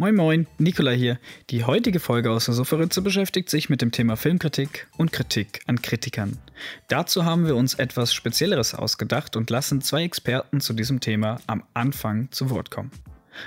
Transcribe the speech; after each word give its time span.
Moin 0.00 0.14
Moin, 0.14 0.46
Nikola 0.58 0.92
hier. 0.92 1.18
Die 1.50 1.64
heutige 1.64 1.98
Folge 1.98 2.30
aus 2.30 2.44
der 2.44 2.54
Sofaritze 2.54 3.02
beschäftigt 3.02 3.50
sich 3.50 3.68
mit 3.68 3.82
dem 3.82 3.90
Thema 3.90 4.16
Filmkritik 4.16 4.86
und 4.96 5.10
Kritik 5.10 5.60
an 5.66 5.82
Kritikern. 5.82 6.38
Dazu 6.86 7.24
haben 7.24 7.48
wir 7.48 7.56
uns 7.56 7.74
etwas 7.74 8.14
Spezielleres 8.14 8.76
ausgedacht 8.76 9.34
und 9.34 9.50
lassen 9.50 9.80
zwei 9.80 10.04
Experten 10.04 10.60
zu 10.60 10.72
diesem 10.72 11.00
Thema 11.00 11.40
am 11.48 11.64
Anfang 11.74 12.30
zu 12.30 12.48
Wort 12.48 12.70
kommen. 12.70 12.92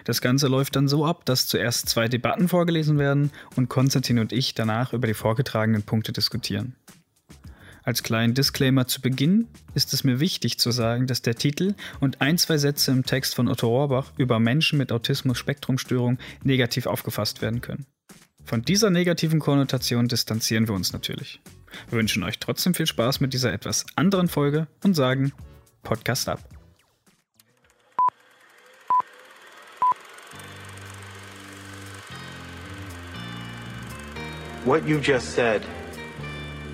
Das 0.04 0.20
Ganze 0.20 0.50
läuft 0.50 0.76
dann 0.76 0.90
so 0.90 1.06
ab, 1.06 1.24
dass 1.24 1.48
zuerst 1.48 1.88
zwei 1.88 2.10
Debatten 2.10 2.50
vorgelesen 2.50 3.00
werden 3.00 3.32
und 3.56 3.70
Konstantin 3.70 4.20
und 4.20 4.34
ich 4.34 4.54
danach 4.54 4.92
über 4.92 5.08
die 5.08 5.14
vorgetragenen 5.14 5.84
Punkte 5.84 6.12
diskutieren. 6.12 6.76
Als 7.92 8.04
kleinen 8.04 8.34
Disclaimer 8.34 8.88
zu 8.88 9.02
Beginn 9.02 9.50
ist 9.74 9.92
es 9.92 10.06
mir 10.06 10.22
wichtig 10.22 10.58
zu 10.58 10.72
sagen, 10.72 11.08
dass 11.08 11.24
der 11.24 11.36
Titel 11.36 11.76
und 12.00 12.22
ein, 12.22 12.38
zwei 12.38 12.58
Sätze 12.58 12.90
im 12.90 13.04
Text 13.04 13.36
von 13.36 13.50
Otto 13.50 13.68
Rohrbach 13.68 14.14
über 14.16 14.40
Menschen 14.40 14.78
mit 14.78 14.94
Autismus-Spektrumstörung 14.94 16.18
negativ 16.42 16.86
aufgefasst 16.86 17.42
werden 17.42 17.60
können. 17.60 17.86
Von 18.46 18.62
dieser 18.62 18.92
negativen 18.92 19.42
Konnotation 19.42 20.08
distanzieren 20.08 20.70
wir 20.70 20.74
uns 20.74 20.94
natürlich. 20.94 21.42
Wir 21.90 22.00
wünschen 22.00 22.24
euch 22.24 22.40
trotzdem 22.40 22.74
viel 22.74 22.86
Spaß 22.86 23.20
mit 23.20 23.34
dieser 23.34 23.52
etwas 23.52 23.86
anderen 23.98 24.30
Folge 24.30 24.68
und 24.86 24.94
sagen 24.94 25.34
Podcast 25.84 26.30
ab. 26.30 26.40
What 34.64 34.88
you 34.88 34.98
just 34.98 35.36
said 35.36 35.62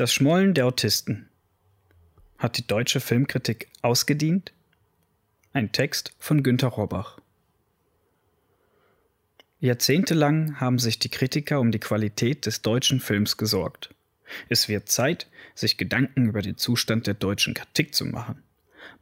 Das 0.00 0.14
Schmollen 0.14 0.54
der 0.54 0.64
Autisten. 0.64 1.28
Hat 2.38 2.56
die 2.56 2.66
deutsche 2.66 3.00
Filmkritik 3.00 3.68
ausgedient? 3.82 4.50
Ein 5.52 5.72
Text 5.72 6.14
von 6.18 6.42
Günter 6.42 6.68
Rohrbach. 6.68 7.18
Jahrzehntelang 9.58 10.58
haben 10.58 10.78
sich 10.78 11.00
die 11.00 11.10
Kritiker 11.10 11.60
um 11.60 11.70
die 11.70 11.80
Qualität 11.80 12.46
des 12.46 12.62
deutschen 12.62 12.98
Films 12.98 13.36
gesorgt. 13.36 13.94
Es 14.48 14.70
wird 14.70 14.88
Zeit, 14.88 15.28
sich 15.54 15.76
Gedanken 15.76 16.30
über 16.30 16.40
den 16.40 16.56
Zustand 16.56 17.06
der 17.06 17.12
deutschen 17.12 17.52
Kritik 17.52 17.94
zu 17.94 18.06
machen. 18.06 18.42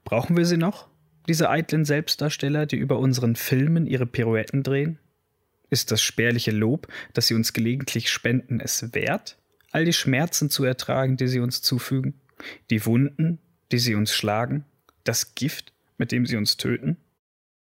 Brauchen 0.02 0.36
wir 0.36 0.46
sie 0.46 0.56
noch? 0.56 0.88
Diese 1.28 1.48
eitlen 1.48 1.84
Selbstdarsteller, 1.84 2.66
die 2.66 2.74
über 2.76 2.98
unseren 2.98 3.36
Filmen 3.36 3.86
ihre 3.86 4.06
Pirouetten 4.06 4.64
drehen? 4.64 4.98
Ist 5.70 5.92
das 5.92 6.02
spärliche 6.02 6.50
Lob, 6.50 6.88
das 7.12 7.28
sie 7.28 7.34
uns 7.34 7.52
gelegentlich 7.52 8.10
spenden, 8.10 8.58
es 8.58 8.92
wert? 8.94 9.37
All 9.70 9.84
die 9.84 9.92
Schmerzen 9.92 10.50
zu 10.50 10.64
ertragen, 10.64 11.16
die 11.16 11.28
sie 11.28 11.40
uns 11.40 11.62
zufügen, 11.62 12.20
die 12.70 12.84
Wunden, 12.86 13.38
die 13.72 13.78
sie 13.78 13.94
uns 13.94 14.12
schlagen, 14.12 14.64
das 15.04 15.34
Gift, 15.34 15.72
mit 15.96 16.12
dem 16.12 16.26
sie 16.26 16.36
uns 16.36 16.56
töten? 16.56 16.96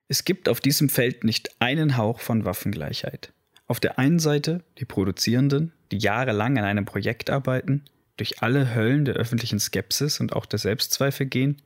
Es 0.09 0.25
gibt 0.25 0.49
auf 0.49 0.61
diesem 0.61 0.89
Feld 0.89 1.25
nicht 1.25 1.61
einen 1.61 1.97
Hauch 1.97 2.21
von 2.21 2.45
Waffengleichheit. 2.45 3.33
Auf 3.67 3.81
der 3.81 3.99
einen 3.99 4.19
Seite 4.19 4.63
die 4.79 4.85
Produzierenden, 4.85 5.73
die 5.91 5.99
jahrelang 5.99 6.59
an 6.59 6.65
einem 6.65 6.85
Projekt 6.85 7.31
arbeiten, 7.31 7.85
durch 8.17 8.43
alle 8.43 8.75
Höllen 8.75 9.05
der 9.05 9.15
öffentlichen 9.15 9.59
Skepsis 9.59 10.21
und 10.21 10.35
auch 10.35 10.47
der 10.47 10.59
Selbstzweifel 10.59 11.27
gehen, 11.27 11.63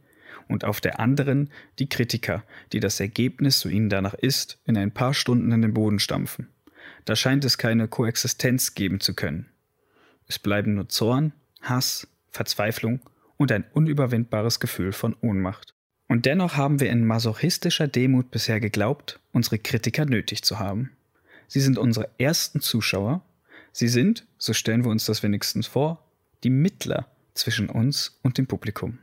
und 0.49 0.65
auf 0.65 0.81
der 0.81 1.01
anderen 1.01 1.51
die 1.79 1.89
Kritiker, 1.89 2.45
die 2.73 2.81
das 2.81 3.01
Ergebnis, 3.01 3.61
so 3.61 3.69
ihnen 3.69 3.89
danach 3.89 4.15
ist, 4.15 4.59
in 4.65 4.77
ein 4.77 4.93
paar 4.93 5.15
Stunden 5.15 5.51
in 5.51 5.63
den 5.63 5.75
Boden 5.75 5.99
stampfen. 5.99 6.49
Da 7.05 7.17
scheint 7.17 7.45
es 7.45 7.59
keine 7.59 7.89
Koexistenz 7.89 8.75
geben 8.75 9.01
zu 9.01 9.15
können. 9.15 9.47
Es 10.27 10.39
bleiben 10.39 10.75
nur 10.75 10.89
Zorn, 10.89 11.33
Hass, 11.63 12.09
Verzweiflung 12.31 13.01
und 13.37 13.53
ein 13.53 13.65
unüberwindbares 13.73 14.61
Gefühl 14.61 14.93
von 14.93 15.15
Ohnmacht. 15.21 15.75
Und 16.09 16.27
dennoch 16.27 16.57
haben 16.57 16.81
wir 16.81 16.91
in 16.91 17.05
masochistischer 17.05 17.89
Demut 17.89 18.31
bisher 18.31 18.61
geglaubt, 18.61 19.21
unsere 19.33 19.59
Kritiker 19.59 20.05
nötig 20.05 20.43
zu 20.43 20.59
haben. 20.59 20.93
Sie 21.49 21.61
sind 21.61 21.79
unsere 21.79 22.09
ersten 22.19 22.61
Zuschauer, 22.61 23.23
sie 23.73 23.89
sind, 23.89 24.27
so 24.39 24.53
stellen 24.53 24.85
wir 24.85 24.91
uns 24.91 25.05
das 25.05 25.23
wenigstens 25.23 25.67
vor, 25.67 26.05
die 26.45 26.51
Mittler 26.51 27.07
zwischen 27.35 27.69
uns 27.69 28.19
und 28.23 28.39
dem 28.39 28.47
Publikum. 28.47 28.99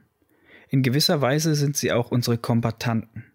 In 0.70 0.82
gewisser 0.82 1.22
Weise 1.22 1.56
sind 1.56 1.78
sie 1.78 1.92
auch 1.92 2.12
unsere 2.12 2.38
Kombatanten 2.38 3.26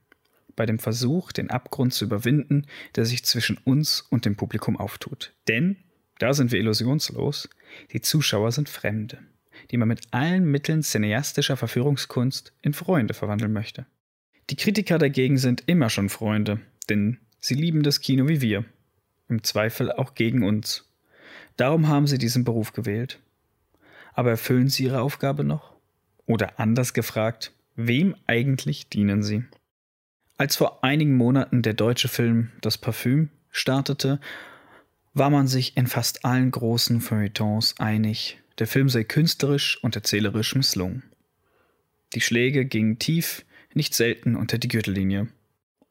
bei 0.56 0.66
dem 0.66 0.80
Versuch, 0.80 1.30
den 1.30 1.50
Abgrund 1.50 1.94
zu 1.94 2.04
überwinden, 2.04 2.66
der 2.96 3.04
sich 3.04 3.24
zwischen 3.24 3.58
uns 3.58 4.00
und 4.00 4.24
dem 4.24 4.34
Publikum 4.34 4.76
auftut. 4.76 5.32
Denn, 5.46 5.76
da 6.18 6.34
sind 6.34 6.50
wir 6.50 6.58
illusionslos, 6.58 7.48
die 7.92 8.00
Zuschauer 8.00 8.52
sind 8.52 8.68
Fremde, 8.68 9.18
die 9.70 9.76
man 9.76 9.88
mit 9.88 10.02
allen 10.10 10.44
Mitteln 10.50 10.82
cineastischer 10.82 11.56
Verführungskunst 11.56 12.52
in 12.62 12.74
Freunde 12.74 13.14
verwandeln 13.14 13.52
möchte. 13.52 13.86
Die 14.50 14.56
Kritiker 14.56 14.98
dagegen 14.98 15.38
sind 15.38 15.64
immer 15.66 15.90
schon 15.90 16.08
Freunde, 16.08 16.60
denn 16.88 17.18
sie 17.40 17.54
lieben 17.54 17.82
das 17.82 18.00
Kino 18.00 18.28
wie 18.28 18.40
wir, 18.40 18.64
im 19.28 19.42
Zweifel 19.42 19.92
auch 19.92 20.14
gegen 20.14 20.42
uns. 20.42 20.88
Darum 21.56 21.88
haben 21.88 22.06
sie 22.06 22.18
diesen 22.18 22.44
Beruf 22.44 22.72
gewählt. 22.72 23.20
Aber 24.14 24.30
erfüllen 24.30 24.68
sie 24.68 24.84
ihre 24.84 25.00
Aufgabe 25.00 25.44
noch? 25.44 25.74
Oder 26.26 26.58
anders 26.58 26.94
gefragt, 26.94 27.52
wem 27.76 28.14
eigentlich 28.26 28.88
dienen 28.88 29.22
sie? 29.22 29.44
Als 30.36 30.56
vor 30.56 30.84
einigen 30.84 31.16
Monaten 31.16 31.62
der 31.62 31.74
deutsche 31.74 32.08
Film 32.08 32.50
Das 32.60 32.78
Parfüm 32.78 33.30
startete, 33.50 34.20
war 35.14 35.30
man 35.30 35.46
sich 35.48 35.76
in 35.76 35.86
fast 35.86 36.24
allen 36.24 36.50
großen 36.50 37.00
Feuilletons 37.00 37.74
einig, 37.78 38.38
der 38.58 38.66
Film 38.66 38.88
sei 38.88 39.04
künstlerisch 39.04 39.82
und 39.82 39.96
erzählerisch 39.96 40.54
misslungen. 40.54 41.02
Die 42.14 42.20
Schläge 42.20 42.64
gingen 42.64 42.98
tief, 42.98 43.44
nicht 43.74 43.94
selten 43.94 44.36
unter 44.36 44.58
die 44.58 44.68
Gürtellinie. 44.68 45.28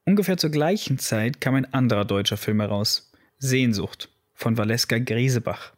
Ungefähr 0.04 0.36
zur 0.36 0.50
gleichen 0.50 0.98
Zeit 0.98 1.40
kam 1.40 1.54
ein 1.54 1.72
anderer 1.72 2.04
deutscher 2.04 2.36
Film 2.36 2.60
heraus, 2.60 3.12
Sehnsucht 3.38 4.08
von 4.34 4.56
Valeska 4.56 4.98
Griesebach. 4.98 5.72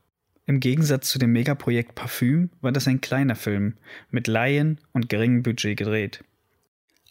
Im 0.47 0.61
Gegensatz 0.61 1.11
zu 1.11 1.19
dem 1.19 1.33
Megaprojekt 1.33 1.95
Parfüm 1.95 2.50
war 2.61 2.73
das 2.73 2.89
ein 2.89 3.00
kleiner 3.00 3.37
Film 3.37 3.77
mit 4.11 4.27
Laien 4.27 4.81
und 4.93 5.09
geringem 5.09 5.43
Budget 5.43 5.77
gedreht. 5.77 6.25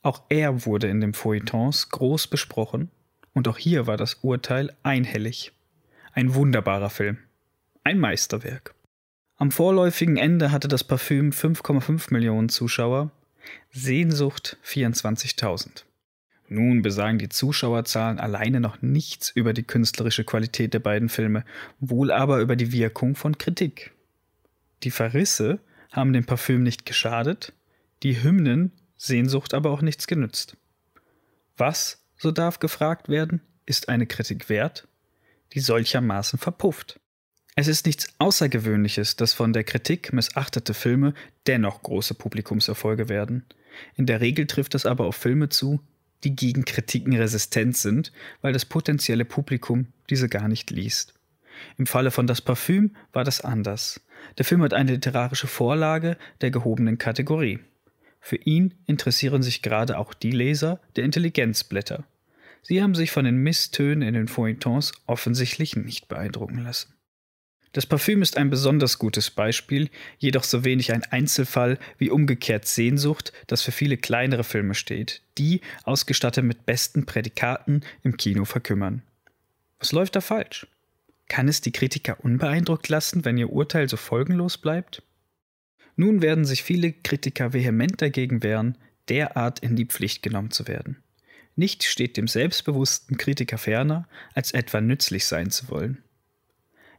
Auch 0.01 0.23
er 0.29 0.65
wurde 0.65 0.87
in 0.87 1.01
den 1.01 1.13
Feuilletons 1.13 1.89
groß 1.89 2.27
besprochen 2.27 2.89
und 3.33 3.47
auch 3.47 3.57
hier 3.57 3.87
war 3.87 3.97
das 3.97 4.15
Urteil 4.15 4.75
einhellig. 4.83 5.51
Ein 6.13 6.33
wunderbarer 6.33 6.89
Film. 6.89 7.19
Ein 7.83 7.99
Meisterwerk. 7.99 8.73
Am 9.37 9.51
vorläufigen 9.51 10.17
Ende 10.17 10.51
hatte 10.51 10.67
das 10.67 10.83
Parfüm 10.83 11.29
5,5 11.29 12.11
Millionen 12.11 12.49
Zuschauer, 12.49 13.11
Sehnsucht 13.71 14.57
24.000. 14.65 15.83
Nun 16.47 16.81
besagen 16.81 17.19
die 17.19 17.29
Zuschauerzahlen 17.29 18.19
alleine 18.19 18.59
noch 18.59 18.81
nichts 18.81 19.29
über 19.29 19.53
die 19.53 19.63
künstlerische 19.63 20.23
Qualität 20.23 20.73
der 20.73 20.79
beiden 20.79 21.09
Filme, 21.09 21.45
wohl 21.79 22.11
aber 22.11 22.39
über 22.39 22.55
die 22.55 22.71
Wirkung 22.71 23.15
von 23.15 23.37
Kritik. 23.37 23.91
Die 24.81 24.91
Verrisse 24.91 25.59
haben 25.91 26.11
dem 26.11 26.25
Parfüm 26.25 26.63
nicht 26.63 26.87
geschadet, 26.87 27.53
die 28.01 28.23
Hymnen 28.23 28.71
Sehnsucht 28.97 29.53
aber 29.53 29.69
auch 29.69 29.81
nichts 29.81 30.07
genützt. 30.07 30.57
Was, 31.55 32.03
so 32.17 32.31
darf 32.31 32.59
gefragt 32.59 33.09
werden, 33.09 33.41
ist 33.65 33.87
eine 33.87 34.07
Kritik 34.07 34.49
wert? 34.49 34.88
Die 35.53 35.59
solchermaßen 35.59 36.39
verpufft. 36.39 36.99
Es 37.55 37.67
ist 37.67 37.85
nichts 37.85 38.07
Außergewöhnliches, 38.19 39.15
dass 39.15 39.33
von 39.33 39.51
der 39.51 39.63
Kritik 39.63 40.13
missachtete 40.13 40.73
Filme 40.73 41.13
dennoch 41.47 41.81
große 41.81 42.13
Publikumserfolge 42.13 43.09
werden. 43.09 43.45
In 43.95 44.05
der 44.05 44.21
Regel 44.21 44.47
trifft 44.47 44.75
es 44.75 44.85
aber 44.85 45.05
auf 45.05 45.15
Filme 45.15 45.49
zu, 45.49 45.81
die 46.23 46.35
gegen 46.35 46.65
Kritiken 46.65 47.15
resistent 47.15 47.77
sind, 47.77 48.11
weil 48.41 48.53
das 48.53 48.65
potenzielle 48.65 49.25
Publikum 49.25 49.87
diese 50.09 50.29
gar 50.29 50.47
nicht 50.47 50.71
liest. 50.71 51.13
Im 51.77 51.85
Falle 51.85 52.11
von 52.11 52.27
Das 52.27 52.41
Parfüm 52.41 52.95
war 53.11 53.23
das 53.23 53.41
anders. 53.41 54.01
Der 54.37 54.45
Film 54.45 54.61
hat 54.63 54.73
eine 54.73 54.93
literarische 54.93 55.47
Vorlage 55.47 56.17
der 56.41 56.51
gehobenen 56.51 56.97
Kategorie. 56.97 57.59
Für 58.21 58.35
ihn 58.35 58.75
interessieren 58.85 59.43
sich 59.43 59.61
gerade 59.61 59.97
auch 59.97 60.13
die 60.13 60.31
Leser 60.31 60.81
der 60.95 61.05
Intelligenzblätter. 61.05 62.05
Sie 62.61 62.81
haben 62.81 62.95
sich 62.95 63.11
von 63.11 63.25
den 63.25 63.37
Misstönen 63.37 64.07
in 64.07 64.13
den 64.13 64.27
Feuilletons 64.27 64.93
offensichtlich 65.05 65.75
nicht 65.75 66.07
beeindrucken 66.07 66.63
lassen. 66.63 66.93
Das 67.71 67.85
Parfüm 67.85 68.23
ist 68.23 68.35
ein 68.35 68.49
besonders 68.49 68.97
gutes 68.97 69.29
Beispiel, 69.29 69.89
jedoch 70.17 70.43
so 70.43 70.63
wenig 70.63 70.91
ein 70.91 71.03
Einzelfall 71.03 71.77
wie 71.99 72.09
umgekehrt 72.09 72.65
Sehnsucht, 72.65 73.31
das 73.45 73.61
für 73.61 73.71
viele 73.71 73.97
kleinere 73.97 74.43
Filme 74.43 74.73
steht, 74.73 75.21
die, 75.37 75.61
ausgestattet 75.83 76.43
mit 76.43 76.65
besten 76.65 77.05
Prädikaten, 77.05 77.81
im 78.01 78.17
Kino 78.17 78.45
verkümmern. 78.45 79.03
Was 79.77 79.91
läuft 79.91 80.15
da 80.15 80.21
falsch? 80.21 80.65
Kann 81.27 81.47
es 81.47 81.61
die 81.61 81.71
Kritiker 81.71 82.23
unbeeindruckt 82.23 82.89
lassen, 82.89 83.23
wenn 83.23 83.37
ihr 83.37 83.51
Urteil 83.51 83.87
so 83.87 83.97
folgenlos 83.97 84.57
bleibt? 84.57 85.03
Nun 85.95 86.23
werden 86.23 86.45
sich 86.45 86.63
viele 86.63 86.91
Kritiker 86.91 87.53
vehement 87.53 88.01
dagegen 88.01 88.41
wehren, 88.41 88.77
derart 89.09 89.59
in 89.59 89.75
die 89.75 89.85
Pflicht 89.85 90.23
genommen 90.23 90.49
zu 90.49 90.67
werden. 90.67 90.97
Nichts 91.55 91.85
steht 91.85 92.17
dem 92.17 92.27
selbstbewussten 92.27 93.17
Kritiker 93.17 93.57
ferner, 93.57 94.07
als 94.33 94.51
etwa 94.51 94.81
nützlich 94.81 95.25
sein 95.25 95.51
zu 95.51 95.69
wollen. 95.69 96.03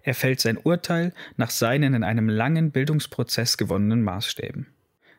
Er 0.02 0.14
fällt 0.14 0.41
sein 0.41 0.56
Urteil 0.56 1.12
nach 1.37 1.50
seinen 1.50 1.94
in 1.94 2.05
einem 2.05 2.29
langen 2.29 2.70
Bildungsprozess 2.70 3.56
gewonnenen 3.56 4.02
Maßstäben. 4.02 4.67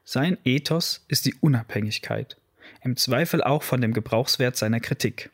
Sein 0.03 0.37
Ethos 0.43 1.05
ist 1.07 1.25
die 1.25 1.35
Unabhängigkeit, 1.35 2.37
im 2.83 2.97
Zweifel 2.97 3.43
auch 3.43 3.63
von 3.63 3.81
dem 3.81 3.93
Gebrauchswert 3.93 4.57
seiner 4.57 4.79
Kritik. 4.79 5.29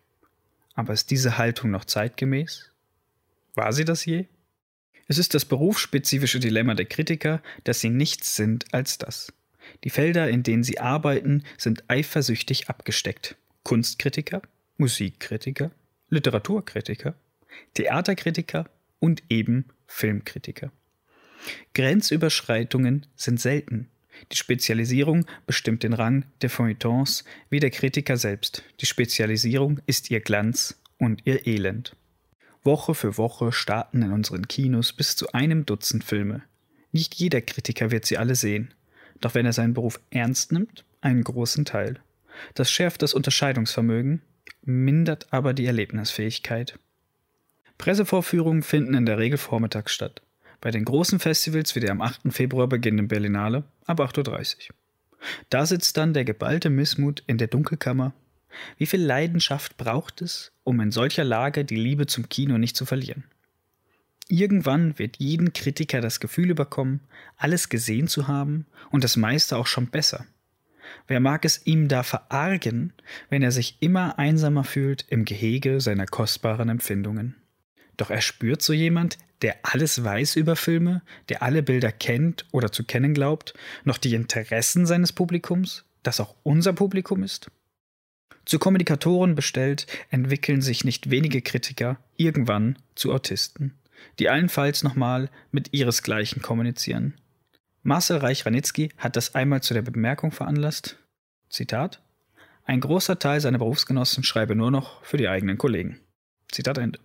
Aber 0.76 0.94
ist 0.94 1.10
diese 1.10 1.38
Haltung 1.38 1.72
noch 1.72 1.86
zeitgemäß? 1.86 2.72
War 3.56 3.74
sie 3.74 3.86
das 3.86 4.06
je? 4.06 4.26
Es 5.08 5.18
ist 5.18 5.34
das 5.34 5.46
berufsspezifische 5.46 6.40
Dilemma 6.40 6.74
der 6.74 6.86
Kritiker, 6.86 7.42
dass 7.64 7.80
sie 7.80 7.90
nichts 7.90 8.36
sind 8.36 8.66
als 8.74 8.98
das. 8.98 9.34
Die 9.84 9.90
Felder, 9.90 10.30
in 10.30 10.44
denen 10.44 10.64
sie 10.64 10.80
arbeiten, 10.80 11.44
sind 11.58 11.84
eifersüchtig 11.88 12.70
abgesteckt. 12.70 13.36
Kunstkritiker, 13.68 14.44
Musikkritiker, 14.78 15.72
Literaturkritiker, 16.10 17.16
Theaterkritiker 17.74 18.70
und 19.00 19.24
eben 19.28 19.66
Filmkritiker. 19.88 20.72
Grenzüberschreitungen 21.74 23.08
sind 23.18 23.42
selten. 23.42 23.90
Die 24.32 24.38
Spezialisierung 24.38 25.26
bestimmt 25.46 25.84
den 25.84 25.92
Rang 25.92 26.24
der 26.42 26.50
Feuilletons 26.50 27.26
wie 27.50 27.60
der 27.60 27.72
Kritiker 27.72 28.16
selbst. 28.16 28.64
Die 28.80 28.86
Spezialisierung 28.86 29.82
ist 29.86 30.12
ihr 30.12 30.22
Glanz 30.22 30.80
und 30.98 31.24
ihr 31.26 31.46
Elend. 31.46 31.94
Woche 32.64 32.96
für 32.96 33.18
Woche 33.18 33.52
starten 33.52 34.02
in 34.02 34.14
unseren 34.14 34.48
Kinos 34.48 34.94
bis 34.94 35.18
zu 35.18 35.34
einem 35.34 35.66
Dutzend 35.66 36.06
Filme. 36.06 36.42
Nicht 36.94 37.16
jeder 37.16 37.42
Kritiker 37.42 37.92
wird 37.92 38.06
sie 38.06 38.18
alle 38.18 38.36
sehen. 38.36 38.74
Doch 39.20 39.36
wenn 39.36 39.46
er 39.46 39.52
seinen 39.52 39.74
Beruf 39.74 40.00
ernst 40.10 40.54
nimmt, 40.54 40.86
einen 41.02 41.26
großen 41.26 41.66
Teil. 41.66 42.00
Das 42.54 42.72
schärft 42.72 43.02
das 43.02 43.14
Unterscheidungsvermögen, 43.14 44.22
mindert 44.64 45.28
aber 45.32 45.54
die 45.54 45.66
Erlebnisfähigkeit. 45.66 46.80
Pressevorführungen 47.78 48.64
finden 48.64 48.94
in 48.94 49.06
der 49.06 49.18
Regel 49.18 49.38
vormittags 49.38 49.94
statt. 49.94 50.22
Bei 50.60 50.72
den 50.72 50.86
großen 50.86 51.20
Festivals 51.20 51.76
wie 51.76 51.80
der 51.80 51.92
am 51.92 52.02
8. 52.02 52.34
Februar 52.34 52.68
beginnenden 52.68 53.08
Berlinale 53.08 53.64
ab 53.86 54.00
8.30 54.00 54.70
Uhr. 54.70 54.76
Da 55.50 55.66
sitzt 55.66 55.98
dann 55.98 56.14
der 56.14 56.26
geballte 56.26 56.70
Missmut 56.70 57.24
in 57.28 57.38
der 57.38 57.48
Dunkelkammer. 57.48 58.14
Wie 58.78 58.86
viel 58.86 59.02
Leidenschaft 59.02 59.78
braucht 59.78 60.22
es, 60.22 60.52
um 60.64 60.80
in 60.80 60.92
solcher 60.92 61.24
Lage 61.24 61.66
die 61.66 61.76
Liebe 61.76 62.08
zum 62.08 62.30
Kino 62.30 62.58
nicht 62.58 62.76
zu 62.76 62.86
verlieren? 62.86 63.24
Irgendwann 64.30 65.00
wird 65.00 65.18
jeden 65.18 65.54
Kritiker 65.54 66.02
das 66.02 66.20
Gefühl 66.20 66.50
überkommen, 66.50 67.02
alles 67.38 67.70
gesehen 67.70 68.08
zu 68.08 68.28
haben 68.28 68.66
und 68.90 69.04
das 69.04 69.16
meiste 69.16 69.58
auch 69.58 69.68
schon 69.68 69.88
besser. 69.88 70.26
Wer 71.08 71.20
mag 71.20 71.46
es 71.46 71.66
ihm 71.66 71.88
da 71.88 72.04
verargen, 72.04 72.94
wenn 73.30 73.44
er 73.44 73.52
sich 73.52 73.78
immer 73.80 74.20
einsamer 74.20 74.64
fühlt 74.64 75.06
im 75.10 75.26
Gehege 75.26 75.82
seiner 75.82 76.06
kostbaren 76.06 76.70
Empfindungen? 76.70 77.36
Doch 77.98 78.10
er 78.10 78.22
spürt 78.22 78.62
so 78.62 78.74
jemand, 78.74 79.18
der 79.42 79.58
alles 79.64 80.04
weiß 80.04 80.36
über 80.36 80.56
Filme, 80.56 81.02
der 81.30 81.44
alle 81.44 81.64
Bilder 81.64 81.92
kennt 81.92 82.46
oder 82.52 82.72
zu 82.72 82.84
kennen 82.84 83.14
glaubt, 83.14 83.54
noch 83.84 83.98
die 83.98 84.14
Interessen 84.14 84.86
seines 84.86 85.14
Publikums, 85.14 85.86
das 86.04 86.20
auch 86.20 86.36
unser 86.44 86.74
Publikum 86.74 87.24
ist? 87.24 87.52
Zu 88.46 88.60
Kommunikatoren 88.60 89.36
bestellt, 89.36 89.88
entwickeln 90.10 90.62
sich 90.62 90.86
nicht 90.86 91.10
wenige 91.10 91.42
Kritiker 91.42 91.98
irgendwann 92.16 92.78
zu 92.96 93.12
Autisten, 93.12 93.74
die 94.20 94.30
allenfalls 94.30 94.84
nochmal 94.84 95.30
mit 95.52 95.74
ihresgleichen 95.74 96.42
kommunizieren. 96.42 97.16
Marcel 97.88 98.18
Reich-Ranitzky 98.18 98.90
hat 98.98 99.16
das 99.16 99.34
einmal 99.34 99.64
zu 99.64 99.74
der 99.74 99.82
Bemerkung 99.82 100.34
veranlasst, 100.34 100.98
Zitat, 101.50 102.02
ein 102.66 102.82
großer 102.82 103.18
Teil 103.18 103.40
seiner 103.40 103.60
Berufsgenossen 103.60 104.26
schreibe 104.26 104.56
nur 104.56 104.72
noch 104.72 105.02
für 105.06 105.16
die 105.16 105.30
eigenen 105.30 105.58
Kollegen. 105.58 106.02
Zitat 106.52 106.80
Ende. 106.80 107.00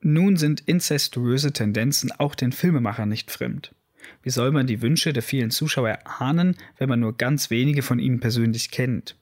Nun 0.00 0.36
sind 0.36 0.60
inzestuöse 0.60 1.52
Tendenzen 1.52 2.12
auch 2.12 2.36
den 2.36 2.52
Filmemachern 2.52 3.08
nicht 3.08 3.32
fremd. 3.32 3.74
Wie 4.22 4.30
soll 4.30 4.52
man 4.52 4.68
die 4.68 4.80
Wünsche 4.80 5.12
der 5.12 5.24
vielen 5.24 5.50
Zuschauer 5.50 5.98
ahnen, 6.04 6.54
wenn 6.78 6.88
man 6.88 7.00
nur 7.00 7.16
ganz 7.16 7.50
wenige 7.50 7.82
von 7.82 7.98
ihnen 7.98 8.20
persönlich 8.20 8.70
kennt? 8.70 9.16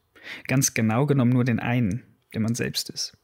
Ganz 0.48 0.75
genau 0.75 1.06
genommen 1.06 1.32
nur 1.32 1.44
den 1.44 1.60
einen, 1.60 2.02
der 2.34 2.42
man 2.42 2.54
selbst 2.54 2.90
ist. 2.90 3.16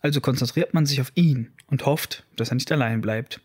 Also 0.00 0.20
konzentriert 0.20 0.74
man 0.74 0.86
sich 0.86 1.00
auf 1.00 1.10
ihn 1.16 1.50
und 1.66 1.86
hofft, 1.86 2.24
dass 2.36 2.52
er 2.52 2.54
nicht 2.54 2.70
allein 2.70 3.00
bleibt. 3.00 3.40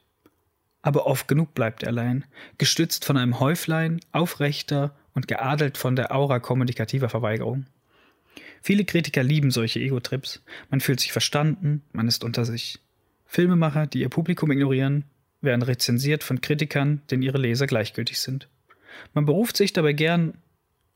Aber 0.83 1.07
oft 1.07 1.27
genug 1.27 1.55
bleibt 1.55 1.81
er 1.81 1.89
allein, 1.89 2.25
gestützt 2.59 3.05
von 3.05 3.17
einem 3.17 3.39
Häuflein, 3.39 4.01
aufrechter 4.11 4.93
und 5.15 5.27
geadelt 5.27 5.77
von 5.77 5.95
der 5.95 6.13
Aura 6.13 6.39
kommunikativer 6.39 7.09
Verweigerung. 7.09 7.65
Viele 8.61 8.85
Kritiker 8.85 9.23
lieben 9.23 9.49
solche 9.49 9.79
Ego-Trips. 9.79 10.43
Man 10.69 10.81
fühlt 10.81 10.99
sich 10.99 11.11
verstanden, 11.11 11.81
man 11.93 12.07
ist 12.07 12.23
unter 12.23 12.45
sich. 12.45 12.79
Filmemacher, 13.25 13.87
die 13.87 14.01
ihr 14.01 14.09
Publikum 14.09 14.51
ignorieren, 14.51 15.05
werden 15.41 15.61
rezensiert 15.61 16.23
von 16.23 16.41
Kritikern, 16.41 17.01
denen 17.09 17.23
ihre 17.23 17.37
Leser 17.37 17.65
gleichgültig 17.65 18.19
sind. 18.19 18.47
Man 19.13 19.25
beruft 19.25 19.57
sich 19.57 19.73
dabei 19.73 19.93
gern 19.93 20.37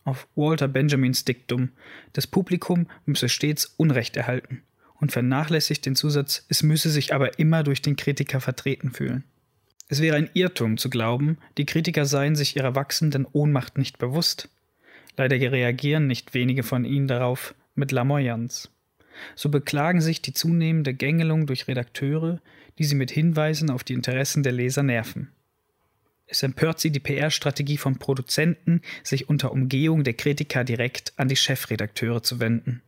auf 0.03 0.27
Walter 0.35 0.67
Benjamins 0.67 1.25
Diktum, 1.25 1.69
das 2.13 2.27
Publikum 2.27 2.87
müsse 3.05 3.27
stets 3.27 3.65
Unrecht 3.77 4.15
erhalten 4.15 4.63
und 4.99 5.11
vernachlässigt 5.11 5.85
den 5.85 5.95
Zusatz, 5.95 6.45
es 6.47 6.63
müsse 6.63 6.89
sich 6.89 7.13
aber 7.13 7.39
immer 7.39 7.63
durch 7.63 7.81
den 7.81 7.95
Kritiker 7.95 8.39
vertreten 8.39 8.91
fühlen. 8.91 9.23
Es 9.89 10.01
wäre 10.01 10.17
ein 10.17 10.29
Irrtum 10.33 10.77
zu 10.77 10.89
glauben, 10.89 11.37
die 11.57 11.65
Kritiker 11.65 12.05
seien 12.05 12.35
sich 12.35 12.55
ihrer 12.55 12.75
wachsenden 12.75 13.25
Ohnmacht 13.25 13.77
nicht 13.77 13.99
bewusst. 13.99 14.49
Leider 15.15 15.37
reagieren 15.37 16.07
nicht 16.07 16.33
wenige 16.33 16.63
von 16.63 16.83
ihnen 16.85 17.07
darauf 17.07 17.55
mit 17.75 17.91
Lamoyanz. 17.91 18.69
So 19.35 19.49
beklagen 19.49 20.01
sich 20.01 20.21
die 20.21 20.33
zunehmende 20.33 20.93
Gängelung 20.93 21.47
durch 21.47 21.67
Redakteure, 21.67 22.39
die 22.77 22.83
sie 22.83 22.95
mit 22.95 23.11
Hinweisen 23.11 23.69
auf 23.69 23.83
die 23.83 23.93
Interessen 23.93 24.43
der 24.43 24.51
Leser 24.51 24.83
nerven. 24.83 25.31
Es 26.27 26.43
empört 26.43 26.79
sie 26.79 26.91
die 26.91 26.99
PR-Strategie 26.99 27.77
von 27.77 27.97
Produzenten, 27.97 28.81
sich 29.01 29.29
unter 29.29 29.53
Umgehung 29.53 30.03
der 30.03 30.13
Kritiker 30.13 30.65
direkt 30.65 31.13
an 31.15 31.29
die 31.29 31.37
Chefredakteure 31.37 32.21
zu 32.21 32.41
wenden. 32.41 32.81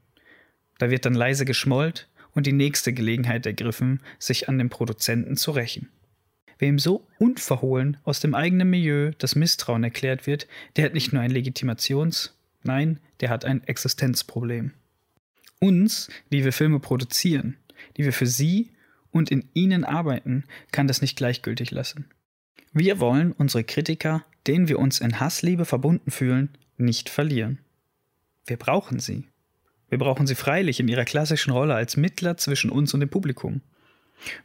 Da 0.78 0.90
wird 0.90 1.06
dann 1.06 1.14
leise 1.14 1.46
geschmollt 1.46 2.10
und 2.34 2.46
die 2.46 2.54
nächste 2.54 2.92
Gelegenheit 2.94 3.46
ergriffen, 3.46 4.02
sich 4.20 4.50
an 4.50 4.58
den 4.58 4.70
Produzenten 4.70 5.38
zu 5.38 5.52
rächen. 5.52 5.90
Wem 6.60 6.78
so 6.78 7.08
unverhohlen 7.18 7.98
aus 8.04 8.20
dem 8.20 8.36
eigenen 8.36 8.70
Milieu 8.70 9.12
das 9.18 9.36
Misstrauen 9.36 9.84
erklärt 9.84 10.28
wird, 10.28 10.48
der 10.76 10.86
hat 10.86 10.94
nicht 10.94 11.14
nur 11.14 11.22
ein 11.22 11.32
Legitimations-, 11.32 12.32
nein, 12.64 13.00
der 13.22 13.30
hat 13.30 13.46
ein 13.46 13.64
Existenzproblem 13.66 14.74
uns, 15.60 16.10
die 16.32 16.44
wir 16.44 16.54
Filme 16.54 16.80
produzieren, 16.80 17.58
die 17.98 18.06
wir 18.06 18.14
für 18.14 18.26
sie 18.26 18.72
und 19.12 19.32
in 19.32 19.48
ihnen 19.54 19.84
arbeiten, 19.84 20.46
kann 20.72 20.88
das 20.88 21.02
nicht 21.02 21.18
gleichgültig 21.18 21.72
lassen. 21.72 22.06
Wir 22.72 23.00
wollen 23.00 23.32
unsere 23.34 23.64
Kritiker, 23.64 24.24
denen 24.48 24.68
wir 24.68 24.80
uns 24.80 25.00
in 25.00 25.20
Hassliebe 25.20 25.66
verbunden 25.66 26.12
fühlen, 26.12 26.50
nicht 26.78 27.10
verlieren. 27.10 27.60
Wir 28.46 28.58
brauchen 28.58 29.00
sie. 29.00 29.26
Wir 29.90 29.98
brauchen 29.98 30.28
sie 30.28 30.36
freilich 30.36 30.80
in 30.80 30.88
ihrer 30.88 31.06
klassischen 31.06 31.52
Rolle 31.52 31.74
als 31.74 31.98
Mittler 31.98 32.38
zwischen 32.38 32.70
uns 32.70 32.94
und 32.94 33.00
dem 33.00 33.10
Publikum. 33.10 33.62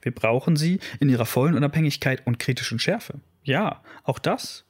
Wir 0.03 0.13
brauchen 0.13 0.57
sie 0.57 0.81
in 1.01 1.09
ihrer 1.09 1.27
vollen 1.27 1.55
Unabhängigkeit 1.55 2.27
und 2.27 2.39
kritischen 2.39 2.79
Schärfe. 2.79 3.21
Ja, 3.43 3.83
auch 4.05 4.19
das. 4.19 4.65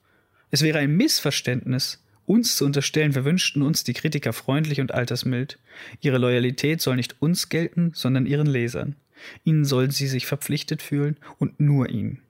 Es 0.51 0.63
wäre 0.63 0.79
ein 0.79 0.97
Missverständnis, 0.97 2.05
uns 2.27 2.57
zu 2.57 2.65
unterstellen, 2.65 3.15
wir 3.15 3.25
wünschten 3.25 3.63
uns 3.63 3.85
die 3.85 3.93
Kritiker 3.93 4.33
freundlich 4.33 4.81
und 4.81 4.93
altersmild. 4.93 5.59
Ihre 6.01 6.19
Loyalität 6.19 6.81
soll 6.81 6.97
nicht 6.97 7.21
uns 7.21 7.49
gelten, 7.49 7.93
sondern 7.95 8.27
ihren 8.27 8.47
Lesern. 8.47 8.97
Ihnen 9.45 9.65
sollen 9.65 9.91
sie 9.91 10.07
sich 10.07 10.27
verpflichtet 10.27 10.83
fühlen 10.83 11.19
und 11.39 11.61
nur 11.61 11.91
ihnen. 11.91 12.23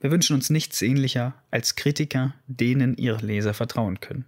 Wir 0.00 0.10
wünschen 0.10 0.34
uns 0.34 0.50
nichts 0.50 0.82
ähnlicher 0.82 1.34
als 1.50 1.76
Kritiker, 1.76 2.34
denen 2.46 2.96
ihre 2.96 3.24
Leser 3.24 3.54
vertrauen 3.54 4.00
können. 4.00 4.26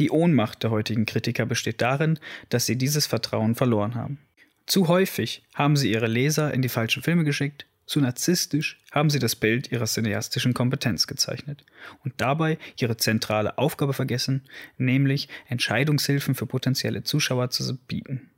Die 0.00 0.10
Ohnmacht 0.10 0.62
der 0.62 0.70
heutigen 0.70 1.06
Kritiker 1.06 1.44
besteht 1.44 1.82
darin, 1.82 2.18
dass 2.48 2.66
sie 2.66 2.76
dieses 2.76 3.06
Vertrauen 3.06 3.54
verloren 3.54 3.94
haben. 3.94 4.18
Zu 4.66 4.88
häufig 4.88 5.42
haben 5.54 5.76
sie 5.76 5.90
ihre 5.90 6.06
Leser 6.06 6.54
in 6.54 6.62
die 6.62 6.68
falschen 6.68 7.02
Filme 7.02 7.24
geschickt, 7.24 7.66
zu 7.90 8.00
narzisstisch 8.00 8.78
haben 8.92 9.10
sie 9.10 9.18
das 9.18 9.34
Bild 9.34 9.72
ihrer 9.72 9.86
cineastischen 9.86 10.54
Kompetenz 10.54 11.08
gezeichnet 11.08 11.64
und 12.04 12.14
dabei 12.18 12.56
ihre 12.78 12.96
zentrale 12.96 13.58
Aufgabe 13.58 13.94
vergessen, 13.94 14.44
nämlich 14.78 15.28
Entscheidungshilfen 15.48 16.36
für 16.36 16.46
potenzielle 16.46 17.02
Zuschauer 17.02 17.50
zu 17.50 17.76
bieten. 17.76 18.30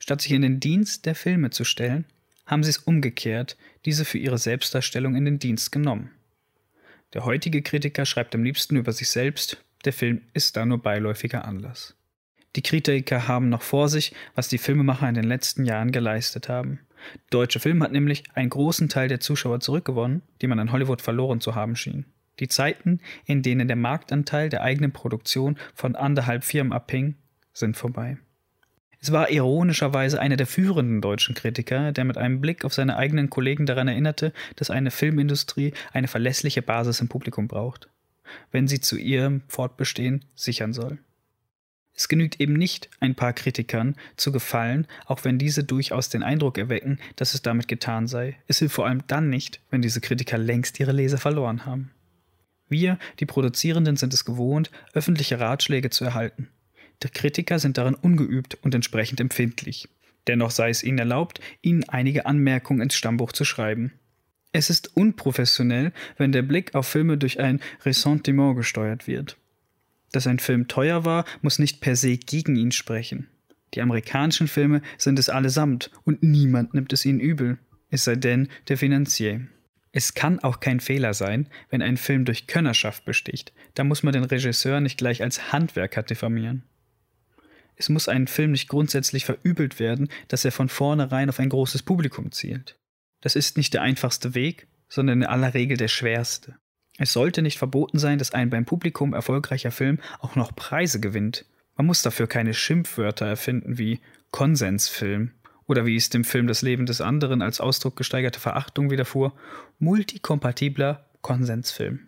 Statt 0.00 0.22
sich 0.22 0.32
in 0.32 0.42
den 0.42 0.58
Dienst 0.58 1.06
der 1.06 1.14
Filme 1.14 1.50
zu 1.50 1.62
stellen, 1.62 2.04
haben 2.46 2.64
sie 2.64 2.70
es 2.70 2.78
umgekehrt, 2.78 3.56
diese 3.84 4.04
für 4.04 4.18
ihre 4.18 4.38
Selbstdarstellung 4.38 5.14
in 5.14 5.24
den 5.24 5.38
Dienst 5.38 5.70
genommen. 5.70 6.10
Der 7.12 7.24
heutige 7.24 7.62
Kritiker 7.62 8.04
schreibt 8.06 8.34
am 8.34 8.42
liebsten 8.42 8.74
über 8.74 8.92
sich 8.92 9.08
selbst, 9.08 9.62
der 9.84 9.92
Film 9.92 10.22
ist 10.32 10.56
da 10.56 10.66
nur 10.66 10.82
beiläufiger 10.82 11.44
Anlass. 11.44 11.94
Die 12.56 12.62
Kritiker 12.62 13.28
haben 13.28 13.48
noch 13.48 13.62
vor 13.62 13.88
sich, 13.88 14.12
was 14.34 14.48
die 14.48 14.58
Filmemacher 14.58 15.08
in 15.08 15.14
den 15.14 15.24
letzten 15.24 15.64
Jahren 15.64 15.92
geleistet 15.92 16.48
haben. 16.48 16.80
Deutsche 17.30 17.60
Film 17.60 17.82
hat 17.82 17.92
nämlich 17.92 18.24
einen 18.34 18.50
großen 18.50 18.88
Teil 18.88 19.08
der 19.08 19.20
Zuschauer 19.20 19.60
zurückgewonnen, 19.60 20.22
die 20.42 20.46
man 20.46 20.58
an 20.58 20.72
Hollywood 20.72 21.00
verloren 21.00 21.40
zu 21.40 21.54
haben 21.54 21.76
schien. 21.76 22.06
Die 22.40 22.48
Zeiten, 22.48 23.00
in 23.24 23.42
denen 23.42 23.68
der 23.68 23.76
Marktanteil 23.76 24.48
der 24.48 24.62
eigenen 24.62 24.92
Produktion 24.92 25.56
von 25.74 25.94
anderthalb 25.94 26.42
Firmen 26.42 26.72
abhing, 26.72 27.16
sind 27.52 27.76
vorbei. 27.76 28.18
Es 29.02 29.12
war 29.12 29.30
ironischerweise 29.30 30.20
einer 30.20 30.36
der 30.36 30.46
führenden 30.46 31.00
deutschen 31.00 31.34
Kritiker, 31.34 31.92
der 31.92 32.04
mit 32.04 32.18
einem 32.18 32.40
Blick 32.40 32.64
auf 32.64 32.74
seine 32.74 32.96
eigenen 32.96 33.30
Kollegen 33.30 33.64
daran 33.64 33.88
erinnerte, 33.88 34.32
dass 34.56 34.70
eine 34.70 34.90
Filmindustrie 34.90 35.72
eine 35.92 36.08
verlässliche 36.08 36.60
Basis 36.60 37.00
im 37.00 37.08
Publikum 37.08 37.48
braucht, 37.48 37.88
wenn 38.50 38.68
sie 38.68 38.80
zu 38.80 38.98
ihrem 38.98 39.42
Fortbestehen 39.48 40.24
sichern 40.34 40.74
soll. 40.74 40.98
Es 42.00 42.08
genügt 42.08 42.40
eben 42.40 42.54
nicht, 42.54 42.88
ein 43.00 43.14
paar 43.14 43.34
Kritikern 43.34 43.94
zu 44.16 44.32
gefallen, 44.32 44.86
auch 45.04 45.22
wenn 45.24 45.36
diese 45.36 45.64
durchaus 45.64 46.08
den 46.08 46.22
Eindruck 46.22 46.56
erwecken, 46.56 46.98
dass 47.16 47.34
es 47.34 47.42
damit 47.42 47.68
getan 47.68 48.06
sei. 48.06 48.38
Es 48.48 48.60
hilft 48.60 48.76
vor 48.76 48.86
allem 48.86 49.02
dann 49.06 49.28
nicht, 49.28 49.60
wenn 49.68 49.82
diese 49.82 50.00
Kritiker 50.00 50.38
längst 50.38 50.80
ihre 50.80 50.92
Leser 50.92 51.18
verloren 51.18 51.66
haben. 51.66 51.90
Wir, 52.70 52.98
die 53.18 53.26
Produzierenden, 53.26 53.98
sind 53.98 54.14
es 54.14 54.24
gewohnt, 54.24 54.70
öffentliche 54.94 55.40
Ratschläge 55.40 55.90
zu 55.90 56.06
erhalten. 56.06 56.48
Die 57.02 57.10
Kritiker 57.10 57.58
sind 57.58 57.76
darin 57.76 57.96
ungeübt 57.96 58.56
und 58.62 58.74
entsprechend 58.74 59.20
empfindlich. 59.20 59.86
Dennoch 60.26 60.52
sei 60.52 60.70
es 60.70 60.82
ihnen 60.82 61.00
erlaubt, 61.00 61.42
ihnen 61.60 61.86
einige 61.86 62.24
Anmerkungen 62.24 62.80
ins 62.80 62.94
Stammbuch 62.94 63.32
zu 63.32 63.44
schreiben. 63.44 63.92
Es 64.52 64.70
ist 64.70 64.96
unprofessionell, 64.96 65.92
wenn 66.16 66.32
der 66.32 66.40
Blick 66.40 66.74
auf 66.74 66.88
Filme 66.88 67.18
durch 67.18 67.40
ein 67.40 67.60
Ressentiment 67.84 68.56
gesteuert 68.56 69.06
wird. 69.06 69.36
Dass 70.12 70.26
ein 70.26 70.38
Film 70.38 70.68
teuer 70.68 71.04
war, 71.04 71.24
muss 71.42 71.58
nicht 71.58 71.80
per 71.80 71.96
se 71.96 72.16
gegen 72.16 72.56
ihn 72.56 72.72
sprechen. 72.72 73.28
Die 73.74 73.80
amerikanischen 73.80 74.48
Filme 74.48 74.82
sind 74.98 75.18
es 75.18 75.28
allesamt 75.28 75.90
und 76.04 76.22
niemand 76.22 76.74
nimmt 76.74 76.92
es 76.92 77.04
ihnen 77.04 77.20
übel, 77.20 77.58
es 77.90 78.04
sei 78.04 78.16
denn 78.16 78.48
der 78.68 78.78
Finanzier. 78.78 79.46
Es 79.92 80.14
kann 80.14 80.38
auch 80.38 80.60
kein 80.60 80.80
Fehler 80.80 81.14
sein, 81.14 81.48
wenn 81.68 81.82
ein 81.82 81.96
Film 81.96 82.24
durch 82.24 82.46
Könnerschaft 82.46 83.04
besticht, 83.04 83.52
da 83.74 83.84
muss 83.84 84.02
man 84.02 84.12
den 84.12 84.24
Regisseur 84.24 84.80
nicht 84.80 84.98
gleich 84.98 85.22
als 85.22 85.52
Handwerker 85.52 86.02
diffamieren. 86.02 86.64
Es 87.76 87.88
muss 87.88 88.08
einen 88.08 88.26
Film 88.26 88.52
nicht 88.52 88.68
grundsätzlich 88.68 89.24
verübelt 89.24 89.80
werden, 89.80 90.08
dass 90.28 90.44
er 90.44 90.52
von 90.52 90.68
vornherein 90.68 91.28
auf 91.28 91.40
ein 91.40 91.48
großes 91.48 91.82
Publikum 91.82 92.30
zielt. 92.30 92.78
Das 93.20 93.36
ist 93.36 93.56
nicht 93.56 93.74
der 93.74 93.82
einfachste 93.82 94.34
Weg, 94.34 94.68
sondern 94.88 95.22
in 95.22 95.26
aller 95.26 95.54
Regel 95.54 95.76
der 95.76 95.88
schwerste. 95.88 96.56
Es 97.02 97.14
sollte 97.14 97.40
nicht 97.40 97.56
verboten 97.56 97.98
sein, 97.98 98.18
dass 98.18 98.34
ein 98.34 98.50
beim 98.50 98.66
Publikum 98.66 99.14
erfolgreicher 99.14 99.70
Film 99.70 100.00
auch 100.18 100.36
noch 100.36 100.54
Preise 100.54 101.00
gewinnt. 101.00 101.46
Man 101.74 101.86
muss 101.86 102.02
dafür 102.02 102.26
keine 102.26 102.52
Schimpfwörter 102.52 103.24
erfinden 103.24 103.78
wie 103.78 104.00
Konsensfilm 104.32 105.30
oder 105.66 105.86
wie 105.86 105.96
es 105.96 106.10
dem 106.10 106.24
Film 106.24 106.46
Das 106.46 106.60
Leben 106.60 106.84
des 106.84 107.00
anderen 107.00 107.40
als 107.40 107.58
Ausdruck 107.58 107.96
gesteigerte 107.96 108.38
Verachtung 108.38 108.90
widerfuhr, 108.90 109.32
multikompatibler 109.78 111.06
Konsensfilm. 111.22 112.00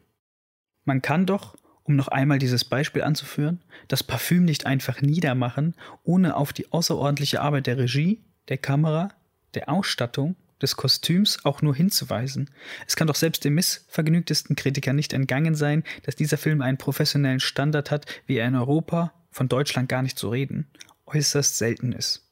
Man 0.84 1.00
kann 1.00 1.24
doch, 1.24 1.56
um 1.84 1.96
noch 1.96 2.08
einmal 2.08 2.38
dieses 2.38 2.66
Beispiel 2.66 3.02
anzuführen, 3.02 3.62
das 3.88 4.02
Parfüm 4.02 4.44
nicht 4.44 4.66
einfach 4.66 5.00
niedermachen, 5.00 5.74
ohne 6.04 6.36
auf 6.36 6.52
die 6.52 6.70
außerordentliche 6.70 7.40
Arbeit 7.40 7.66
der 7.66 7.78
Regie, 7.78 8.22
der 8.48 8.58
Kamera, 8.58 9.08
der 9.54 9.70
Ausstattung 9.70 10.36
des 10.62 10.76
Kostüms 10.76 11.44
auch 11.44 11.62
nur 11.62 11.74
hinzuweisen. 11.74 12.50
Es 12.86 12.96
kann 12.96 13.06
doch 13.06 13.14
selbst 13.14 13.44
dem 13.44 13.54
missvergnügtesten 13.54 14.56
Kritiker 14.56 14.92
nicht 14.92 15.12
entgangen 15.12 15.54
sein, 15.54 15.84
dass 16.04 16.16
dieser 16.16 16.38
Film 16.38 16.62
einen 16.62 16.78
professionellen 16.78 17.40
Standard 17.40 17.90
hat, 17.90 18.06
wie 18.26 18.36
er 18.36 18.48
in 18.48 18.56
Europa, 18.56 19.12
von 19.30 19.48
Deutschland 19.48 19.88
gar 19.88 20.02
nicht 20.02 20.18
zu 20.18 20.28
reden, 20.28 20.66
äußerst 21.06 21.58
selten 21.58 21.92
ist. 21.92 22.28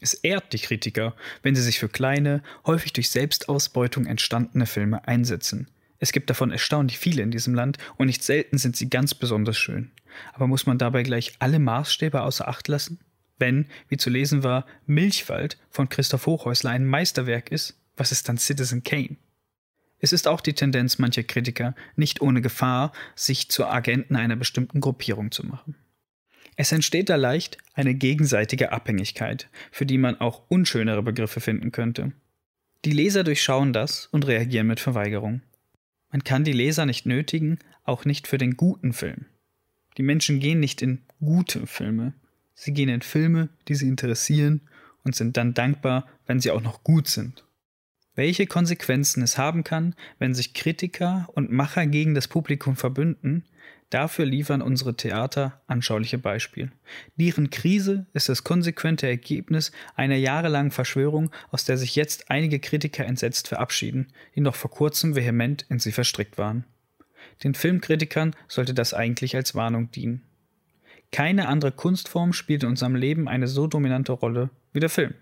Es 0.00 0.14
ehrt 0.14 0.52
die 0.52 0.58
Kritiker, 0.58 1.14
wenn 1.42 1.54
sie 1.54 1.62
sich 1.62 1.78
für 1.78 1.88
kleine, 1.88 2.42
häufig 2.66 2.92
durch 2.92 3.10
Selbstausbeutung 3.10 4.06
entstandene 4.06 4.66
Filme 4.66 5.06
einsetzen. 5.06 5.68
Es 5.98 6.12
gibt 6.12 6.30
davon 6.30 6.50
erstaunlich 6.50 6.98
viele 6.98 7.22
in 7.22 7.30
diesem 7.30 7.54
Land 7.54 7.76
und 7.96 8.06
nicht 8.06 8.24
selten 8.24 8.56
sind 8.56 8.76
sie 8.76 8.88
ganz 8.88 9.14
besonders 9.14 9.58
schön. 9.58 9.92
Aber 10.32 10.46
muss 10.46 10.66
man 10.66 10.78
dabei 10.78 11.02
gleich 11.02 11.34
alle 11.38 11.58
Maßstäbe 11.58 12.22
außer 12.22 12.48
Acht 12.48 12.68
lassen? 12.68 12.98
Wenn, 13.40 13.66
wie 13.88 13.96
zu 13.96 14.10
lesen 14.10 14.44
war, 14.44 14.66
Milchwald 14.86 15.58
von 15.70 15.88
Christoph 15.88 16.26
Hochhäusler 16.26 16.70
ein 16.70 16.86
Meisterwerk 16.86 17.50
ist, 17.50 17.74
was 17.96 18.12
ist 18.12 18.28
dann 18.28 18.38
Citizen 18.38 18.84
Kane? 18.84 19.16
Es 19.98 20.12
ist 20.12 20.28
auch 20.28 20.40
die 20.40 20.52
Tendenz 20.52 20.98
mancher 20.98 21.22
Kritiker, 21.22 21.74
nicht 21.96 22.20
ohne 22.20 22.42
Gefahr, 22.42 22.92
sich 23.16 23.50
zu 23.50 23.66
Agenten 23.66 24.16
einer 24.16 24.36
bestimmten 24.36 24.80
Gruppierung 24.80 25.30
zu 25.30 25.44
machen. 25.44 25.74
Es 26.56 26.72
entsteht 26.72 27.08
da 27.08 27.16
leicht 27.16 27.58
eine 27.72 27.94
gegenseitige 27.94 28.72
Abhängigkeit, 28.72 29.48
für 29.70 29.86
die 29.86 29.98
man 29.98 30.20
auch 30.20 30.42
unschönere 30.48 31.02
Begriffe 31.02 31.40
finden 31.40 31.72
könnte. 31.72 32.12
Die 32.84 32.92
Leser 32.92 33.24
durchschauen 33.24 33.72
das 33.72 34.06
und 34.06 34.26
reagieren 34.26 34.66
mit 34.66 34.80
Verweigerung. 34.80 35.42
Man 36.10 36.24
kann 36.24 36.44
die 36.44 36.52
Leser 36.52 36.86
nicht 36.86 37.06
nötigen, 37.06 37.58
auch 37.84 38.04
nicht 38.04 38.26
für 38.26 38.38
den 38.38 38.56
guten 38.56 38.92
Film. 38.92 39.26
Die 39.96 40.02
Menschen 40.02 40.40
gehen 40.40 40.60
nicht 40.60 40.82
in 40.82 41.00
gute 41.20 41.66
Filme, 41.66 42.14
Sie 42.62 42.74
gehen 42.74 42.90
in 42.90 43.00
Filme, 43.00 43.48
die 43.68 43.74
sie 43.74 43.88
interessieren 43.88 44.60
und 45.02 45.16
sind 45.16 45.38
dann 45.38 45.54
dankbar, 45.54 46.06
wenn 46.26 46.40
sie 46.40 46.50
auch 46.50 46.60
noch 46.60 46.84
gut 46.84 47.08
sind. 47.08 47.42
Welche 48.14 48.46
Konsequenzen 48.46 49.22
es 49.22 49.38
haben 49.38 49.64
kann, 49.64 49.94
wenn 50.18 50.34
sich 50.34 50.52
Kritiker 50.52 51.26
und 51.32 51.50
Macher 51.50 51.86
gegen 51.86 52.14
das 52.14 52.28
Publikum 52.28 52.76
verbünden, 52.76 53.46
dafür 53.88 54.26
liefern 54.26 54.60
unsere 54.60 54.94
Theater 54.94 55.62
anschauliche 55.68 56.18
Beispiele. 56.18 56.70
Deren 57.16 57.48
Krise 57.48 58.04
ist 58.12 58.28
das 58.28 58.44
konsequente 58.44 59.06
Ergebnis 59.06 59.72
einer 59.96 60.16
jahrelangen 60.16 60.70
Verschwörung, 60.70 61.30
aus 61.50 61.64
der 61.64 61.78
sich 61.78 61.96
jetzt 61.96 62.30
einige 62.30 62.58
Kritiker 62.58 63.06
entsetzt 63.06 63.48
verabschieden, 63.48 64.08
die 64.36 64.42
noch 64.42 64.54
vor 64.54 64.70
kurzem 64.70 65.16
vehement 65.16 65.64
in 65.70 65.78
sie 65.78 65.92
verstrickt 65.92 66.36
waren. 66.36 66.66
Den 67.42 67.54
Filmkritikern 67.54 68.36
sollte 68.48 68.74
das 68.74 68.92
eigentlich 68.92 69.34
als 69.34 69.54
Warnung 69.54 69.90
dienen. 69.92 70.26
Keine 71.12 71.48
andere 71.48 71.72
Kunstform 71.72 72.32
spielt 72.32 72.62
in 72.62 72.70
unserem 72.70 72.94
Leben 72.94 73.28
eine 73.28 73.48
so 73.48 73.66
dominante 73.66 74.12
Rolle 74.12 74.50
wie 74.72 74.80
der 74.80 74.90
Film. 74.90 75.14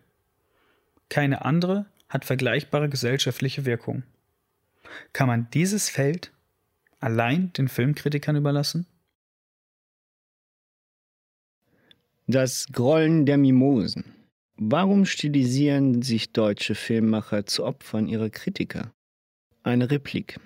Keine 1.08 1.44
andere 1.44 1.86
hat 2.08 2.24
vergleichbare 2.24 2.88
gesellschaftliche 2.88 3.64
Wirkung. 3.64 4.02
Kann 5.12 5.28
man 5.28 5.48
dieses 5.50 5.88
Feld 5.88 6.32
allein 7.00 7.52
den 7.54 7.68
Filmkritikern 7.68 8.36
überlassen? 8.36 8.86
Das 12.26 12.66
Grollen 12.72 13.24
der 13.24 13.38
Mimosen. 13.38 14.04
Warum 14.56 15.06
stilisieren 15.06 16.02
sich 16.02 16.32
deutsche 16.32 16.74
Filmmacher 16.74 17.46
zu 17.46 17.64
Opfern 17.64 18.08
ihrer 18.08 18.28
Kritiker? 18.28 18.92
Eine 19.62 19.90
Replik 19.90 20.38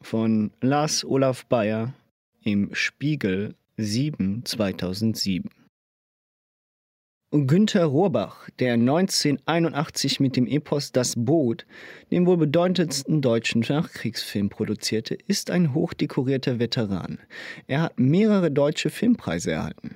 von 0.00 0.52
Lars 0.60 1.04
Olaf 1.04 1.44
Bayer 1.46 1.92
im 2.42 2.74
Spiegel 2.74 3.54
7 3.78 4.42
2007. 4.42 5.50
Günter 7.30 7.84
Rohrbach, 7.84 8.48
der 8.58 8.72
1981 8.72 10.18
mit 10.18 10.34
dem 10.34 10.46
Epos 10.46 10.92
Das 10.92 11.12
Boot 11.14 11.66
den 12.10 12.24
wohl 12.24 12.38
bedeutendsten 12.38 13.20
deutschen 13.20 13.62
Nachkriegsfilm 13.68 14.48
produzierte, 14.48 15.14
ist 15.26 15.50
ein 15.50 15.74
hochdekorierter 15.74 16.58
Veteran. 16.58 17.18
Er 17.66 17.82
hat 17.82 18.00
mehrere 18.00 18.50
deutsche 18.50 18.88
Filmpreise 18.88 19.50
erhalten. 19.50 19.94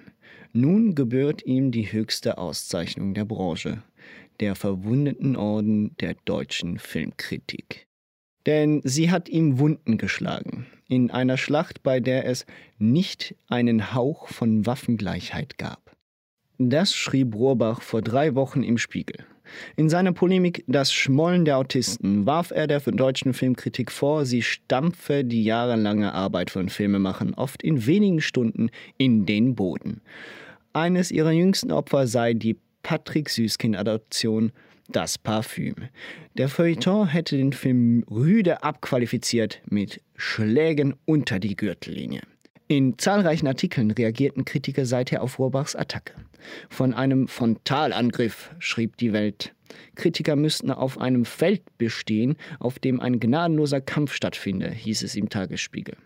Nun 0.52 0.94
gebührt 0.94 1.46
ihm 1.46 1.70
die 1.70 1.90
höchste 1.90 2.36
Auszeichnung 2.36 3.14
der 3.14 3.24
Branche, 3.24 3.82
der 4.40 4.56
Verwundeten 4.56 5.36
Orden 5.36 5.96
der 6.00 6.16
deutschen 6.26 6.78
Filmkritik. 6.78 7.86
Denn 8.44 8.82
sie 8.84 9.10
hat 9.10 9.30
ihm 9.30 9.58
Wunden 9.58 9.96
geschlagen 9.96 10.66
in 10.90 11.10
einer 11.10 11.36
Schlacht, 11.36 11.82
bei 11.82 12.00
der 12.00 12.26
es 12.26 12.44
nicht 12.78 13.36
einen 13.48 13.94
Hauch 13.94 14.28
von 14.28 14.66
Waffengleichheit 14.66 15.56
gab. 15.56 15.96
Das 16.58 16.94
schrieb 16.94 17.34
Rohrbach 17.34 17.80
vor 17.80 18.02
drei 18.02 18.34
Wochen 18.34 18.62
im 18.62 18.76
Spiegel. 18.76 19.24
In 19.76 19.88
seiner 19.88 20.12
Polemik 20.12 20.64
Das 20.66 20.92
Schmollen 20.92 21.44
der 21.44 21.58
Autisten 21.58 22.26
warf 22.26 22.50
er 22.50 22.66
der 22.66 22.80
deutschen 22.80 23.34
Filmkritik 23.34 23.90
vor, 23.90 24.26
sie 24.26 24.42
stampfe 24.42 25.24
die 25.24 25.44
jahrelange 25.44 26.12
Arbeit 26.12 26.50
von 26.50 26.68
Filmemachern 26.68 27.34
oft 27.34 27.62
in 27.62 27.86
wenigen 27.86 28.20
Stunden 28.20 28.70
in 28.98 29.26
den 29.26 29.54
Boden. 29.54 30.02
Eines 30.72 31.10
ihrer 31.10 31.32
jüngsten 31.32 31.72
Opfer 31.72 32.06
sei 32.06 32.34
die 32.34 32.56
Patrick 32.82 33.28
Süßkind-Adoption 33.28 34.52
das 34.92 35.18
Parfüm. 35.18 35.76
Der 36.36 36.48
Feuilleton 36.48 37.08
hätte 37.08 37.36
den 37.36 37.52
Film 37.52 38.04
rüde 38.10 38.62
abqualifiziert 38.62 39.62
mit 39.68 40.00
Schlägen 40.16 40.94
unter 41.04 41.38
die 41.38 41.56
Gürtellinie. 41.56 42.22
In 42.68 42.98
zahlreichen 42.98 43.48
Artikeln 43.48 43.90
reagierten 43.90 44.44
Kritiker 44.44 44.86
seither 44.86 45.22
auf 45.22 45.38
Rohrbachs 45.38 45.74
Attacke. 45.74 46.14
Von 46.68 46.94
einem 46.94 47.26
Frontalangriff, 47.26 48.54
schrieb 48.58 48.96
die 48.96 49.12
Welt, 49.12 49.54
Kritiker 49.94 50.36
müssten 50.36 50.70
auf 50.70 50.98
einem 50.98 51.24
Feld 51.24 51.62
bestehen, 51.78 52.36
auf 52.58 52.78
dem 52.78 53.00
ein 53.00 53.20
gnadenloser 53.20 53.80
Kampf 53.80 54.14
stattfinde, 54.14 54.70
hieß 54.70 55.02
es 55.02 55.16
im 55.16 55.28
Tagesspiegel. 55.28 55.96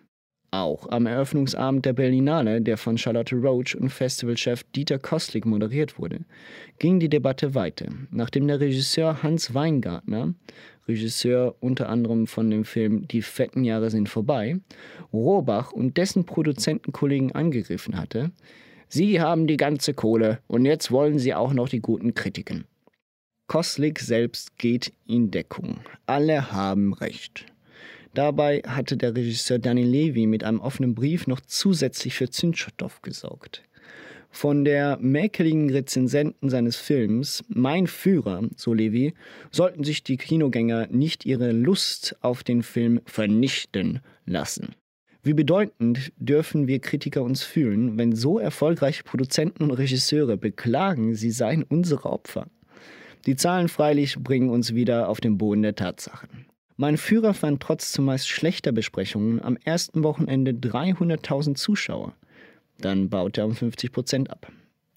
Auch 0.54 0.88
am 0.88 1.06
Eröffnungsabend 1.06 1.84
der 1.84 1.94
Berlinale, 1.94 2.60
der 2.60 2.76
von 2.76 2.96
Charlotte 2.96 3.34
Roach 3.34 3.74
und 3.74 3.90
Festivalchef 3.90 4.62
Dieter 4.62 5.00
Kostlik 5.00 5.46
moderiert 5.46 5.98
wurde, 5.98 6.20
ging 6.78 7.00
die 7.00 7.08
Debatte 7.08 7.56
weiter, 7.56 7.86
nachdem 8.12 8.46
der 8.46 8.60
Regisseur 8.60 9.24
Hans 9.24 9.52
Weingartner, 9.52 10.32
Regisseur 10.86 11.56
unter 11.58 11.88
anderem 11.88 12.28
von 12.28 12.50
dem 12.50 12.64
Film 12.64 13.08
Die 13.08 13.22
fetten 13.22 13.64
Jahre 13.64 13.90
sind 13.90 14.08
vorbei, 14.08 14.60
Rohrbach 15.12 15.72
und 15.72 15.96
dessen 15.96 16.24
Produzentenkollegen 16.24 17.32
angegriffen 17.32 17.96
hatte. 17.96 18.30
Sie 18.86 19.20
haben 19.20 19.48
die 19.48 19.56
ganze 19.56 19.92
Kohle 19.92 20.38
und 20.46 20.66
jetzt 20.66 20.92
wollen 20.92 21.18
sie 21.18 21.34
auch 21.34 21.52
noch 21.52 21.68
die 21.68 21.80
guten 21.80 22.14
Kritiken. 22.14 22.64
Kostlik 23.48 23.98
selbst 23.98 24.56
geht 24.56 24.92
in 25.04 25.32
Deckung. 25.32 25.80
Alle 26.06 26.52
haben 26.52 26.94
recht. 26.94 27.44
Dabei 28.14 28.62
hatte 28.64 28.96
der 28.96 29.16
Regisseur 29.16 29.58
Danny 29.58 29.82
Levy 29.82 30.26
mit 30.26 30.44
einem 30.44 30.60
offenen 30.60 30.94
Brief 30.94 31.26
noch 31.26 31.40
zusätzlich 31.40 32.14
für 32.14 32.30
Zündstoff 32.30 33.02
gesorgt. 33.02 33.64
Von 34.30 34.64
der 34.64 34.98
mäkeligen 35.00 35.70
Rezensenten 35.70 36.48
seines 36.48 36.76
Films 36.76 37.44
Mein 37.48 37.86
Führer, 37.86 38.42
so 38.56 38.72
Levy, 38.72 39.14
sollten 39.50 39.84
sich 39.84 40.02
die 40.02 40.16
Kinogänger 40.16 40.88
nicht 40.88 41.24
ihre 41.24 41.52
Lust 41.52 42.16
auf 42.20 42.44
den 42.44 42.62
Film 42.62 43.00
vernichten 43.04 44.00
lassen. 44.26 44.74
Wie 45.22 45.34
bedeutend 45.34 46.12
dürfen 46.16 46.66
wir 46.68 46.80
Kritiker 46.80 47.22
uns 47.22 47.42
fühlen, 47.42 47.96
wenn 47.96 48.14
so 48.14 48.38
erfolgreiche 48.38 49.04
Produzenten 49.04 49.64
und 49.64 49.70
Regisseure 49.72 50.36
beklagen, 50.36 51.14
sie 51.14 51.30
seien 51.30 51.62
unsere 51.62 52.10
Opfer. 52.10 52.46
Die 53.26 53.36
Zahlen 53.36 53.68
freilich 53.68 54.18
bringen 54.18 54.50
uns 54.50 54.74
wieder 54.74 55.08
auf 55.08 55.20
den 55.20 55.38
Boden 55.38 55.62
der 55.62 55.74
Tatsachen. 55.74 56.46
Mein 56.76 56.96
Führer 56.96 57.34
fand 57.34 57.62
trotz 57.62 57.92
zumeist 57.92 58.28
schlechter 58.28 58.72
Besprechungen 58.72 59.40
am 59.40 59.56
ersten 59.64 60.02
Wochenende 60.02 60.50
300.000 60.50 61.54
Zuschauer. 61.54 62.14
Dann 62.78 63.08
baute 63.08 63.42
er 63.42 63.46
um 63.46 63.54
50 63.54 63.92
Prozent 63.92 64.30
ab. 64.30 64.50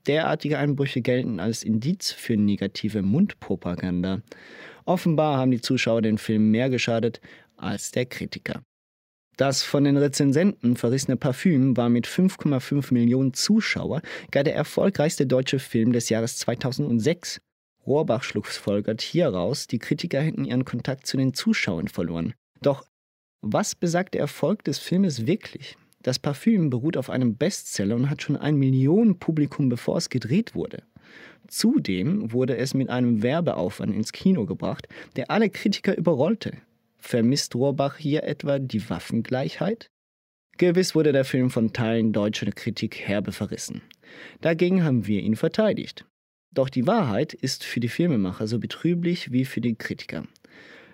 Derartige 0.07 0.57
Einbrüche 0.57 1.01
gelten 1.01 1.39
als 1.39 1.61
Indiz 1.61 2.11
für 2.11 2.35
negative 2.35 3.03
Mundpropaganda. 3.03 4.21
Offenbar 4.85 5.37
haben 5.37 5.51
die 5.51 5.61
Zuschauer 5.61 6.01
den 6.01 6.17
Film 6.17 6.49
mehr 6.49 6.69
geschadet 6.71 7.21
als 7.57 7.91
der 7.91 8.05
Kritiker. 8.05 8.63
Das 9.35 9.61
von 9.61 9.83
den 9.83 9.97
Rezensenten 9.97 10.77
verrissene 10.77 11.15
Parfüm 11.15 11.77
war 11.77 11.89
mit 11.89 12.07
5,5 12.07 12.91
Millionen 12.91 13.33
Zuschauer 13.33 14.01
gar 14.31 14.43
der 14.43 14.55
erfolgreichste 14.55 15.27
deutsche 15.27 15.59
Film 15.59 15.93
des 15.93 16.09
Jahres 16.09 16.37
2006 16.37 17.39
Rohrbach 17.87 18.21
schlussfolgert 18.23 19.01
hieraus, 19.01 19.65
die 19.67 19.79
Kritiker 19.79 20.21
hätten 20.21 20.45
ihren 20.45 20.65
Kontakt 20.65 21.07
zu 21.07 21.17
den 21.17 21.33
Zuschauern 21.33 21.87
verloren. 21.87 22.33
Doch 22.61 22.85
was 23.41 23.75
besagt 23.75 24.13
der 24.13 24.21
Erfolg 24.21 24.63
des 24.65 24.77
Filmes 24.77 25.25
wirklich? 25.25 25.77
Das 26.03 26.19
Parfüm 26.19 26.69
beruht 26.69 26.97
auf 26.97 27.09
einem 27.09 27.37
Bestseller 27.37 27.95
und 27.95 28.09
hat 28.09 28.21
schon 28.21 28.35
ein 28.35 28.57
Millionenpublikum, 28.57 29.69
bevor 29.69 29.97
es 29.97 30.09
gedreht 30.09 30.53
wurde. 30.53 30.83
Zudem 31.47 32.31
wurde 32.33 32.57
es 32.57 32.73
mit 32.73 32.89
einem 32.89 33.23
Werbeaufwand 33.23 33.95
ins 33.95 34.11
Kino 34.11 34.45
gebracht, 34.45 34.87
der 35.15 35.31
alle 35.31 35.49
Kritiker 35.49 35.97
überrollte. 35.97 36.57
Vermisst 36.97 37.55
Rohrbach 37.55 37.97
hier 37.97 38.23
etwa 38.23 38.59
die 38.59 38.89
Waffengleichheit? 38.89 39.89
Gewiss 40.57 40.95
wurde 40.95 41.11
der 41.11 41.25
Film 41.25 41.49
von 41.49 41.71
Teilen 41.71 42.11
deutscher 42.11 42.51
Kritik 42.51 42.99
herbe 42.99 43.31
verrissen. 43.31 43.81
Dagegen 44.41 44.83
haben 44.83 45.07
wir 45.07 45.21
ihn 45.21 45.35
verteidigt. 45.35 46.05
Doch 46.53 46.69
die 46.69 46.87
Wahrheit 46.87 47.33
ist 47.33 47.63
für 47.63 47.79
die 47.79 47.89
Filmemacher 47.89 48.47
so 48.47 48.59
betrüblich 48.59 49.31
wie 49.31 49.45
für 49.45 49.61
die 49.61 49.75
Kritiker. 49.75 50.23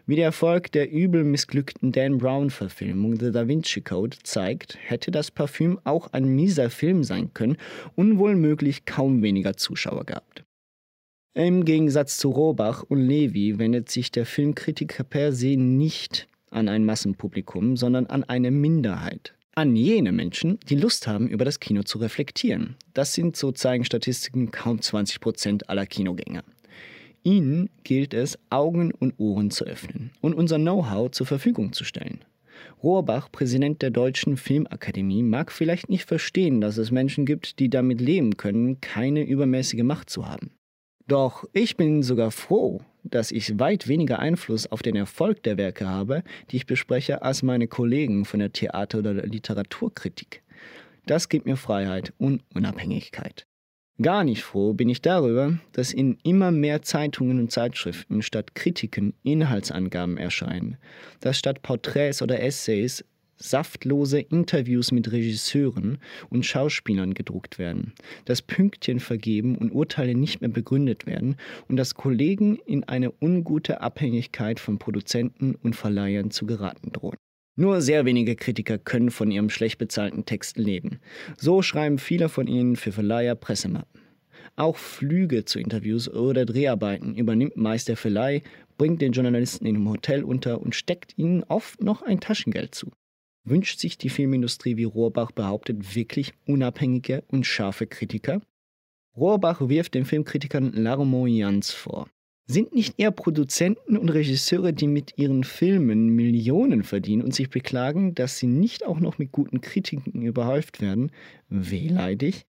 Wie 0.05 0.17
der 0.17 0.25
Erfolg 0.25 0.72
der 0.74 0.91
übel 0.91 1.24
missglückten 1.24 1.93
Dan 1.93 2.17
Brown-Verfilmung 2.17 3.17
The 3.17 3.31
Da 3.31 3.48
Vinci 3.48 3.81
Code 3.81 4.17
zeigt, 4.24 4.77
hätte 4.81 5.12
das 5.12 5.31
Parfüm 5.31 5.79
auch 5.86 6.12
ein 6.12 6.25
mieser 6.25 6.69
Film 6.69 7.05
sein 7.05 7.33
können 7.33 7.55
und 7.95 8.17
wohl 8.17 8.36
möglich 8.36 8.83
kaum 8.83 9.22
weniger 9.22 9.55
Zuschauer 9.55 10.05
gehabt. 10.05 10.43
Im 11.36 11.63
Gegensatz 11.63 12.17
zu 12.17 12.31
Rohrbach 12.31 12.83
und 12.83 13.00
Levi 13.00 13.57
wendet 13.57 13.89
sich 13.89 14.12
der 14.12 14.25
Filmkritiker 14.25 15.05
per 15.05 15.31
se 15.31 15.55
nicht 15.55 16.27
an 16.51 16.68
ein 16.68 16.85
Massenpublikum, 16.85 17.77
sondern 17.77 18.05
an 18.07 18.24
eine 18.25 18.51
Minderheit 18.51 19.33
an 19.55 19.75
jene 19.75 20.11
Menschen, 20.11 20.59
die 20.68 20.75
Lust 20.75 21.07
haben, 21.07 21.27
über 21.27 21.46
das 21.46 21.59
Kino 21.59 21.83
zu 21.83 22.00
reflektieren. 22.00 22.75
Das 22.94 23.13
sind, 23.13 23.35
so 23.35 23.51
zeigen 23.51 23.85
Statistiken, 23.85 24.51
kaum 24.51 24.81
20 24.81 25.20
Prozent 25.20 25.70
aller 25.70 25.85
Kinogänger. 25.85 26.44
Ihnen 27.24 27.70
gilt 27.83 28.13
es, 28.13 28.37
Augen 28.50 28.92
und 28.92 29.13
Ohren 29.18 29.51
zu 29.51 29.66
öffnen 29.66 30.11
und 30.22 30.33
unser 30.33 30.57
Know-how 30.57 31.11
zur 31.11 31.27
Verfügung 31.27 31.72
zu 31.72 31.83
stellen. 31.83 32.25
Rohrbach, 32.81 33.31
Präsident 33.31 33.81
der 33.81 33.92
Deutschen 33.92 34.37
Filmakademie, 34.37 35.24
mag 35.24 35.51
vielleicht 35.51 35.89
nicht 35.89 36.05
verstehen, 36.05 36.59
dass 36.59 36.77
es 36.77 36.92
Menschen 36.92 37.25
gibt, 37.25 37.59
die 37.59 37.70
damit 37.70 38.01
leben 38.01 38.37
können, 38.37 38.81
keine 38.81 39.24
übermäßige 39.24 39.83
Macht 39.83 40.09
zu 40.09 40.27
haben. 40.27 40.51
Doch 41.07 41.44
ich 41.53 41.75
bin 41.75 42.01
sogar 42.01 42.31
froh, 42.31 42.81
dass 43.03 43.31
ich 43.31 43.59
weit 43.59 43.87
weniger 43.87 44.20
Einfluss 44.20 44.72
auf 44.72 44.81
den 44.81 44.96
Erfolg 44.96 45.44
der 45.44 45.57
Werke 45.57 45.87
habe, 45.87 46.24
die 46.50 46.57
ich 46.57 46.66
bespreche, 46.66 47.22
als 47.22 47.44
meine 47.44 47.68
Kollegen 47.68 48.25
von 48.25 48.39
der 48.39 48.53
Theater- 48.53 49.00
oder 49.00 49.13
Literaturkritik. 49.13 50.42
Das 51.05 51.27
gibt 51.27 51.46
mir 51.46 51.57
Freiheit 51.57 52.13
und 52.18 52.42
Unabhängigkeit. 52.53 53.46
Gar 54.01 54.24
nicht 54.24 54.42
froh 54.42 54.74
bin 54.74 54.89
ich 54.89 55.01
darüber, 55.01 55.59
dass 55.74 55.94
in 55.94 56.18
immer 56.24 56.51
mehr 56.51 56.81
Zeitungen 56.81 57.39
und 57.39 57.51
Zeitschriften 57.51 58.22
statt 58.24 58.55
Kritiken 58.55 59.13
Inhaltsangaben 59.22 60.18
erscheinen, 60.18 60.77
dass 61.20 61.37
statt 61.37 61.61
Porträts 61.61 62.22
oder 62.22 62.42
Essays 62.42 63.05
saftlose 63.44 64.20
Interviews 64.20 64.92
mit 64.92 65.12
Regisseuren 65.12 65.98
und 66.29 66.46
Schauspielern 66.46 67.14
gedruckt 67.14 67.60
werden, 67.60 67.94
dass 68.25 68.42
Pünktchen 68.42 69.00
vergeben 69.00 69.58
und 69.58 69.72
Urteile 69.72 70.16
nicht 70.16 70.42
mehr 70.42 70.50
begründet 70.50 71.06
werden 71.06 71.36
und 71.68 71.75
dass 71.75 71.96
Kollegen 71.96 72.58
in 72.66 72.84
eine 72.86 73.12
ungute 73.22 73.82
Abhängigkeit 73.82 74.60
von 74.60 74.79
Produzenten 74.79 75.56
und 75.56 75.75
Verleihern 75.75 76.32
zu 76.32 76.46
geraten 76.46 76.92
drohen. 76.92 77.18
Nur 77.56 77.82
sehr 77.82 78.06
wenige 78.06 78.36
Kritiker 78.36 78.79
können 78.79 79.12
von 79.12 79.29
ihrem 79.29 79.50
schlecht 79.50 79.77
bezahlten 79.77 80.25
Text 80.25 80.58
leben. 80.58 81.00
So 81.38 81.62
schreiben 81.62 82.00
viele 82.00 82.29
von 82.29 82.48
ihnen 82.48 82.75
für 82.75 82.92
Verleiher 82.92 83.36
Pressemappen. 83.36 84.01
Auch 84.56 84.77
Flüge 84.77 85.46
zu 85.46 85.60
Interviews 85.60 86.10
oder 86.10 86.46
Dreharbeiten 86.46 87.16
übernimmt 87.16 87.58
meist 87.58 87.90
der 87.90 87.98
Verleih, 87.98 88.42
bringt 88.77 89.01
den 89.01 89.12
Journalisten 89.12 89.66
in 89.66 89.75
einem 89.75 89.90
Hotel 89.90 90.24
unter 90.24 90.62
und 90.62 90.75
steckt 90.75 91.18
ihnen 91.18 91.44
oft 91.44 91.84
noch 91.84 92.01
ein 92.01 92.20
Taschengeld 92.20 92.74
zu. 92.74 92.92
Wünscht 93.46 93.79
sich 93.79 93.98
die 93.98 94.10
Filmindustrie, 94.10 94.77
wie 94.77 94.86
Rohrbach 94.86 95.32
behauptet, 95.32 95.96
wirklich 95.96 96.34
unabhängige 96.46 97.24
und 97.27 97.46
scharfe 97.46 97.88
Kritiker? 97.88 98.42
Rohrbach 99.18 99.68
wirft 99.68 99.96
den 99.96 100.06
Filmkritikern 100.06 100.72
Larmoyanz 100.72 101.72
vor. 101.72 102.10
Sind 102.46 102.74
nicht 102.74 102.96
eher 102.98 103.12
Produzenten 103.12 103.98
und 103.98 104.10
Regisseure, 104.10 104.74
die 104.74 104.88
mit 104.88 105.18
ihren 105.18 105.44
Filmen 105.44 106.10
Millionen 106.10 106.84
verdienen 106.84 107.22
und 107.22 107.34
sich 107.34 107.50
beklagen, 107.50 108.16
dass 108.16 108.38
sie 108.38 108.48
nicht 108.48 108.86
auch 108.86 109.00
noch 109.00 109.18
mit 109.18 109.32
guten 109.32 109.62
Kritiken 109.62 110.22
überhäuft 110.22 110.82
werden, 110.82 111.12
wehleidig? 111.48 112.46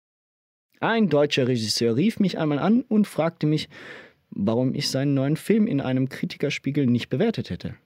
Ein 0.80 1.09
deutscher 1.09 1.46
Regisseur 1.48 1.96
rief 1.96 2.18
mich 2.18 2.38
einmal 2.38 2.59
an 2.59 2.83
und 2.83 3.07
fragte 3.07 3.46
mich, 3.46 3.68
warum 4.30 4.74
ich 4.74 4.88
seinen 4.88 5.14
neuen 5.14 5.37
Film 5.37 5.66
in 5.66 5.80
einem 5.80 6.09
Kritikerspiegel 6.09 6.87
nicht 6.87 7.09
bewertet 7.09 7.50
hätte. 7.50 7.76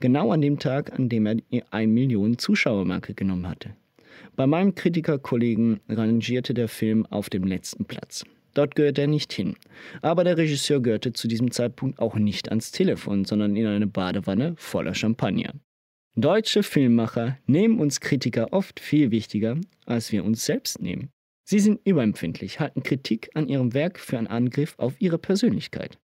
Genau 0.00 0.30
an 0.30 0.42
dem 0.42 0.58
Tag, 0.58 0.98
an 0.98 1.08
dem 1.08 1.26
er 1.26 1.36
die 1.36 1.62
1 1.70 1.90
Million 1.90 2.38
Zuschauermarke 2.38 3.14
genommen 3.14 3.48
hatte. 3.48 3.70
Bei 4.36 4.46
meinem 4.46 4.74
Kritikerkollegen 4.74 5.80
rangierte 5.88 6.52
der 6.52 6.68
Film 6.68 7.06
auf 7.06 7.30
dem 7.30 7.44
letzten 7.44 7.86
Platz. 7.86 8.24
Dort 8.52 8.74
gehört 8.74 8.98
er 8.98 9.06
nicht 9.06 9.32
hin. 9.32 9.56
Aber 10.02 10.24
der 10.24 10.36
Regisseur 10.36 10.80
gehörte 10.80 11.12
zu 11.12 11.28
diesem 11.28 11.50
Zeitpunkt 11.50 11.98
auch 11.98 12.16
nicht 12.16 12.48
ans 12.50 12.72
Telefon, 12.72 13.24
sondern 13.24 13.56
in 13.56 13.66
eine 13.66 13.86
Badewanne 13.86 14.54
voller 14.56 14.94
Champagner. 14.94 15.54
Deutsche 16.14 16.62
Filmmacher 16.62 17.38
nehmen 17.46 17.78
uns 17.78 18.00
Kritiker 18.00 18.52
oft 18.52 18.80
viel 18.80 19.10
wichtiger, 19.10 19.58
als 19.84 20.12
wir 20.12 20.24
uns 20.24 20.46
selbst 20.46 20.80
nehmen. 20.80 21.10
Sie 21.44 21.58
sind 21.58 21.80
überempfindlich, 21.84 22.58
halten 22.58 22.82
Kritik 22.82 23.28
an 23.34 23.48
ihrem 23.48 23.74
Werk 23.74 23.98
für 23.98 24.16
einen 24.16 24.26
Angriff 24.26 24.74
auf 24.78 24.94
ihre 24.98 25.18
Persönlichkeit. 25.18 25.98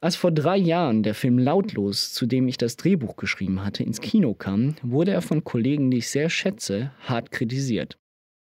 Als 0.00 0.14
vor 0.14 0.30
drei 0.30 0.56
Jahren 0.56 1.02
der 1.02 1.14
Film 1.14 1.38
Lautlos, 1.38 2.12
zu 2.12 2.26
dem 2.26 2.48
ich 2.48 2.58
das 2.58 2.76
Drehbuch 2.76 3.16
geschrieben 3.16 3.64
hatte, 3.64 3.82
ins 3.82 4.00
Kino 4.00 4.34
kam, 4.34 4.76
wurde 4.82 5.12
er 5.12 5.22
von 5.22 5.42
Kollegen, 5.42 5.90
die 5.90 5.98
ich 5.98 6.10
sehr 6.10 6.28
schätze, 6.28 6.92
hart 7.00 7.30
kritisiert. 7.30 7.98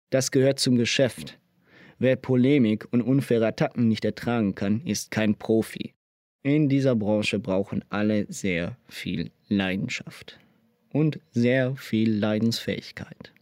Das 0.09 0.31
gehört 0.31 0.59
zum 0.59 0.77
Geschäft. 0.77 1.37
Wer 1.99 2.15
Polemik 2.15 2.87
und 2.91 3.01
unfaire 3.01 3.47
Attacken 3.47 3.87
nicht 3.87 4.05
ertragen 4.05 4.55
kann, 4.55 4.81
ist 4.81 5.11
kein 5.11 5.35
Profi. 5.35 5.93
In 6.43 6.69
dieser 6.69 6.95
Branche 6.95 7.39
brauchen 7.39 7.83
alle 7.89 8.25
sehr 8.31 8.77
viel 8.87 9.31
Leidenschaft 9.47 10.39
und 10.91 11.19
sehr 11.31 11.75
viel 11.75 12.13
Leidensfähigkeit. 12.17 13.33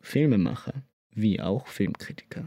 Filmemacher 0.00 0.82
wie 1.14 1.40
auch 1.40 1.66
Filmkritiker. 1.66 2.44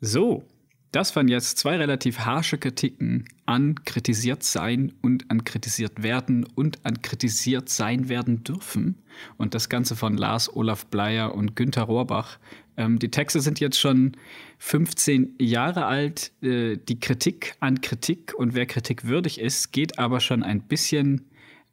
So, 0.00 0.44
das 0.92 1.14
waren 1.16 1.28
jetzt 1.28 1.58
zwei 1.58 1.76
relativ 1.76 2.20
harsche 2.20 2.56
Kritiken 2.56 3.28
an 3.44 3.84
kritisiert 3.84 4.42
sein 4.42 4.92
und 5.02 5.30
an 5.30 5.44
kritisiert 5.44 6.02
werden 6.02 6.46
und 6.54 6.84
an 6.86 7.02
kritisiert 7.02 7.68
sein 7.68 8.08
werden 8.08 8.42
dürfen. 8.42 9.02
Und 9.36 9.54
das 9.54 9.68
Ganze 9.68 9.96
von 9.96 10.16
Lars 10.16 10.54
Olaf 10.54 10.86
Bleier 10.86 11.34
und 11.34 11.56
Günter 11.56 11.82
Rohrbach. 11.82 12.38
Ähm, 12.76 12.98
die 12.98 13.10
Texte 13.10 13.40
sind 13.40 13.60
jetzt 13.60 13.78
schon 13.78 14.12
15 14.58 15.34
Jahre 15.38 15.84
alt. 15.84 16.32
Äh, 16.42 16.78
die 16.78 17.00
Kritik 17.00 17.56
an 17.60 17.80
Kritik 17.80 18.32
und 18.34 18.54
wer 18.54 18.66
Kritik 18.66 19.04
würdig 19.04 19.40
ist, 19.40 19.72
geht 19.72 19.98
aber 19.98 20.20
schon 20.20 20.42
ein 20.42 20.62
bisschen 20.62 21.28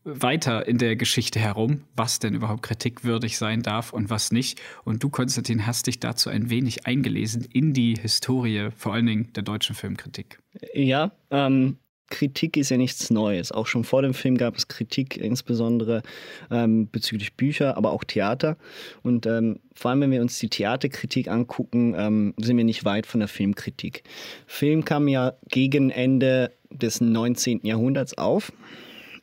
weiter 0.05 0.67
in 0.67 0.77
der 0.77 0.95
Geschichte 0.95 1.39
herum, 1.39 1.81
was 1.95 2.19
denn 2.19 2.35
überhaupt 2.35 2.61
kritikwürdig 2.61 3.37
sein 3.37 3.63
darf 3.63 3.91
und 3.91 4.09
was 4.09 4.31
nicht. 4.31 4.61
Und 4.83 5.03
du, 5.03 5.09
Konstantin, 5.09 5.65
hast 5.65 5.87
dich 5.87 5.99
dazu 5.99 6.29
ein 6.29 6.49
wenig 6.49 6.85
eingelesen 6.85 7.45
in 7.51 7.73
die 7.73 7.95
Historie, 7.95 8.69
vor 8.77 8.93
allen 8.93 9.07
Dingen 9.07 9.33
der 9.33 9.43
deutschen 9.43 9.75
Filmkritik. 9.75 10.39
Ja, 10.73 11.11
ähm, 11.31 11.77
Kritik 12.09 12.55
ist 12.55 12.69
ja 12.69 12.77
nichts 12.77 13.09
Neues. 13.09 13.51
Auch 13.51 13.65
schon 13.65 13.83
vor 13.83 14.03
dem 14.03 14.13
Film 14.13 14.37
gab 14.37 14.55
es 14.55 14.67
Kritik, 14.67 15.17
insbesondere 15.17 16.03
ähm, 16.51 16.87
bezüglich 16.91 17.33
Bücher, 17.33 17.75
aber 17.75 17.91
auch 17.91 18.03
Theater. 18.03 18.57
Und 19.01 19.25
ähm, 19.25 19.59
vor 19.73 19.89
allem, 19.89 20.01
wenn 20.01 20.11
wir 20.11 20.21
uns 20.21 20.37
die 20.37 20.49
Theaterkritik 20.49 21.27
angucken, 21.27 21.95
ähm, 21.97 22.35
sind 22.37 22.57
wir 22.57 22.63
nicht 22.63 22.85
weit 22.85 23.07
von 23.07 23.21
der 23.21 23.27
Filmkritik. 23.27 24.03
Film 24.45 24.85
kam 24.85 25.07
ja 25.07 25.33
gegen 25.49 25.89
Ende 25.89 26.51
des 26.69 27.01
19. 27.01 27.61
Jahrhunderts 27.63 28.17
auf 28.17 28.51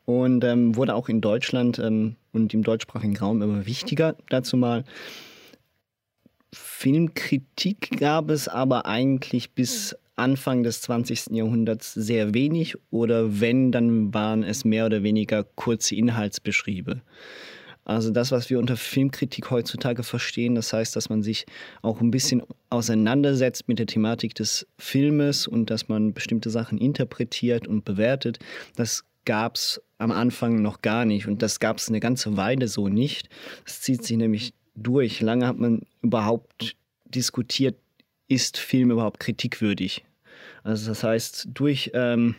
und 0.04 0.44
ähm, 0.44 0.76
wurde 0.76 0.94
auch 0.94 1.08
in 1.08 1.20
Deutschland 1.20 1.78
ähm, 1.78 2.16
und 2.32 2.54
im 2.54 2.62
deutschsprachigen 2.62 3.16
Raum 3.16 3.42
immer 3.42 3.66
wichtiger 3.66 4.16
dazu 4.28 4.56
mal. 4.56 4.84
Filmkritik 6.54 7.98
gab 7.98 8.30
es 8.30 8.48
aber 8.48 8.86
eigentlich 8.86 9.52
bis 9.52 9.96
Anfang 10.16 10.62
des 10.62 10.82
20. 10.82 11.30
Jahrhunderts 11.30 11.94
sehr 11.94 12.34
wenig 12.34 12.76
oder 12.90 13.40
wenn, 13.40 13.72
dann 13.72 14.12
waren 14.12 14.42
es 14.42 14.64
mehr 14.64 14.86
oder 14.86 15.02
weniger 15.02 15.44
kurze 15.44 15.94
Inhaltsbeschriebe. 15.94 17.00
Also 17.84 18.10
das, 18.10 18.30
was 18.30 18.48
wir 18.48 18.58
unter 18.58 18.76
Filmkritik 18.76 19.50
heutzutage 19.50 20.04
verstehen, 20.04 20.54
das 20.54 20.72
heißt, 20.72 20.94
dass 20.94 21.08
man 21.08 21.22
sich 21.22 21.46
auch 21.80 22.00
ein 22.00 22.12
bisschen 22.12 22.42
auseinandersetzt 22.70 23.66
mit 23.66 23.80
der 23.80 23.86
Thematik 23.86 24.34
des 24.34 24.66
Filmes 24.78 25.48
und 25.48 25.68
dass 25.68 25.88
man 25.88 26.12
bestimmte 26.12 26.50
Sachen 26.50 26.78
interpretiert 26.78 27.66
und 27.66 27.84
bewertet, 27.84 28.38
das 28.76 29.04
gab 29.24 29.56
es 29.56 29.80
am 29.98 30.10
Anfang 30.10 30.62
noch 30.62 30.82
gar 30.82 31.04
nicht. 31.04 31.26
Und 31.26 31.42
das 31.42 31.60
gab 31.60 31.78
es 31.78 31.88
eine 31.88 32.00
ganze 32.00 32.36
Weile 32.36 32.68
so 32.68 32.88
nicht. 32.88 33.28
Das 33.64 33.80
zieht 33.80 34.04
sich 34.04 34.16
nämlich 34.16 34.54
durch. 34.74 35.20
Lange 35.20 35.46
hat 35.46 35.58
man 35.58 35.82
überhaupt 36.02 36.76
diskutiert, 37.04 37.76
ist 38.28 38.58
Film 38.58 38.90
überhaupt 38.90 39.20
kritikwürdig? 39.20 40.04
Also 40.64 40.88
das 40.88 41.04
heißt, 41.04 41.48
durch, 41.54 41.90
ähm, 41.94 42.34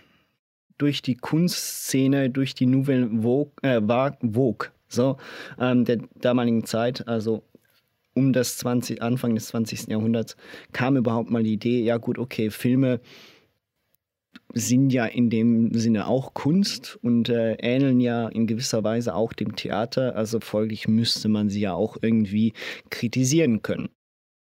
durch 0.78 1.02
die 1.02 1.16
Kunstszene, 1.16 2.30
durch 2.30 2.56
die 2.56 2.66
Nouvelle 2.66 3.10
Vogue, 3.22 3.54
äh, 3.62 3.82
Vogue 3.82 4.70
so, 4.88 5.18
ähm, 5.60 5.86
der 5.86 6.00
damaligen 6.16 6.66
Zeit, 6.66 7.08
also 7.08 7.44
um 8.14 8.34
das 8.34 8.58
20, 8.58 9.02
Anfang 9.02 9.36
des 9.36 9.48
20. 9.48 9.90
Jahrhunderts, 9.90 10.36
kam 10.72 10.98
überhaupt 10.98 11.32
mal 11.32 11.44
die 11.44 11.54
Idee, 11.54 11.84
ja 11.84 11.98
gut, 11.98 12.20
okay, 12.20 12.50
Filme 12.50 13.00
sind 14.54 14.92
ja 14.92 15.06
in 15.06 15.30
dem 15.30 15.74
Sinne 15.74 16.08
auch 16.08 16.34
Kunst 16.34 17.00
und 17.02 17.30
äh, 17.30 17.54
ähneln 17.56 18.00
ja 18.00 18.28
in 18.28 18.48
gewisser 18.48 18.84
Weise 18.84 19.16
auch 19.16 19.34
dem 19.34 19.56
Theater. 19.56 20.16
Also 20.16 20.40
folglich 20.40 20.88
müsste 20.88 21.28
man 21.28 21.50
sie 21.50 21.62
ja 21.62 21.74
auch 21.74 21.98
irgendwie 22.02 22.54
kritisieren 22.90 23.62
können. 23.62 23.90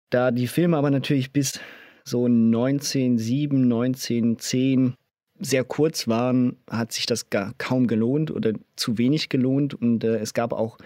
Da 0.10 0.32
die 0.32 0.48
Filme 0.48 0.78
aber 0.78 0.92
natürlich 0.92 1.32
bis 1.32 1.60
so 2.06 2.26
1907, 2.26 3.64
1910 3.64 4.96
sehr 5.40 5.64
kurz 5.64 6.08
waren, 6.08 6.58
hat 6.70 6.94
sich 6.94 7.06
das 7.06 7.30
gar 7.30 7.54
kaum 7.58 7.88
gelohnt 7.88 8.32
oder 8.32 8.54
zu 8.76 8.98
wenig 8.98 9.30
gelohnt 9.30 9.74
und 9.74 10.04
äh, 10.04 10.18
es 10.18 10.34
gab 10.34 10.54
auch 10.54 10.78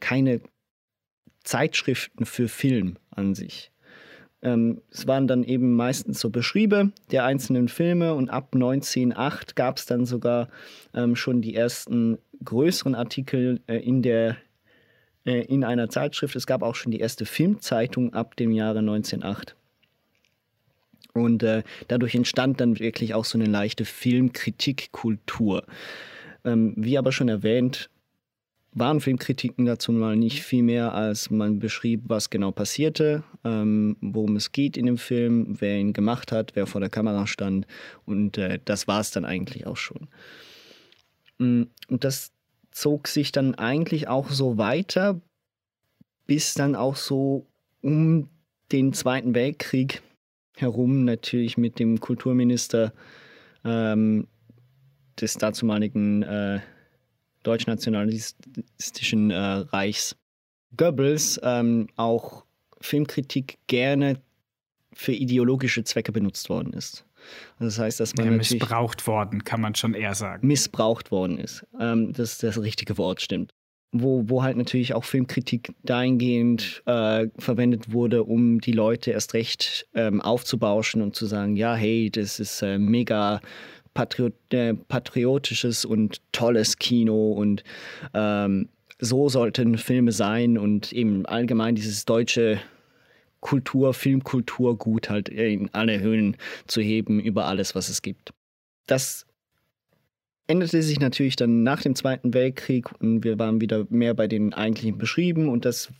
keine 0.00 0.40
Zeitschriften 1.44 2.24
für 2.24 2.48
Film 2.48 2.96
an 3.10 3.34
sich. 3.34 3.70
Ähm, 4.42 4.80
es 4.90 5.06
waren 5.06 5.26
dann 5.26 5.44
eben 5.44 5.74
meistens 5.74 6.20
so 6.20 6.30
Beschriebe 6.30 6.92
der 7.10 7.24
einzelnen 7.24 7.68
Filme 7.68 8.14
und 8.14 8.30
ab 8.30 8.50
1908 8.54 9.54
gab 9.54 9.76
es 9.76 9.86
dann 9.86 10.06
sogar 10.06 10.48
ähm, 10.94 11.14
schon 11.14 11.42
die 11.42 11.54
ersten 11.54 12.18
größeren 12.44 12.94
Artikel 12.94 13.60
äh, 13.66 13.76
in 13.76 14.02
der 14.02 14.36
äh, 15.26 15.42
in 15.42 15.64
einer 15.64 15.90
Zeitschrift. 15.90 16.36
Es 16.36 16.46
gab 16.46 16.62
auch 16.62 16.74
schon 16.74 16.92
die 16.92 17.00
erste 17.00 17.26
Filmzeitung 17.26 18.14
ab 18.14 18.36
dem 18.36 18.52
Jahre 18.52 18.78
1908. 18.78 19.56
Und 21.12 21.42
äh, 21.42 21.62
dadurch 21.88 22.14
entstand 22.14 22.60
dann 22.60 22.78
wirklich 22.78 23.14
auch 23.14 23.24
so 23.24 23.36
eine 23.36 23.48
leichte 23.48 23.84
Filmkritikkultur. 23.84 25.64
Ähm, 26.44 26.72
wie 26.76 26.96
aber 26.96 27.12
schon 27.12 27.28
erwähnt, 27.28 27.90
waren 28.72 29.00
Filmkritiken 29.00 29.64
dazu 29.66 29.92
mal 29.92 30.16
nicht 30.16 30.42
viel 30.42 30.62
mehr, 30.62 30.94
als 30.94 31.30
man 31.30 31.58
beschrieb, 31.58 32.02
was 32.06 32.30
genau 32.30 32.52
passierte, 32.52 33.24
ähm, 33.44 33.96
worum 34.00 34.36
es 34.36 34.52
geht 34.52 34.76
in 34.76 34.86
dem 34.86 34.98
Film, 34.98 35.56
wer 35.60 35.78
ihn 35.78 35.92
gemacht 35.92 36.30
hat, 36.30 36.52
wer 36.54 36.66
vor 36.66 36.80
der 36.80 36.90
Kamera 36.90 37.26
stand. 37.26 37.66
Und 38.06 38.38
äh, 38.38 38.60
das 38.64 38.86
war 38.86 39.00
es 39.00 39.10
dann 39.10 39.24
eigentlich 39.24 39.66
auch 39.66 39.76
schon. 39.76 40.08
Mm, 41.38 41.62
und 41.88 42.04
das 42.04 42.32
zog 42.70 43.08
sich 43.08 43.32
dann 43.32 43.56
eigentlich 43.56 44.06
auch 44.06 44.30
so 44.30 44.56
weiter, 44.56 45.20
bis 46.26 46.54
dann 46.54 46.76
auch 46.76 46.94
so 46.94 47.46
um 47.80 48.28
den 48.70 48.92
Zweiten 48.92 49.34
Weltkrieg 49.34 50.02
herum 50.54 51.04
natürlich 51.04 51.58
mit 51.58 51.80
dem 51.80 51.98
Kulturminister 51.98 52.92
ähm, 53.64 54.28
des 55.20 55.34
dazumaligen 55.34 56.22
äh, 56.22 56.60
deutschnationalistischen 57.42 59.30
äh, 59.30 59.36
Reichs 59.36 60.16
Goebbels 60.76 61.40
ähm, 61.42 61.88
auch 61.96 62.44
Filmkritik 62.80 63.58
gerne 63.66 64.20
für 64.92 65.12
ideologische 65.12 65.84
Zwecke 65.84 66.12
benutzt 66.12 66.48
worden 66.48 66.72
ist. 66.72 67.04
Also 67.58 67.64
das 67.66 67.78
heißt, 67.78 68.00
dass 68.00 68.16
man 68.16 68.26
ja, 68.26 68.32
missbraucht 68.32 69.06
worden, 69.06 69.44
kann 69.44 69.60
man 69.60 69.74
schon 69.74 69.94
eher 69.94 70.14
sagen. 70.14 70.46
Missbraucht 70.46 71.10
worden 71.10 71.38
ist. 71.38 71.66
Ähm, 71.78 72.12
das 72.12 72.32
ist 72.32 72.42
das 72.42 72.60
richtige 72.60 72.98
Wort, 72.98 73.20
stimmt. 73.20 73.52
Wo, 73.92 74.28
wo 74.28 74.42
halt 74.42 74.56
natürlich 74.56 74.94
auch 74.94 75.04
Filmkritik 75.04 75.72
dahingehend 75.82 76.82
äh, 76.86 77.26
verwendet 77.38 77.92
wurde, 77.92 78.22
um 78.22 78.60
die 78.60 78.72
Leute 78.72 79.10
erst 79.10 79.34
recht 79.34 79.88
ähm, 79.94 80.20
aufzubauschen 80.20 81.02
und 81.02 81.16
zu 81.16 81.26
sagen, 81.26 81.56
ja, 81.56 81.74
hey, 81.74 82.08
das 82.08 82.38
ist 82.38 82.62
äh, 82.62 82.78
mega 82.78 83.40
Patriot, 83.94 84.34
äh, 84.52 84.74
patriotisches 84.74 85.84
und 85.84 86.20
tolles 86.32 86.78
Kino 86.78 87.32
und 87.32 87.64
ähm, 88.14 88.68
so 88.98 89.28
sollten 89.28 89.78
Filme 89.78 90.12
sein 90.12 90.58
und 90.58 90.92
eben 90.92 91.26
allgemein 91.26 91.74
dieses 91.74 92.04
deutsche 92.04 92.60
Kultur, 93.40 93.94
Filmkultur 93.94 94.78
halt 95.08 95.28
in 95.28 95.70
alle 95.72 96.00
Höhen 96.00 96.36
zu 96.66 96.80
heben 96.80 97.20
über 97.20 97.46
alles, 97.46 97.74
was 97.74 97.88
es 97.88 98.02
gibt. 98.02 98.32
Das 98.86 99.26
änderte 100.46 100.82
sich 100.82 101.00
natürlich 101.00 101.36
dann 101.36 101.62
nach 101.62 101.80
dem 101.80 101.94
Zweiten 101.94 102.34
Weltkrieg 102.34 102.90
und 103.00 103.24
wir 103.24 103.38
waren 103.38 103.60
wieder 103.60 103.86
mehr 103.88 104.14
bei 104.14 104.26
den 104.26 104.52
eigentlichen 104.52 104.98
beschrieben 104.98 105.48
und 105.48 105.64
das 105.64 105.90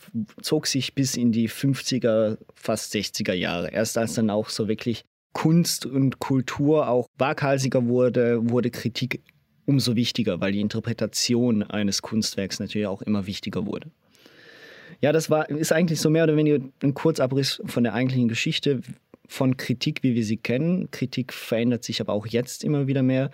zog 0.42 0.66
sich 0.66 0.94
bis 0.94 1.16
in 1.16 1.32
die 1.32 1.48
50er, 1.48 2.36
fast 2.54 2.92
60er 2.92 3.32
Jahre. 3.32 3.70
Erst 3.70 3.96
als 3.96 4.14
dann 4.14 4.28
auch 4.28 4.48
so 4.48 4.68
wirklich 4.68 5.04
Kunst 5.32 5.86
und 5.86 6.18
Kultur 6.18 6.88
auch 6.88 7.06
waghalsiger 7.18 7.86
wurde, 7.86 8.50
wurde 8.50 8.70
Kritik 8.70 9.22
umso 9.66 9.94
wichtiger, 9.94 10.40
weil 10.40 10.52
die 10.52 10.60
Interpretation 10.60 11.62
eines 11.62 12.02
Kunstwerks 12.02 12.58
natürlich 12.58 12.86
auch 12.86 13.02
immer 13.02 13.26
wichtiger 13.26 13.66
wurde. 13.66 13.90
Ja, 15.00 15.12
das 15.12 15.30
war, 15.30 15.48
ist 15.48 15.72
eigentlich 15.72 16.00
so 16.00 16.10
mehr 16.10 16.24
oder 16.24 16.36
weniger 16.36 16.58
ein 16.82 16.94
Kurzabriss 16.94 17.62
von 17.64 17.84
der 17.84 17.94
eigentlichen 17.94 18.28
Geschichte 18.28 18.80
von 19.26 19.56
Kritik, 19.56 20.02
wie 20.02 20.14
wir 20.14 20.24
sie 20.24 20.36
kennen. 20.36 20.90
Kritik 20.90 21.32
verändert 21.32 21.84
sich 21.84 22.00
aber 22.00 22.12
auch 22.12 22.26
jetzt 22.26 22.64
immer 22.64 22.88
wieder 22.88 23.02
mehr. 23.02 23.30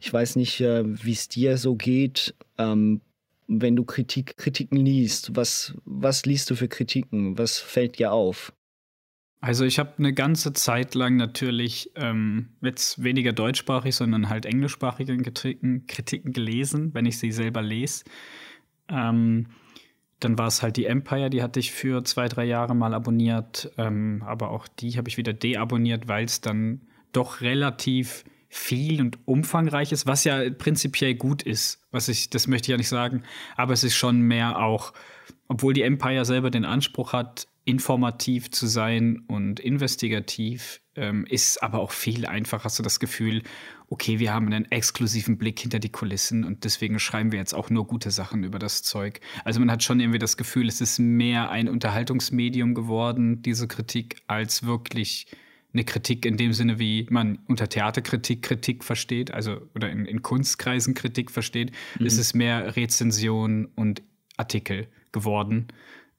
Ich 0.00 0.12
weiß 0.12 0.36
nicht, 0.36 0.60
äh, 0.60 0.82
wie 0.84 1.12
es 1.12 1.28
dir 1.28 1.56
so 1.56 1.76
geht, 1.76 2.34
ähm, 2.58 3.00
wenn 3.46 3.76
du 3.76 3.84
Kritik, 3.84 4.36
Kritiken 4.36 4.84
liest. 4.84 5.36
Was, 5.36 5.74
was 5.84 6.26
liest 6.26 6.50
du 6.50 6.56
für 6.56 6.68
Kritiken? 6.68 7.38
Was 7.38 7.58
fällt 7.58 7.98
dir 7.98 8.12
auf? 8.12 8.52
Also 9.40 9.64
ich 9.64 9.78
habe 9.78 9.92
eine 9.98 10.12
ganze 10.12 10.52
Zeit 10.54 10.94
lang 10.94 11.16
natürlich 11.16 11.92
ähm, 11.94 12.48
jetzt 12.62 13.02
weniger 13.02 13.32
deutschsprachig, 13.32 13.94
sondern 13.94 14.28
halt 14.28 14.46
englischsprachige 14.46 15.16
Kritiken, 15.18 15.86
Kritiken 15.86 16.32
gelesen, 16.32 16.94
wenn 16.94 17.06
ich 17.06 17.18
sie 17.18 17.32
selber 17.32 17.62
lese. 17.62 18.04
Ähm, 18.88 19.48
dann 20.20 20.38
war 20.38 20.46
es 20.46 20.62
halt 20.62 20.78
die 20.78 20.86
Empire, 20.86 21.28
die 21.28 21.42
hatte 21.42 21.60
ich 21.60 21.72
für 21.72 22.02
zwei, 22.04 22.28
drei 22.28 22.44
Jahre 22.44 22.74
mal 22.74 22.94
abonniert, 22.94 23.70
ähm, 23.76 24.22
aber 24.26 24.50
auch 24.50 24.66
die 24.66 24.96
habe 24.96 25.08
ich 25.08 25.18
wieder 25.18 25.34
deabonniert, 25.34 26.08
weil 26.08 26.24
es 26.24 26.40
dann 26.40 26.80
doch 27.12 27.42
relativ 27.42 28.24
viel 28.48 29.00
und 29.00 29.18
umfangreich 29.26 29.92
ist, 29.92 30.06
was 30.06 30.24
ja 30.24 30.48
prinzipiell 30.50 31.14
gut 31.14 31.42
ist. 31.42 31.86
Was 31.90 32.08
ich, 32.08 32.30
das 32.30 32.46
möchte 32.46 32.66
ich 32.66 32.70
ja 32.70 32.76
nicht 32.78 32.88
sagen, 32.88 33.22
aber 33.56 33.74
es 33.74 33.84
ist 33.84 33.96
schon 33.96 34.20
mehr 34.20 34.58
auch, 34.58 34.94
obwohl 35.48 35.74
die 35.74 35.82
Empire 35.82 36.24
selber 36.24 36.50
den 36.50 36.64
Anspruch 36.64 37.12
hat, 37.12 37.48
informativ 37.66 38.50
zu 38.52 38.66
sein 38.68 39.24
und 39.26 39.58
investigativ 39.58 40.80
ähm, 40.94 41.26
ist 41.28 41.62
aber 41.62 41.80
auch 41.80 41.90
viel 41.90 42.24
einfacher. 42.24 42.64
Hast 42.64 42.78
du 42.78 42.82
das 42.84 43.00
Gefühl, 43.00 43.42
okay, 43.90 44.20
wir 44.20 44.32
haben 44.32 44.46
einen 44.46 44.70
exklusiven 44.70 45.36
Blick 45.36 45.58
hinter 45.58 45.80
die 45.80 45.90
Kulissen 45.90 46.44
und 46.44 46.62
deswegen 46.62 47.00
schreiben 47.00 47.32
wir 47.32 47.40
jetzt 47.40 47.54
auch 47.54 47.68
nur 47.68 47.86
gute 47.86 48.12
Sachen 48.12 48.44
über 48.44 48.60
das 48.60 48.84
Zeug. 48.84 49.20
Also 49.44 49.58
man 49.58 49.70
hat 49.70 49.82
schon 49.82 49.98
irgendwie 49.98 50.20
das 50.20 50.36
Gefühl, 50.36 50.68
es 50.68 50.80
ist 50.80 51.00
mehr 51.00 51.50
ein 51.50 51.68
Unterhaltungsmedium 51.68 52.74
geworden, 52.74 53.42
diese 53.42 53.66
Kritik, 53.66 54.22
als 54.28 54.64
wirklich 54.64 55.26
eine 55.72 55.84
Kritik 55.84 56.24
in 56.24 56.36
dem 56.36 56.52
Sinne, 56.52 56.78
wie 56.78 57.08
man 57.10 57.40
unter 57.48 57.68
Theaterkritik 57.68 58.42
Kritik 58.42 58.84
versteht, 58.84 59.34
also 59.34 59.60
oder 59.74 59.90
in, 59.90 60.06
in 60.06 60.22
Kunstkreisen 60.22 60.94
Kritik 60.94 61.32
versteht, 61.32 61.72
mhm. 61.98 62.06
ist 62.06 62.18
es 62.18 62.32
mehr 62.32 62.76
Rezension 62.76 63.66
und 63.74 64.02
Artikel 64.36 64.86
geworden. 65.10 65.66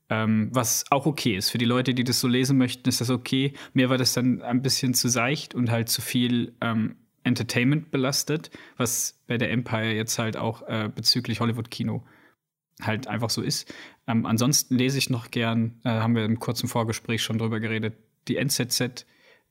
Ähm, 0.09 0.49
was 0.53 0.85
auch 0.89 1.05
okay 1.05 1.35
ist. 1.35 1.49
Für 1.49 1.57
die 1.57 1.65
Leute, 1.65 1.93
die 1.93 2.03
das 2.03 2.19
so 2.19 2.27
lesen 2.27 2.57
möchten, 2.57 2.87
ist 2.87 3.01
das 3.01 3.09
okay. 3.09 3.53
Mir 3.73 3.89
war 3.89 3.97
das 3.97 4.13
dann 4.13 4.41
ein 4.41 4.61
bisschen 4.61 4.93
zu 4.93 5.09
seicht 5.09 5.53
und 5.53 5.69
halt 5.69 5.89
zu 5.89 6.01
viel 6.01 6.53
ähm, 6.61 6.95
Entertainment 7.23 7.91
belastet, 7.91 8.49
was 8.77 9.21
bei 9.27 9.37
der 9.37 9.51
Empire 9.51 9.91
jetzt 9.93 10.17
halt 10.17 10.37
auch 10.37 10.61
äh, 10.67 10.89
bezüglich 10.93 11.41
Hollywood-Kino 11.41 12.03
halt 12.81 13.07
einfach 13.07 13.29
so 13.29 13.41
ist. 13.41 13.73
Ähm, 14.07 14.25
ansonsten 14.25 14.75
lese 14.75 14.97
ich 14.97 15.09
noch 15.09 15.29
gern, 15.31 15.81
äh, 15.83 15.89
haben 15.89 16.15
wir 16.15 16.23
im 16.23 16.39
kurzen 16.39 16.69
Vorgespräch 16.69 17.21
schon 17.21 17.37
drüber 17.37 17.59
geredet, 17.59 17.95
die 18.27 18.37
NZZ 18.37 19.05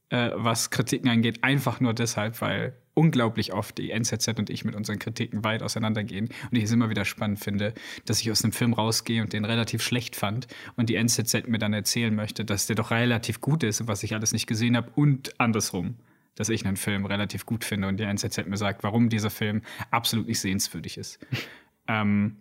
äh, 0.08 0.30
was 0.34 0.70
Kritiken 0.70 1.08
angeht, 1.08 1.42
einfach 1.42 1.80
nur 1.80 1.92
deshalb, 1.94 2.40
weil 2.40 2.76
unglaublich 2.96 3.52
oft 3.52 3.76
die 3.76 3.90
NZZ 3.90 4.38
und 4.38 4.48
ich 4.48 4.64
mit 4.64 4.74
unseren 4.74 4.98
Kritiken 4.98 5.44
weit 5.44 5.62
auseinandergehen 5.62 6.30
und 6.50 6.56
ich 6.56 6.64
es 6.64 6.72
immer 6.72 6.88
wieder 6.88 7.04
spannend 7.04 7.38
finde, 7.38 7.74
dass 8.06 8.22
ich 8.22 8.30
aus 8.30 8.42
einem 8.42 8.52
Film 8.52 8.72
rausgehe 8.72 9.20
und 9.22 9.34
den 9.34 9.44
relativ 9.44 9.82
schlecht 9.82 10.16
fand 10.16 10.46
und 10.76 10.88
die 10.88 10.96
NZZ 10.96 11.46
mir 11.46 11.58
dann 11.58 11.74
erzählen 11.74 12.14
möchte, 12.14 12.44
dass 12.44 12.66
der 12.66 12.74
doch 12.74 12.90
relativ 12.90 13.42
gut 13.42 13.62
ist, 13.62 13.86
was 13.86 14.02
ich 14.02 14.14
alles 14.14 14.32
nicht 14.32 14.46
gesehen 14.46 14.76
habe 14.78 14.90
und 14.94 15.38
andersrum, 15.38 15.96
dass 16.36 16.48
ich 16.48 16.64
einen 16.64 16.78
Film 16.78 17.04
relativ 17.04 17.44
gut 17.44 17.64
finde 17.64 17.88
und 17.88 17.98
die 17.98 18.04
NZZ 18.04 18.46
mir 18.46 18.56
sagt, 18.56 18.82
warum 18.82 19.10
dieser 19.10 19.30
Film 19.30 19.60
absolut 19.90 20.26
nicht 20.26 20.40
sehenswürdig 20.40 20.96
ist. 20.96 21.18
ähm, 21.88 22.36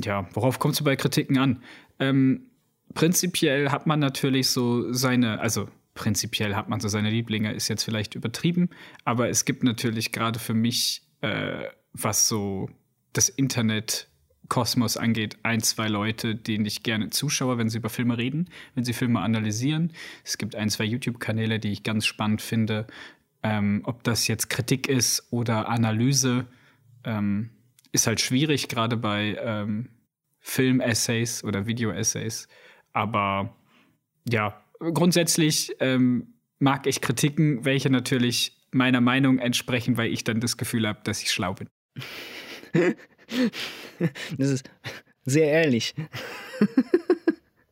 ja, 0.00 0.28
worauf 0.32 0.60
kommst 0.60 0.78
du 0.78 0.84
bei 0.84 0.94
Kritiken 0.94 1.38
an? 1.38 1.62
Ähm, 1.98 2.46
prinzipiell 2.94 3.70
hat 3.70 3.88
man 3.88 3.98
natürlich 3.98 4.48
so 4.48 4.92
seine, 4.92 5.40
also 5.40 5.68
prinzipiell 5.94 6.54
hat 6.54 6.68
man 6.68 6.80
so 6.80 6.88
seine 6.88 7.10
Lieblinge, 7.10 7.52
ist 7.52 7.68
jetzt 7.68 7.84
vielleicht 7.84 8.14
übertrieben, 8.14 8.70
aber 9.04 9.28
es 9.28 9.44
gibt 9.44 9.62
natürlich 9.62 10.12
gerade 10.12 10.38
für 10.38 10.54
mich, 10.54 11.02
äh, 11.20 11.64
was 11.92 12.28
so 12.28 12.70
das 13.12 13.28
Internet 13.28 14.08
Kosmos 14.48 14.96
angeht, 14.96 15.38
ein, 15.44 15.60
zwei 15.60 15.88
Leute, 15.88 16.34
denen 16.34 16.66
ich 16.66 16.82
gerne 16.82 17.10
zuschaue, 17.10 17.56
wenn 17.56 17.70
sie 17.70 17.78
über 17.78 17.88
Filme 17.88 18.18
reden, 18.18 18.50
wenn 18.74 18.84
sie 18.84 18.92
Filme 18.92 19.20
analysieren. 19.20 19.92
Es 20.24 20.36
gibt 20.36 20.56
ein, 20.56 20.68
zwei 20.68 20.84
YouTube-Kanäle, 20.84 21.58
die 21.58 21.72
ich 21.72 21.82
ganz 21.82 22.04
spannend 22.04 22.42
finde. 22.42 22.86
Ähm, 23.42 23.80
ob 23.84 24.04
das 24.04 24.28
jetzt 24.28 24.50
Kritik 24.50 24.88
ist 24.88 25.26
oder 25.30 25.68
Analyse, 25.68 26.46
ähm, 27.04 27.50
ist 27.92 28.06
halt 28.06 28.20
schwierig, 28.20 28.68
gerade 28.68 28.96
bei 28.96 29.38
ähm, 29.40 29.88
Film-Essays 30.40 31.44
oder 31.44 31.66
Video-Essays. 31.66 32.48
Aber 32.92 33.56
ja, 34.28 34.62
grundsätzlich 34.92 35.74
ähm, 35.80 36.34
mag 36.58 36.86
ich 36.86 37.00
Kritiken, 37.00 37.64
welche 37.64 37.90
natürlich 37.90 38.56
meiner 38.70 39.00
Meinung 39.00 39.38
entsprechen, 39.38 39.96
weil 39.96 40.12
ich 40.12 40.24
dann 40.24 40.40
das 40.40 40.56
Gefühl 40.56 40.88
habe, 40.88 41.00
dass 41.04 41.22
ich 41.22 41.30
schlau 41.30 41.54
bin. 41.54 41.68
das 44.38 44.48
ist 44.48 44.70
sehr 45.24 45.50
ehrlich. 45.50 45.94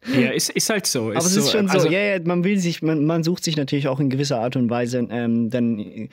Ja, 0.06 0.30
ist, 0.30 0.50
ist 0.50 0.70
halt 0.70 0.86
so. 0.86 1.10
Aber 1.10 1.16
es 1.16 1.36
ist 1.36 1.46
so, 1.46 1.52
schon 1.52 1.68
so, 1.68 1.74
also, 1.74 1.88
ja, 1.88 2.00
ja, 2.00 2.20
man 2.24 2.42
will 2.42 2.58
sich, 2.58 2.82
man, 2.82 3.04
man 3.04 3.22
sucht 3.22 3.44
sich 3.44 3.56
natürlich 3.56 3.88
auch 3.88 4.00
in 4.00 4.10
gewisser 4.10 4.40
Art 4.40 4.56
und 4.56 4.70
Weise 4.70 5.06
ähm, 5.10 5.50
dann 5.50 6.08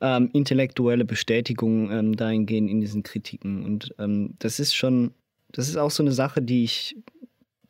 ähm, 0.00 0.30
intellektuelle 0.32 1.04
Bestätigung 1.04 1.90
ähm, 1.90 2.16
dahingehend 2.16 2.70
in 2.70 2.80
diesen 2.80 3.02
Kritiken. 3.02 3.64
Und 3.64 3.94
ähm, 3.98 4.34
das 4.38 4.60
ist 4.60 4.74
schon, 4.74 5.12
das 5.50 5.68
ist 5.68 5.76
auch 5.76 5.90
so 5.90 6.02
eine 6.02 6.12
Sache, 6.12 6.42
die 6.42 6.64
ich 6.64 6.96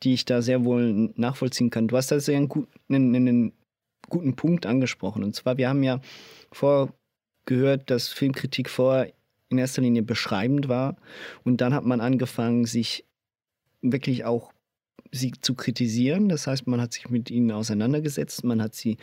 die 0.03 0.15
ich 0.15 0.25
da 0.25 0.43
sehr 0.43 0.65
wohl 0.65 1.13
nachvollziehen 1.17 1.71
kann. 1.71 1.89
Du 1.89 1.97
hast 1.97 2.11
da 2.11 2.21
sehr 2.21 2.37
einen, 2.37 2.51
einen, 2.89 3.15
einen 3.15 3.53
guten 4.09 4.35
Punkt 4.35 4.67
angesprochen. 4.67 5.25
Und 5.25 5.35
zwar, 5.35 5.57
wir 5.59 5.69
haben 5.69 5.83
ja 5.83 6.01
vorgehört, 6.51 7.91
dass 7.91 8.09
Filmkritik 8.09 8.69
vorher 8.69 9.13
in 9.49 9.59
erster 9.59 9.83
Linie 9.83 10.03
beschreibend 10.03 10.69
war. 10.69 10.97
Und 11.45 11.61
dann 11.61 11.75
hat 11.75 11.85
man 11.85 12.01
angefangen, 12.01 12.65
sich 12.65 13.05
wirklich 13.81 14.25
auch 14.25 14.53
sie 15.13 15.33
zu 15.41 15.55
kritisieren. 15.55 16.29
Das 16.29 16.47
heißt, 16.47 16.67
man 16.67 16.81
hat 16.81 16.95
sich 16.95 17.11
mit 17.11 17.31
ihnen 17.31 17.53
auseinandergesetzt, 17.53 18.45
man 18.45 18.63
hat 18.63 18.75
sie, 18.75 18.97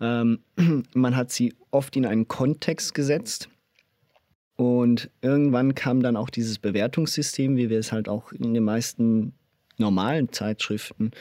ähm, 0.00 0.40
man 0.94 1.16
hat 1.16 1.30
sie 1.30 1.54
oft 1.70 1.96
in 1.96 2.06
einen 2.06 2.28
Kontext 2.28 2.94
gesetzt. 2.94 3.48
Und 4.56 5.10
irgendwann 5.20 5.74
kam 5.74 6.00
dann 6.00 6.16
auch 6.16 6.30
dieses 6.30 6.58
Bewertungssystem, 6.58 7.56
wie 7.56 7.70
wir 7.70 7.78
es 7.78 7.90
halt 7.90 8.08
auch 8.08 8.30
in 8.32 8.54
den 8.54 8.62
meisten 8.62 9.32
normalen 9.78 10.32
Zeitschriften 10.32 11.12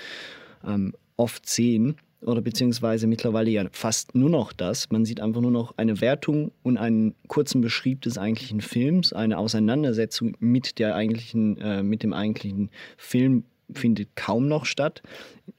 ähm, 0.65 0.93
oft 1.17 1.47
sehen 1.47 1.97
oder 2.25 2.41
beziehungsweise 2.41 3.05
mittlerweile 3.07 3.49
ja 3.49 3.65
fast 3.71 4.13
nur 4.15 4.29
noch 4.29 4.53
das. 4.53 4.89
Man 4.91 5.03
sieht 5.05 5.19
einfach 5.19 5.41
nur 5.41 5.49
noch 5.51 5.73
eine 5.77 5.99
Wertung 6.01 6.51
und 6.63 6.77
einen 6.77 7.15
kurzen 7.27 7.61
Beschrieb 7.61 8.01
des 8.01 8.17
eigentlichen 8.17 8.61
Films. 8.61 9.13
Eine 9.13 9.37
Auseinandersetzung 9.37 10.35
mit, 10.39 10.79
der 10.79 10.95
eigentlichen, 10.95 11.57
äh, 11.57 11.83
mit 11.83 12.01
dem 12.03 12.13
eigentlichen 12.13 12.71
Film 12.97 13.43
findet 13.71 14.15
kaum 14.15 14.47
noch 14.47 14.65
statt. 14.65 15.03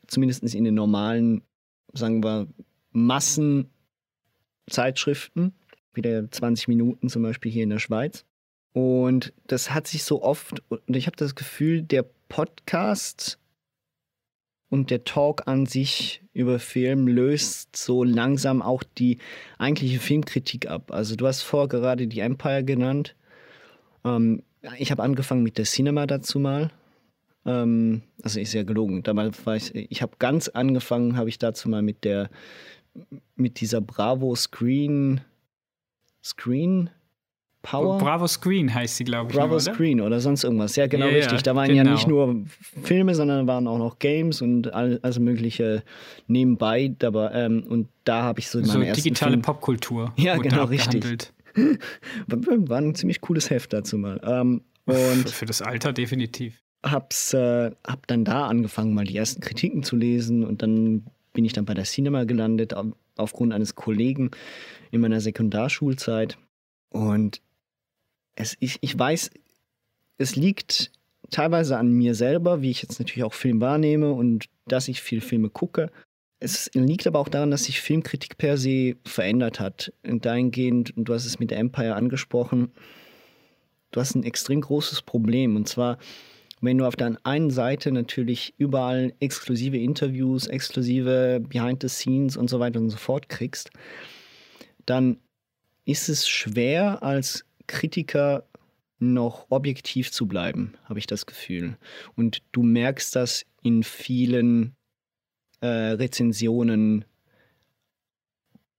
Zumindest 0.07 0.43
in 0.55 0.65
den 0.65 0.75
normalen, 0.75 1.43
sagen 1.93 2.25
wir, 2.25 2.49
Massenzeitschriften, 2.93 5.53
wie 5.93 6.03
der 6.03 6.31
20 6.31 6.69
Minuten 6.69 7.09
zum 7.09 7.23
Beispiel 7.23 7.51
hier 7.53 7.65
in 7.65 7.71
der 7.71 7.79
Schweiz. 7.79 8.25
Und 8.75 9.33
das 9.47 9.71
hat 9.71 9.87
sich 9.87 10.03
so 10.03 10.21
oft, 10.23 10.61
und 10.69 10.97
ich 10.97 11.07
habe 11.07 11.17
das 11.17 11.37
Gefühl, 11.37 11.83
der 11.83 12.05
Podcast 12.29 13.39
und 14.69 14.91
der 14.91 15.05
Talk 15.05 15.47
an 15.47 15.65
sich 15.65 16.25
über 16.33 16.59
Film 16.59 17.07
löst 17.07 17.77
so 17.77 18.03
langsam 18.03 18.63
auch 18.63 18.83
die 18.83 19.19
eigentliche 19.59 20.01
Filmkritik 20.01 20.69
ab. 20.69 20.91
Also 20.91 21.15
du 21.15 21.25
hast 21.29 21.43
vor 21.43 21.69
gerade 21.69 22.09
die 22.09 22.19
Empire 22.19 22.65
genannt. 22.65 23.15
Ähm, 24.05 24.43
ich 24.77 24.91
habe 24.91 25.05
angefangen 25.05 25.45
mit 25.45 25.57
der 25.57 25.67
Cinema 25.67 26.09
dazu 26.09 26.41
mal. 26.41 26.73
Ähm, 27.47 28.03
also 28.25 28.41
ist 28.41 28.55
ja 28.55 28.65
gelogen. 28.65 29.05
Damals 29.05 29.47
war 29.47 29.55
ich, 29.55 29.73
ich 29.73 30.03
habe 30.03 30.17
ganz 30.19 30.49
angefangen, 30.49 31.17
habe 31.17 31.29
ich 31.29 31.39
dazu 31.39 31.69
mal 31.69 31.83
mit 31.83 32.03
der, 32.03 32.29
mit 33.37 33.61
dieser 33.61 33.81
Bravo 33.81 34.35
Screen, 34.35 35.21
Screen 36.25 36.91
Power? 37.65 37.99
Bravo 37.99 38.27
Screen 38.27 38.73
heißt 38.73 38.99
sie, 38.99 39.05
glaube 39.05 39.31
ich. 39.31 39.37
Bravo 39.37 39.55
oder? 39.55 39.61
Screen 39.61 40.01
oder 40.03 40.21
sonst 40.21 40.45
irgendwas. 40.45 40.77
Ja, 40.77 40.87
genau 40.87 41.07
yeah, 41.07 41.15
richtig. 41.17 41.43
Da 41.43 41.57
waren 41.57 41.69
genau. 41.69 41.83
ja 41.83 41.91
nicht 41.91 42.07
nur 42.07 42.45
Filme, 42.83 43.15
sondern 43.15 43.47
waren 43.47 43.67
auch 43.67 43.79
noch 43.79 43.99
Games 43.99 44.43
und 44.43 44.73
all, 44.73 45.01
also 45.03 45.21
mögliche 45.21 45.83
nebenbei. 46.27 46.95
Aber, 47.03 47.35
ähm, 47.35 47.65
und 47.67 47.89
da 48.05 48.23
habe 48.23 48.41
ich 48.41 48.49
so 48.49 48.59
meine 48.59 48.71
so 48.71 48.81
ersten 48.83 49.03
digitale 49.03 49.33
Film 49.33 49.43
Popkultur. 49.43 50.13
Ja, 50.19 50.37
genau 50.37 50.65
richtig. 50.65 51.33
War 52.27 52.79
ein 52.79 52.95
ziemlich 52.95 53.23
cooles 53.23 53.49
Heft 53.49 53.73
dazu 53.73 53.97
mal. 53.97 54.21
Ähm, 54.25 54.63
und 54.85 55.31
für 55.31 55.47
das 55.47 55.63
Alter 55.63 55.95
definitiv. 55.95 56.61
Hab's, 56.85 57.33
äh, 57.33 57.71
hab 57.87 58.07
dann 58.09 58.27
da 58.27 58.47
angefangen, 58.47 58.93
mal 58.93 59.07
die 59.07 59.17
ersten 59.17 59.41
Kritiken 59.41 59.83
zu 59.83 59.97
lesen 59.97 60.45
und 60.45 60.61
dann 60.61 61.07
bin 61.33 61.47
ich 61.47 61.55
dann 61.55 61.65
bei 61.65 61.73
der 61.73 61.85
Cinema 61.85 62.25
gelandet, 62.25 62.75
aufgrund 63.17 63.55
eines 63.55 63.75
Kollegen 63.75 64.33
in 64.91 65.01
meiner 65.01 65.21
Sekundarschulzeit. 65.21 66.37
Und 66.91 67.41
es, 68.37 68.57
ich, 68.61 68.79
ich 68.81 68.99
weiß, 68.99 69.31
es 70.19 70.37
liegt 70.37 70.93
teilweise 71.31 71.79
an 71.79 71.91
mir 71.91 72.15
selber, 72.15 72.63
wie 72.63 72.71
ich 72.71 72.83
jetzt 72.83 72.99
natürlich 72.99 73.25
auch 73.25 73.35
Film 73.35 73.61
wahrnehme 73.61 74.13
und 74.13 74.47
dass 74.67 74.89
ich 74.89 75.03
viel 75.03 75.21
Filme 75.21 75.51
gucke. 75.51 75.91
Es 76.41 76.71
liegt 76.75 77.07
aber 77.07 77.19
auch 77.19 77.29
daran, 77.29 77.51
dass 77.51 77.65
sich 77.65 77.81
Filmkritik 77.81 78.37
per 78.37 78.57
se 78.59 78.97
verändert 79.05 79.61
hat. 79.61 79.93
Und 80.07 80.27
dahingehend, 80.27 80.97
und 80.97 81.09
du 81.09 81.15
hast 81.15 81.25
es 81.25 81.39
mit 81.39 81.53
Empire 81.53 81.95
angesprochen, 81.95 82.73
du 83.93 84.01
hast 84.01 84.15
ein 84.15 84.25
extrem 84.25 84.61
großes 84.61 85.03
Problem. 85.03 85.57
Und 85.57 85.69
zwar, 85.69 85.99
wenn 86.61 86.79
du 86.79 86.87
auf 86.87 86.97
der 86.97 87.17
einen 87.23 87.51
Seite 87.51 87.93
natürlich 87.93 88.55
überall 88.59 89.15
exklusive 89.21 89.79
Interviews, 89.79 90.47
exklusive 90.47 91.41
Behind 91.49 91.81
the 91.83 91.89
Scenes 91.89 92.37
und 92.37 92.51
so 92.51 92.61
weiter 92.61 92.81
und 92.81 92.91
so 92.91 92.97
fort 92.97 93.29
kriegst, 93.29 93.71
dann 94.87 95.19
ist 95.87 96.09
es 96.09 96.29
schwer 96.29 97.03
als 97.03 97.45
Kritiker 97.67 98.45
noch 98.99 99.47
objektiv 99.51 100.13
zu 100.13 100.27
bleiben, 100.27 100.75
habe 100.85 100.99
ich 100.99 101.07
das 101.07 101.27
Gefühl. 101.27 101.77
Und 102.17 102.43
du 102.53 102.63
merkst 102.63 103.15
das 103.17 103.45
in 103.63 103.83
vielen 103.83 104.75
äh, 105.61 105.67
Rezensionen 105.67 107.05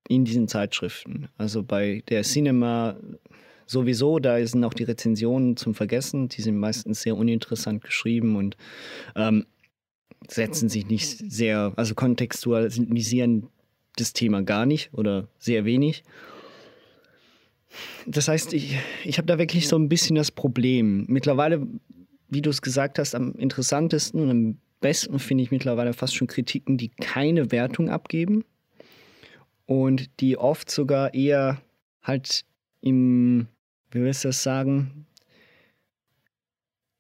in 0.07 0.25
diesen 0.25 0.47
Zeitschriften. 0.47 1.29
Also 1.37 1.63
bei 1.63 2.03
der 2.09 2.23
Cinema 2.23 2.95
sowieso, 3.65 4.19
da 4.19 4.45
sind 4.45 4.63
auch 4.63 4.73
die 4.73 4.83
Rezensionen 4.83 5.57
zum 5.57 5.73
Vergessen. 5.73 6.29
Die 6.29 6.41
sind 6.41 6.57
meistens 6.57 7.01
sehr 7.01 7.17
uninteressant 7.17 7.83
geschrieben 7.83 8.35
und 8.35 8.55
ähm, 9.15 9.45
setzen 10.27 10.69
sich 10.69 10.87
nicht 10.87 11.31
sehr, 11.31 11.73
also 11.75 11.95
kontextualisieren 11.95 13.47
das 13.95 14.13
Thema 14.13 14.41
gar 14.43 14.65
nicht 14.65 14.93
oder 14.93 15.27
sehr 15.39 15.65
wenig. 15.65 16.03
Das 18.05 18.27
heißt, 18.27 18.53
ich, 18.53 18.77
ich 19.03 19.17
habe 19.17 19.27
da 19.27 19.37
wirklich 19.37 19.67
so 19.67 19.77
ein 19.77 19.89
bisschen 19.89 20.15
das 20.15 20.31
Problem. 20.31 21.05
Mittlerweile, 21.07 21.67
wie 22.29 22.41
du 22.41 22.49
es 22.49 22.61
gesagt 22.61 22.99
hast, 22.99 23.15
am 23.15 23.33
interessantesten 23.33 24.21
und 24.21 24.29
am 24.29 24.57
besten 24.79 25.19
finde 25.19 25.43
ich 25.43 25.51
mittlerweile 25.51 25.93
fast 25.93 26.15
schon 26.15 26.27
Kritiken, 26.27 26.77
die 26.77 26.89
keine 26.89 27.51
Wertung 27.51 27.89
abgeben 27.89 28.43
und 29.65 30.09
die 30.19 30.37
oft 30.37 30.69
sogar 30.69 31.13
eher 31.13 31.61
halt 32.01 32.45
im, 32.81 33.47
wie 33.91 34.01
willst 34.01 34.23
du 34.23 34.29
das 34.29 34.43
sagen, 34.43 35.07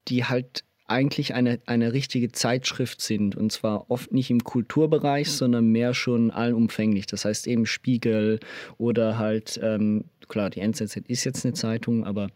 die 0.07 0.25
halt 0.25 0.63
eigentlich 0.87 1.33
eine, 1.33 1.59
eine 1.65 1.93
richtige 1.93 2.31
Zeitschrift 2.31 3.01
sind. 3.01 3.35
Und 3.35 3.51
zwar 3.51 3.89
oft 3.89 4.11
nicht 4.11 4.29
im 4.29 4.43
Kulturbereich, 4.43 5.31
sondern 5.31 5.67
mehr 5.67 5.93
schon 5.93 6.31
allumfänglich. 6.31 7.07
Das 7.07 7.25
heißt 7.25 7.47
eben 7.47 7.65
Spiegel 7.65 8.39
oder 8.77 9.17
halt, 9.17 9.59
ähm, 9.63 10.05
klar, 10.27 10.49
die 10.49 10.59
NZZ 10.59 10.97
ist 11.07 11.23
jetzt 11.23 11.45
eine 11.45 11.53
Zeitung, 11.53 12.05
aber 12.05 12.29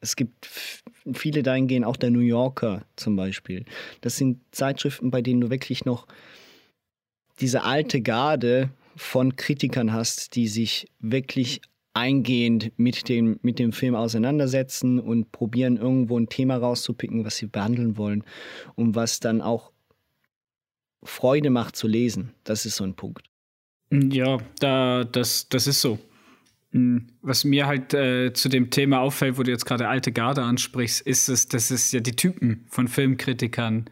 es 0.00 0.16
gibt 0.16 0.46
viele 1.12 1.42
dahingehend, 1.42 1.86
auch 1.86 1.96
der 1.96 2.10
New 2.10 2.20
Yorker 2.20 2.84
zum 2.96 3.16
Beispiel. 3.16 3.64
Das 4.00 4.16
sind 4.16 4.40
Zeitschriften, 4.50 5.10
bei 5.10 5.22
denen 5.22 5.40
du 5.40 5.50
wirklich 5.50 5.84
noch 5.84 6.06
diese 7.40 7.62
alte 7.62 8.00
Garde 8.00 8.70
von 8.96 9.36
Kritikern 9.36 9.92
hast, 9.92 10.34
die 10.34 10.48
sich 10.48 10.88
wirklich 11.00 11.60
eingehend 11.96 12.72
mit 12.76 13.08
dem, 13.08 13.38
mit 13.40 13.58
dem 13.58 13.72
Film 13.72 13.94
auseinandersetzen 13.94 15.00
und 15.00 15.32
probieren, 15.32 15.78
irgendwo 15.78 16.18
ein 16.18 16.28
Thema 16.28 16.58
rauszupicken, 16.58 17.24
was 17.24 17.38
sie 17.38 17.46
behandeln 17.46 17.96
wollen 17.96 18.22
und 18.74 18.94
was 18.94 19.18
dann 19.18 19.40
auch 19.40 19.72
Freude 21.02 21.48
macht 21.48 21.74
zu 21.74 21.88
lesen. 21.88 22.34
Das 22.44 22.66
ist 22.66 22.76
so 22.76 22.84
ein 22.84 22.94
Punkt. 22.94 23.30
Ja, 23.90 24.38
da, 24.60 25.04
das, 25.04 25.48
das 25.48 25.66
ist 25.66 25.80
so. 25.80 25.98
Hm, 26.72 27.06
was 27.22 27.44
mir 27.44 27.66
halt 27.66 27.94
äh, 27.94 28.32
zu 28.34 28.50
dem 28.50 28.68
Thema 28.70 29.00
auffällt, 29.00 29.38
wo 29.38 29.42
du 29.42 29.50
jetzt 29.50 29.64
gerade 29.64 29.88
alte 29.88 30.12
Garde 30.12 30.42
ansprichst, 30.42 31.00
ist 31.00 31.30
es, 31.30 31.48
dass 31.48 31.70
es 31.70 31.92
ja 31.92 32.00
die 32.00 32.16
Typen 32.16 32.66
von 32.68 32.88
Filmkritikern 32.88 33.88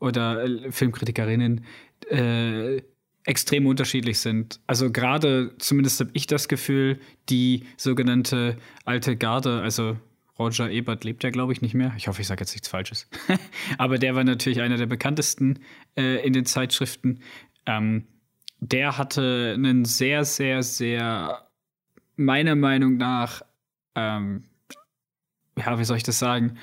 oder 0.00 0.42
äh, 0.44 0.72
Filmkritikerinnen 0.72 1.64
äh, 2.10 2.82
extrem 3.24 3.66
unterschiedlich 3.66 4.18
sind. 4.18 4.60
Also 4.66 4.92
gerade, 4.92 5.54
zumindest 5.58 6.00
habe 6.00 6.10
ich 6.12 6.26
das 6.26 6.48
Gefühl, 6.48 7.00
die 7.28 7.64
sogenannte 7.76 8.56
alte 8.84 9.16
Garde, 9.16 9.62
also 9.62 9.96
Roger 10.38 10.70
Ebert 10.70 11.04
lebt 11.04 11.22
ja, 11.24 11.30
glaube 11.30 11.52
ich, 11.52 11.62
nicht 11.62 11.74
mehr. 11.74 11.94
Ich 11.96 12.08
hoffe, 12.08 12.20
ich 12.20 12.26
sage 12.26 12.40
jetzt 12.40 12.52
nichts 12.52 12.68
Falsches. 12.68 13.08
Aber 13.78 13.98
der 13.98 14.14
war 14.14 14.24
natürlich 14.24 14.60
einer 14.60 14.76
der 14.76 14.86
bekanntesten 14.86 15.60
äh, 15.96 16.24
in 16.26 16.32
den 16.32 16.44
Zeitschriften. 16.44 17.20
Ähm, 17.66 18.06
der 18.60 18.98
hatte 18.98 19.52
einen 19.54 19.84
sehr, 19.84 20.24
sehr, 20.24 20.62
sehr, 20.62 21.48
meiner 22.16 22.56
Meinung 22.56 22.96
nach, 22.96 23.42
ähm, 23.94 24.44
ja, 25.56 25.78
wie 25.78 25.84
soll 25.84 25.96
ich 25.96 26.02
das 26.02 26.18
sagen, 26.18 26.58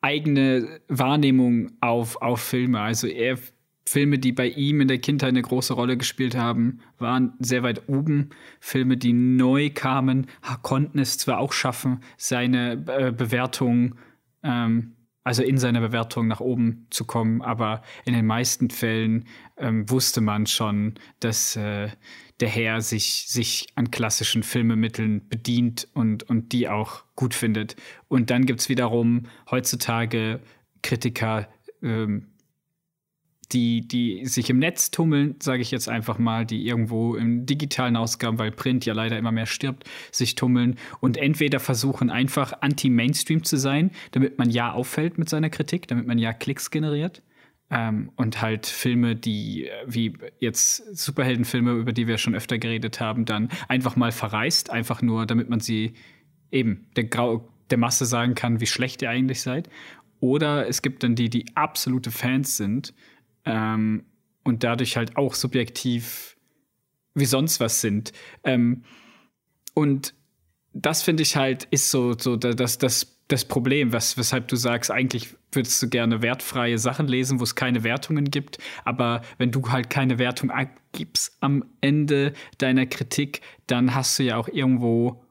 eigene 0.00 0.80
Wahrnehmung 0.88 1.72
auf, 1.80 2.22
auf 2.22 2.40
Filme. 2.40 2.80
Also 2.80 3.06
er 3.06 3.38
Filme, 3.90 4.20
die 4.20 4.30
bei 4.30 4.46
ihm 4.46 4.80
in 4.80 4.86
der 4.86 4.98
Kindheit 5.00 5.30
eine 5.30 5.42
große 5.42 5.74
Rolle 5.74 5.96
gespielt 5.96 6.36
haben, 6.36 6.78
waren 6.98 7.32
sehr 7.40 7.64
weit 7.64 7.88
oben. 7.88 8.30
Filme, 8.60 8.96
die 8.96 9.12
neu 9.12 9.68
kamen, 9.74 10.28
konnten 10.62 11.00
es 11.00 11.18
zwar 11.18 11.38
auch 11.38 11.52
schaffen, 11.52 11.98
seine 12.16 12.84
äh, 12.86 13.10
Bewertung, 13.10 13.96
ähm, 14.44 14.92
also 15.24 15.42
in 15.42 15.58
seiner 15.58 15.80
Bewertung 15.80 16.28
nach 16.28 16.38
oben 16.38 16.86
zu 16.90 17.04
kommen, 17.04 17.42
aber 17.42 17.82
in 18.04 18.14
den 18.14 18.26
meisten 18.26 18.70
Fällen 18.70 19.24
ähm, 19.56 19.90
wusste 19.90 20.20
man 20.20 20.46
schon, 20.46 20.94
dass 21.18 21.56
äh, 21.56 21.88
der 22.38 22.48
Herr 22.48 22.82
sich, 22.82 23.24
sich 23.26 23.72
an 23.74 23.90
klassischen 23.90 24.44
Filmemitteln 24.44 25.28
bedient 25.28 25.88
und, 25.94 26.22
und 26.30 26.52
die 26.52 26.68
auch 26.68 27.02
gut 27.16 27.34
findet. 27.34 27.74
Und 28.06 28.30
dann 28.30 28.46
gibt 28.46 28.60
es 28.60 28.68
wiederum 28.68 29.24
heutzutage 29.50 30.38
Kritiker, 30.80 31.48
ähm, 31.82 32.29
die, 33.52 33.86
die 33.86 34.26
sich 34.26 34.50
im 34.50 34.58
Netz 34.58 34.90
tummeln, 34.90 35.36
sage 35.40 35.62
ich 35.62 35.70
jetzt 35.70 35.88
einfach 35.88 36.18
mal, 36.18 36.46
die 36.46 36.66
irgendwo 36.66 37.16
im 37.16 37.46
digitalen 37.46 37.96
Ausgaben, 37.96 38.38
weil 38.38 38.50
Print 38.50 38.86
ja 38.86 38.94
leider 38.94 39.18
immer 39.18 39.32
mehr 39.32 39.46
stirbt, 39.46 39.84
sich 40.12 40.34
tummeln 40.34 40.76
und 41.00 41.16
entweder 41.16 41.60
versuchen 41.60 42.10
einfach 42.10 42.52
anti-Mainstream 42.60 43.44
zu 43.44 43.56
sein, 43.56 43.90
damit 44.12 44.38
man 44.38 44.50
ja 44.50 44.72
auffällt 44.72 45.18
mit 45.18 45.28
seiner 45.28 45.50
Kritik, 45.50 45.88
damit 45.88 46.06
man 46.06 46.18
ja 46.18 46.32
Klicks 46.32 46.70
generiert. 46.70 47.22
Ähm, 47.72 48.10
und 48.16 48.42
halt 48.42 48.66
Filme, 48.66 49.14
die 49.14 49.70
wie 49.86 50.14
jetzt 50.40 50.96
Superheldenfilme, 50.96 51.72
über 51.72 51.92
die 51.92 52.08
wir 52.08 52.18
schon 52.18 52.34
öfter 52.34 52.58
geredet 52.58 52.98
haben, 52.98 53.24
dann 53.24 53.48
einfach 53.68 53.94
mal 53.94 54.10
verreist, 54.10 54.70
einfach 54.70 55.02
nur, 55.02 55.24
damit 55.24 55.48
man 55.48 55.60
sie 55.60 55.92
eben 56.50 56.86
der, 56.96 57.04
Grau 57.04 57.48
der 57.70 57.78
Masse 57.78 58.06
sagen 58.06 58.34
kann, 58.34 58.60
wie 58.60 58.66
schlecht 58.66 59.02
ihr 59.02 59.10
eigentlich 59.10 59.40
seid. 59.40 59.70
Oder 60.18 60.68
es 60.68 60.82
gibt 60.82 61.02
dann 61.02 61.14
die, 61.14 61.30
die 61.30 61.46
absolute 61.54 62.10
Fans 62.10 62.56
sind 62.56 62.92
ähm, 63.44 64.04
und 64.44 64.64
dadurch 64.64 64.96
halt 64.96 65.16
auch 65.16 65.34
subjektiv 65.34 66.36
wie 67.14 67.26
sonst 67.26 67.60
was 67.60 67.80
sind. 67.80 68.12
Ähm, 68.44 68.84
und 69.74 70.14
das 70.72 71.02
finde 71.02 71.22
ich 71.22 71.36
halt 71.36 71.64
ist 71.70 71.90
so, 71.90 72.16
so 72.16 72.36
das, 72.36 72.78
das, 72.78 73.18
das 73.28 73.44
Problem, 73.44 73.92
was, 73.92 74.16
weshalb 74.16 74.48
du 74.48 74.56
sagst, 74.56 74.90
eigentlich 74.90 75.34
würdest 75.52 75.82
du 75.82 75.88
gerne 75.88 76.22
wertfreie 76.22 76.78
Sachen 76.78 77.08
lesen, 77.08 77.40
wo 77.40 77.44
es 77.44 77.54
keine 77.54 77.82
Wertungen 77.82 78.26
gibt. 78.26 78.58
Aber 78.84 79.22
wenn 79.38 79.50
du 79.50 79.68
halt 79.70 79.90
keine 79.90 80.18
Wertung 80.18 80.52
gibst 80.92 81.36
am 81.40 81.64
Ende 81.80 82.32
deiner 82.58 82.86
Kritik, 82.86 83.40
dann 83.66 83.94
hast 83.94 84.18
du 84.18 84.22
ja 84.22 84.36
auch 84.36 84.48
irgendwo 84.48 85.24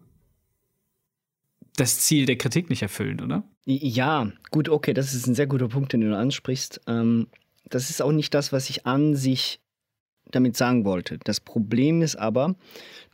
das 1.76 2.00
Ziel 2.00 2.26
der 2.26 2.38
Kritik 2.38 2.70
nicht 2.70 2.82
erfüllt, 2.82 3.22
oder? 3.22 3.44
Ja, 3.66 4.32
gut, 4.52 4.68
okay, 4.68 4.94
das 4.94 5.14
ist 5.14 5.28
ein 5.28 5.36
sehr 5.36 5.48
guter 5.48 5.70
Punkt, 5.70 5.94
den 5.94 6.02
du 6.02 6.18
ansprichst. 6.18 6.82
Ähm, 6.88 7.28
das 7.66 7.90
ist 7.90 8.02
auch 8.02 8.12
nicht 8.12 8.34
das, 8.34 8.52
was 8.52 8.70
ich 8.70 8.86
an 8.86 9.16
sich 9.16 9.60
damit 10.32 10.56
sagen 10.56 10.86
wollte. 10.86 11.18
Das 11.24 11.40
Problem 11.40 12.02
ist 12.02 12.16
aber, 12.16 12.56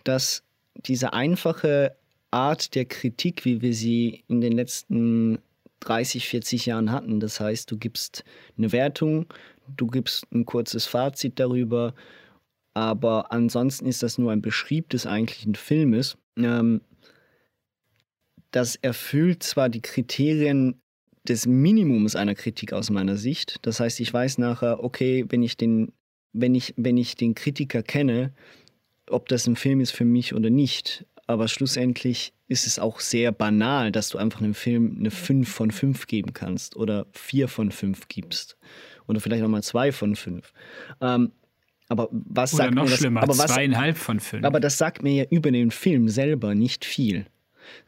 dass 0.04 0.44
diese 0.76 1.14
einfache 1.14 1.96
Art 2.32 2.76
der 2.76 2.86
Kritik, 2.86 3.46
wie 3.46 3.62
wir 3.62 3.74
sie 3.74 4.24
in 4.28 4.42
den 4.42 4.54
letzten 4.54 5.40
30, 5.80 6.28
40 6.28 6.66
Jahren 6.66 6.92
hatten, 6.92 7.20
das 7.20 7.40
heißt, 7.40 7.70
du 7.72 7.78
gibst 7.78 8.24
eine 8.58 8.72
Wertung, 8.72 9.28
du 9.76 9.88
gibst 9.88 10.26
ein 10.34 10.46
kurzes 10.46 10.86
Fazit 10.86 11.40
darüber, 11.40 11.94
aber 12.74 13.32
ansonsten 13.32 13.86
ist 13.86 14.04
das 14.04 14.18
nur 14.18 14.32
ein 14.32 14.42
Beschrieb 14.42 14.90
des 14.90 15.08
eigentlichen 15.08 15.56
Filmes. 15.56 16.18
Ähm, 16.38 16.82
das 18.52 18.76
erfüllt 18.76 19.44
zwar 19.44 19.70
die 19.70 19.82
Kriterien 19.82 20.82
des 21.26 21.46
Minimums 21.46 22.16
einer 22.16 22.36
Kritik 22.36 22.74
aus 22.74 22.90
meiner 22.90 23.18
Sicht. 23.18 23.58
Das 23.64 23.80
heißt, 23.80 24.00
ich 24.00 24.14
weiß 24.14 24.38
nachher, 24.38 24.84
okay, 24.84 25.26
wenn 25.30 25.44
ich 25.44 25.58
den, 25.58 25.92
wenn 26.34 26.56
ich, 26.56 26.74
wenn 26.78 26.98
ich 26.98 27.16
den 27.16 27.36
Kritiker 27.36 27.84
kenne, 27.84 28.34
ob 29.10 29.28
das 29.30 29.48
ein 29.48 29.56
Film 29.56 29.82
ist 29.82 29.92
für 29.92 30.06
mich 30.06 30.34
oder 30.34 30.50
nicht. 30.50 31.06
Aber 31.28 31.48
schlussendlich 31.48 32.34
ist 32.48 32.68
es 32.68 32.78
auch 32.78 33.00
sehr 33.00 33.32
banal, 33.32 33.92
dass 33.92 34.10
du 34.10 34.18
einfach 34.18 34.42
einem 34.42 34.54
Film 34.54 34.98
eine 35.00 35.12
5 35.12 35.50
von 35.52 35.72
5 35.72 36.08
geben 36.08 36.34
kannst 36.34 36.76
oder 36.76 37.08
4 37.14 37.48
von 37.48 37.72
5 37.72 38.08
gibst. 38.08 38.58
Oder 39.08 39.20
vielleicht 39.20 39.42
nochmal 39.42 39.64
2 39.64 39.92
von 39.92 40.16
5. 40.16 40.54
Ähm, 41.02 41.32
aber 41.88 42.10
was 42.12 42.54
oder 42.54 42.64
sagt 42.64 42.76
noch 42.76 42.84
mir 42.84 42.90
das, 42.90 43.00
schlimmer, 43.00 43.22
aber 43.22 43.38
was, 43.38 43.54
zweieinhalb 43.54 43.98
von 43.98 44.20
fünf. 44.20 44.44
Aber 44.44 44.60
das 44.60 44.78
sagt 44.78 45.04
mir 45.04 45.14
ja 45.14 45.24
über 45.30 45.52
den 45.52 45.72
Film 45.72 46.10
selber 46.10 46.56
nicht 46.56 46.84
viel. 46.84 47.28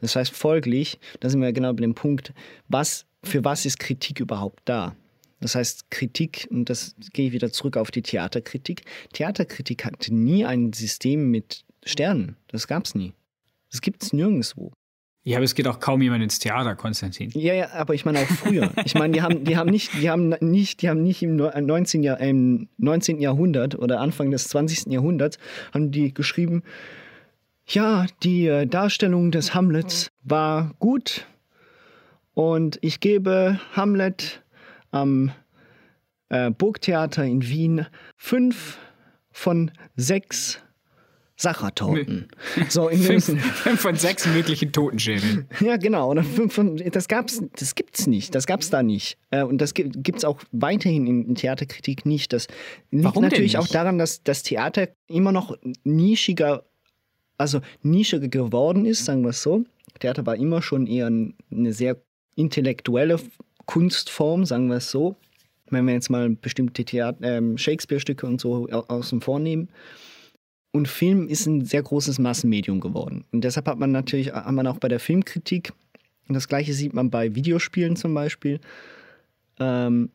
Das 0.00 0.16
heißt 0.16 0.32
folglich, 0.32 0.98
da 1.20 1.28
sind 1.28 1.40
wir 1.40 1.52
genau 1.52 1.72
bei 1.72 1.80
dem 1.80 1.94
Punkt, 1.94 2.32
was 2.68 3.06
für 3.28 3.44
was 3.44 3.64
ist 3.66 3.78
Kritik 3.78 4.20
überhaupt 4.20 4.60
da? 4.64 4.96
Das 5.40 5.54
heißt, 5.54 5.90
Kritik, 5.90 6.48
und 6.50 6.68
das 6.68 6.96
gehe 7.12 7.28
ich 7.28 7.32
wieder 7.32 7.52
zurück 7.52 7.76
auf 7.76 7.90
die 7.90 8.02
Theaterkritik. 8.02 8.82
Theaterkritik 9.12 9.84
hatte 9.84 10.12
nie 10.12 10.44
ein 10.44 10.72
System 10.72 11.30
mit 11.30 11.64
Sternen. 11.84 12.36
Das 12.48 12.66
gab 12.66 12.84
es 12.84 12.94
nie. 12.94 13.12
Das 13.70 13.80
gibt 13.80 14.02
es 14.02 14.12
nirgendwo. 14.12 14.72
Ja, 15.24 15.36
aber 15.36 15.44
es 15.44 15.54
geht 15.54 15.68
auch 15.68 15.78
kaum 15.78 16.00
jemand 16.00 16.22
ins 16.22 16.38
Theater, 16.38 16.74
Konstantin. 16.74 17.30
Ja, 17.34 17.52
ja, 17.52 17.70
aber 17.72 17.92
ich 17.94 18.04
meine 18.04 18.20
auch 18.20 18.26
früher. 18.26 18.72
ich 18.84 18.94
meine, 18.94 19.12
die 19.12 19.20
haben, 19.20 19.44
die 19.44 19.56
haben 19.56 19.68
nicht, 19.68 19.92
die 20.00 20.08
haben 20.08 20.30
nicht, 20.40 20.80
die 20.80 20.88
haben 20.88 21.02
nicht 21.02 21.22
im 21.22 21.36
19. 21.36 22.02
Jahr, 22.02 22.18
im 22.20 22.68
19. 22.78 23.20
Jahrhundert 23.20 23.74
oder 23.74 24.00
Anfang 24.00 24.30
des 24.30 24.48
20. 24.48 24.86
Jahrhunderts 24.86 25.38
haben 25.74 25.90
die 25.90 26.14
geschrieben, 26.14 26.62
ja, 27.66 28.06
die 28.22 28.46
äh, 28.46 28.66
Darstellung 28.66 29.30
des 29.30 29.54
Hamlets 29.54 30.10
war 30.22 30.74
gut, 30.78 31.26
und 32.38 32.78
ich 32.82 33.00
gebe 33.00 33.58
Hamlet 33.72 34.44
am 34.92 35.32
äh, 36.28 36.52
Burgtheater 36.52 37.24
in 37.24 37.42
Wien 37.48 37.86
fünf 38.16 38.78
von 39.32 39.72
sechs 39.96 40.60
Sachertorten. 41.36 42.28
So 42.68 42.86
in 42.88 42.98
Fünf, 43.00 43.24
fünf 43.24 43.80
von 43.80 43.96
sechs 43.96 44.24
möglichen 44.28 44.70
Totenschädeln. 44.70 45.48
ja, 45.60 45.78
genau. 45.78 46.10
Oder 46.12 46.22
fünf 46.22 46.54
von, 46.54 46.76
das 46.76 47.08
gab's, 47.08 47.42
das 47.58 47.74
gibt's 47.74 48.06
nicht. 48.06 48.36
Das 48.36 48.46
gab's 48.46 48.70
da 48.70 48.84
nicht. 48.84 49.18
Äh, 49.32 49.42
Und 49.42 49.58
das 49.60 49.74
gibt 49.74 50.04
gibt's 50.04 50.24
auch 50.24 50.40
weiterhin 50.52 51.08
in, 51.08 51.34
Theaterkritik 51.34 52.06
nicht. 52.06 52.32
Das 52.32 52.46
liegt 52.92 53.04
Warum 53.04 53.24
natürlich 53.24 53.58
auch 53.58 53.66
daran, 53.66 53.98
dass 53.98 54.22
das 54.22 54.44
Theater 54.44 54.88
immer 55.08 55.32
noch 55.32 55.56
nischiger, 55.82 56.62
also 57.36 57.60
nischiger 57.82 58.28
geworden 58.28 58.84
ist, 58.86 59.04
sagen 59.06 59.22
wir 59.22 59.30
es 59.30 59.42
so. 59.42 59.64
Theater 59.98 60.24
war 60.24 60.36
immer 60.36 60.62
schon 60.62 60.86
eher 60.86 61.08
ein- 61.10 61.34
eine 61.50 61.72
sehr 61.72 61.96
intellektuelle 62.38 63.18
Kunstform, 63.66 64.44
sagen 64.44 64.68
wir 64.68 64.76
es 64.76 64.90
so. 64.90 65.16
Wenn 65.70 65.84
wir 65.84 65.92
jetzt 65.92 66.08
mal 66.08 66.30
bestimmte 66.30 66.82
ähm, 67.20 67.58
Shakespeare-Stücke 67.58 68.26
und 68.26 68.40
so 68.40 68.68
au- 68.70 68.84
außen 68.88 69.20
vor 69.20 69.38
nehmen. 69.38 69.68
Und 70.70 70.88
Film 70.88 71.28
ist 71.28 71.46
ein 71.46 71.64
sehr 71.64 71.82
großes 71.82 72.18
Massenmedium 72.18 72.80
geworden. 72.80 73.24
Und 73.32 73.42
deshalb 73.42 73.66
hat 73.66 73.78
man 73.78 73.90
natürlich, 73.90 74.32
hat 74.32 74.52
man 74.52 74.66
auch 74.66 74.78
bei 74.78 74.88
der 74.88 75.00
Filmkritik, 75.00 75.72
und 76.28 76.34
das 76.34 76.48
gleiche 76.48 76.72
sieht 76.72 76.94
man 76.94 77.10
bei 77.10 77.34
Videospielen 77.34 77.96
zum 77.96 78.14
Beispiel, 78.14 78.60
ähm, 79.58 80.10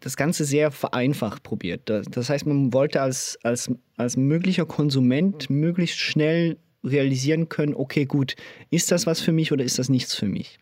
das 0.00 0.16
Ganze 0.16 0.44
sehr 0.44 0.70
vereinfacht 0.70 1.42
probiert. 1.42 1.82
Das, 1.88 2.06
das 2.10 2.28
heißt, 2.28 2.46
man 2.46 2.72
wollte 2.72 3.00
als, 3.00 3.38
als, 3.42 3.70
als 3.96 4.16
möglicher 4.16 4.66
Konsument 4.66 5.50
möglichst 5.50 5.98
schnell 5.98 6.56
realisieren 6.82 7.48
können, 7.48 7.74
okay, 7.74 8.04
gut, 8.06 8.34
ist 8.70 8.90
das 8.90 9.06
was 9.06 9.20
für 9.20 9.32
mich 9.32 9.52
oder 9.52 9.64
ist 9.64 9.78
das 9.78 9.88
nichts 9.88 10.14
für 10.14 10.26
mich? 10.26 10.58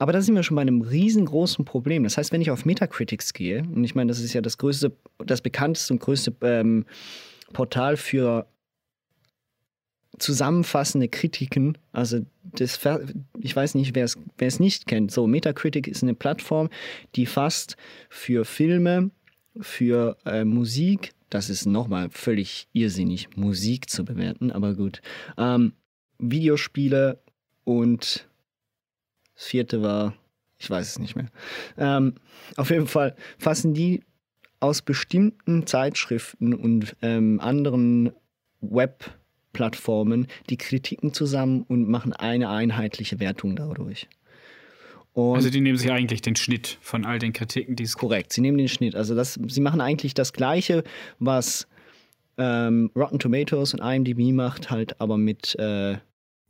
Aber 0.00 0.12
da 0.12 0.22
sind 0.22 0.34
wir 0.34 0.42
schon 0.42 0.54
bei 0.54 0.62
einem 0.62 0.80
riesengroßen 0.80 1.66
Problem. 1.66 2.04
Das 2.04 2.16
heißt, 2.16 2.32
wenn 2.32 2.40
ich 2.40 2.50
auf 2.50 2.64
Metacritics 2.64 3.34
gehe, 3.34 3.62
und 3.62 3.84
ich 3.84 3.94
meine, 3.94 4.08
das 4.08 4.18
ist 4.18 4.32
ja 4.32 4.40
das 4.40 4.56
größte, 4.56 4.96
das 5.18 5.42
bekannteste 5.42 5.92
und 5.92 6.00
größte 6.00 6.34
ähm, 6.40 6.86
Portal 7.52 7.98
für 7.98 8.46
zusammenfassende 10.18 11.08
Kritiken. 11.08 11.76
Also 11.92 12.24
das, 12.42 12.80
ich 13.40 13.54
weiß 13.54 13.74
nicht, 13.74 13.94
wer 13.94 14.06
es, 14.06 14.16
wer 14.38 14.48
es 14.48 14.58
nicht 14.58 14.86
kennt. 14.86 15.12
So, 15.12 15.26
Metacritic 15.26 15.86
ist 15.86 16.02
eine 16.02 16.14
Plattform, 16.14 16.70
die 17.14 17.26
fasst 17.26 17.76
für 18.08 18.46
Filme, 18.46 19.10
für 19.60 20.16
äh, 20.24 20.46
Musik, 20.46 21.12
das 21.28 21.50
ist 21.50 21.66
nochmal 21.66 22.08
völlig 22.08 22.68
irrsinnig, 22.72 23.28
Musik 23.36 23.90
zu 23.90 24.06
bewerten, 24.06 24.50
aber 24.50 24.74
gut. 24.74 25.02
Ähm, 25.36 25.74
Videospiele 26.18 27.20
und 27.64 28.29
das 29.40 29.46
vierte 29.46 29.80
war, 29.80 30.14
ich 30.58 30.68
weiß 30.68 30.86
es 30.86 30.98
nicht 30.98 31.16
mehr. 31.16 31.28
Ähm, 31.78 32.16
auf 32.56 32.68
jeden 32.68 32.86
Fall 32.86 33.16
fassen 33.38 33.72
die 33.72 34.02
aus 34.60 34.82
bestimmten 34.82 35.66
Zeitschriften 35.66 36.52
und 36.52 36.94
ähm, 37.00 37.40
anderen 37.40 38.12
Webplattformen 38.60 40.26
die 40.50 40.58
Kritiken 40.58 41.14
zusammen 41.14 41.64
und 41.66 41.88
machen 41.88 42.12
eine 42.12 42.50
einheitliche 42.50 43.18
Wertung 43.18 43.56
dadurch. 43.56 44.08
Und 45.14 45.36
Also 45.36 45.48
die 45.48 45.62
nehmen 45.62 45.78
sich 45.78 45.90
eigentlich 45.90 46.20
den 46.20 46.36
Schnitt 46.36 46.76
von 46.82 47.06
all 47.06 47.18
den 47.18 47.32
Kritiken, 47.32 47.76
die 47.76 47.84
es 47.84 47.96
korrekt, 47.96 48.34
sie 48.34 48.42
nehmen 48.42 48.58
den 48.58 48.68
Schnitt. 48.68 48.94
Also 48.94 49.14
das, 49.14 49.40
sie 49.48 49.60
machen 49.62 49.80
eigentlich 49.80 50.12
das 50.12 50.34
Gleiche, 50.34 50.84
was 51.18 51.66
ähm, 52.36 52.90
Rotten 52.94 53.18
Tomatoes 53.18 53.72
und 53.72 53.80
IMDb 53.80 54.34
macht, 54.34 54.70
halt 54.70 55.00
aber 55.00 55.16
mit 55.16 55.54
äh, 55.54 55.96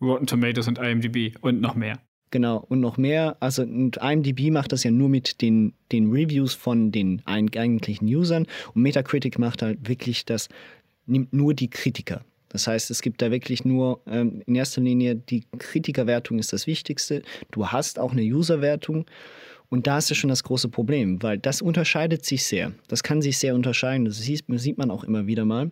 Rotten 0.03 0.27
Tomatoes 0.27 0.67
und 0.67 0.81
IMDb 0.81 1.37
und 1.41 1.61
noch 1.61 1.77
mehr. 1.77 2.01
Genau, 2.31 2.65
und 2.69 2.81
noch 2.81 2.97
mehr. 2.97 3.37
Also 3.41 3.63
IMDb 3.63 4.51
macht 4.51 4.73
das 4.73 4.85
ja 4.85 4.91
nur 4.91 5.09
mit 5.09 5.41
den, 5.41 5.75
den 5.91 6.11
Reviews 6.11 6.55
von 6.55 6.93
den 6.93 7.23
eigentlichen 7.27 8.07
Usern 8.07 8.47
und 8.75 8.83
Metacritic 8.83 9.39
macht 9.39 9.63
halt 9.63 9.89
wirklich 9.89 10.25
das, 10.25 10.49
nimmt 11.07 11.33
nur 11.33 11.55
die 11.55 11.69
Kritiker. 11.69 12.25
Das 12.49 12.67
heißt, 12.67 12.91
es 12.91 13.03
gibt 13.03 13.23
da 13.23 13.31
wirklich 13.31 13.65
nur 13.65 14.01
ähm, 14.07 14.43
in 14.47 14.55
erster 14.55 14.81
Linie 14.81 15.17
die 15.17 15.45
Kritikerwertung 15.59 16.39
ist 16.39 16.53
das 16.53 16.67
Wichtigste. 16.67 17.23
Du 17.51 17.69
hast 17.69 17.99
auch 17.99 18.13
eine 18.13 18.23
Userwertung 18.23 19.07
und 19.69 19.87
da 19.87 19.99
ist 19.99 20.11
ja 20.11 20.17
schon 20.17 20.31
das 20.31 20.45
große 20.45 20.69
Problem, 20.69 21.23
weil 21.23 21.39
das 21.39 21.63
unterscheidet 21.63 22.25
sich 22.25 22.45
sehr. 22.45 22.73
Das 22.89 23.03
kann 23.03 23.23
sich 23.23 23.39
sehr 23.39 23.55
unterscheiden. 23.55 24.05
Das 24.05 24.19
sieht, 24.19 24.45
sieht 24.49 24.79
man 24.79 24.91
auch 24.91 25.05
immer 25.05 25.27
wieder 25.27 25.45
mal. 25.45 25.71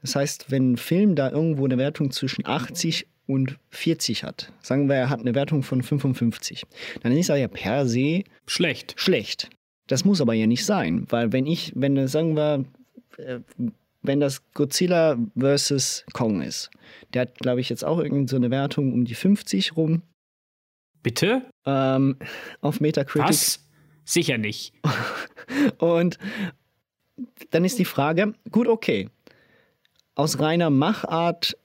Das 0.00 0.16
heißt, 0.16 0.50
wenn 0.50 0.72
ein 0.72 0.76
Film 0.76 1.14
da 1.14 1.30
irgendwo 1.30 1.64
eine 1.64 1.78
Wertung 1.78 2.10
zwischen 2.10 2.46
80 2.46 3.06
und 3.26 3.58
40 3.70 4.24
hat, 4.24 4.52
sagen 4.60 4.88
wir, 4.88 4.96
er 4.96 5.10
hat 5.10 5.20
eine 5.20 5.34
Wertung 5.34 5.62
von 5.62 5.82
55, 5.82 6.64
dann 7.02 7.12
ist 7.12 7.28
er 7.28 7.36
ja 7.36 7.48
per 7.48 7.86
se 7.86 8.24
Schlecht. 8.46 8.94
schlecht. 8.96 9.50
Das 9.86 10.04
muss 10.04 10.20
aber 10.20 10.34
ja 10.34 10.46
nicht 10.46 10.64
sein, 10.64 11.06
weil 11.10 11.32
wenn 11.32 11.46
ich, 11.46 11.72
wenn 11.74 12.08
sagen 12.08 12.36
wir, 12.36 12.64
äh, 13.18 13.40
wenn 14.02 14.20
das 14.20 14.42
Godzilla 14.52 15.16
vs. 15.38 16.04
Kong 16.12 16.42
ist, 16.42 16.70
der 17.12 17.22
hat, 17.22 17.38
glaube 17.38 17.60
ich, 17.60 17.68
jetzt 17.70 17.84
auch 17.84 17.98
irgendwie 17.98 18.28
so 18.28 18.36
eine 18.36 18.50
Wertung 18.50 18.92
um 18.92 19.04
die 19.04 19.14
50 19.14 19.76
rum 19.76 20.02
Bitte? 21.02 21.42
ähm, 21.66 22.16
auf 22.60 22.80
Metacritic. 22.80 23.28
Was? 23.28 23.66
Sicher 24.04 24.38
nicht. 24.38 24.74
Und 25.78 26.18
dann 27.50 27.64
ist 27.64 27.78
die 27.78 27.84
Frage, 27.84 28.34
gut, 28.50 28.68
okay, 28.68 29.08
aus 30.14 30.40
reiner 30.40 30.70
Machart 30.70 31.56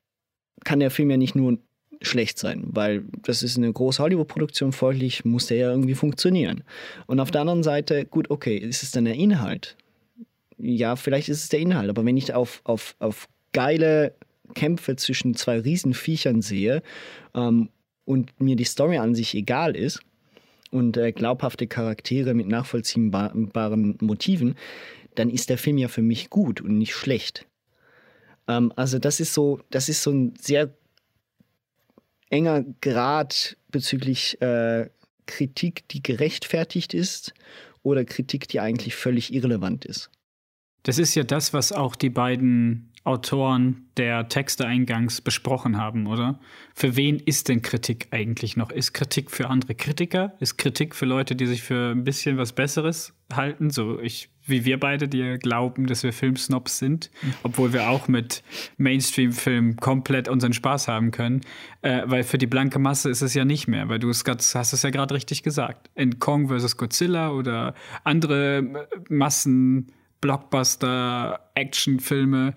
kann 0.64 0.80
der 0.80 0.92
Film 0.92 1.10
ja 1.10 1.18
nicht 1.18 1.36
nur 1.36 1.58
schlecht 2.02 2.40
sein, 2.40 2.64
weil 2.68 3.04
das 3.24 3.44
ist 3.44 3.58
eine 3.58 3.72
große 3.72 4.02
Hollywood-Produktion, 4.02 4.72
folglich 4.72 5.26
muss 5.26 5.48
der 5.48 5.58
ja 5.58 5.72
irgendwie 5.72 5.96
funktionieren. 5.96 6.64
Und 7.08 7.20
auf 7.20 7.32
der 7.32 7.42
anderen 7.42 7.64
Seite, 7.64 8.06
gut, 8.06 8.30
okay, 8.30 8.58
ist 8.58 8.84
es 8.84 8.92
dann 8.92 9.06
der 9.06 9.16
Inhalt? 9.16 9.76
Ja, 10.58 10.96
vielleicht 10.96 11.30
ist 11.30 11.44
es 11.44 11.50
der 11.50 11.60
Inhalt, 11.60 11.90
aber 11.90 12.06
wenn 12.06 12.18
ich 12.18 12.34
auf, 12.34 12.62
auf, 12.64 12.96
auf 13.00 13.28
geile 13.52 14.14
Kämpfe 14.56 14.96
zwischen 14.96 15.36
zwei 15.36 15.60
Riesenviechern 15.60 16.42
sehe 16.42 16.82
ähm, 17.36 17.70
und 18.06 18.40
mir 18.40 18.56
die 18.56 18.64
Story 18.64 18.98
an 18.98 19.14
sich 19.14 19.36
egal 19.36 19.76
ist, 19.76 20.02
und 20.72 20.98
äh, 20.98 21.12
glaubhafte 21.12 21.68
Charaktere 21.68 22.34
mit 22.34 22.48
nachvollziehbaren 22.48 23.98
Motiven, 24.02 24.56
dann 25.16 25.30
ist 25.30 25.50
der 25.50 25.58
Film 25.58 25.78
ja 25.78 25.88
für 25.88 26.02
mich 26.02 26.30
gut 26.30 26.62
und 26.62 26.78
nicht 26.78 26.94
schlecht. 26.94 27.46
Ähm, 28.50 28.74
also 28.76 29.00
das 29.00 29.22
ist 29.22 29.34
so, 29.34 29.62
das 29.70 29.88
ist 29.88 30.04
so 30.04 30.12
ein 30.12 30.34
sehr 30.38 30.74
enger 32.30 32.66
Grad 32.82 33.56
bezüglich 33.70 34.42
äh, 34.42 34.90
Kritik, 35.28 35.88
die 35.90 36.04
gerechtfertigt 36.04 36.94
ist 36.94 37.34
oder 37.84 38.04
Kritik, 38.04 38.48
die 38.48 38.60
eigentlich 38.60 38.96
völlig 38.96 39.34
irrelevant 39.34 39.86
ist. 39.86 40.10
Das 40.84 40.98
ist 40.98 41.16
ja 41.16 41.24
das, 41.24 41.54
was 41.54 41.72
auch 41.72 41.96
die 41.96 42.10
beiden 42.10 42.92
Autoren 43.04 43.90
der 43.98 44.28
Texte 44.28 44.66
eingangs 44.66 45.22
besprochen 45.22 45.78
haben, 45.78 46.08
oder? 46.08 46.40
Für 46.74 46.96
wen 46.96 47.20
ist 47.20 47.48
denn 47.48 47.62
Kritik 47.62 48.08
eigentlich 48.12 48.58
noch? 48.58 48.72
Ist 48.72 48.94
Kritik 48.94 49.32
für 49.32 49.50
andere 49.50 49.76
Kritiker? 49.76 50.36
Ist 50.40 50.58
Kritik 50.58 50.96
für 50.96 51.06
Leute, 51.06 51.36
die 51.36 51.46
sich 51.46 51.62
für 51.62 51.92
ein 51.92 52.04
bisschen 52.04 52.38
was 52.38 52.54
Besseres 52.54 53.14
halten? 53.36 53.70
So 53.70 54.00
ich, 54.00 54.30
wie 54.46 54.66
wir 54.66 54.80
beide, 54.80 55.08
die 55.08 55.38
glauben, 55.40 55.88
dass 55.88 56.04
wir 56.04 56.14
Filmsnobs 56.14 56.78
sind, 56.80 57.12
obwohl 57.44 57.74
wir 57.74 57.90
auch 57.90 58.08
mit 58.08 58.44
Mainstream-Filmen 58.78 59.78
komplett 59.78 60.28
unseren 60.28 60.54
Spaß 60.54 60.88
haben 60.88 61.12
können. 61.12 61.42
Äh, 61.82 62.04
weil 62.06 62.24
für 62.24 62.38
die 62.38 62.48
blanke 62.48 62.80
Masse 62.80 63.10
ist 63.10 63.22
es 63.22 63.34
ja 63.34 63.46
nicht 63.46 63.68
mehr, 63.68 63.90
weil 63.90 64.00
du 64.00 64.10
es 64.10 64.24
grad, 64.24 64.40
hast 64.54 64.74
es 64.74 64.84
ja 64.84 64.90
gerade 64.90 65.14
richtig 65.14 65.44
gesagt. 65.44 65.90
In 65.96 66.20
Kong 66.20 66.50
vs. 66.50 66.78
Godzilla 66.78 67.32
oder 67.32 67.74
andere 68.04 68.58
äh, 68.58 68.86
Massen. 69.10 69.92
Blockbuster, 70.22 71.50
Actionfilme, 71.56 72.54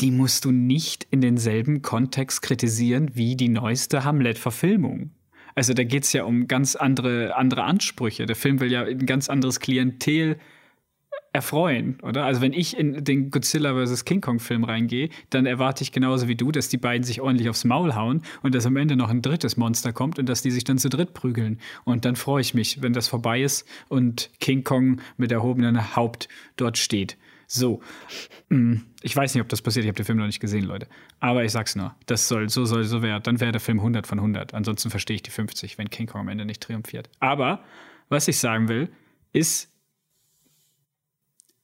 die 0.00 0.10
musst 0.10 0.44
du 0.44 0.50
nicht 0.50 1.06
in 1.10 1.20
denselben 1.20 1.82
Kontext 1.82 2.42
kritisieren 2.42 3.10
wie 3.14 3.36
die 3.36 3.48
neueste 3.48 4.04
Hamlet-Verfilmung. 4.04 5.10
Also 5.54 5.74
da 5.74 5.84
geht 5.84 6.04
es 6.04 6.12
ja 6.12 6.24
um 6.24 6.48
ganz 6.48 6.76
andere, 6.76 7.36
andere 7.36 7.64
Ansprüche. 7.64 8.26
Der 8.26 8.36
Film 8.36 8.60
will 8.60 8.70
ja 8.70 8.82
ein 8.84 9.06
ganz 9.06 9.28
anderes 9.28 9.60
Klientel 9.60 10.38
erfreuen, 11.32 11.98
oder? 12.02 12.24
Also 12.24 12.42
wenn 12.42 12.52
ich 12.52 12.76
in 12.76 13.04
den 13.04 13.30
Godzilla 13.30 13.74
vs. 13.74 14.04
King 14.04 14.20
Kong 14.20 14.38
Film 14.38 14.64
reingehe, 14.64 15.08
dann 15.30 15.46
erwarte 15.46 15.82
ich 15.82 15.90
genauso 15.90 16.28
wie 16.28 16.34
du, 16.36 16.52
dass 16.52 16.68
die 16.68 16.76
beiden 16.76 17.04
sich 17.04 17.22
ordentlich 17.22 17.48
aufs 17.48 17.64
Maul 17.64 17.94
hauen 17.94 18.22
und 18.42 18.54
dass 18.54 18.66
am 18.66 18.76
Ende 18.76 18.96
noch 18.96 19.08
ein 19.08 19.22
drittes 19.22 19.56
Monster 19.56 19.92
kommt 19.94 20.18
und 20.18 20.28
dass 20.28 20.42
die 20.42 20.50
sich 20.50 20.64
dann 20.64 20.76
zu 20.76 20.90
dritt 20.90 21.14
prügeln. 21.14 21.58
Und 21.84 22.04
dann 22.04 22.16
freue 22.16 22.42
ich 22.42 22.52
mich, 22.52 22.82
wenn 22.82 22.92
das 22.92 23.08
vorbei 23.08 23.42
ist 23.42 23.66
und 23.88 24.30
King 24.40 24.62
Kong 24.62 25.00
mit 25.16 25.32
erhobenem 25.32 25.96
Haupt 25.96 26.28
dort 26.56 26.76
steht. 26.76 27.16
So, 27.54 27.82
mm, 28.48 28.76
ich 29.02 29.14
weiß 29.14 29.34
nicht, 29.34 29.42
ob 29.42 29.48
das 29.50 29.60
passiert. 29.60 29.84
Ich 29.84 29.88
habe 29.88 29.96
den 29.96 30.06
Film 30.06 30.16
noch 30.16 30.24
nicht 30.24 30.40
gesehen, 30.40 30.64
Leute. 30.64 30.88
Aber 31.20 31.44
ich 31.44 31.52
sag's 31.52 31.76
nur, 31.76 31.94
das 32.06 32.26
soll, 32.26 32.48
so 32.48 32.64
soll, 32.64 32.84
so 32.84 33.02
wäre. 33.02 33.20
Dann 33.20 33.40
wäre 33.40 33.52
der 33.52 33.60
Film 33.60 33.78
100 33.78 34.06
von 34.06 34.18
100. 34.18 34.54
Ansonsten 34.54 34.88
verstehe 34.88 35.16
ich 35.16 35.22
die 35.22 35.30
50, 35.30 35.76
wenn 35.76 35.90
King 35.90 36.06
Kong 36.06 36.22
am 36.22 36.28
Ende 36.28 36.46
nicht 36.46 36.62
triumphiert. 36.62 37.10
Aber 37.20 37.62
was 38.08 38.26
ich 38.26 38.38
sagen 38.38 38.68
will, 38.68 38.90
ist, 39.34 39.70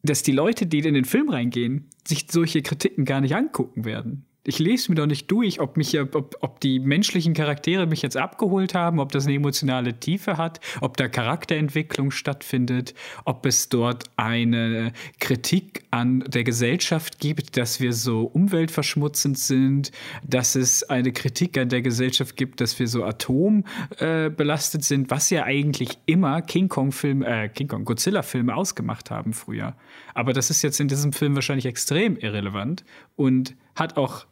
dass 0.03 0.23
die 0.23 0.33
Leute, 0.33 0.67
die 0.67 0.81
in 0.81 0.93
den 0.93 1.07
Film 1.07 1.31
reingehen, 1.31 1.89
sich 2.07 2.27
solche 2.31 2.61
Kritiken 2.61 3.07
gar 3.07 3.23
nicht 3.23 3.35
angucken 3.35 3.87
werden. 3.87 4.27
Ich 4.49 4.59
lese 4.59 4.91
mir 4.91 4.97
doch 4.97 5.07
nicht 5.07 5.31
durch, 5.31 5.61
ob, 5.61 5.77
mich, 5.77 6.01
ob, 6.01 6.37
ob 6.41 6.61
die 6.61 6.79
menschlichen 6.79 7.35
Charaktere 7.35 7.87
mich 7.87 8.01
jetzt 8.01 8.17
abgeholt 8.17 8.75
haben, 8.75 8.99
ob 8.99 9.13
das 9.13 9.27
eine 9.27 9.37
emotionale 9.37 10.01
Tiefe 10.01 10.39
hat, 10.39 10.61
ob 10.81 10.97
da 10.97 11.07
Charakterentwicklung 11.07 12.11
stattfindet, 12.11 12.95
ob 13.27 13.45
es 13.45 13.69
dort 13.69 14.05
eine 14.17 14.95
Kritik 15.21 15.85
an 15.91 16.21
der 16.27 16.45
Gesellschaft 16.45 17.19
gibt, 17.19 17.59
dass 17.59 17.81
wir 17.81 17.93
so 17.93 18.23
umweltverschmutzend 18.23 19.39
sind, 19.39 19.93
dass 20.27 20.55
es 20.55 20.83
eine 20.83 21.13
Kritik 21.13 21.59
an 21.59 21.69
der 21.69 21.83
Gesellschaft 21.83 22.35
gibt, 22.35 22.63
dass 22.63 22.79
wir 22.79 22.89
so 22.89 23.05
atombelastet 23.05 24.81
äh, 24.81 24.85
sind, 24.85 25.11
was 25.11 25.29
ja 25.29 25.45
eigentlich 25.45 25.99
immer 26.07 26.41
King 26.41 26.69
Kong-Filme, 26.69 27.27
äh, 27.27 27.49
King 27.51 27.69
Kong, 27.69 27.85
Godzilla-Filme 27.85 28.55
ausgemacht 28.55 29.11
haben 29.11 29.35
früher. 29.35 29.77
Aber 30.15 30.33
das 30.33 30.49
ist 30.49 30.63
jetzt 30.63 30.81
in 30.81 30.89
diesem 30.89 31.13
Film 31.13 31.35
wahrscheinlich 31.35 31.67
extrem 31.67 32.17
irrelevant 32.17 32.83
und 33.15 33.55
hat 33.75 33.99
auch 33.99 34.27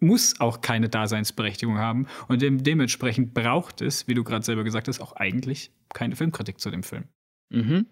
muss 0.00 0.40
auch 0.40 0.60
keine 0.60 0.88
Daseinsberechtigung 0.88 1.78
haben. 1.78 2.06
Und 2.28 2.42
dem, 2.42 2.62
dementsprechend 2.62 3.34
braucht 3.34 3.80
es, 3.80 4.06
wie 4.08 4.14
du 4.14 4.24
gerade 4.24 4.44
selber 4.44 4.64
gesagt 4.64 4.88
hast, 4.88 5.00
auch 5.00 5.12
eigentlich 5.14 5.70
keine 5.92 6.16
Filmkritik 6.16 6.60
zu 6.60 6.70
dem 6.70 6.82
Film. 6.82 7.04
Mhm. 7.50 7.86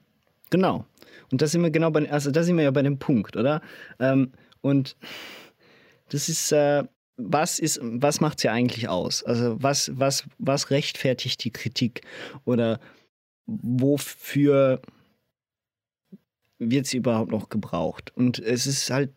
Genau. 0.51 0.85
Und 1.31 1.41
da 1.41 1.47
sind 1.47 1.63
wir 1.63 1.71
genau 1.71 1.91
bei, 1.91 2.11
also 2.11 2.31
da 2.31 2.43
sind 2.43 2.57
wir 2.57 2.65
ja 2.65 2.71
bei 2.71 2.83
dem 2.83 2.99
Punkt, 2.99 3.37
oder? 3.37 3.63
Ähm, 3.99 4.33
und 4.61 4.97
das 6.11 6.29
ist, 6.29 6.53
äh, 6.53 6.85
was 7.17 7.59
ist, 7.59 7.81
was 7.83 8.21
macht 8.21 8.39
es 8.39 8.45
ja 8.45 8.53
eigentlich 8.53 8.89
aus? 8.89 9.23
Also 9.25 9.63
was, 9.63 9.91
was, 9.99 10.25
was 10.39 10.71
rechtfertigt 10.71 11.43
die 11.45 11.51
Kritik? 11.51 12.03
Oder 12.45 12.81
wofür 13.47 14.81
wird 16.59 16.87
sie 16.87 16.99
überhaupt 16.99 17.31
noch 17.31 17.49
gebraucht? 17.49 18.13
Und 18.17 18.39
es 18.39 18.67
ist 18.67 18.91
halt 18.91 19.13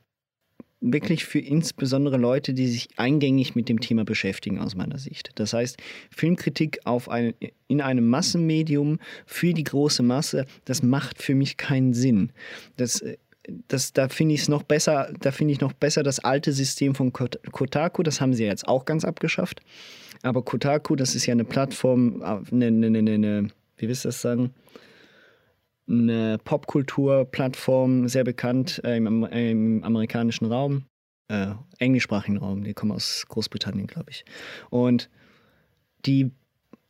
wirklich 0.93 1.25
für 1.25 1.39
insbesondere 1.39 2.17
Leute, 2.17 2.53
die 2.53 2.67
sich 2.67 2.89
eingängig 2.97 3.55
mit 3.55 3.69
dem 3.69 3.79
Thema 3.79 4.05
beschäftigen, 4.05 4.59
aus 4.59 4.75
meiner 4.75 4.97
Sicht. 4.97 5.31
Das 5.35 5.53
heißt, 5.53 5.77
Filmkritik 6.11 6.79
auf 6.85 7.09
ein, 7.09 7.33
in 7.67 7.81
einem 7.81 8.07
Massenmedium 8.07 8.99
für 9.25 9.53
die 9.53 9.63
große 9.63 10.03
Masse, 10.03 10.45
das 10.65 10.83
macht 10.83 11.21
für 11.21 11.35
mich 11.35 11.57
keinen 11.57 11.93
Sinn. 11.93 12.31
Das, 12.77 13.03
das, 13.67 13.93
da 13.93 14.09
finde 14.09 14.35
ich 14.35 14.41
es 14.41 14.47
noch 14.47 14.63
besser, 14.63 15.11
da 15.19 15.31
finde 15.31 15.53
ich 15.53 15.61
noch 15.61 15.73
besser 15.73 16.03
das 16.03 16.19
alte 16.19 16.51
System 16.51 16.95
von 16.95 17.11
Kotaku, 17.13 18.03
das 18.03 18.21
haben 18.21 18.33
sie 18.33 18.43
ja 18.43 18.49
jetzt 18.49 18.67
auch 18.67 18.85
ganz 18.85 19.05
abgeschafft. 19.05 19.61
Aber 20.21 20.43
Kotaku, 20.43 20.95
das 20.95 21.15
ist 21.15 21.25
ja 21.25 21.33
eine 21.33 21.45
Plattform, 21.45 22.21
eine, 22.21 22.67
eine, 22.67 22.87
eine, 22.87 23.11
eine 23.11 23.47
wie 23.77 23.87
willst 23.87 24.05
du 24.05 24.09
das 24.09 24.21
sagen? 24.21 24.53
Eine 25.87 26.37
Popkultur-Plattform, 26.43 28.07
sehr 28.07 28.23
bekannt 28.23 28.81
äh, 28.83 28.97
im, 28.97 29.23
im, 29.25 29.83
amerikanischen 29.83 30.45
Raum, 30.45 30.85
äh, 31.27 31.53
englischsprachigen 31.79 32.37
Raum, 32.37 32.63
die 32.63 32.73
kommen 32.73 32.91
aus 32.91 33.25
Großbritannien, 33.27 33.87
glaube 33.87 34.09
ich. 34.09 34.25
Und 34.69 35.09
die 36.05 36.31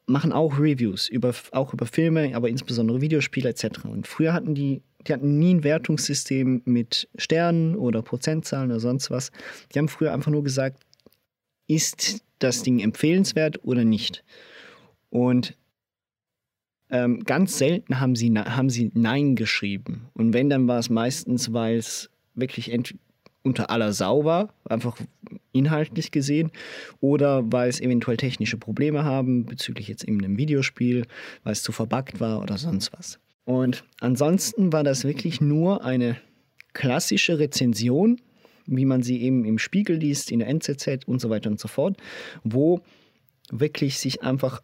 machen 0.07 0.31
auch 0.31 0.59
Reviews, 0.59 1.09
über, 1.09 1.33
auch 1.51 1.73
über 1.73 1.85
Filme, 1.85 2.35
aber 2.35 2.49
insbesondere 2.49 3.01
Videospiele 3.01 3.49
etc. 3.49 3.85
Und 3.85 4.07
früher 4.07 4.33
hatten 4.33 4.55
die, 4.55 4.81
die 5.07 5.13
hatten 5.13 5.39
nie 5.39 5.55
ein 5.55 5.63
Wertungssystem 5.63 6.61
mit 6.65 7.09
Sternen 7.17 7.75
oder 7.75 8.01
Prozentzahlen 8.01 8.71
oder 8.71 8.79
sonst 8.79 9.09
was. 9.09 9.31
Die 9.73 9.79
haben 9.79 9.87
früher 9.87 10.13
einfach 10.13 10.31
nur 10.31 10.43
gesagt, 10.43 10.83
ist 11.67 12.21
das 12.39 12.63
Ding 12.63 12.79
empfehlenswert 12.79 13.63
oder 13.63 13.83
nicht? 13.83 14.23
Und 15.09 15.57
ähm, 16.89 17.23
ganz 17.23 17.57
selten 17.57 17.99
haben 17.99 18.15
sie, 18.15 18.31
haben 18.31 18.69
sie 18.69 18.91
Nein 18.93 19.35
geschrieben. 19.35 20.07
Und 20.13 20.33
wenn, 20.33 20.49
dann 20.49 20.67
war 20.67 20.79
es 20.79 20.89
meistens, 20.89 21.53
weil 21.53 21.77
es 21.77 22.09
wirklich 22.35 22.71
unter 23.43 23.69
aller 23.69 23.93
Sau 23.93 24.25
war, 24.25 24.53
einfach 24.67 24.97
inhaltlich 25.51 26.11
gesehen, 26.11 26.51
oder 26.99 27.43
weil 27.51 27.69
es 27.69 27.79
eventuell 27.79 28.17
technische 28.17 28.57
Probleme 28.57 29.03
haben, 29.03 29.45
bezüglich 29.45 29.87
jetzt 29.87 30.03
eben 30.03 30.19
einem 30.23 30.37
Videospiel, 30.37 31.05
weil 31.43 31.53
es 31.53 31.63
zu 31.63 31.71
verbuggt 31.71 32.19
war 32.19 32.41
oder 32.41 32.57
sonst 32.57 32.91
was. 32.93 33.19
Und 33.45 33.83
ansonsten 33.99 34.73
war 34.73 34.83
das 34.83 35.03
wirklich 35.03 35.39
nur 35.39 35.83
eine 35.83 36.17
klassische 36.73 37.39
Rezension, 37.39 38.19
wie 38.65 38.85
man 38.85 39.03
sie 39.03 39.21
eben 39.21 39.45
im 39.45 39.59
Spiegel 39.59 39.97
liest, 39.97 40.31
in 40.31 40.39
der 40.39 40.49
NZZ 40.49 41.05
und 41.05 41.21
so 41.21 41.29
weiter 41.29 41.49
und 41.49 41.59
so 41.59 41.67
fort, 41.67 41.97
wo 42.43 42.81
wirklich 43.51 43.99
sich 43.99 44.23
einfach 44.23 44.61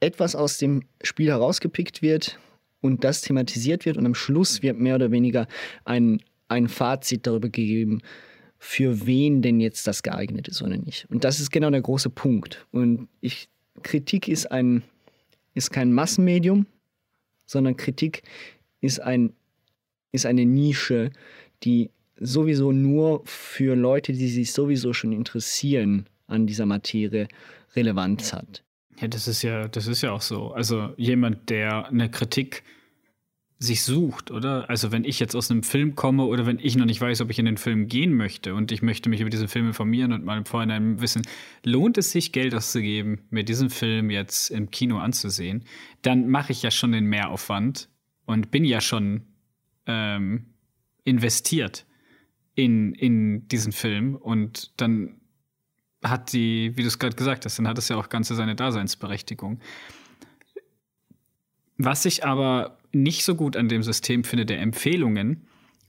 etwas 0.00 0.34
aus 0.34 0.58
dem 0.58 0.82
Spiel 1.02 1.28
herausgepickt 1.28 2.02
wird 2.02 2.38
und 2.80 3.04
das 3.04 3.22
thematisiert 3.22 3.84
wird 3.86 3.96
und 3.96 4.06
am 4.06 4.14
Schluss 4.14 4.62
wird 4.62 4.78
mehr 4.78 4.96
oder 4.96 5.10
weniger 5.10 5.46
ein, 5.84 6.22
ein 6.48 6.68
Fazit 6.68 7.26
darüber 7.26 7.48
gegeben, 7.48 8.02
für 8.58 9.06
wen 9.06 9.42
denn 9.42 9.60
jetzt 9.60 9.86
das 9.86 10.02
geeignet 10.02 10.48
ist 10.48 10.62
oder 10.62 10.76
nicht. 10.76 11.06
Und 11.10 11.24
das 11.24 11.40
ist 11.40 11.50
genau 11.50 11.70
der 11.70 11.82
große 11.82 12.10
Punkt. 12.10 12.66
Und 12.72 13.08
ich, 13.20 13.48
Kritik 13.82 14.28
ist, 14.28 14.50
ein, 14.50 14.82
ist 15.54 15.70
kein 15.70 15.92
Massenmedium, 15.92 16.66
sondern 17.46 17.76
Kritik 17.76 18.22
ist, 18.80 19.00
ein, 19.00 19.32
ist 20.12 20.26
eine 20.26 20.44
Nische, 20.44 21.10
die 21.62 21.90
sowieso 22.18 22.72
nur 22.72 23.22
für 23.24 23.74
Leute, 23.76 24.12
die 24.12 24.28
sich 24.28 24.52
sowieso 24.52 24.92
schon 24.92 25.12
interessieren 25.12 26.06
an 26.26 26.46
dieser 26.46 26.66
Materie, 26.66 27.28
Relevanz 27.74 28.32
hat. 28.32 28.64
Ja, 29.00 29.08
das 29.08 29.28
ist 29.28 29.42
ja, 29.42 29.68
das 29.68 29.86
ist 29.86 30.02
ja 30.02 30.12
auch 30.12 30.22
so. 30.22 30.52
Also 30.52 30.94
jemand, 30.96 31.50
der 31.50 31.86
eine 31.86 32.10
Kritik 32.10 32.62
sich 33.58 33.84
sucht, 33.84 34.30
oder? 34.30 34.68
Also 34.68 34.92
wenn 34.92 35.04
ich 35.04 35.18
jetzt 35.18 35.34
aus 35.34 35.50
einem 35.50 35.62
Film 35.62 35.94
komme 35.94 36.24
oder 36.24 36.44
wenn 36.44 36.58
ich 36.58 36.76
noch 36.76 36.84
nicht 36.84 37.00
weiß, 37.00 37.22
ob 37.22 37.30
ich 37.30 37.38
in 37.38 37.46
den 37.46 37.56
Film 37.56 37.88
gehen 37.88 38.12
möchte 38.12 38.54
und 38.54 38.70
ich 38.70 38.82
möchte 38.82 39.08
mich 39.08 39.20
über 39.20 39.30
diesen 39.30 39.48
Film 39.48 39.68
informieren 39.68 40.12
und 40.12 40.24
mal 40.24 40.36
im 40.36 40.44
Vorhinein 40.44 41.00
wissen, 41.00 41.22
lohnt 41.64 41.96
es 41.96 42.12
sich, 42.12 42.32
Geld 42.32 42.54
auszugeben, 42.54 43.22
mir 43.30 43.44
diesen 43.44 43.70
Film 43.70 44.10
jetzt 44.10 44.50
im 44.50 44.70
Kino 44.70 44.98
anzusehen, 44.98 45.64
dann 46.02 46.28
mache 46.28 46.52
ich 46.52 46.62
ja 46.62 46.70
schon 46.70 46.92
den 46.92 47.06
Mehraufwand 47.06 47.88
und 48.26 48.50
bin 48.50 48.64
ja 48.64 48.82
schon 48.82 49.22
ähm, 49.86 50.46
investiert 51.04 51.86
in, 52.54 52.92
in 52.92 53.48
diesen 53.48 53.72
Film 53.72 54.16
und 54.16 54.78
dann 54.80 55.20
hat 56.10 56.32
die, 56.32 56.76
wie 56.76 56.82
du 56.82 56.88
es 56.88 56.98
gerade 56.98 57.16
gesagt 57.16 57.44
hast, 57.44 57.58
dann 57.58 57.68
hat 57.68 57.78
es 57.78 57.88
ja 57.88 57.96
auch 57.96 58.08
Ganze 58.08 58.34
seine 58.34 58.54
Daseinsberechtigung. 58.56 59.60
Was 61.78 62.04
ich 62.04 62.24
aber 62.24 62.78
nicht 62.92 63.24
so 63.24 63.34
gut 63.34 63.56
an 63.56 63.68
dem 63.68 63.82
System 63.82 64.24
finde 64.24 64.46
der 64.46 64.60
Empfehlungen, 64.60 65.46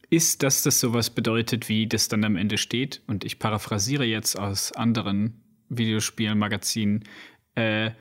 ist, 0.10 0.44
dass 0.44 0.62
das 0.62 0.80
sowas 0.80 1.10
bedeutet, 1.10 1.70
wie 1.70 1.88
das 1.88 2.08
dann 2.08 2.24
am 2.24 2.36
Ende 2.36 2.58
steht. 2.58 3.02
Und 3.08 3.26
ich 3.26 3.40
paraphrasiere 3.40 4.06
jetzt 4.06 4.38
aus 4.38 4.72
anderen 4.72 5.42
Videospielen, 5.70 6.38
Magazinen. 6.38 7.04
Äh, 7.56 7.92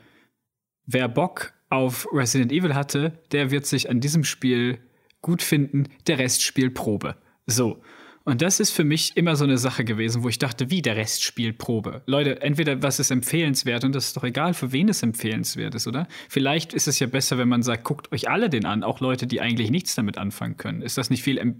wer 0.85 1.09
Bock 1.09 1.53
auf 1.69 2.07
Resident 2.13 2.51
Evil 2.51 2.75
hatte, 2.75 3.19
der 3.31 3.51
wird 3.51 3.65
sich 3.65 3.89
an 3.89 3.99
diesem 3.99 4.23
Spiel 4.23 4.79
gut 5.21 5.41
finden. 5.41 5.89
Der 6.07 6.19
Rest 6.19 6.43
spielt 6.43 6.73
Probe. 6.73 7.17
So. 7.45 7.81
Und 8.27 8.41
das 8.41 8.59
ist 8.59 8.71
für 8.71 8.83
mich 8.83 9.15
immer 9.15 9.37
so 9.37 9.45
eine 9.45 9.57
Sache 9.57 9.85
gewesen, 9.85 10.21
wo 10.21 10.27
ich 10.27 10.37
dachte, 10.37 10.69
wie 10.69 10.81
der 10.81 10.97
Rest 10.97 11.23
spielt 11.23 11.57
Probe. 11.57 12.01
Leute, 12.07 12.41
entweder 12.41 12.83
was 12.83 12.99
ist 12.99 13.09
empfehlenswert 13.09 13.85
und 13.85 13.95
das 13.95 14.07
ist 14.07 14.17
doch 14.17 14.25
egal, 14.25 14.53
für 14.53 14.73
wen 14.73 14.89
es 14.89 15.01
empfehlenswert 15.01 15.73
ist, 15.75 15.87
oder? 15.87 16.09
Vielleicht 16.27 16.73
ist 16.73 16.89
es 16.89 16.99
ja 16.99 17.07
besser, 17.07 17.37
wenn 17.37 17.47
man 17.47 17.63
sagt, 17.63 17.85
guckt 17.85 18.11
euch 18.11 18.29
alle 18.29 18.49
den 18.49 18.65
an, 18.65 18.83
auch 18.83 18.99
Leute, 18.99 19.27
die 19.27 19.39
eigentlich 19.39 19.71
nichts 19.71 19.95
damit 19.95 20.17
anfangen 20.17 20.57
können. 20.57 20.81
Ist 20.81 20.97
das 20.97 21.09
nicht 21.09 21.23
viel? 21.23 21.55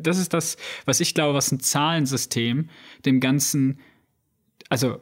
Das 0.00 0.16
ist 0.16 0.32
das, 0.32 0.56
was 0.86 1.00
ich 1.00 1.12
glaube, 1.12 1.34
was 1.34 1.52
ein 1.52 1.60
Zahlensystem 1.60 2.70
dem 3.04 3.20
Ganzen, 3.20 3.78
also 4.70 4.98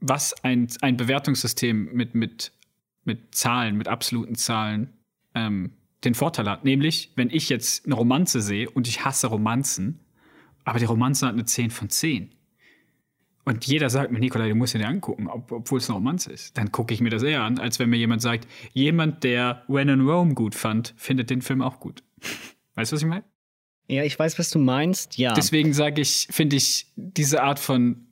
was 0.00 0.32
ein, 0.42 0.66
ein 0.80 0.96
Bewertungssystem 0.96 1.92
mit, 1.92 2.14
mit, 2.14 2.52
mit 3.04 3.34
Zahlen, 3.34 3.76
mit 3.76 3.86
absoluten 3.86 4.36
Zahlen 4.36 4.94
ähm, 5.34 5.72
den 6.04 6.14
Vorteil 6.14 6.48
hat. 6.48 6.64
Nämlich, 6.64 7.12
wenn 7.16 7.28
ich 7.28 7.50
jetzt 7.50 7.84
eine 7.84 7.96
Romanze 7.96 8.40
sehe 8.40 8.70
und 8.70 8.88
ich 8.88 9.04
hasse 9.04 9.26
Romanzen, 9.26 9.98
aber 10.64 10.78
die 10.78 10.84
Romanze 10.84 11.26
hat 11.26 11.34
eine 11.34 11.44
10 11.44 11.70
von 11.70 11.88
10. 11.88 12.30
Und 13.44 13.66
jeder 13.66 13.90
sagt 13.90 14.12
mir, 14.12 14.20
Nikolai, 14.20 14.48
du 14.48 14.54
musst 14.54 14.74
dir 14.74 14.86
angucken, 14.86 15.26
ob, 15.26 15.50
obwohl 15.50 15.78
es 15.78 15.88
eine 15.88 15.96
Romanze 15.96 16.32
ist. 16.32 16.56
Dann 16.56 16.70
gucke 16.70 16.94
ich 16.94 17.00
mir 17.00 17.10
das 17.10 17.24
eher 17.24 17.42
an, 17.42 17.58
als 17.58 17.78
wenn 17.78 17.90
mir 17.90 17.96
jemand 17.96 18.22
sagt, 18.22 18.46
jemand, 18.72 19.24
der 19.24 19.64
When 19.66 19.88
in 19.88 20.08
Rome 20.08 20.34
gut 20.34 20.54
fand, 20.54 20.94
findet 20.96 21.28
den 21.30 21.42
Film 21.42 21.60
auch 21.60 21.80
gut. 21.80 22.04
Weißt 22.76 22.92
du, 22.92 22.96
was 22.96 23.02
ich 23.02 23.08
meine? 23.08 23.24
Ja, 23.88 24.04
ich 24.04 24.16
weiß, 24.16 24.38
was 24.38 24.50
du 24.50 24.60
meinst, 24.60 25.18
ja. 25.18 25.34
Deswegen 25.34 25.72
sage 25.74 26.00
ich, 26.00 26.28
finde 26.30 26.56
ich 26.56 26.86
diese 26.96 27.42
Art 27.42 27.58
von 27.58 28.06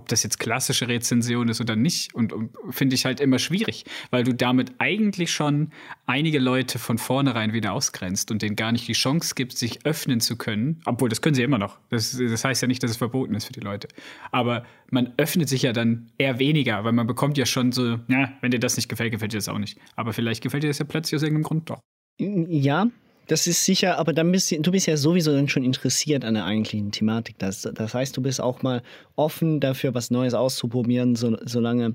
ob 0.00 0.08
das 0.08 0.22
jetzt 0.22 0.38
klassische 0.38 0.88
Rezension 0.88 1.48
ist 1.48 1.60
oder 1.60 1.76
nicht, 1.76 2.14
und, 2.14 2.32
und 2.32 2.50
finde 2.70 2.94
ich 2.94 3.04
halt 3.04 3.20
immer 3.20 3.38
schwierig, 3.38 3.84
weil 4.10 4.24
du 4.24 4.34
damit 4.34 4.72
eigentlich 4.78 5.30
schon 5.30 5.72
einige 6.06 6.38
Leute 6.38 6.78
von 6.78 6.96
vornherein 6.96 7.52
wieder 7.52 7.74
ausgrenzt 7.74 8.30
und 8.30 8.40
denen 8.40 8.56
gar 8.56 8.72
nicht 8.72 8.88
die 8.88 8.94
Chance 8.94 9.34
gibt, 9.34 9.58
sich 9.58 9.84
öffnen 9.84 10.20
zu 10.20 10.36
können. 10.36 10.80
Obwohl, 10.86 11.10
das 11.10 11.20
können 11.20 11.34
sie 11.34 11.42
immer 11.42 11.58
noch. 11.58 11.78
Das, 11.90 12.16
das 12.16 12.44
heißt 12.44 12.62
ja 12.62 12.68
nicht, 12.68 12.82
dass 12.82 12.90
es 12.90 12.96
verboten 12.96 13.34
ist 13.34 13.44
für 13.44 13.52
die 13.52 13.60
Leute. 13.60 13.88
Aber 14.32 14.64
man 14.90 15.12
öffnet 15.18 15.50
sich 15.50 15.62
ja 15.62 15.74
dann 15.74 16.10
eher 16.16 16.38
weniger, 16.38 16.82
weil 16.84 16.92
man 16.92 17.06
bekommt 17.06 17.36
ja 17.36 17.44
schon 17.44 17.72
so, 17.72 17.98
ja, 18.08 18.32
wenn 18.40 18.50
dir 18.50 18.58
das 18.58 18.76
nicht 18.76 18.88
gefällt, 18.88 19.12
gefällt 19.12 19.34
dir 19.34 19.38
das 19.38 19.48
auch 19.48 19.58
nicht. 19.58 19.78
Aber 19.96 20.14
vielleicht 20.14 20.42
gefällt 20.42 20.62
dir 20.62 20.68
das 20.68 20.78
ja 20.78 20.86
plötzlich 20.86 21.16
aus 21.16 21.22
irgendeinem 21.22 21.44
Grund 21.44 21.68
doch. 21.68 21.80
Ja, 22.18 22.88
Das 23.30 23.46
ist 23.46 23.64
sicher, 23.64 23.96
aber 23.96 24.12
dann 24.12 24.32
bist 24.32 24.50
du, 24.50 24.60
du 24.60 24.72
bist 24.72 24.88
ja 24.88 24.96
sowieso 24.96 25.32
dann 25.32 25.46
schon 25.48 25.62
interessiert 25.62 26.24
an 26.24 26.34
der 26.34 26.46
eigentlichen 26.46 26.90
Thematik. 26.90 27.38
Das, 27.38 27.62
das 27.62 27.94
heißt, 27.94 28.16
du 28.16 28.22
bist 28.22 28.40
auch 28.40 28.62
mal 28.64 28.82
offen 29.14 29.60
dafür, 29.60 29.94
was 29.94 30.10
Neues 30.10 30.34
auszuprobieren, 30.34 31.14
so, 31.14 31.36
solange, 31.44 31.94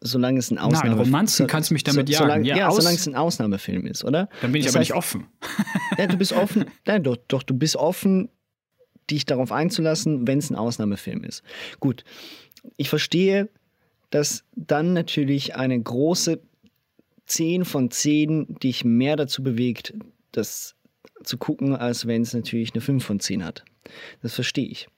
solange 0.00 0.40
es 0.40 0.50
ein 0.50 0.58
Ausnahme 0.58 0.90
Nein, 0.96 0.98
Romanzen 0.98 1.46
kannst 1.46 1.70
du 1.70 1.74
mich 1.74 1.84
damit 1.84 2.08
jagen. 2.08 2.24
Solange, 2.24 2.48
ja, 2.48 2.56
Ja, 2.56 2.70
solange 2.72 2.96
es 2.96 3.06
ein 3.06 3.14
Ausnahmefilm 3.14 3.86
ist, 3.86 4.02
oder? 4.02 4.28
Dann 4.40 4.50
bin 4.50 4.58
ich 4.62 4.66
Das 4.66 4.74
aber 4.74 4.82
heißt- 4.82 4.88
nicht 4.88 4.94
offen. 4.96 5.26
Ja, 5.96 6.08
du 6.08 6.16
bist 6.16 6.32
offen. 6.32 6.64
Nein, 6.84 7.04
doch, 7.04 7.16
doch, 7.28 7.44
du 7.44 7.54
bist 7.54 7.76
offen, 7.76 8.30
dich 9.10 9.26
darauf 9.26 9.52
einzulassen, 9.52 10.26
wenn 10.26 10.38
es 10.38 10.50
ein 10.50 10.56
Ausnahmefilm 10.56 11.22
ist. 11.22 11.44
Gut. 11.78 12.02
Ich 12.76 12.88
verstehe, 12.88 13.48
dass 14.10 14.42
dann 14.56 14.92
natürlich 14.92 15.54
eine 15.54 15.80
große 15.80 16.40
10 17.28 17.64
von 17.64 17.90
10 17.90 18.56
dich 18.56 18.84
mehr 18.84 19.16
dazu 19.16 19.42
bewegt, 19.42 19.94
das 20.32 20.74
zu 21.22 21.38
gucken, 21.38 21.74
als 21.74 22.06
wenn 22.06 22.22
es 22.22 22.34
natürlich 22.34 22.72
eine 22.74 22.80
5 22.80 23.04
von 23.04 23.20
10 23.20 23.44
hat. 23.44 23.64
Das 24.22 24.34
verstehe 24.34 24.66
ich. 24.66 24.88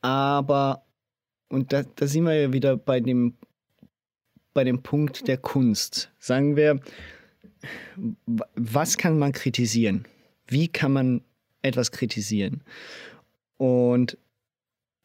Aber, 0.00 0.84
und 1.48 1.72
da, 1.72 1.82
da 1.82 2.06
sind 2.06 2.24
wir 2.24 2.34
ja 2.34 2.52
wieder 2.52 2.76
bei 2.76 3.00
dem, 3.00 3.34
bei 4.52 4.64
dem 4.64 4.82
Punkt 4.82 5.26
der 5.28 5.38
Kunst. 5.38 6.12
Sagen 6.18 6.56
wir, 6.56 6.80
was 8.54 8.98
kann 8.98 9.18
man 9.18 9.32
kritisieren? 9.32 10.06
Wie 10.46 10.68
kann 10.68 10.92
man 10.92 11.22
etwas 11.62 11.90
kritisieren? 11.90 12.62
Und 13.56 14.18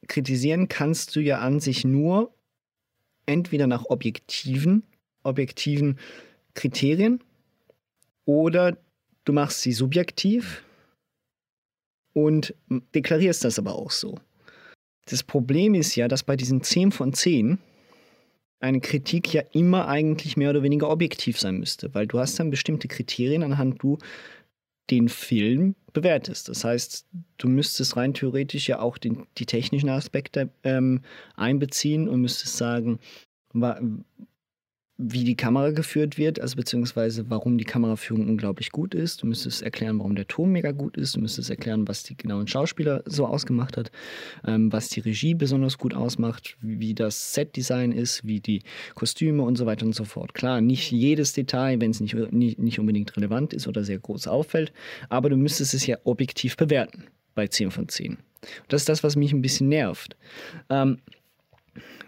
kritisieren 0.08 0.68
kannst 0.68 1.16
du 1.16 1.22
ja 1.22 1.40
an 1.40 1.60
sich 1.60 1.86
nur 1.86 2.34
entweder 3.26 3.68
nach 3.68 3.86
objektiven, 3.86 4.84
objektiven 5.30 5.98
Kriterien 6.54 7.24
oder 8.26 8.78
du 9.26 9.34
machst 9.34 9.62
sie 9.62 9.72
subjektiv 9.72 10.64
und 12.14 12.54
deklarierst 12.94 13.46
das 13.46 13.60
aber 13.60 13.76
auch 13.76 13.92
so. 13.92 14.20
Das 15.06 15.24
Problem 15.24 15.74
ist 15.74 15.96
ja, 15.96 16.08
dass 16.08 16.24
bei 16.24 16.36
diesen 16.36 16.62
10 16.62 16.92
von 16.92 17.14
10 17.14 17.58
eine 18.60 18.82
Kritik 18.82 19.34
ja 19.34 19.42
immer 19.54 19.88
eigentlich 19.88 20.36
mehr 20.36 20.50
oder 20.50 20.64
weniger 20.64 20.90
objektiv 20.90 21.40
sein 21.40 21.58
müsste, 21.58 21.94
weil 21.94 22.08
du 22.08 22.20
hast 22.20 22.40
dann 22.40 22.50
bestimmte 22.50 22.88
Kriterien, 22.88 23.44
anhand 23.44 23.82
du 23.82 23.98
den 24.90 25.08
Film 25.08 25.76
bewertest. 25.94 26.50
Das 26.50 26.64
heißt, 26.64 27.08
du 27.38 27.48
müsstest 27.48 27.96
rein 27.96 28.14
theoretisch 28.14 28.68
ja 28.68 28.80
auch 28.80 28.98
den, 28.98 29.28
die 29.38 29.46
technischen 29.46 29.90
Aspekte 29.90 30.50
ähm, 30.64 31.02
einbeziehen 31.36 32.10
und 32.10 32.22
müsstest 32.22 32.58
sagen, 32.58 33.00
wie 35.02 35.24
die 35.24 35.38
Kamera 35.38 35.72
geführt 35.72 36.18
wird, 36.18 36.42
also 36.42 36.58
beziehungsweise 36.58 37.30
warum 37.30 37.58
die 37.58 37.64
Kameraführung 37.64 38.28
unglaublich 38.28 38.70
gut 38.70 38.94
ist. 38.94 39.24
Du 39.24 39.28
müsstest 39.28 39.62
erklären, 39.62 39.98
warum 39.98 40.14
der 40.14 40.28
Ton 40.28 40.52
mega 40.52 40.74
gut 40.74 40.98
ist. 40.98 41.16
Du 41.16 41.22
müsstest 41.22 41.50
erklären, 41.50 41.88
was 41.88 42.04
die 42.04 42.18
genauen 42.18 42.48
Schauspieler 42.48 43.02
so 43.06 43.26
ausgemacht 43.26 43.78
hat, 43.78 43.92
ähm, 44.46 44.74
was 44.74 44.90
die 44.90 45.00
Regie 45.00 45.36
besonders 45.36 45.78
gut 45.78 45.94
ausmacht, 45.94 46.58
wie 46.60 46.94
das 46.94 47.34
Setdesign 47.34 47.94
ist, 47.94 48.28
wie 48.28 48.42
die 48.42 48.62
Kostüme 48.94 49.44
und 49.44 49.56
so 49.56 49.66
weiter 49.66 49.86
und 49.86 49.96
so 49.96 50.04
fort. 50.04 50.34
Klar, 50.34 50.60
nicht 50.60 50.92
jedes 50.92 51.32
Detail, 51.32 51.80
wenn 51.80 51.92
es 51.92 52.02
nicht, 52.02 52.16
nicht, 52.34 52.60
nicht 52.60 52.80
unbedingt 52.80 53.16
relevant 53.16 53.54
ist 53.54 53.70
oder 53.70 53.86
sehr 53.86 54.00
groß 54.00 54.28
auffällt, 54.28 54.74
aber 55.08 55.30
du 55.30 55.38
müsstest 55.38 55.74
es 55.74 55.88
ja 55.88 55.98
objektiv 56.04 56.58
bewerten 56.58 57.06
bei 57.36 57.48
10 57.48 57.72
von 57.72 57.88
10. 57.88 58.16
Und 58.16 58.20
das 58.68 58.82
ist 58.82 58.90
das, 58.90 59.04
was 59.04 59.16
mich 59.16 59.32
ein 59.32 59.42
bisschen 59.42 59.70
nervt. 59.70 60.18
Ähm, 60.70 60.98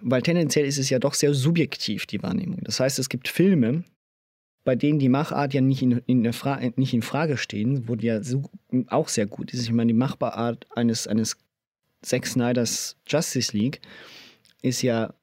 weil 0.01 0.21
tendenziell 0.21 0.65
ist 0.65 0.77
es 0.77 0.89
ja 0.89 0.99
doch 0.99 1.13
sehr 1.13 1.33
subjektiv, 1.33 2.05
die 2.05 2.21
Wahrnehmung. 2.23 2.59
Das 2.63 2.79
heißt, 2.79 2.99
es 2.99 3.09
gibt 3.09 3.27
Filme, 3.27 3.83
bei 4.63 4.75
denen 4.75 4.99
die 4.99 5.09
Machart 5.09 5.53
ja 5.53 5.61
nicht 5.61 5.81
in, 5.81 6.01
in, 6.05 6.31
Fra 6.33 6.59
nicht 6.75 6.93
in 6.93 7.01
Frage 7.01 7.37
stehen, 7.37 7.87
wo 7.87 7.95
die 7.95 8.07
ja 8.07 8.21
so, 8.23 8.43
auch 8.87 9.07
sehr 9.07 9.25
gut 9.25 9.53
ist. 9.53 9.63
Ich 9.63 9.71
meine, 9.71 9.91
die 9.91 9.97
Machbarart 9.97 10.67
eines, 10.75 11.07
eines 11.07 11.37
Zack 12.03 12.25
Snyders 12.27 12.97
Justice 13.07 13.55
League 13.57 13.81
ist 14.61 14.81
ja 14.81 15.13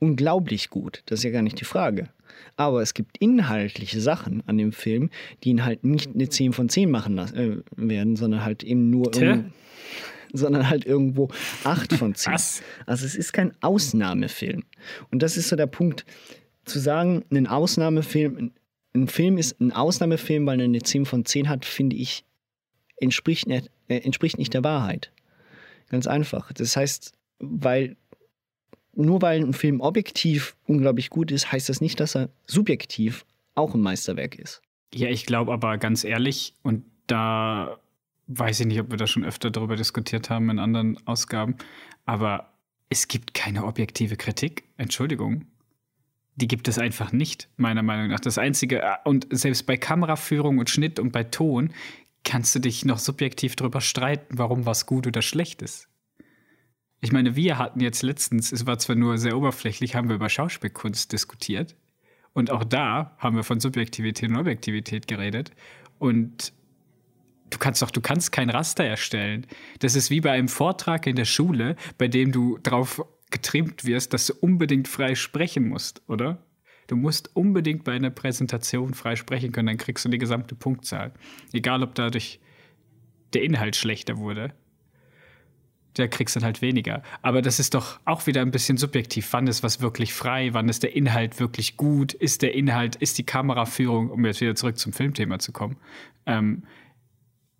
unglaublich 0.00 0.70
gut. 0.70 1.02
Das 1.06 1.20
ist 1.20 1.24
ja 1.24 1.30
gar 1.30 1.42
nicht 1.42 1.60
die 1.60 1.64
Frage. 1.64 2.08
Aber 2.56 2.82
es 2.82 2.94
gibt 2.94 3.18
inhaltliche 3.18 4.00
Sachen 4.00 4.42
an 4.46 4.58
dem 4.58 4.72
Film, 4.72 5.10
die 5.42 5.50
ihn 5.50 5.64
halt 5.64 5.84
nicht 5.84 6.14
eine 6.14 6.28
10 6.28 6.52
von 6.52 6.68
10 6.68 6.90
machen 6.90 7.14
las- 7.16 7.32
äh, 7.32 7.56
werden, 7.76 8.16
sondern 8.16 8.44
halt 8.44 8.62
eben 8.62 8.90
nur 8.90 9.10
Tja. 9.10 9.44
sondern 10.32 10.68
halt 10.68 10.84
irgendwo 10.84 11.28
8 11.64 11.92
von 11.94 12.14
10. 12.14 12.32
Was? 12.32 12.62
Also 12.86 13.06
es 13.06 13.14
ist 13.14 13.32
kein 13.32 13.52
Ausnahmefilm. 13.62 14.64
Und 15.10 15.22
das 15.22 15.36
ist 15.36 15.48
so 15.48 15.56
der 15.56 15.66
Punkt, 15.66 16.04
zu 16.64 16.78
sagen, 16.78 17.24
ein 17.30 17.46
Ausnahmefilm, 17.46 18.36
ein- 18.36 18.52
ein 18.94 19.06
Film 19.08 19.38
ist 19.38 19.60
ein 19.60 19.72
Ausnahmefilm, 19.72 20.46
weil 20.46 20.60
er 20.60 20.64
eine 20.64 20.82
10 20.82 21.04
von 21.06 21.24
10 21.24 21.48
hat, 21.48 21.64
finde 21.64 21.96
ich, 21.96 22.24
entspricht 22.96 23.46
nicht, 23.46 23.70
äh, 23.88 23.98
entspricht 23.98 24.38
nicht 24.38 24.54
der 24.54 24.64
Wahrheit. 24.64 25.12
Ganz 25.88 26.06
einfach. 26.06 26.52
Das 26.52 26.76
heißt, 26.76 27.12
weil 27.38 27.96
nur 28.94 29.22
weil 29.22 29.40
ein 29.44 29.52
Film 29.52 29.80
objektiv 29.80 30.56
unglaublich 30.66 31.08
gut 31.10 31.30
ist, 31.30 31.52
heißt 31.52 31.68
das 31.68 31.80
nicht, 31.80 32.00
dass 32.00 32.16
er 32.16 32.30
subjektiv 32.46 33.24
auch 33.54 33.74
ein 33.74 33.80
Meisterwerk 33.80 34.36
ist. 34.38 34.60
Ja, 34.92 35.08
ich 35.08 35.26
glaube 35.26 35.52
aber 35.52 35.78
ganz 35.78 36.02
ehrlich, 36.02 36.54
und 36.62 36.84
da 37.06 37.78
weiß 38.28 38.60
ich 38.60 38.66
nicht, 38.66 38.80
ob 38.80 38.90
wir 38.90 38.98
da 38.98 39.06
schon 39.06 39.24
öfter 39.24 39.50
darüber 39.50 39.76
diskutiert 39.76 40.30
haben 40.30 40.50
in 40.50 40.58
anderen 40.58 40.98
Ausgaben, 41.06 41.56
aber 42.04 42.52
es 42.90 43.08
gibt 43.08 43.34
keine 43.34 43.64
objektive 43.64 44.16
Kritik. 44.16 44.64
Entschuldigung. 44.76 45.46
Die 46.36 46.46
gibt 46.46 46.68
es 46.68 46.78
einfach 46.78 47.10
nicht, 47.10 47.48
meiner 47.56 47.82
Meinung 47.82 48.08
nach. 48.08 48.20
Das 48.20 48.38
Einzige, 48.38 48.80
äh, 48.80 48.94
und 49.04 49.26
selbst 49.30 49.66
bei 49.66 49.76
Kameraführung 49.76 50.58
und 50.58 50.70
Schnitt 50.70 51.00
und 51.00 51.10
bei 51.10 51.24
Ton 51.24 51.72
kannst 52.22 52.54
du 52.54 52.60
dich 52.60 52.84
noch 52.84 52.98
subjektiv 52.98 53.56
darüber 53.56 53.80
streiten, 53.80 54.38
warum 54.38 54.64
was 54.64 54.86
gut 54.86 55.06
oder 55.06 55.22
schlecht 55.22 55.62
ist. 55.62 55.88
Ich 57.00 57.12
meine, 57.12 57.36
wir 57.36 57.58
hatten 57.58 57.80
jetzt 57.80 58.02
letztens, 58.02 58.52
es 58.52 58.66
war 58.66 58.78
zwar 58.78 58.96
nur 58.96 59.18
sehr 59.18 59.36
oberflächlich, 59.36 59.94
haben 59.94 60.08
wir 60.08 60.16
über 60.16 60.28
Schauspielkunst 60.28 61.12
diskutiert. 61.12 61.76
Und 62.34 62.50
auch 62.50 62.64
da 62.64 63.16
haben 63.18 63.36
wir 63.36 63.44
von 63.44 63.60
Subjektivität 63.60 64.30
und 64.30 64.36
Objektivität 64.36 65.08
geredet. 65.08 65.52
Und 65.98 66.52
du 67.50 67.58
kannst 67.58 67.82
doch, 67.82 67.90
du 67.90 68.00
kannst 68.00 68.32
kein 68.32 68.50
Raster 68.50 68.84
erstellen. 68.84 69.46
Das 69.80 69.94
ist 69.94 70.10
wie 70.10 70.20
bei 70.20 70.32
einem 70.32 70.48
Vortrag 70.48 71.06
in 71.06 71.16
der 71.16 71.24
Schule, 71.24 71.76
bei 71.96 72.08
dem 72.08 72.32
du 72.32 72.58
drauf 72.62 73.02
getrimmt 73.30 73.84
wirst, 73.84 74.14
dass 74.14 74.26
du 74.26 74.34
unbedingt 74.40 74.88
frei 74.88 75.14
sprechen 75.14 75.68
musst, 75.68 76.02
oder? 76.08 76.42
Du 76.86 76.96
musst 76.96 77.36
unbedingt 77.36 77.84
bei 77.84 77.92
einer 77.92 78.10
Präsentation 78.10 78.94
frei 78.94 79.14
sprechen 79.14 79.52
können, 79.52 79.66
dann 79.66 79.76
kriegst 79.76 80.04
du 80.04 80.08
die 80.08 80.18
gesamte 80.18 80.54
Punktzahl. 80.54 81.12
Egal, 81.52 81.82
ob 81.82 81.94
dadurch 81.94 82.40
der 83.34 83.42
Inhalt 83.42 83.76
schlechter 83.76 84.16
wurde. 84.16 84.54
Der 85.98 86.08
kriegst 86.08 86.36
dann 86.36 86.44
halt 86.44 86.62
weniger. 86.62 87.02
Aber 87.20 87.42
das 87.42 87.58
ist 87.58 87.74
doch 87.74 88.00
auch 88.04 88.26
wieder 88.26 88.40
ein 88.40 88.50
bisschen 88.50 88.78
subjektiv. 88.78 89.28
Wann 89.32 89.48
ist 89.48 89.62
was 89.62 89.82
wirklich 89.82 90.14
frei? 90.14 90.54
Wann 90.54 90.68
ist 90.68 90.82
der 90.82 90.94
Inhalt 90.96 91.40
wirklich 91.40 91.76
gut? 91.76 92.14
Ist 92.14 92.40
der 92.40 92.54
Inhalt, 92.54 92.96
ist 92.96 93.18
die 93.18 93.26
Kameraführung, 93.26 94.10
um 94.10 94.24
jetzt 94.24 94.40
wieder 94.40 94.54
zurück 94.54 94.78
zum 94.78 94.92
Filmthema 94.92 95.38
zu 95.38 95.52
kommen, 95.52 95.76
ähm, 96.24 96.62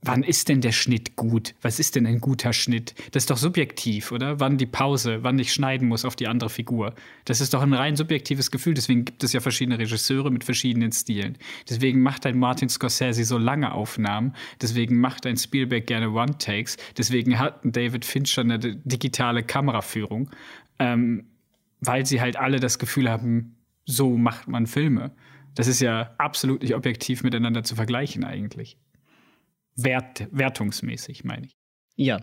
Wann 0.00 0.22
ist 0.22 0.48
denn 0.48 0.60
der 0.60 0.70
Schnitt 0.70 1.16
gut? 1.16 1.56
Was 1.60 1.80
ist 1.80 1.96
denn 1.96 2.06
ein 2.06 2.20
guter 2.20 2.52
Schnitt? 2.52 2.94
Das 3.10 3.24
ist 3.24 3.30
doch 3.30 3.36
subjektiv, 3.36 4.12
oder? 4.12 4.38
Wann 4.38 4.56
die 4.56 4.66
Pause, 4.66 5.24
wann 5.24 5.38
ich 5.40 5.52
schneiden 5.52 5.88
muss 5.88 6.04
auf 6.04 6.14
die 6.14 6.28
andere 6.28 6.50
Figur. 6.50 6.94
Das 7.24 7.40
ist 7.40 7.52
doch 7.52 7.62
ein 7.62 7.72
rein 7.72 7.96
subjektives 7.96 8.52
Gefühl. 8.52 8.74
Deswegen 8.74 9.04
gibt 9.04 9.24
es 9.24 9.32
ja 9.32 9.40
verschiedene 9.40 9.78
Regisseure 9.78 10.30
mit 10.30 10.44
verschiedenen 10.44 10.92
Stilen. 10.92 11.36
Deswegen 11.68 12.00
macht 12.00 12.26
ein 12.26 12.38
Martin 12.38 12.68
Scorsese 12.68 13.24
so 13.24 13.38
lange 13.38 13.72
Aufnahmen. 13.72 14.34
Deswegen 14.62 15.00
macht 15.00 15.26
ein 15.26 15.36
Spielberg 15.36 15.86
gerne 15.86 16.10
One-Takes. 16.10 16.76
Deswegen 16.96 17.38
hat 17.40 17.64
ein 17.64 17.72
David 17.72 18.04
Fincher 18.04 18.42
eine 18.42 18.58
digitale 18.58 19.42
Kameraführung. 19.42 20.30
Ähm, 20.78 21.24
weil 21.80 22.06
sie 22.06 22.20
halt 22.20 22.36
alle 22.36 22.60
das 22.60 22.78
Gefühl 22.78 23.10
haben, 23.10 23.56
so 23.84 24.16
macht 24.16 24.48
man 24.48 24.66
Filme. 24.66 25.12
Das 25.54 25.66
ist 25.66 25.80
ja 25.80 26.14
absolut 26.18 26.62
nicht 26.62 26.74
objektiv 26.74 27.24
miteinander 27.24 27.64
zu 27.64 27.74
vergleichen 27.74 28.22
eigentlich. 28.24 28.76
Wert, 29.78 30.26
wertungsmäßig, 30.30 31.24
meine 31.24 31.46
ich. 31.46 31.56
Ja, 31.96 32.20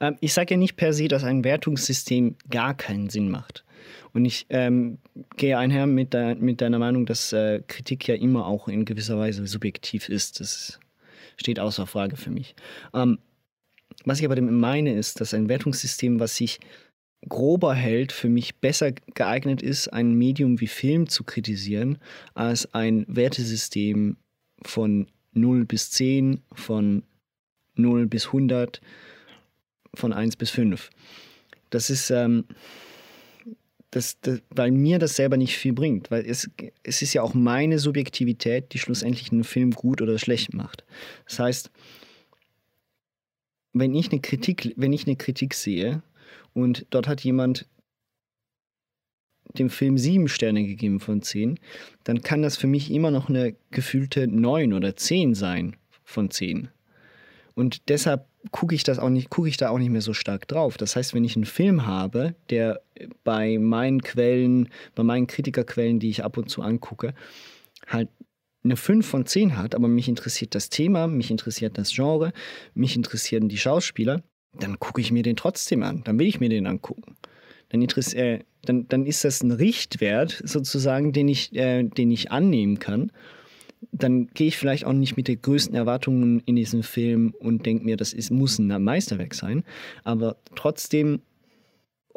ähm, 0.00 0.16
ich 0.20 0.32
sage 0.32 0.54
ja 0.54 0.58
nicht 0.58 0.76
per 0.76 0.92
se, 0.92 1.08
dass 1.08 1.24
ein 1.24 1.44
Wertungssystem 1.44 2.36
gar 2.50 2.74
keinen 2.76 3.08
Sinn 3.08 3.30
macht. 3.30 3.64
Und 4.12 4.24
ich 4.24 4.46
ähm, 4.50 4.98
gehe 5.36 5.58
einher 5.58 5.86
mit, 5.86 6.12
de 6.12 6.34
mit 6.34 6.60
deiner 6.60 6.78
Meinung, 6.78 7.06
dass 7.06 7.32
äh, 7.32 7.62
Kritik 7.66 8.06
ja 8.06 8.14
immer 8.14 8.46
auch 8.46 8.68
in 8.68 8.84
gewisser 8.84 9.18
Weise 9.18 9.46
subjektiv 9.46 10.08
ist. 10.08 10.40
Das 10.40 10.78
steht 11.36 11.58
außer 11.58 11.86
Frage 11.86 12.16
für 12.16 12.30
mich. 12.30 12.54
Ähm, 12.94 13.18
was 14.04 14.18
ich 14.20 14.24
aber 14.24 14.36
damit 14.36 14.52
meine, 14.52 14.94
ist, 14.94 15.20
dass 15.20 15.34
ein 15.34 15.48
Wertungssystem, 15.48 16.20
was 16.20 16.36
sich 16.36 16.60
grober 17.28 17.74
hält, 17.74 18.12
für 18.12 18.28
mich 18.28 18.56
besser 18.60 18.92
geeignet 18.92 19.62
ist, 19.62 19.88
ein 19.88 20.14
Medium 20.14 20.60
wie 20.60 20.68
Film 20.68 21.08
zu 21.08 21.24
kritisieren, 21.24 21.98
als 22.34 22.72
ein 22.74 23.04
Wertesystem 23.08 24.16
von 24.62 25.08
0 25.40 25.64
bis 25.64 25.90
10, 25.90 26.40
von 26.52 27.02
0 27.74 28.06
bis 28.06 28.26
100, 28.26 28.80
von 29.94 30.12
1 30.12 30.36
bis 30.36 30.50
5. 30.50 30.90
Das 31.70 31.90
ist, 31.90 32.10
ähm, 32.10 32.44
das, 33.90 34.20
das, 34.20 34.42
weil 34.50 34.70
mir 34.70 34.98
das 34.98 35.16
selber 35.16 35.36
nicht 35.36 35.56
viel 35.56 35.72
bringt. 35.72 36.10
Weil 36.10 36.24
es, 36.26 36.50
es 36.82 37.02
ist 37.02 37.14
ja 37.14 37.22
auch 37.22 37.34
meine 37.34 37.78
Subjektivität, 37.78 38.72
die 38.72 38.78
schlussendlich 38.78 39.32
einen 39.32 39.44
Film 39.44 39.70
gut 39.72 40.02
oder 40.02 40.18
schlecht 40.18 40.54
macht. 40.54 40.84
Das 41.26 41.38
heißt, 41.38 41.70
wenn 43.72 43.94
ich 43.94 44.10
eine 44.10 44.20
Kritik, 44.20 44.74
wenn 44.76 44.92
ich 44.92 45.06
eine 45.06 45.16
Kritik 45.16 45.54
sehe 45.54 46.02
und 46.54 46.86
dort 46.90 47.06
hat 47.06 47.22
jemand 47.22 47.66
dem 49.54 49.70
Film 49.70 49.98
sieben 49.98 50.28
Sterne 50.28 50.64
gegeben 50.64 51.00
von 51.00 51.22
zehn, 51.22 51.58
dann 52.04 52.22
kann 52.22 52.42
das 52.42 52.56
für 52.56 52.66
mich 52.66 52.90
immer 52.90 53.10
noch 53.10 53.28
eine 53.28 53.54
gefühlte 53.70 54.26
neun 54.26 54.72
oder 54.72 54.96
zehn 54.96 55.34
sein 55.34 55.76
von 56.04 56.30
zehn. 56.30 56.68
Und 57.54 57.88
deshalb 57.88 58.26
gucke 58.52 58.74
ich 58.74 58.84
das 58.84 58.98
auch 58.98 59.08
nicht, 59.08 59.30
gucke 59.30 59.48
ich 59.48 59.56
da 59.56 59.70
auch 59.70 59.78
nicht 59.78 59.90
mehr 59.90 60.00
so 60.00 60.14
stark 60.14 60.46
drauf. 60.46 60.76
Das 60.76 60.94
heißt, 60.94 61.12
wenn 61.12 61.24
ich 61.24 61.34
einen 61.34 61.44
Film 61.44 61.86
habe, 61.86 62.34
der 62.50 62.80
bei 63.24 63.58
meinen 63.58 64.02
Quellen, 64.02 64.68
bei 64.94 65.02
meinen 65.02 65.26
Kritikerquellen, 65.26 65.98
die 65.98 66.10
ich 66.10 66.24
ab 66.24 66.36
und 66.36 66.48
zu 66.48 66.62
angucke, 66.62 67.14
halt 67.86 68.08
eine 68.62 68.76
5 68.76 69.06
von 69.06 69.26
10 69.26 69.56
hat, 69.56 69.74
aber 69.74 69.88
mich 69.88 70.08
interessiert 70.08 70.54
das 70.54 70.68
Thema, 70.68 71.06
mich 71.06 71.30
interessiert 71.30 71.78
das 71.78 71.92
Genre, 71.92 72.32
mich 72.74 72.96
interessieren 72.96 73.48
die 73.48 73.58
Schauspieler, 73.58 74.22
dann 74.52 74.78
gucke 74.78 75.00
ich 75.00 75.10
mir 75.10 75.22
den 75.22 75.36
trotzdem 75.36 75.82
an. 75.82 76.02
Dann 76.04 76.18
will 76.18 76.26
ich 76.26 76.40
mir 76.40 76.48
den 76.48 76.66
angucken. 76.66 77.16
Dann, 77.70 77.82
äh, 77.82 78.40
dann, 78.62 78.88
dann 78.88 79.06
ist 79.06 79.24
das 79.24 79.42
ein 79.42 79.52
Richtwert 79.52 80.42
sozusagen, 80.44 81.12
den 81.12 81.28
ich, 81.28 81.54
äh, 81.54 81.82
den 81.82 82.10
ich 82.10 82.30
annehmen 82.30 82.78
kann. 82.78 83.12
Dann 83.92 84.26
gehe 84.28 84.48
ich 84.48 84.56
vielleicht 84.56 84.84
auch 84.84 84.92
nicht 84.92 85.16
mit 85.16 85.28
den 85.28 85.40
größten 85.40 85.74
Erwartungen 85.74 86.40
in 86.46 86.56
diesen 86.56 86.82
Film 86.82 87.34
und 87.38 87.64
denke 87.64 87.84
mir, 87.84 87.96
das 87.96 88.12
ist, 88.12 88.30
muss 88.30 88.58
ein 88.58 88.82
Meisterwerk 88.82 89.34
sein. 89.34 89.62
Aber 90.02 90.36
trotzdem 90.56 91.20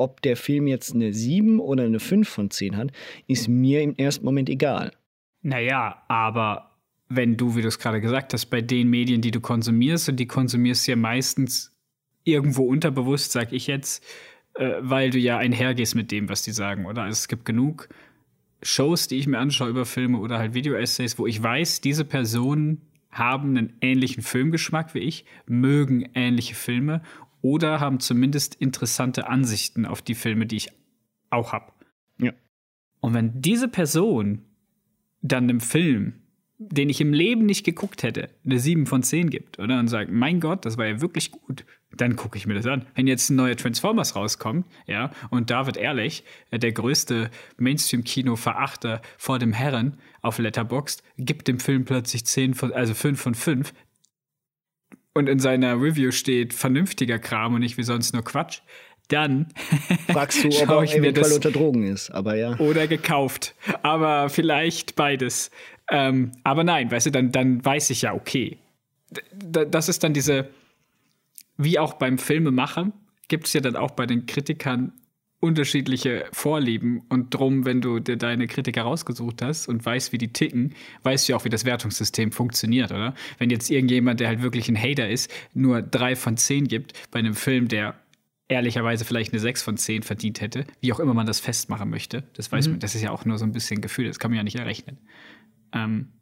ob 0.02 0.22
der 0.22 0.36
Film 0.36 0.68
jetzt 0.68 0.96
eine 0.96 1.14
7 1.14 1.60
oder 1.60 1.84
eine 1.84 2.00
5 2.00 2.28
von 2.28 2.50
10 2.50 2.76
hat, 2.76 2.92
ist 3.28 3.48
mir 3.48 3.82
im 3.82 3.96
ersten 3.96 4.26
Moment 4.26 4.50
egal. 4.50 4.92
Naja, 5.42 6.04
aber 6.08 6.72
wenn 7.08 7.38
du, 7.38 7.56
wie 7.56 7.62
du 7.62 7.68
es 7.68 7.80
gerade 7.80 8.02
gesagt 8.02 8.34
hast, 8.34 8.48
bei 8.48 8.62
den 8.62 8.90
Medien, 8.90 9.22
die 9.22 9.32
du 9.32 9.42
konsumierst, 9.42 10.10
und 10.10 10.16
die 10.18 10.28
konsumierst 10.28 10.88
ja 10.88 10.96
meistens 10.96 11.72
irgendwo 12.24 12.64
unterbewusst, 12.64 13.32
sag 13.32 13.52
ich 13.54 13.68
jetzt, 13.68 14.04
äh, 14.56 14.76
weil 14.80 15.10
du 15.10 15.20
ja 15.20 15.38
einhergehst 15.38 15.96
mit 15.96 16.12
dem, 16.12 16.30
was 16.30 16.44
die 16.44 16.52
sagen, 16.52 16.86
oder? 16.86 17.04
Also 17.04 17.14
es 17.14 17.28
gibt 17.28 17.46
genug 17.46 17.90
Shows, 18.64 19.08
die 19.08 19.18
ich 19.18 19.28
mir 19.28 19.40
anschaue 19.40 19.70
über 19.70 19.86
Filme 19.86 20.20
oder 20.20 20.38
halt 20.38 20.54
Video-Essays, 20.54 21.18
wo 21.18 21.26
ich 21.26 21.42
weiß, 21.42 21.82
diese 21.82 22.06
Personen 22.06 22.82
haben 23.12 23.58
einen 23.58 23.74
ähnlichen 23.82 24.24
Filmgeschmack 24.24 24.94
wie 24.94 25.00
ich, 25.00 25.26
mögen 25.46 26.10
ähnliche 26.14 26.56
Filme 26.56 27.02
oder 27.42 27.80
haben 27.80 28.00
zumindest 28.00 28.56
interessante 28.56 29.28
Ansichten 29.28 29.86
auf 29.86 30.02
die 30.02 30.16
Filme, 30.16 30.46
die 30.46 30.58
ich 30.58 30.70
auch 31.30 31.54
habe. 31.54 31.72
Ja. 32.20 32.34
Und 33.00 33.14
wenn 33.14 33.42
diese 33.42 33.68
Person 33.68 34.44
dann 35.22 35.46
einem 35.46 35.60
Film, 35.60 36.21
den 36.70 36.90
ich 36.90 37.02
im 37.02 37.14
Leben 37.14 37.46
nicht 37.46 37.64
geguckt 37.64 38.04
hätte, 38.04 38.30
eine 38.46 38.60
7 38.60 38.86
von 38.86 39.04
10 39.04 39.30
gibt, 39.30 39.60
oder? 39.60 39.80
Und 39.80 39.88
sagt, 39.88 40.12
mein 40.12 40.40
Gott, 40.40 40.66
das 40.66 40.78
war 40.78 40.86
ja 40.86 41.02
wirklich 41.02 41.32
gut, 41.32 41.66
dann 41.96 42.16
gucke 42.16 42.38
ich 42.38 42.46
mir 42.46 42.54
das 42.54 42.68
an. 42.68 42.86
Wenn 42.96 43.08
jetzt 43.08 43.30
ein 43.30 43.36
neuer 43.36 43.56
Transformers 43.56 44.16
rauskommt, 44.16 44.66
ja, 44.86 45.12
und 45.30 45.50
David 45.50 45.78
Ehrlich, 45.78 46.24
äh, 46.52 46.60
der 46.60 46.72
größte 46.72 47.32
Mainstream-Kino-Verachter 47.58 49.02
vor 49.18 49.40
dem 49.40 49.54
Herren 49.54 49.98
auf 50.22 50.38
Letterboxd, 50.38 51.04
gibt 51.18 51.48
dem 51.48 51.60
Film 51.60 51.86
plötzlich 51.86 52.26
10 52.26 52.54
von, 52.54 52.72
also 52.72 52.94
5 52.94 53.20
von 53.20 53.36
5, 53.36 53.74
und 55.14 55.28
in 55.28 55.40
seiner 55.40 55.76
Review 55.76 56.12
steht 56.12 56.54
vernünftiger 56.54 57.20
Kram 57.20 57.56
und 57.56 57.60
nicht 57.60 57.78
wie 57.78 57.84
sonst 57.84 58.14
nur 58.14 58.24
Quatsch, 58.24 58.62
dann 59.10 59.48
fragst 60.08 60.44
du, 60.44 60.48
ob 60.48 60.70
er 60.70 60.84
ich 60.84 60.98
mir 60.98 61.12
das 61.12 61.34
unter 61.34 61.52
Drogen 61.52 61.84
ist, 61.84 62.12
aber 62.12 62.36
ja. 62.36 62.58
Oder 62.60 62.88
gekauft, 62.88 63.56
aber 63.84 64.30
vielleicht 64.30 64.96
beides. 64.96 65.52
Ähm, 65.92 66.32
aber 66.44 66.64
nein, 66.64 66.90
weißt 66.90 67.08
du, 67.08 67.12
dann, 67.12 67.32
dann 67.32 67.64
weiß 67.64 67.90
ich 67.92 68.04
ja, 68.04 68.14
okay. 68.14 68.58
D 69.32 69.66
das 69.70 69.90
ist 69.90 70.04
dann 70.04 70.14
diese, 70.14 70.50
wie 71.58 71.78
auch 71.78 71.94
beim 71.96 72.18
Filmemachen, 72.18 72.94
gibt 73.28 73.48
es 73.48 73.54
ja 73.54 73.62
dann 73.62 73.76
auch 73.76 73.92
bei 73.92 74.06
den 74.06 74.26
Kritikern 74.26 74.94
unterschiedliche 75.42 76.26
Vorlieben 76.32 77.02
und 77.10 77.34
drum, 77.34 77.66
wenn 77.66 77.82
du 77.82 78.00
dir 78.00 78.16
deine 78.16 78.48
Kritiker 78.48 78.84
rausgesucht 78.84 79.42
hast 79.42 79.68
und 79.68 79.84
weißt, 79.84 80.14
wie 80.14 80.18
die 80.18 80.32
ticken, 80.32 80.76
weißt 81.04 81.28
du 81.28 81.34
ja 81.34 81.38
auch, 81.38 81.46
wie 81.46 81.50
das 81.50 81.66
Wertungssystem 81.66 82.32
funktioniert, 82.32 82.92
oder? 82.92 83.16
Wenn 83.40 83.50
jetzt 83.50 83.70
irgendjemand, 83.70 84.20
der 84.20 84.28
halt 84.28 84.44
wirklich 84.44 84.70
ein 84.70 84.82
Hater 84.82 85.10
ist, 85.10 85.32
nur 85.54 85.82
drei 85.82 86.16
von 86.16 86.38
zehn 86.38 86.68
gibt 86.68 86.94
bei 87.10 87.20
einem 87.20 87.34
Film, 87.34 87.68
der 87.68 87.96
ehrlicherweise 88.48 89.04
vielleicht 89.04 89.34
eine 89.34 89.40
6 89.40 89.64
von 89.64 89.78
10 89.78 90.04
verdient 90.04 90.42
hätte, 90.42 90.66
wie 90.82 90.92
auch 90.94 91.00
immer 91.00 91.14
man 91.14 91.26
das 91.26 91.40
festmachen 91.40 91.90
möchte. 91.90 92.24
Das 92.34 92.52
weiß 92.52 92.68
mhm. 92.68 92.74
man, 92.74 92.80
das 92.82 92.96
ist 92.96 93.02
ja 93.02 93.12
auch 93.12 93.26
nur 93.26 93.38
so 93.38 93.46
ein 93.46 93.54
bisschen 93.54 93.82
Gefühl, 93.82 94.08
das 94.08 94.20
kann 94.20 94.30
man 94.30 94.38
ja 94.38 94.44
nicht 94.44 94.58
errechnen. 94.58 94.98
Ähm, 95.74 96.14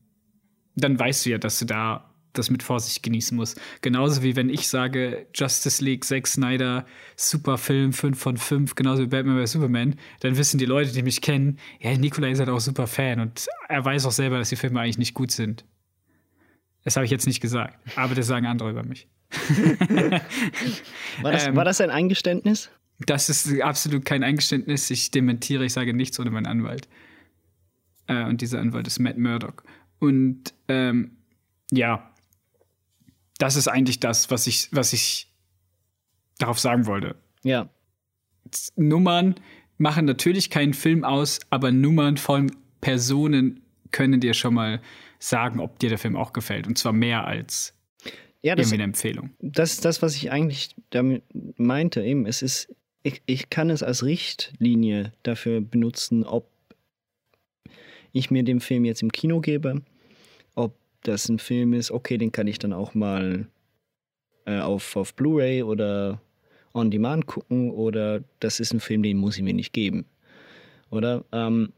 dann 0.75 0.97
weißt 0.97 1.25
du 1.25 1.31
ja, 1.31 1.37
dass 1.37 1.59
du 1.59 1.65
da 1.65 2.09
das 2.33 2.49
mit 2.49 2.63
Vorsicht 2.63 3.03
genießen 3.03 3.35
musst. 3.35 3.59
Genauso 3.81 4.23
wie 4.23 4.35
wenn 4.35 4.49
ich 4.49 4.67
sage, 4.67 5.27
Justice 5.33 5.83
League, 5.83 6.05
Zack 6.05 6.27
Snyder, 6.27 6.85
super 7.15 7.57
Film, 7.57 7.91
5 7.93 8.19
von 8.19 8.37
5, 8.37 8.75
genauso 8.75 9.03
wie 9.03 9.07
Batman 9.07 9.43
vs. 9.43 9.53
Superman, 9.53 9.95
dann 10.21 10.37
wissen 10.37 10.57
die 10.57 10.65
Leute, 10.65 10.91
die 10.91 11.01
mich 11.01 11.21
kennen, 11.21 11.57
ja, 11.79 11.95
Nikolai 11.97 12.31
ist 12.31 12.39
halt 12.39 12.49
auch 12.49 12.59
super 12.59 12.87
Fan 12.87 13.19
und 13.19 13.47
er 13.67 13.83
weiß 13.83 14.05
auch 14.05 14.11
selber, 14.11 14.37
dass 14.37 14.49
die 14.49 14.55
Filme 14.55 14.79
eigentlich 14.79 14.97
nicht 14.97 15.13
gut 15.13 15.31
sind. 15.31 15.65
Das 16.83 16.95
habe 16.95 17.05
ich 17.05 17.11
jetzt 17.11 17.27
nicht 17.27 17.41
gesagt, 17.41 17.77
aber 17.95 18.15
das 18.15 18.27
sagen 18.27 18.45
andere 18.45 18.69
über 18.69 18.83
mich. 18.83 19.07
war, 21.21 21.31
das, 21.31 21.47
ähm, 21.47 21.55
war 21.55 21.65
das 21.65 21.81
ein 21.81 21.89
Eingeständnis? 21.89 22.69
Das 23.05 23.29
ist 23.29 23.61
absolut 23.61 24.05
kein 24.05 24.23
Eingeständnis. 24.23 24.89
Ich 24.89 25.11
dementiere, 25.11 25.65
ich 25.65 25.73
sage 25.73 25.93
nichts 25.93 26.19
ohne 26.19 26.31
meinen 26.31 26.47
Anwalt. 26.47 26.87
Äh, 28.09 28.25
und 28.25 28.41
dieser 28.41 28.59
Anwalt 28.59 28.87
ist 28.87 28.99
Matt 28.99 29.17
Murdock. 29.17 29.63
Und 29.99 30.53
ähm, 30.67 31.11
ja, 31.71 32.11
das 33.37 33.55
ist 33.55 33.69
eigentlich 33.69 34.01
das, 34.01 34.29
was 34.31 34.47
ich, 34.47 34.67
was 34.71 34.91
ich 34.91 35.31
darauf 36.39 36.59
sagen 36.59 36.87
wollte. 36.87 37.15
Ja. 37.43 37.69
Nummern 38.75 39.35
machen 39.77 40.05
natürlich 40.05 40.49
keinen 40.49 40.73
Film 40.73 41.03
aus, 41.03 41.39
aber 41.49 41.71
Nummern 41.71 42.17
von 42.17 42.51
Personen 42.81 43.61
können 43.91 44.19
dir 44.19 44.33
schon 44.33 44.55
mal 44.55 44.81
sagen, 45.19 45.59
ob 45.59 45.79
dir 45.79 45.89
der 45.89 45.97
Film 45.97 46.15
auch 46.15 46.33
gefällt. 46.33 46.67
Und 46.67 46.77
zwar 46.77 46.93
mehr 46.93 47.25
als 47.25 47.73
ja, 48.41 48.55
das, 48.55 48.73
eine 48.73 48.83
Empfehlung. 48.83 49.31
Das 49.39 49.73
ist 49.73 49.85
das, 49.85 50.01
was 50.01 50.15
ich 50.15 50.31
eigentlich 50.31 50.75
damit 50.89 51.23
meinte. 51.57 52.03
Eben, 52.03 52.25
es 52.25 52.41
ist, 52.41 52.73
ich, 53.03 53.21
ich 53.25 53.49
kann 53.49 53.69
es 53.69 53.83
als 53.83 54.03
Richtlinie 54.03 55.13
dafür 55.23 55.61
benutzen, 55.61 56.23
ob 56.23 56.49
ich 58.11 58.31
mir 58.31 58.43
den 58.43 58.59
Film 58.59 58.85
jetzt 58.85 59.01
im 59.01 59.11
Kino 59.11 59.39
gebe, 59.39 59.81
ob 60.55 60.75
das 61.03 61.29
ein 61.29 61.39
Film 61.39 61.73
ist, 61.73 61.91
okay, 61.91 62.17
den 62.17 62.31
kann 62.31 62.47
ich 62.47 62.59
dann 62.59 62.73
auch 62.73 62.93
mal 62.93 63.47
äh, 64.45 64.59
auf, 64.59 64.95
auf 64.95 65.13
Blu-ray 65.13 65.63
oder 65.63 66.21
on 66.73 66.91
Demand 66.91 67.25
gucken 67.25 67.71
oder 67.71 68.23
das 68.39 68.59
ist 68.59 68.73
ein 68.73 68.79
Film, 68.79 69.03
den 69.03 69.17
muss 69.17 69.37
ich 69.37 69.43
mir 69.43 69.53
nicht 69.53 69.73
geben. 69.73 70.05
Oder? 70.91 71.23
Ähm, 71.31 71.71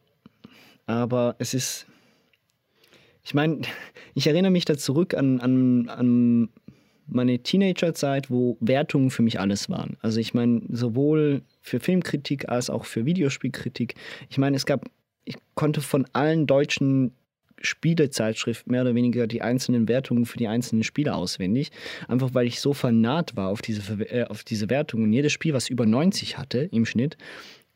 aber 0.86 1.36
es 1.40 1.54
ist, 1.54 1.86
ich 3.24 3.34
meine, 3.34 3.62
ich 4.14 4.28
erinnere 4.28 4.52
mich 4.52 4.66
da 4.66 4.78
zurück 4.78 5.14
an, 5.14 5.40
an, 5.40 5.90
an 5.90 6.50
meine 7.08 7.40
Teenagerzeit, 7.40 8.30
wo 8.30 8.58
Wertungen 8.60 9.12
für 9.12 9.22
mich 9.22 9.40
alles 9.40 9.70
waren. 9.70 9.98
Also 10.02 10.20
ich 10.20 10.34
meine, 10.34 10.62
sowohl 10.70 11.42
für 11.62 11.80
Filmkritik 11.80 12.50
als 12.50 12.70
auch 12.70 12.86
für 12.86 13.06
Videospielkritik. 13.06 13.96
Ich 14.30 14.38
meine, 14.38 14.56
es 14.56 14.66
gab, 14.66 14.90
ich 15.26 15.36
konnte 15.56 15.82
von 15.82 16.06
allen 16.14 16.48
deutschen 16.48 17.14
Spielezeitschriften 17.64 18.72
mehr 18.72 18.82
oder 18.82 18.96
weniger 18.96 19.28
die 19.28 19.42
einzelnen 19.42 19.88
Wertungen 19.88 20.26
für 20.26 20.38
die 20.38 20.48
einzelnen 20.48 20.84
Spiele 20.84 21.14
auswendig. 21.14 21.72
Einfach 22.08 22.34
weil 22.34 22.48
ich 22.48 22.60
so 22.60 22.74
vernarrt 22.74 23.36
war 23.36 23.50
auf 23.50 23.62
diese, 23.62 23.94
äh, 24.06 24.26
auf 24.26 24.44
diese 24.44 24.70
Wertungen. 24.70 25.14
Jedes 25.14 25.32
Spiel, 25.32 25.54
was 25.54 25.70
über 25.70 25.86
90 25.86 26.38
hatte 26.38 26.70
im 26.72 26.86
Schnitt, 26.86 27.18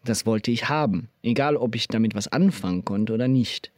das 0.03 0.25
wollte 0.25 0.51
ich 0.51 0.69
haben. 0.69 1.09
Egal, 1.23 1.55
ob 1.55 1.75
ich 1.75 1.87
damit 1.87 2.15
was 2.15 2.27
anfangen 2.27 2.85
konnte 2.85 3.13
oder 3.13 3.27
nicht. 3.27 3.71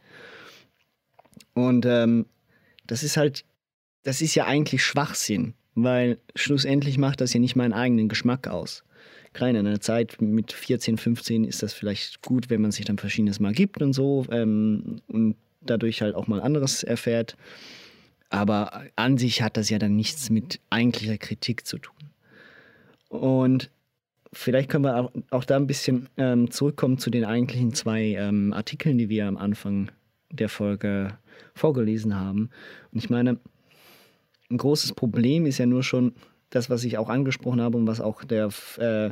Und 1.54 1.86
ähm, 1.86 2.26
das 2.86 3.02
ist 3.02 3.16
halt, 3.16 3.44
das 4.02 4.22
ist 4.22 4.34
ja 4.34 4.46
eigentlich 4.46 4.84
Schwachsinn, 4.84 5.54
weil 5.74 6.18
schlussendlich 6.34 6.98
macht 6.98 7.20
das 7.20 7.32
ja 7.32 7.40
nicht 7.40 7.56
meinen 7.56 7.72
eigenen 7.72 8.08
Geschmack 8.08 8.48
aus. 8.48 8.84
Gerade 9.32 9.58
in 9.58 9.66
einer 9.66 9.80
Zeit 9.80 10.20
mit 10.20 10.52
14, 10.52 10.98
15 10.98 11.44
ist 11.44 11.62
das 11.62 11.72
vielleicht 11.72 12.22
gut, 12.22 12.50
wenn 12.50 12.60
man 12.60 12.72
sich 12.72 12.84
dann 12.84 12.98
verschiedenes 12.98 13.40
mal 13.40 13.52
gibt 13.52 13.82
und 13.82 13.92
so 13.92 14.26
ähm, 14.30 15.00
und 15.08 15.36
dadurch 15.60 16.02
halt 16.02 16.14
auch 16.14 16.26
mal 16.26 16.40
anderes 16.40 16.82
erfährt. 16.82 17.36
Aber 18.30 18.82
an 18.96 19.18
sich 19.18 19.42
hat 19.42 19.56
das 19.56 19.70
ja 19.70 19.78
dann 19.78 19.96
nichts 19.96 20.30
mit 20.30 20.60
eigentlicher 20.70 21.18
Kritik 21.18 21.66
zu 21.66 21.78
tun. 21.78 21.96
Und 23.08 23.70
vielleicht 24.32 24.68
können 24.68 24.84
wir 24.84 24.96
auch, 24.96 25.12
auch 25.30 25.44
da 25.44 25.56
ein 25.56 25.66
bisschen 25.66 26.08
ähm, 26.16 26.50
zurückkommen 26.50 26.98
zu 26.98 27.10
den 27.10 27.24
eigentlichen 27.24 27.72
zwei 27.72 28.14
ähm, 28.18 28.52
Artikeln, 28.52 28.98
die 28.98 29.08
wir 29.08 29.26
am 29.26 29.36
Anfang 29.36 29.90
der 30.30 30.48
Folge 30.48 31.16
vorgelesen 31.54 32.14
haben. 32.14 32.50
Und 32.92 32.98
ich 32.98 33.08
meine, 33.08 33.38
ein 34.50 34.58
großes 34.58 34.92
Problem 34.92 35.46
ist 35.46 35.58
ja 35.58 35.66
nur 35.66 35.82
schon 35.82 36.14
das, 36.50 36.70
was 36.70 36.84
ich 36.84 36.98
auch 36.98 37.08
angesprochen 37.08 37.60
habe 37.60 37.76
und 37.76 37.86
was 37.86 38.00
auch 38.00 38.24
der, 38.24 38.46
äh, 38.78 39.10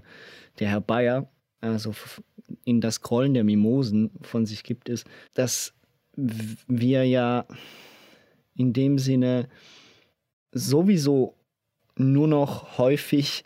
der 0.59 0.69
Herr 0.69 0.81
Bayer 0.81 1.29
also 1.61 1.95
in 2.65 2.81
das 2.81 3.01
Grollen 3.01 3.35
der 3.35 3.45
Mimosen 3.45 4.11
von 4.23 4.47
sich 4.47 4.63
gibt, 4.63 4.89
ist, 4.89 5.07
dass 5.35 5.75
wir 6.17 7.05
ja 7.05 7.47
in 8.55 8.73
dem 8.73 8.99
Sinne 8.99 9.49
sowieso 10.53 11.35
nur 11.97 12.29
noch 12.29 12.79
häufig 12.79 13.45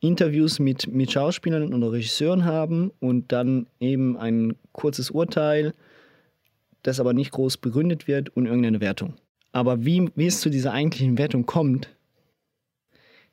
Interviews 0.00 0.58
mit, 0.58 0.86
mit 0.88 1.12
Schauspielern 1.12 1.74
oder 1.74 1.92
Regisseuren 1.92 2.44
haben 2.44 2.90
und 3.00 3.32
dann 3.32 3.66
eben 3.80 4.16
ein 4.16 4.56
kurzes 4.72 5.10
Urteil, 5.10 5.74
das 6.82 7.00
aber 7.00 7.12
nicht 7.12 7.32
groß 7.32 7.58
begründet 7.58 8.08
wird 8.08 8.34
und 8.34 8.46
irgendeine 8.46 8.80
Wertung. 8.80 9.14
Aber 9.52 9.84
wie, 9.84 10.10
wie 10.14 10.26
es 10.26 10.40
zu 10.40 10.48
dieser 10.48 10.72
eigentlichen 10.72 11.18
Wertung 11.18 11.44
kommt, 11.44 11.90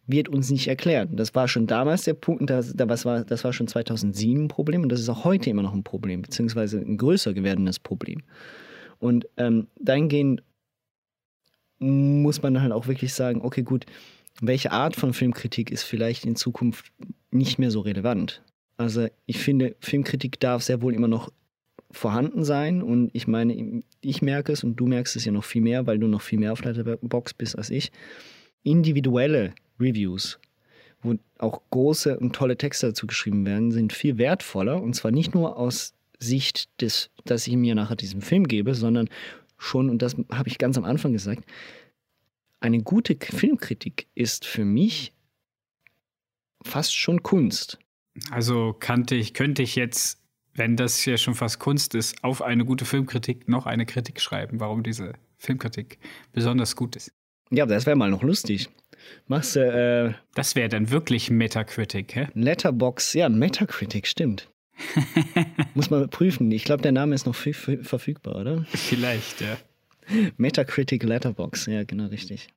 wird 0.08 0.30
uns 0.30 0.50
nicht 0.50 0.68
erklärt. 0.68 1.10
Das 1.14 1.36
war 1.36 1.48
schon 1.48 1.68
damals 1.68 2.04
der 2.04 2.14
Punkt, 2.14 2.50
das, 2.50 2.74
war, 3.06 3.24
das 3.24 3.44
war 3.44 3.54
schon 3.54 3.68
2007 3.68 4.46
ein 4.46 4.48
Problem 4.48 4.84
und 4.84 4.90
das 4.90 5.02
ist 5.02 5.10
auch 5.10 5.26
heute 5.26 5.50
immer 5.50 5.62
noch 5.62 5.74
ein 5.74 5.84
Problem, 5.84 6.22
beziehungsweise 6.22 6.80
ein 6.80 6.98
größer 6.98 7.36
werdendes 7.36 7.78
Problem. 7.78 8.24
Und 9.00 9.28
ähm, 9.38 9.68
dahingehend 9.80 10.42
muss 11.80 12.42
man 12.42 12.62
halt 12.62 12.72
auch 12.72 12.88
wirklich 12.88 13.14
sagen, 13.14 13.42
okay, 13.42 13.62
gut, 13.62 13.86
welche 14.42 14.72
Art 14.72 14.96
von 14.96 15.14
Filmkritik 15.14 15.72
ist 15.72 15.84
vielleicht 15.84 16.26
in 16.26 16.36
Zukunft 16.36 16.92
nicht 17.32 17.60
mehr 17.60 17.70
so 17.70 17.82
relevant? 17.82 18.42
Also 18.78 19.08
ich 19.26 19.40
finde, 19.40 19.76
Filmkritik 19.80 20.40
darf 20.40 20.64
sehr 20.64 20.82
wohl 20.82 20.94
immer 20.94 21.08
noch 21.08 21.32
vorhanden 21.92 22.44
sein 22.44 22.82
und 22.82 23.10
ich 23.14 23.28
meine, 23.28 23.84
ich 24.02 24.22
merke 24.22 24.52
es 24.52 24.64
und 24.64 24.76
du 24.76 24.88
merkst 24.88 25.16
es 25.16 25.26
ja 25.26 25.32
noch 25.32 25.44
viel 25.44 25.62
mehr, 25.62 25.88
weil 25.88 26.00
du 26.00 26.08
noch 26.08 26.22
viel 26.22 26.40
mehr 26.40 26.54
auf 26.54 26.64
Letterbox 26.64 27.34
bist 27.34 27.58
als 27.58 27.70
ich. 27.70 27.92
Individuelle 28.64 29.54
Reviews, 29.80 30.40
wo 31.02 31.16
auch 31.38 31.62
große 31.70 32.20
und 32.20 32.36
tolle 32.36 32.58
Texte 32.58 32.88
dazu 32.88 33.08
geschrieben 33.08 33.46
werden, 33.46 33.72
sind 33.72 33.94
viel 33.94 34.18
wertvoller 34.18 34.82
und 34.82 34.94
zwar 34.96 35.12
nicht 35.12 35.34
nur 35.34 35.58
aus 35.58 35.94
Sicht 36.20 36.70
des, 36.82 37.12
dass 37.26 37.48
ich 37.48 37.56
mir 37.56 37.76
nachher 37.76 37.96
diesen 37.96 38.22
Film 38.22 38.48
gebe, 38.48 38.74
sondern 38.74 39.10
schon, 39.58 39.90
und 39.90 40.02
das 40.02 40.16
habe 40.32 40.50
ich 40.50 40.58
ganz 40.58 40.78
am 40.78 40.84
Anfang 40.84 41.14
gesagt, 41.14 41.44
eine 42.60 42.82
gute 42.82 43.16
Filmkritik 43.20 44.08
ist 44.16 44.46
für 44.46 44.66
mich 44.66 45.14
fast 46.64 46.96
schon 46.96 47.22
Kunst. 47.24 47.78
Also 48.32 48.76
kannte 48.80 49.16
ich, 49.16 49.34
könnte 49.34 49.62
ich 49.62 49.76
jetzt, 49.76 50.20
wenn 50.54 50.76
das 50.76 51.06
ja 51.06 51.18
schon 51.18 51.36
fast 51.36 51.60
Kunst 51.60 51.94
ist, 51.94 52.24
auf 52.24 52.42
eine 52.42 52.66
gute 52.66 52.86
Filmkritik 52.86 53.48
noch 53.48 53.68
eine 53.68 53.86
Kritik 53.86 54.20
schreiben, 54.20 54.60
warum 54.60 54.82
diese 54.82 55.14
Filmkritik 55.38 56.00
besonders 56.34 56.76
gut 56.76 56.96
ist. 56.96 57.12
Ja, 57.52 57.66
das 57.66 57.86
wäre 57.86 57.96
mal 57.96 58.10
noch 58.10 58.24
lustig. 58.24 58.70
Machst 59.28 59.56
du. 59.56 59.60
Äh, 59.60 60.14
das 60.36 60.56
wäre 60.56 60.70
dann 60.70 60.92
wirklich 60.92 61.30
Metacritic, 61.30 62.16
hä? 62.16 62.28
Letterbox, 62.34 63.14
ja, 63.14 63.30
Metacritic, 63.30 64.08
stimmt. 64.08 64.50
Muss 65.74 65.90
man 65.90 66.10
prüfen. 66.10 66.52
Ich 66.52 66.64
glaube, 66.64 66.82
der 66.82 66.92
Name 66.92 67.16
ist 67.16 67.26
noch 67.26 67.36
verfügbar, 67.36 68.36
oder? 68.36 68.66
Vielleicht, 68.70 69.42
ja. 69.42 69.58
Metacritic 70.38 71.04
Letterbox, 71.04 71.66
ja, 71.66 71.84
genau 71.84 72.06
richtig. 72.08 72.48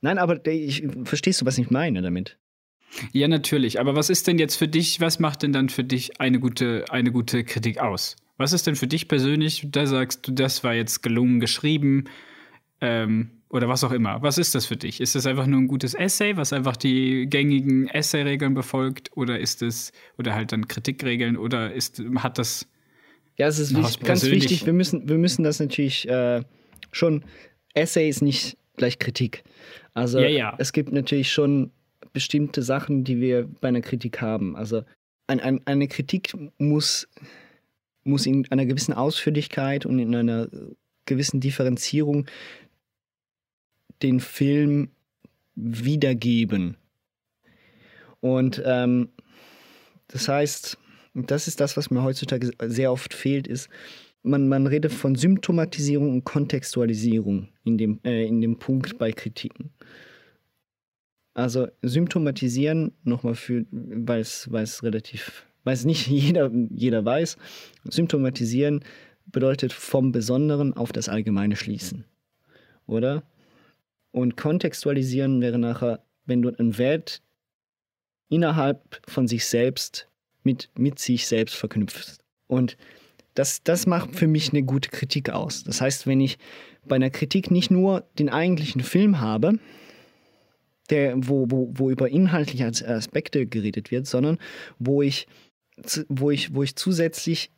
Nein, 0.00 0.18
aber 0.18 0.44
ich, 0.46 0.84
verstehst 1.04 1.40
du, 1.40 1.46
was 1.46 1.58
ich 1.58 1.70
meine 1.70 2.02
damit? 2.02 2.36
Ja, 3.12 3.28
natürlich. 3.28 3.80
Aber 3.80 3.94
was 3.94 4.10
ist 4.10 4.26
denn 4.26 4.38
jetzt 4.38 4.56
für 4.56 4.68
dich, 4.68 5.00
was 5.00 5.18
macht 5.18 5.42
denn 5.42 5.52
dann 5.52 5.68
für 5.68 5.84
dich 5.84 6.20
eine 6.20 6.40
gute, 6.40 6.84
eine 6.90 7.10
gute 7.10 7.44
Kritik 7.44 7.78
aus? 7.78 8.16
Was 8.36 8.52
ist 8.52 8.66
denn 8.66 8.76
für 8.76 8.86
dich 8.86 9.08
persönlich, 9.08 9.66
da 9.70 9.86
sagst 9.86 10.26
du, 10.26 10.32
das 10.32 10.64
war 10.64 10.74
jetzt 10.74 11.02
gelungen 11.02 11.40
geschrieben 11.40 12.04
ähm, 12.80 13.30
oder 13.52 13.68
was 13.68 13.84
auch 13.84 13.92
immer? 13.92 14.22
Was 14.22 14.38
ist 14.38 14.54
das 14.54 14.66
für 14.66 14.76
dich? 14.76 15.00
Ist 15.00 15.14
das 15.14 15.26
einfach 15.26 15.46
nur 15.46 15.60
ein 15.60 15.68
gutes 15.68 15.94
Essay, 15.94 16.36
was 16.36 16.52
einfach 16.52 16.76
die 16.76 17.26
gängigen 17.28 17.86
Essay-Regeln 17.88 18.54
befolgt 18.54 19.10
oder 19.16 19.38
ist 19.38 19.62
es, 19.62 19.92
oder 20.18 20.34
halt 20.34 20.52
dann 20.52 20.66
Kritikregeln 20.66 21.36
oder 21.36 21.72
ist, 21.72 22.02
hat 22.16 22.38
das. 22.38 22.66
Ja, 23.36 23.46
es 23.46 23.58
ist 23.58 23.76
wichtig, 23.76 24.00
ganz 24.00 24.24
wichtig, 24.24 24.66
wir 24.66 24.72
müssen, 24.72 25.08
wir 25.08 25.18
müssen 25.18 25.44
das 25.44 25.60
natürlich. 25.60 26.08
Äh 26.08 26.42
schon, 26.92 27.24
Essay 27.74 28.08
ist 28.08 28.22
nicht 28.22 28.56
gleich 28.76 28.98
Kritik. 28.98 29.42
Also 29.94 30.20
ja, 30.20 30.28
ja. 30.28 30.54
es 30.58 30.72
gibt 30.72 30.92
natürlich 30.92 31.32
schon 31.32 31.72
bestimmte 32.12 32.62
Sachen, 32.62 33.04
die 33.04 33.20
wir 33.20 33.48
bei 33.60 33.68
einer 33.68 33.80
Kritik 33.80 34.20
haben. 34.20 34.54
Also 34.54 34.82
ein, 35.26 35.40
ein, 35.40 35.60
eine 35.64 35.88
Kritik 35.88 36.34
muss, 36.58 37.08
muss 38.04 38.26
in 38.26 38.50
einer 38.50 38.66
gewissen 38.66 38.92
Ausführlichkeit 38.92 39.86
und 39.86 39.98
in 39.98 40.14
einer 40.14 40.48
gewissen 41.06 41.40
Differenzierung 41.40 42.26
den 44.02 44.20
Film 44.20 44.90
wiedergeben. 45.54 46.76
Und 48.20 48.62
ähm, 48.64 49.08
das 50.08 50.28
heißt, 50.28 50.78
das 51.14 51.48
ist 51.48 51.60
das, 51.60 51.76
was 51.76 51.90
mir 51.90 52.02
heutzutage 52.02 52.50
sehr 52.66 52.92
oft 52.92 53.14
fehlt, 53.14 53.46
ist, 53.46 53.68
man, 54.22 54.48
man 54.48 54.66
redet 54.66 54.92
von 54.92 55.14
Symptomatisierung 55.14 56.12
und 56.12 56.24
Kontextualisierung 56.24 57.48
in 57.64 57.76
dem, 57.76 58.00
äh, 58.04 58.24
in 58.26 58.40
dem 58.40 58.58
Punkt 58.58 58.98
bei 58.98 59.12
Kritiken. 59.12 59.70
Also 61.34 61.68
symptomatisieren, 61.82 62.92
nochmal 63.04 63.34
für, 63.34 63.64
weil 63.70 64.20
es 64.20 64.82
relativ, 64.82 65.46
weil 65.64 65.74
es 65.74 65.84
nicht 65.84 66.06
jeder, 66.08 66.50
jeder 66.70 67.04
weiß, 67.04 67.36
symptomatisieren 67.84 68.84
bedeutet 69.26 69.72
vom 69.72 70.12
Besonderen 70.12 70.74
auf 70.74 70.92
das 70.92 71.08
Allgemeine 71.08 71.56
schließen. 71.56 72.04
Oder? 72.86 73.22
Und 74.12 74.36
kontextualisieren 74.36 75.40
wäre 75.40 75.58
nachher, 75.58 76.04
wenn 76.26 76.42
du 76.42 76.50
einen 76.50 76.78
Wert 76.78 77.22
innerhalb 78.28 79.00
von 79.08 79.26
sich 79.26 79.46
selbst 79.46 80.08
mit, 80.42 80.70
mit 80.76 80.98
sich 80.98 81.26
selbst 81.26 81.54
verknüpfst. 81.56 82.18
Und 82.46 82.76
das, 83.34 83.62
das 83.62 83.86
macht 83.86 84.14
für 84.14 84.26
mich 84.26 84.50
eine 84.50 84.62
gute 84.62 84.90
Kritik 84.90 85.30
aus. 85.30 85.64
Das 85.64 85.80
heißt, 85.80 86.06
wenn 86.06 86.20
ich 86.20 86.38
bei 86.86 86.96
einer 86.96 87.10
Kritik 87.10 87.50
nicht 87.50 87.70
nur 87.70 88.06
den 88.18 88.28
eigentlichen 88.28 88.82
Film 88.82 89.20
habe, 89.20 89.58
der, 90.90 91.14
wo, 91.16 91.46
wo, 91.50 91.70
wo 91.72 91.90
über 91.90 92.08
inhaltliche 92.10 92.66
Aspekte 92.66 93.46
geredet 93.46 93.90
wird, 93.90 94.06
sondern 94.06 94.38
wo 94.78 95.00
ich, 95.00 95.26
wo 96.08 96.30
ich, 96.30 96.54
wo 96.54 96.62
ich 96.62 96.76
zusätzlich 96.76 97.50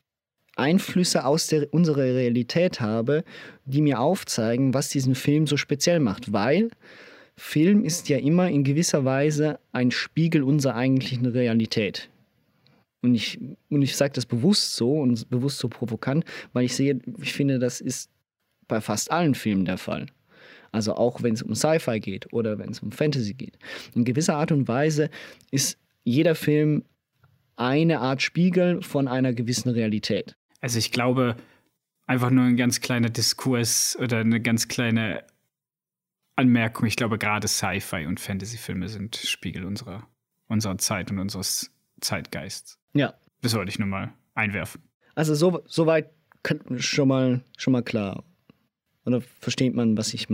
Einflüsse 0.57 1.25
aus 1.25 1.49
der, 1.49 1.73
unserer 1.73 2.03
Realität 2.03 2.81
habe, 2.81 3.25
die 3.65 3.83
mir 3.83 4.01
aufzeigen, 4.01 4.75
was 4.75 4.89
diesen 4.89 5.15
Film 5.15 5.47
so 5.47 5.57
speziell 5.57 6.01
macht. 6.01 6.33
Weil 6.33 6.71
Film 7.37 7.85
ist 7.85 8.09
ja 8.09 8.19
immer 8.19 8.49
in 8.49 8.65
gewisser 8.65 9.05
Weise 9.05 9.59
ein 9.73 9.91
Spiegel 9.91 10.43
unserer 10.43 10.77
eigentlichen 10.77 11.27
Realität. 11.27 12.09
Und 13.03 13.15
ich, 13.15 13.39
und 13.69 13.83
ich 13.83 13.97
sage 13.97 14.15
das 14.15 14.25
bewusst 14.25 14.77
so 14.77 15.01
und 15.01 15.29
bewusst 15.29 15.59
so 15.59 15.69
provokant, 15.69 16.25
weil 16.53 16.65
ich 16.65 16.75
sehe, 16.75 16.99
ich 17.21 17.33
finde, 17.35 17.59
das 17.59 17.81
ist 17.81 18.09
bei 18.67 18.81
fast 18.81 19.11
allen 19.11 19.35
Filmen 19.35 19.65
der 19.65 19.79
Fall. 19.79 20.07
Also 20.73 20.95
auch 20.95 21.23
wenn 21.23 21.35
es 21.35 21.43
um 21.43 21.55
Sci-Fi 21.55 22.01
geht 22.01 22.33
oder 22.33 22.59
wenn 22.59 22.71
es 22.71 22.81
um 22.81 22.93
Fantasy 22.93 23.35
geht. 23.35 23.59
In 23.95 24.05
gewisser 24.05 24.37
Art 24.37 24.53
und 24.53 24.67
Weise 24.69 25.11
ist 25.51 25.79
jeder 26.03 26.35
Film 26.35 26.85
eine 27.57 28.01
Art 28.01 28.23
Spiegel 28.23 28.83
von 28.83 29.07
einer 29.07 29.33
gewissen 29.33 29.69
Realität. 29.69 30.35
Also 30.65 30.79
ich 30.79 30.93
glaube, 30.93 31.37
einfach 32.07 32.31
nur 32.31 32.45
ein 32.45 32.57
ganz 32.57 32.81
kleiner 32.81 33.11
Diskurs 33.11 33.99
oder 34.01 34.21
eine 34.21 34.41
ganz 34.41 34.67
kleine 34.67 35.23
Anmerkung. 36.37 36.87
Ich 36.87 36.97
glaube, 36.97 37.19
gerade 37.19 37.49
Sci-Fi 37.49 38.07
und 38.07 38.19
Fantasy-Filme 38.19 38.89
sind 38.89 39.15
Spiegel 39.15 39.67
unserer, 39.67 40.09
unserer 40.49 40.79
Zeit 40.79 41.11
und 41.11 41.19
unseres 41.19 41.71
Zeitgeists. 42.01 42.79
Ja. 42.95 43.13
Das 43.43 43.53
wollte 43.53 43.69
ich 43.69 43.79
nur 43.79 43.89
mal 43.89 44.15
einwerfen. 44.35 44.81
Also 45.15 45.35
so, 45.35 45.63
soweit 45.67 46.11
schon 46.79 47.09
mal, 47.09 47.45
schon 47.59 47.75
mal 47.75 47.83
klar. 47.83 48.25
Oder 49.05 49.21
versteht 49.21 49.75
man, 49.75 49.99
was 49.99 50.15
ich, 50.15 50.29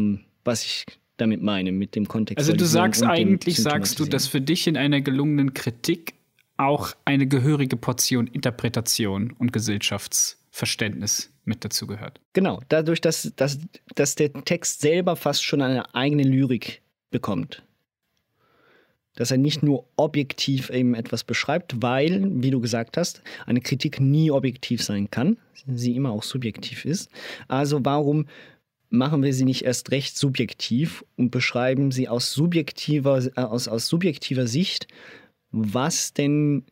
was 0.44 0.64
ich 0.64 0.86
damit 1.16 1.42
meine, 1.42 1.72
mit 1.72 1.96
dem 1.96 2.06
Kontext? 2.06 2.38
Also 2.38 2.56
du 2.56 2.66
sagst 2.66 3.02
eigentlich, 3.02 3.56
sagst 3.56 3.98
du, 3.98 4.04
dass 4.04 4.28
für 4.28 4.40
dich 4.40 4.68
in 4.68 4.76
einer 4.76 5.00
gelungenen 5.00 5.54
Kritik 5.54 6.14
auch 6.60 6.92
eine 7.04 7.26
gehörige 7.26 7.76
Portion 7.76 8.26
Interpretation 8.26 9.32
und 9.38 9.52
Gesellschaftsverständnis 9.52 11.32
mit 11.44 11.64
dazu 11.64 11.86
gehört. 11.86 12.20
Genau, 12.32 12.60
dadurch, 12.68 13.00
dass, 13.00 13.32
dass, 13.36 13.58
dass 13.94 14.14
der 14.14 14.32
Text 14.32 14.80
selber 14.80 15.16
fast 15.16 15.42
schon 15.44 15.62
eine 15.62 15.94
eigene 15.94 16.22
Lyrik 16.22 16.82
bekommt 17.10 17.62
dass 19.16 19.30
er 19.30 19.36
nicht 19.36 19.62
nur 19.62 19.86
objektiv 19.96 20.70
eben 20.70 20.94
etwas 20.94 21.24
beschreibt, 21.24 21.82
weil, 21.82 22.26
wie 22.42 22.50
du 22.50 22.60
gesagt 22.60 22.96
hast, 22.96 23.22
eine 23.44 23.60
Kritik 23.60 24.00
nie 24.00 24.30
objektiv 24.30 24.82
sein 24.82 25.10
kann, 25.10 25.36
sie 25.66 25.94
immer 25.94 26.10
auch 26.10 26.22
subjektiv 26.22 26.84
ist. 26.84 27.10
Also 27.48 27.80
warum 27.82 28.26
machen 28.88 29.22
wir 29.22 29.34
sie 29.34 29.44
nicht 29.44 29.64
erst 29.64 29.90
recht 29.90 30.16
subjektiv 30.16 31.04
und 31.16 31.30
beschreiben 31.30 31.90
sie 31.90 32.08
aus 32.08 32.32
subjektiver, 32.32 33.22
äh, 33.36 33.40
aus, 33.42 33.68
aus 33.68 33.88
subjektiver 33.88 34.46
Sicht, 34.46 34.86
was 35.52 36.12
denn 36.12 36.64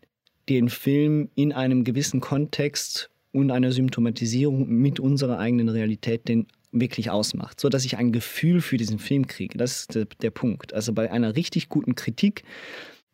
den 0.49 0.69
Film 0.69 1.29
in 1.35 1.53
einem 1.53 1.85
gewissen 1.85 2.21
Kontext 2.21 3.11
und 3.33 3.51
einer 3.51 3.73
Symptomatisierung 3.73 4.69
mit 4.69 5.01
unserer 5.01 5.39
eigenen 5.39 5.69
Realität 5.69 6.29
denn 6.29 6.47
wirklich 6.73 7.11
ausmacht, 7.11 7.61
so 7.61 7.69
dass 7.69 7.85
ich 7.85 7.97
ein 7.97 8.13
Gefühl 8.13 8.61
für 8.61 8.77
diesen 8.77 8.99
Film 8.99 9.27
kriege. 9.27 9.57
Das 9.57 9.81
ist 9.81 9.95
der, 9.95 10.07
der 10.23 10.31
Punkt. 10.31 10.75
Also 10.75 10.93
bei 10.93 11.11
einer 11.11 11.37
richtig 11.37 11.69
guten 11.69 11.95
Kritik, 11.95 12.45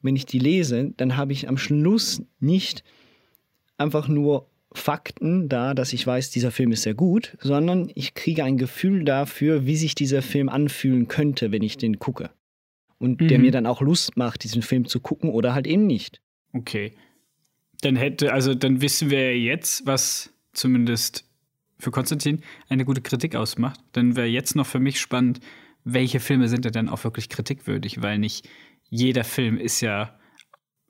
wenn 0.02 0.16
ich 0.16 0.26
die 0.26 0.38
lese, 0.38 0.92
dann 0.96 1.16
habe 1.16 1.32
ich 1.32 1.48
am 1.48 1.56
Schluss 1.56 2.22
nicht 2.40 2.84
einfach 3.78 4.08
nur 4.08 4.46
Fakten 4.72 5.48
da, 5.48 5.72
dass 5.72 5.92
ich 5.92 6.04
weiß, 6.04 6.30
dieser 6.30 6.50
Film 6.50 6.72
ist 6.72 6.82
sehr 6.82 6.94
gut, 6.94 7.36
sondern 7.40 7.90
ich 7.94 8.14
kriege 8.14 8.42
ein 8.42 8.58
Gefühl 8.58 9.04
dafür, 9.04 9.66
wie 9.66 9.76
sich 9.76 9.94
dieser 9.94 10.20
Film 10.20 10.48
anfühlen 10.48 11.06
könnte, 11.06 11.52
wenn 11.52 11.62
ich 11.62 11.76
den 11.76 12.00
gucke. 12.00 12.30
Und 12.98 13.20
der 13.20 13.38
Mhm. 13.38 13.44
mir 13.44 13.50
dann 13.52 13.66
auch 13.66 13.80
Lust 13.80 14.16
macht, 14.16 14.44
diesen 14.44 14.62
Film 14.62 14.86
zu 14.86 15.00
gucken 15.00 15.30
oder 15.30 15.54
halt 15.54 15.66
eben 15.66 15.86
nicht. 15.86 16.20
Okay. 16.52 16.92
Dann 17.80 17.96
hätte, 17.96 18.32
also 18.32 18.54
dann 18.54 18.80
wissen 18.80 19.10
wir 19.10 19.38
jetzt, 19.38 19.86
was 19.86 20.32
zumindest 20.52 21.28
für 21.78 21.90
Konstantin 21.90 22.40
eine 22.68 22.84
gute 22.84 23.02
Kritik 23.02 23.34
ausmacht. 23.34 23.80
Dann 23.92 24.16
wäre 24.16 24.26
jetzt 24.28 24.54
noch 24.56 24.66
für 24.66 24.80
mich 24.80 25.00
spannend, 25.00 25.40
welche 25.84 26.20
Filme 26.20 26.48
sind 26.48 26.64
denn 26.64 26.72
dann 26.72 26.88
auch 26.88 27.04
wirklich 27.04 27.28
kritikwürdig, 27.28 28.00
weil 28.00 28.18
nicht 28.18 28.48
jeder 28.88 29.24
Film 29.24 29.58
ist 29.58 29.80
ja, 29.80 30.18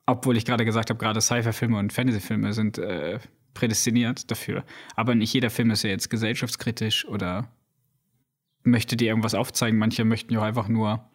obwohl 0.06 0.36
ich 0.36 0.44
gerade 0.44 0.64
gesagt 0.64 0.90
habe, 0.90 0.98
gerade 1.00 1.20
Sci-Fi-Filme 1.20 1.78
und 1.78 1.92
Fantasy-Filme 1.92 2.52
sind 2.52 2.78
äh, 2.78 3.18
prädestiniert 3.54 4.30
dafür. 4.30 4.64
Aber 4.94 5.14
nicht 5.14 5.32
jeder 5.32 5.50
Film 5.50 5.70
ist 5.70 5.82
ja 5.82 5.90
jetzt 5.90 6.10
gesellschaftskritisch 6.10 7.06
oder 7.06 7.50
möchte 8.62 8.96
dir 8.96 9.08
irgendwas 9.08 9.34
aufzeigen. 9.34 9.78
Manche 9.78 10.04
möchten 10.04 10.32
ja 10.32 10.42
einfach 10.42 10.68
nur 10.68 11.10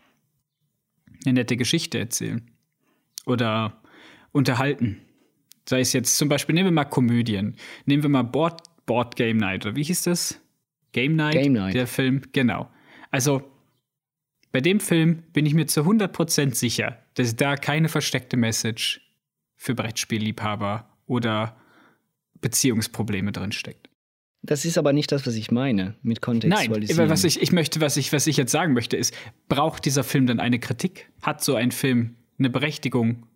eine 1.25 1.33
nette 1.33 1.57
Geschichte 1.57 1.99
erzählen 1.99 2.49
oder 3.25 3.81
unterhalten. 4.31 5.01
Sei 5.67 5.81
es 5.81 5.93
jetzt 5.93 6.17
zum 6.17 6.29
Beispiel, 6.29 6.55
nehmen 6.55 6.67
wir 6.67 6.71
mal 6.71 6.85
Komödien. 6.85 7.55
Nehmen 7.85 8.03
wir 8.03 8.09
mal 8.09 8.23
Board, 8.23 8.61
Board 8.85 9.15
Game 9.15 9.37
Night, 9.37 9.65
oder 9.65 9.75
wie 9.75 9.83
hieß 9.83 10.03
das? 10.03 10.41
Game 10.91 11.15
Night? 11.15 11.33
Game 11.33 11.53
Night. 11.53 11.75
Der 11.75 11.87
Film, 11.87 12.23
genau. 12.31 12.69
Also, 13.11 13.43
bei 14.51 14.61
dem 14.61 14.79
Film 14.79 15.23
bin 15.31 15.45
ich 15.45 15.53
mir 15.53 15.67
zu 15.67 15.81
100% 15.81 16.55
sicher, 16.55 16.97
dass 17.13 17.35
da 17.35 17.55
keine 17.55 17.87
versteckte 17.87 18.35
Message 18.35 19.01
für 19.55 19.75
Brettspielliebhaber 19.75 20.89
oder 21.05 21.55
Beziehungsprobleme 22.41 23.31
drinsteckt. 23.31 23.88
Das 24.41 24.63
ist 24.63 24.77
aber 24.77 24.93
nicht 24.93 25.11
das, 25.11 25.27
was 25.27 25.35
ich 25.35 25.51
meine 25.51 25.95
mit 26.01 26.17
Nein, 26.17 26.21
Kontextualisieren. 26.21 27.01
aber 27.01 27.09
was 27.09 27.23
ich, 27.23 27.41
ich 27.41 27.51
möchte, 27.51 27.81
was 27.81 27.97
ich, 27.97 28.13
was 28.13 28.25
ich 28.25 28.37
jetzt 28.37 28.51
sagen 28.51 28.73
möchte, 28.73 28.95
ist, 28.95 29.13
braucht 29.49 29.85
dieser 29.85 30.03
Film 30.03 30.27
dann 30.27 30.39
eine 30.39 30.59
Kritik? 30.59 31.09
Hat 31.21 31.43
so 31.43 31.55
ein 31.55 31.71
Film 31.71 32.15
eine 32.37 32.49
Berechtigung, 32.49 33.27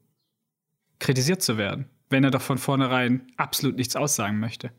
kritisiert 0.99 1.41
zu 1.41 1.57
werden, 1.57 1.89
wenn 2.09 2.23
er 2.23 2.31
doch 2.31 2.41
von 2.41 2.57
vornherein 2.57 3.27
absolut 3.35 3.75
nichts 3.75 3.97
aussagen 3.97 4.39
möchte? 4.39 4.71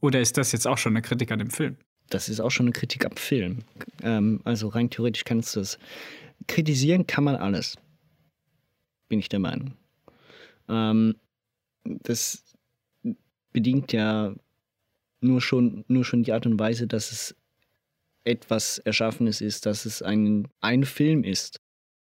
Oder 0.00 0.20
ist 0.20 0.38
das 0.38 0.52
jetzt 0.52 0.66
auch 0.66 0.78
schon 0.78 0.92
eine 0.92 1.02
Kritik 1.02 1.30
an 1.30 1.38
dem 1.38 1.50
Film? 1.50 1.76
das 2.10 2.28
ist 2.28 2.40
auch 2.40 2.50
schon 2.50 2.66
eine 2.66 2.72
Kritik 2.72 3.04
am 3.04 3.16
Film. 3.16 3.60
Ähm, 4.02 4.40
also 4.44 4.68
rein 4.68 4.90
theoretisch 4.90 5.24
kannst 5.24 5.56
du 5.56 5.60
es. 5.60 5.78
Kritisieren 6.46 7.06
kann 7.06 7.24
man 7.24 7.36
alles. 7.36 7.76
Bin 9.08 9.18
ich 9.18 9.28
der 9.28 9.40
Meinung. 9.40 9.74
Ähm, 10.68 11.16
das 11.84 12.44
bedingt 13.52 13.92
ja 13.92 14.34
nur 15.24 15.40
schon, 15.40 15.84
nur 15.88 16.04
schon 16.04 16.22
die 16.22 16.32
Art 16.32 16.46
und 16.46 16.58
Weise, 16.58 16.86
dass 16.86 17.10
es 17.10 17.34
etwas 18.24 18.78
Erschaffenes 18.78 19.40
ist, 19.40 19.66
dass 19.66 19.84
es 19.84 20.02
ein, 20.02 20.48
ein 20.60 20.84
Film 20.84 21.24
ist. 21.24 21.58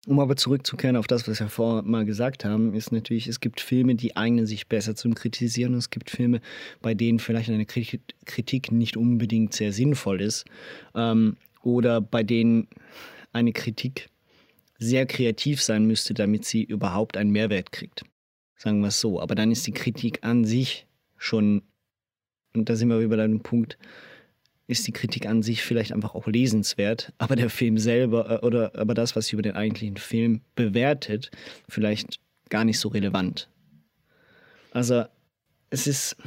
Um 0.07 0.19
aber 0.19 0.37
zurückzukehren 0.37 0.95
auf 0.95 1.07
das, 1.07 1.27
was 1.27 1.39
wir 1.39 1.49
vorher 1.49 1.83
mal 1.83 2.05
gesagt 2.05 2.45
haben, 2.45 2.73
ist 2.73 2.91
natürlich, 2.91 3.27
es 3.27 3.41
gibt 3.41 3.59
Filme, 3.59 3.95
die 3.95 4.15
eignen 4.15 4.45
sich 4.47 4.67
besser 4.67 4.95
zum 4.95 5.13
Kritisieren 5.13 5.73
und 5.73 5.79
es 5.79 5.89
gibt 5.89 6.09
Filme, 6.09 6.39
bei 6.81 6.93
denen 6.93 7.19
vielleicht 7.19 7.49
eine 7.49 7.65
Kri- 7.65 7.99
Kritik 8.25 8.71
nicht 8.71 8.95
unbedingt 8.95 9.53
sehr 9.53 9.73
sinnvoll 9.73 10.21
ist 10.21 10.45
ähm, 10.95 11.35
oder 11.63 11.99
bei 11.99 12.23
denen 12.23 12.67
eine 13.33 13.51
Kritik 13.51 14.09
sehr 14.77 15.05
kreativ 15.05 15.61
sein 15.61 15.85
müsste, 15.85 16.13
damit 16.13 16.45
sie 16.45 16.63
überhaupt 16.63 17.17
einen 17.17 17.31
Mehrwert 17.31 17.73
kriegt. 17.73 18.03
Sagen 18.55 18.79
wir 18.79 18.87
es 18.87 18.99
so. 19.01 19.21
Aber 19.21 19.35
dann 19.35 19.51
ist 19.51 19.67
die 19.67 19.73
Kritik 19.73 20.19
an 20.23 20.45
sich 20.45 20.87
schon, 21.17 21.61
und 22.55 22.69
da 22.69 22.75
sind 22.75 22.89
wir 22.89 22.99
wieder 22.99 23.27
bei 23.27 23.37
Punkt, 23.39 23.77
ist 24.67 24.85
die 24.87 24.91
Kritik 24.91 25.25
an 25.25 25.41
sich 25.41 25.63
vielleicht 25.63 25.91
einfach 25.91 26.13
auch 26.13 26.27
lesenswert, 26.27 27.11
aber 27.17 27.35
der 27.35 27.49
Film 27.49 27.77
selber 27.77 28.43
äh, 28.43 28.45
oder 28.45 28.75
aber 28.75 28.93
das, 28.93 29.15
was 29.15 29.27
sie 29.27 29.33
über 29.33 29.41
den 29.41 29.55
eigentlichen 29.55 29.97
Film 29.97 30.41
bewertet, 30.55 31.31
vielleicht 31.67 32.19
gar 32.49 32.63
nicht 32.63 32.79
so 32.79 32.89
relevant. 32.89 33.49
Also 34.71 35.05
es 35.71 35.87
ist, 35.87 36.17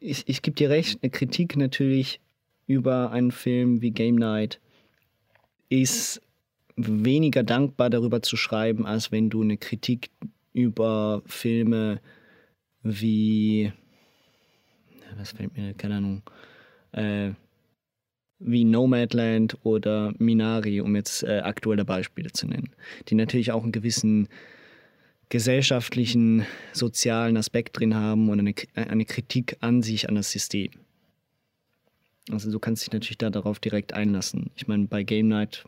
ich, 0.00 0.28
ich 0.28 0.42
gebe 0.42 0.56
dir 0.56 0.70
recht, 0.70 0.98
eine 1.02 1.10
Kritik 1.10 1.56
natürlich 1.56 2.20
über 2.66 3.12
einen 3.12 3.30
Film 3.30 3.80
wie 3.80 3.92
Game 3.92 4.16
Night 4.16 4.60
ist 5.68 6.20
weniger 6.76 7.42
dankbar 7.42 7.90
darüber 7.90 8.22
zu 8.22 8.36
schreiben, 8.36 8.86
als 8.86 9.12
wenn 9.12 9.30
du 9.30 9.42
eine 9.42 9.56
Kritik 9.56 10.10
über 10.52 11.22
Filme 11.26 12.00
wie, 12.82 13.72
was 15.16 15.32
fällt 15.32 15.56
mir, 15.56 15.74
keine 15.74 15.96
Ahnung, 15.96 16.22
äh, 16.92 17.30
wie 18.38 18.64
Nomadland 18.64 19.56
oder 19.62 20.12
Minari, 20.18 20.80
um 20.80 20.94
jetzt 20.94 21.22
äh, 21.22 21.40
aktuelle 21.40 21.84
Beispiele 21.84 22.32
zu 22.32 22.46
nennen, 22.46 22.70
die 23.08 23.14
natürlich 23.14 23.52
auch 23.52 23.62
einen 23.62 23.72
gewissen 23.72 24.28
gesellschaftlichen, 25.28 26.46
sozialen 26.72 27.36
Aspekt 27.36 27.78
drin 27.78 27.94
haben 27.94 28.28
und 28.28 28.38
eine, 28.38 28.54
eine 28.74 29.04
Kritik 29.04 29.56
an 29.60 29.82
sich, 29.82 30.08
an 30.08 30.14
das 30.14 30.30
System. 30.30 30.70
Also 32.30 32.50
du 32.50 32.58
kannst 32.58 32.82
dich 32.82 32.92
natürlich 32.92 33.18
da 33.18 33.30
darauf 33.30 33.58
direkt 33.58 33.92
einlassen. 33.92 34.50
Ich 34.56 34.66
meine, 34.66 34.86
bei 34.86 35.02
Game 35.02 35.28
Night 35.28 35.64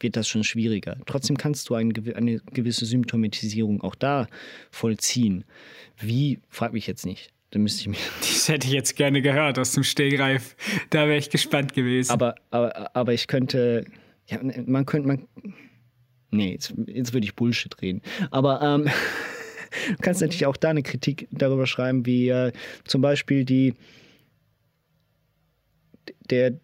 wird 0.00 0.16
das 0.16 0.28
schon 0.28 0.44
schwieriger. 0.44 0.96
Trotzdem 1.06 1.36
kannst 1.36 1.68
du 1.68 1.74
ein, 1.74 1.92
eine 2.14 2.40
gewisse 2.52 2.86
Symptomatisierung 2.86 3.80
auch 3.80 3.94
da 3.94 4.28
vollziehen. 4.70 5.44
Wie, 5.98 6.40
frag 6.48 6.72
mich 6.72 6.86
jetzt 6.86 7.06
nicht. 7.06 7.32
Da 7.56 7.60
müsste 7.62 7.80
ich 7.80 7.88
mir. 7.88 7.96
Das 8.20 8.48
hätte 8.50 8.66
ich 8.66 8.74
jetzt 8.74 8.96
gerne 8.96 9.22
gehört 9.22 9.58
aus 9.58 9.72
dem 9.72 9.82
Stegreif. 9.82 10.56
Da 10.90 11.08
wäre 11.08 11.16
ich 11.16 11.30
gespannt 11.30 11.72
gewesen. 11.72 12.12
Aber, 12.12 12.34
aber, 12.50 12.94
aber 12.94 13.14
ich 13.14 13.28
könnte. 13.28 13.86
Ja, 14.26 14.40
man 14.66 14.84
könnte. 14.84 15.08
Man, 15.08 15.26
nee, 16.30 16.52
jetzt, 16.52 16.74
jetzt 16.86 17.14
würde 17.14 17.24
ich 17.24 17.34
Bullshit 17.34 17.80
reden. 17.80 18.02
Aber 18.30 18.60
ähm, 18.60 18.84
du 19.88 19.96
kannst 20.02 20.20
natürlich 20.20 20.44
auch 20.44 20.58
da 20.58 20.68
eine 20.68 20.82
Kritik 20.82 21.28
darüber 21.30 21.66
schreiben, 21.66 22.04
wie 22.04 22.28
äh, 22.28 22.52
zum 22.84 23.00
Beispiel 23.00 23.46
die. 23.46 23.72
Der. 26.28 26.60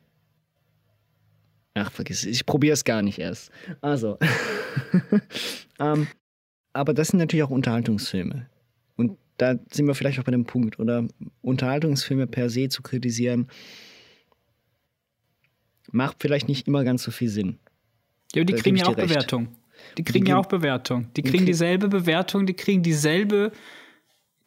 Ach, 1.73 1.91
vergiss 1.91 2.19
es. 2.19 2.27
Ich 2.27 2.45
probiere 2.45 2.75
es 2.75 2.85
gar 2.85 3.01
nicht 3.01 3.19
erst. 3.19 3.51
Also. 3.81 4.19
ähm, 5.81 6.07
aber 6.75 6.93
das 6.93 7.09
sind 7.09 7.19
natürlich 7.19 7.45
auch 7.45 7.51
Unterhaltungsfilme. 7.51 8.52
Da 9.39 9.57
sind 9.73 9.87
wir 9.87 9.95
vielleicht 9.95 10.19
auch 10.21 10.25
bei 10.25 10.31
dem 10.33 10.45
Punkt, 10.45 10.79
oder 10.79 11.07
Unterhaltungsfilme 11.41 12.27
per 12.27 12.51
se 12.51 12.69
zu 12.69 12.83
kritisieren, 12.83 13.49
macht 15.91 16.19
vielleicht 16.21 16.49
nicht 16.49 16.67
immer 16.69 16.85
ganz 16.85 17.03
so 17.03 17.11
viel 17.11 17.29
Sinn. 17.29 17.59
Ja, 18.35 18.45
die 18.45 18.53
Da 18.55 18.61
kriegen 18.61 18.77
ja 18.77 18.87
auch 18.87 18.97
recht. 18.97 19.09
Bewertung. 19.09 19.49
Die 19.99 20.05
kriegen 20.05 20.27
ja 20.27 20.35
kriegen- 20.35 20.45
auch 20.45 20.49
Bewertung. 20.49 21.07
Die 21.17 21.23
die 21.23 21.23
kriegen 21.23 21.39
krieg- 21.39 21.47
dieselbe 21.47 21.89
Bewertung, 21.89 22.47
die 22.47 22.55
kriegen 22.55 22.83
dieselbe, 22.83 23.53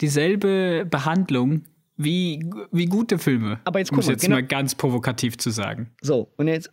dieselbe 0.02 0.88
Behandlung 0.90 1.66
wie, 1.98 2.40
wie 2.72 2.86
gute 2.86 3.18
Filme. 3.20 3.60
Aber 3.66 3.80
jetzt 3.80 3.92
um 3.92 3.96
guck 3.96 4.02
es 4.04 4.08
mal, 4.08 4.14
jetzt 4.14 4.22
genau- 4.22 4.36
mal 4.36 4.44
ganz 4.46 4.76
provokativ 4.76 5.38
zu 5.38 5.50
sagen. 5.50 5.92
So, 6.02 6.32
und 6.38 6.48
jetzt, 6.48 6.72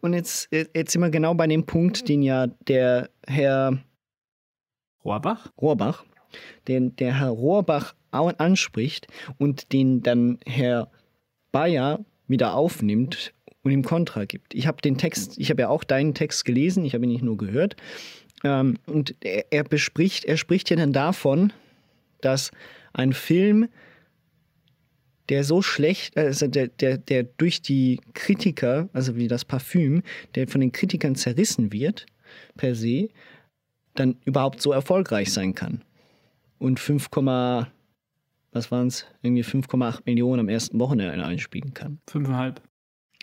und 0.00 0.12
jetzt, 0.12 0.48
jetzt 0.52 0.92
sind 0.92 1.00
wir 1.00 1.10
genau 1.10 1.34
bei 1.34 1.46
dem 1.46 1.64
Punkt, 1.66 2.08
den 2.08 2.22
ja 2.22 2.46
der 2.46 3.10
Herr 3.26 3.78
Rohrbach? 5.04 5.52
Rohrbach, 5.60 6.04
den 6.68 6.96
der 6.96 7.18
Herr 7.18 7.30
Rohrbach 7.30 7.94
anspricht 8.10 9.06
und 9.38 9.72
den 9.72 10.02
dann 10.02 10.38
Herr 10.46 10.90
Bayer 11.52 12.04
wieder 12.26 12.54
aufnimmt 12.54 13.32
und 13.62 13.70
ihm 13.70 13.84
Kontra 13.84 14.24
gibt. 14.24 14.54
Ich 14.54 14.66
habe 14.66 14.80
den 14.80 14.96
Text, 14.96 15.38
ich 15.38 15.50
habe 15.50 15.62
ja 15.62 15.68
auch 15.68 15.84
deinen 15.84 16.14
Text 16.14 16.44
gelesen, 16.44 16.84
ich 16.84 16.94
habe 16.94 17.04
ihn 17.04 17.10
nicht 17.12 17.24
nur 17.24 17.36
gehört. 17.36 17.76
Ähm, 18.44 18.78
und 18.86 19.14
er, 19.20 19.44
er 19.50 19.64
bespricht, 19.64 20.24
er 20.24 20.36
spricht 20.36 20.70
ja 20.70 20.76
dann 20.76 20.92
davon, 20.92 21.52
dass 22.20 22.50
ein 22.92 23.12
Film, 23.12 23.68
der 25.28 25.44
so 25.44 25.62
schlecht, 25.62 26.16
also 26.16 26.46
der, 26.46 26.68
der, 26.68 26.98
der 26.98 27.24
durch 27.24 27.62
die 27.62 28.00
Kritiker, 28.14 28.88
also 28.92 29.16
wie 29.16 29.28
das 29.28 29.44
Parfüm, 29.44 30.02
der 30.34 30.48
von 30.48 30.60
den 30.60 30.72
Kritikern 30.72 31.14
zerrissen 31.14 31.72
wird, 31.72 32.06
per 32.56 32.74
se, 32.74 33.08
dann 33.94 34.16
überhaupt 34.24 34.62
so 34.62 34.72
erfolgreich 34.72 35.32
sein 35.32 35.54
kann. 35.54 35.82
Und 36.60 36.78
5, 36.78 37.08
was 38.52 38.70
waren 38.70 38.86
es? 38.86 39.06
Irgendwie 39.22 39.42
5,8 39.42 40.02
Millionen 40.04 40.40
am 40.40 40.48
ersten 40.48 40.78
Wochenende 40.78 41.24
einspielen 41.24 41.72
kann. 41.72 42.00
Fünfeinhalb. 42.06 42.60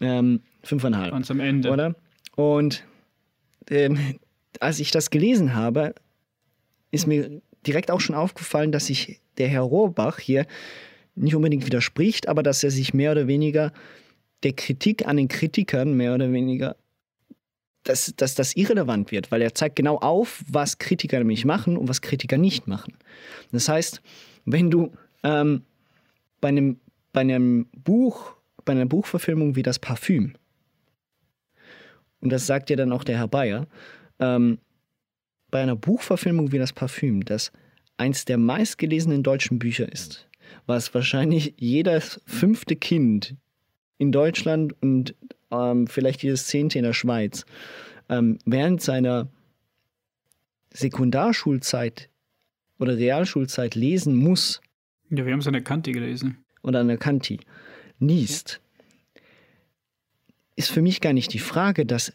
Ähm, 0.01 0.41
5,5 0.65 1.11
Ganz 1.11 1.31
am 1.31 1.39
Ende. 1.39 1.69
oder? 1.71 1.95
Und 2.35 2.83
ähm, 3.69 4.19
als 4.59 4.79
ich 4.79 4.89
das 4.89 5.11
gelesen 5.11 5.53
habe, 5.53 5.93
ist 6.89 7.05
mir 7.05 7.41
direkt 7.65 7.91
auch 7.91 8.01
schon 8.01 8.15
aufgefallen, 8.15 8.71
dass 8.71 8.87
sich 8.87 9.21
der 9.37 9.47
Herr 9.47 9.61
Rohrbach 9.61 10.17
hier 10.17 10.47
nicht 11.13 11.35
unbedingt 11.35 11.65
widerspricht, 11.65 12.27
aber 12.27 12.41
dass 12.41 12.63
er 12.63 12.71
sich 12.71 12.95
mehr 12.95 13.11
oder 13.11 13.27
weniger 13.27 13.71
der 14.41 14.53
Kritik 14.53 15.07
an 15.07 15.17
den 15.17 15.27
Kritikern 15.27 15.93
mehr 15.93 16.15
oder 16.15 16.31
weniger, 16.31 16.75
dass, 17.87 18.13
dass 18.17 18.35
das 18.35 18.55
irrelevant 18.55 19.11
wird, 19.11 19.31
weil 19.31 19.41
er 19.41 19.53
zeigt 19.53 19.75
genau 19.75 19.97
auf, 19.97 20.43
was 20.49 20.77
Kritiker 20.77 21.19
nämlich 21.19 21.45
machen 21.45 21.77
und 21.77 21.87
was 21.87 22.01
Kritiker 22.01 22.37
nicht 22.37 22.67
machen. 22.67 22.93
Das 23.51 23.69
heißt, 23.69 24.01
wenn 24.45 24.69
du 24.69 24.91
ähm, 25.23 25.63
bei, 26.41 26.49
einem, 26.49 26.79
bei 27.13 27.21
einem 27.21 27.67
Buch, 27.75 28.35
bei 28.65 28.73
einer 28.73 28.85
Buchverfilmung 28.85 29.55
wie 29.55 29.63
das 29.63 29.79
Parfüm, 29.79 30.33
und 32.19 32.31
das 32.31 32.47
sagt 32.47 32.69
ja 32.69 32.75
dann 32.75 32.91
auch 32.91 33.03
der 33.03 33.17
Herr 33.17 33.27
Bayer, 33.27 33.67
ähm, 34.19 34.59
bei 35.49 35.61
einer 35.61 35.75
Buchverfilmung 35.75 36.51
wie 36.51 36.57
das 36.57 36.73
Parfüm, 36.73 37.23
das 37.23 37.51
eins 37.95 38.25
der 38.25 38.37
meistgelesenen 38.37 39.23
deutschen 39.23 39.59
Bücher 39.59 39.91
ist, 39.91 40.27
was 40.65 40.93
wahrscheinlich 40.93 41.53
jedes 41.57 42.21
fünfte 42.25 42.75
Kind 42.75 43.35
in 43.97 44.11
Deutschland 44.11 44.73
und 44.81 45.15
ähm, 45.51 45.87
vielleicht 45.87 46.23
jedes 46.23 46.47
zehnte 46.47 46.77
in 46.77 46.83
der 46.83 46.93
Schweiz 46.93 47.45
ähm, 48.09 48.39
während 48.45 48.81
seiner 48.81 49.27
Sekundarschulzeit 50.71 52.09
oder 52.79 52.97
Realschulzeit 52.97 53.75
lesen 53.75 54.15
muss. 54.15 54.61
Ja, 55.09 55.25
wir 55.25 55.33
haben 55.33 55.39
es 55.39 55.47
an 55.47 55.53
der 55.53 55.63
Kanti 55.63 55.91
gelesen. 55.91 56.37
Oder 56.61 56.81
an 56.81 56.87
der 56.87 56.97
Kanti 56.97 57.39
liest, 57.99 58.61
ist 60.55 60.71
für 60.71 60.81
mich 60.81 61.01
gar 61.01 61.13
nicht 61.13 61.33
die 61.33 61.39
Frage, 61.39 61.85
dass 61.85 62.13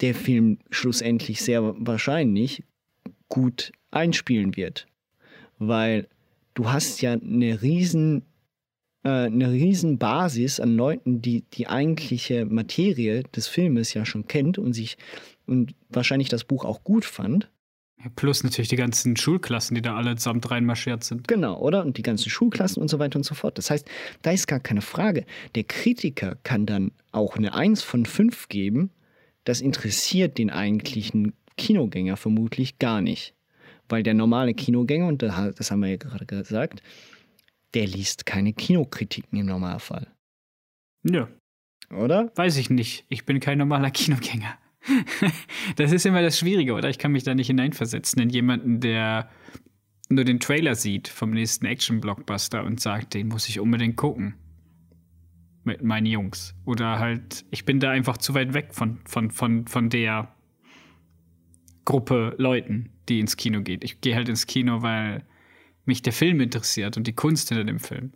der 0.00 0.14
Film 0.14 0.58
schlussendlich 0.70 1.42
sehr 1.42 1.74
wahrscheinlich 1.78 2.62
gut 3.28 3.72
einspielen 3.90 4.56
wird. 4.56 4.86
Weil 5.58 6.08
du 6.54 6.70
hast 6.70 7.00
ja 7.00 7.12
eine 7.12 7.62
riesen, 7.62 8.22
eine 9.08 9.50
riesen 9.50 9.98
Basis 9.98 10.60
an 10.60 10.74
Leuten, 10.76 11.22
die 11.22 11.44
die 11.52 11.68
eigentliche 11.68 12.44
Materie 12.44 13.22
des 13.34 13.46
Filmes 13.48 13.94
ja 13.94 14.04
schon 14.04 14.26
kennt 14.26 14.58
und 14.58 14.72
sich 14.72 14.96
und 15.46 15.74
wahrscheinlich 15.88 16.28
das 16.28 16.44
Buch 16.44 16.64
auch 16.64 16.84
gut 16.84 17.04
fand. 17.04 17.50
Plus 18.14 18.44
natürlich 18.44 18.68
die 18.68 18.76
ganzen 18.76 19.16
Schulklassen, 19.16 19.74
die 19.74 19.82
da 19.82 19.96
alle 19.96 20.14
zusammen 20.14 20.42
reinmarschiert 20.44 21.02
sind. 21.02 21.26
Genau, 21.26 21.58
oder? 21.58 21.84
Und 21.84 21.96
die 21.96 22.02
ganzen 22.02 22.30
Schulklassen 22.30 22.80
und 22.80 22.88
so 22.88 23.00
weiter 23.00 23.16
und 23.16 23.24
so 23.24 23.34
fort. 23.34 23.58
Das 23.58 23.70
heißt, 23.70 23.88
da 24.22 24.30
ist 24.30 24.46
gar 24.46 24.60
keine 24.60 24.82
Frage. 24.82 25.24
Der 25.56 25.64
Kritiker 25.64 26.36
kann 26.44 26.64
dann 26.64 26.92
auch 27.10 27.36
eine 27.36 27.54
1 27.54 27.82
von 27.82 28.06
5 28.06 28.48
geben. 28.48 28.90
Das 29.42 29.60
interessiert 29.60 30.38
den 30.38 30.50
eigentlichen 30.50 31.32
Kinogänger 31.56 32.16
vermutlich 32.16 32.78
gar 32.78 33.00
nicht. 33.00 33.34
Weil 33.88 34.04
der 34.04 34.14
normale 34.14 34.54
Kinogänger, 34.54 35.08
und 35.08 35.22
das 35.22 35.70
haben 35.70 35.80
wir 35.80 35.88
ja 35.88 35.96
gerade 35.96 36.26
gesagt, 36.26 36.82
der 37.74 37.86
liest 37.86 38.26
keine 38.26 38.52
Kinokritiken 38.52 39.38
im 39.38 39.46
Normalfall. 39.46 40.08
Ja. 41.04 41.28
Oder? 41.90 42.32
Weiß 42.36 42.56
ich 42.56 42.70
nicht. 42.70 43.04
Ich 43.08 43.24
bin 43.24 43.40
kein 43.40 43.58
normaler 43.58 43.90
Kinogänger. 43.90 44.58
das 45.76 45.92
ist 45.92 46.06
immer 46.06 46.22
das 46.22 46.38
Schwierige, 46.38 46.74
oder? 46.74 46.88
Ich 46.88 46.98
kann 46.98 47.12
mich 47.12 47.24
da 47.24 47.34
nicht 47.34 47.48
hineinversetzen 47.48 48.22
in 48.22 48.30
jemanden, 48.30 48.80
der 48.80 49.30
nur 50.08 50.24
den 50.24 50.40
Trailer 50.40 50.74
sieht 50.74 51.08
vom 51.08 51.30
nächsten 51.30 51.66
Action-Blockbuster 51.66 52.64
und 52.64 52.80
sagt, 52.80 53.14
den 53.14 53.28
muss 53.28 53.48
ich 53.48 53.60
unbedingt 53.60 53.96
gucken. 53.96 54.34
Mit 55.64 55.82
meinen 55.82 56.06
Jungs. 56.06 56.54
Oder 56.64 56.98
halt, 56.98 57.44
ich 57.50 57.64
bin 57.64 57.80
da 57.80 57.90
einfach 57.90 58.16
zu 58.16 58.34
weit 58.34 58.54
weg 58.54 58.68
von, 58.72 59.00
von, 59.04 59.30
von, 59.30 59.66
von 59.66 59.90
der 59.90 60.34
Gruppe 61.84 62.34
Leuten, 62.38 62.90
die 63.08 63.20
ins 63.20 63.36
Kino 63.36 63.60
geht. 63.60 63.84
Ich 63.84 64.00
gehe 64.00 64.14
halt 64.14 64.28
ins 64.28 64.46
Kino, 64.46 64.82
weil 64.82 65.26
mich 65.88 66.02
der 66.02 66.12
Film 66.12 66.40
interessiert 66.40 66.96
und 66.96 67.06
die 67.06 67.14
Kunst 67.14 67.48
hinter 67.48 67.64
dem 67.64 67.80
Film. 67.80 68.12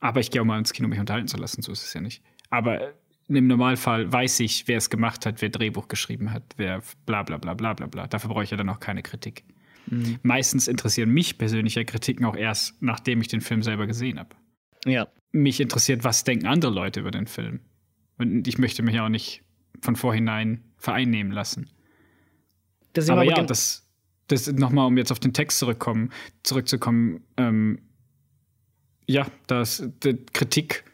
Aber 0.00 0.20
ich 0.20 0.30
gehe 0.30 0.40
auch 0.40 0.46
mal 0.46 0.58
ins 0.58 0.72
Kino, 0.72 0.88
mich 0.88 0.98
unterhalten 0.98 1.28
zu 1.28 1.36
lassen, 1.36 1.62
so 1.62 1.72
ist 1.72 1.84
es 1.84 1.94
ja 1.94 2.00
nicht. 2.00 2.22
Aber 2.50 2.94
im 3.28 3.46
Normalfall 3.46 4.12
weiß 4.12 4.40
ich, 4.40 4.68
wer 4.68 4.76
es 4.76 4.90
gemacht 4.90 5.26
hat, 5.26 5.42
wer 5.42 5.48
Drehbuch 5.48 5.88
geschrieben 5.88 6.32
hat, 6.32 6.42
wer 6.56 6.82
bla 7.06 7.22
bla 7.22 7.38
bla 7.38 7.54
bla 7.54 7.74
bla 7.74 7.86
bla. 7.86 8.06
Dafür 8.06 8.30
brauche 8.30 8.44
ich 8.44 8.50
ja 8.50 8.56
dann 8.56 8.68
auch 8.68 8.80
keine 8.80 9.02
Kritik. 9.02 9.44
Mhm. 9.86 10.18
Meistens 10.22 10.68
interessieren 10.68 11.10
mich 11.10 11.38
persönliche 11.38 11.84
Kritiken 11.84 12.24
auch 12.24 12.36
erst, 12.36 12.80
nachdem 12.82 13.20
ich 13.20 13.28
den 13.28 13.40
Film 13.40 13.62
selber 13.62 13.86
gesehen 13.86 14.18
habe. 14.18 14.30
Ja. 14.84 15.08
Mich 15.32 15.60
interessiert, 15.60 16.04
was 16.04 16.24
denken 16.24 16.46
andere 16.46 16.72
Leute 16.72 17.00
über 17.00 17.10
den 17.10 17.26
Film. 17.26 17.60
Und 18.18 18.46
ich 18.46 18.58
möchte 18.58 18.82
mich 18.82 18.98
auch 19.00 19.08
nicht 19.08 19.42
von 19.80 19.96
vorhinein 19.96 20.64
vereinnehmen 20.78 21.32
lassen. 21.32 21.70
Das 22.92 23.10
aber 23.10 23.24
ja, 23.24 23.42
das, 23.42 23.85
das 24.28 24.50
nochmal, 24.52 24.86
um 24.86 24.96
jetzt 24.96 25.12
auf 25.12 25.20
den 25.20 25.32
Text 25.32 25.58
zurückkommen, 25.58 26.10
zurückzukommen, 26.42 27.22
ähm, 27.36 27.78
ja, 29.06 29.26
das, 29.46 29.88
die 30.02 30.16
Kritik 30.32 30.84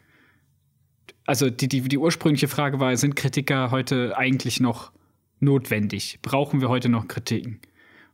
also 1.25 1.49
die, 1.49 1.67
die, 1.67 1.81
die 1.81 1.97
ursprüngliche 1.97 2.47
Frage 2.47 2.79
war, 2.79 2.95
sind 2.97 3.15
Kritiker 3.15 3.71
heute 3.71 4.17
eigentlich 4.17 4.59
noch 4.59 4.91
notwendig? 5.39 6.19
Brauchen 6.21 6.61
wir 6.61 6.69
heute 6.69 6.89
noch 6.89 7.07
Kritiken? 7.07 7.59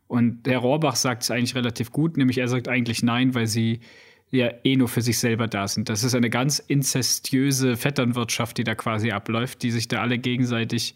Und 0.06 0.46
Herr 0.46 0.58
Rohrbach 0.58 0.96
sagt 0.96 1.22
es 1.22 1.30
eigentlich 1.30 1.54
relativ 1.54 1.92
gut, 1.92 2.16
nämlich 2.16 2.38
er 2.38 2.48
sagt 2.48 2.68
eigentlich 2.68 3.02
nein, 3.02 3.34
weil 3.34 3.46
sie 3.46 3.80
ja 4.30 4.50
eh 4.64 4.76
nur 4.76 4.88
für 4.88 5.02
sich 5.02 5.18
selber 5.18 5.48
da 5.48 5.66
sind. 5.66 5.88
Das 5.88 6.04
ist 6.04 6.14
eine 6.14 6.30
ganz 6.30 6.60
inzestiöse 6.60 7.76
Vetternwirtschaft, 7.76 8.58
die 8.58 8.64
da 8.64 8.74
quasi 8.74 9.10
abläuft, 9.10 9.62
die 9.62 9.70
sich 9.70 9.88
da 9.88 10.00
alle 10.00 10.18
gegenseitig 10.18 10.94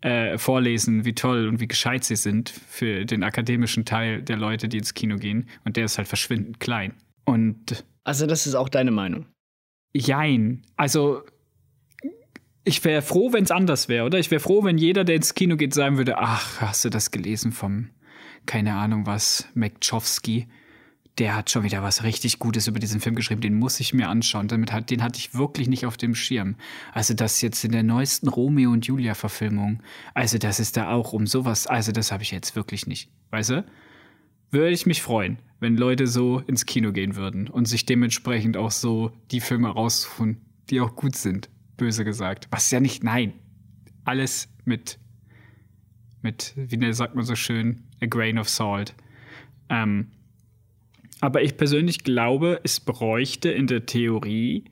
äh, 0.00 0.38
vorlesen, 0.38 1.04
wie 1.04 1.14
toll 1.14 1.48
und 1.48 1.60
wie 1.60 1.68
gescheit 1.68 2.04
sie 2.04 2.16
sind 2.16 2.50
für 2.50 3.04
den 3.04 3.22
akademischen 3.22 3.84
Teil 3.84 4.22
der 4.22 4.36
Leute, 4.36 4.68
die 4.68 4.78
ins 4.78 4.94
Kino 4.94 5.16
gehen. 5.16 5.48
Und 5.64 5.76
der 5.76 5.84
ist 5.84 5.98
halt 5.98 6.08
verschwindend 6.08 6.60
klein. 6.60 6.94
Und 7.24 7.84
also 8.04 8.26
das 8.26 8.46
ist 8.46 8.54
auch 8.54 8.68
deine 8.68 8.90
Meinung. 8.90 9.26
Jein. 9.92 10.62
Also 10.76 11.22
ich 12.64 12.84
wäre 12.84 13.02
froh, 13.02 13.32
wenn 13.32 13.44
es 13.44 13.50
anders 13.50 13.88
wäre, 13.88 14.06
oder? 14.06 14.18
Ich 14.18 14.30
wäre 14.30 14.40
froh, 14.40 14.62
wenn 14.62 14.78
jeder, 14.78 15.04
der 15.04 15.16
ins 15.16 15.34
Kino 15.34 15.56
geht, 15.56 15.74
sagen 15.74 15.96
würde, 15.96 16.18
ach, 16.18 16.60
hast 16.60 16.84
du 16.84 16.90
das 16.90 17.10
gelesen 17.10 17.52
vom, 17.52 17.90
keine 18.46 18.74
Ahnung 18.74 19.06
was, 19.06 19.48
Mekchowski? 19.54 20.48
Der 21.18 21.34
hat 21.34 21.50
schon 21.50 21.64
wieder 21.64 21.82
was 21.82 22.04
richtig 22.04 22.38
Gutes 22.38 22.68
über 22.68 22.78
diesen 22.78 23.00
Film 23.00 23.16
geschrieben, 23.16 23.40
den 23.40 23.58
muss 23.58 23.80
ich 23.80 23.92
mir 23.92 24.08
anschauen. 24.08 24.48
Damit 24.48 24.72
hat, 24.72 24.90
den 24.90 25.02
hatte 25.02 25.18
ich 25.18 25.34
wirklich 25.34 25.68
nicht 25.68 25.84
auf 25.84 25.96
dem 25.96 26.14
Schirm. 26.14 26.56
Also 26.92 27.14
das 27.14 27.40
jetzt 27.40 27.64
in 27.64 27.72
der 27.72 27.82
neuesten 27.82 28.28
Romeo 28.28 28.70
und 28.70 28.86
Julia 28.86 29.14
Verfilmung, 29.14 29.82
also 30.14 30.38
das 30.38 30.60
ist 30.60 30.76
da 30.76 30.90
auch 30.90 31.12
um 31.12 31.26
sowas, 31.26 31.66
also 31.66 31.90
das 31.92 32.12
habe 32.12 32.22
ich 32.22 32.30
jetzt 32.30 32.54
wirklich 32.54 32.86
nicht, 32.86 33.10
weißt 33.30 33.50
du? 33.50 33.64
Würde 34.50 34.70
ich 34.70 34.86
mich 34.86 35.02
freuen, 35.02 35.38
wenn 35.60 35.76
Leute 35.76 36.06
so 36.06 36.38
ins 36.46 36.64
Kino 36.64 36.92
gehen 36.92 37.16
würden 37.16 37.48
und 37.48 37.66
sich 37.66 37.84
dementsprechend 37.84 38.56
auch 38.56 38.70
so 38.70 39.12
die 39.30 39.40
Filme 39.40 39.68
raussuchen, 39.68 40.40
die 40.70 40.80
auch 40.80 40.94
gut 40.94 41.16
sind 41.16 41.50
böse 41.78 42.04
gesagt. 42.04 42.48
Was 42.50 42.70
ja 42.70 42.80
nicht, 42.80 43.02
nein. 43.02 43.32
Alles 44.04 44.52
mit, 44.66 44.98
mit, 46.20 46.52
wie 46.56 46.92
sagt 46.92 47.14
man 47.14 47.24
so 47.24 47.34
schön, 47.34 47.84
a 48.02 48.06
grain 48.06 48.38
of 48.38 48.50
salt. 48.50 48.94
Ähm, 49.70 50.10
aber 51.20 51.42
ich 51.42 51.56
persönlich 51.56 52.04
glaube, 52.04 52.60
es 52.64 52.80
bräuchte 52.80 53.50
in 53.50 53.66
der 53.66 53.86
Theorie 53.86 54.64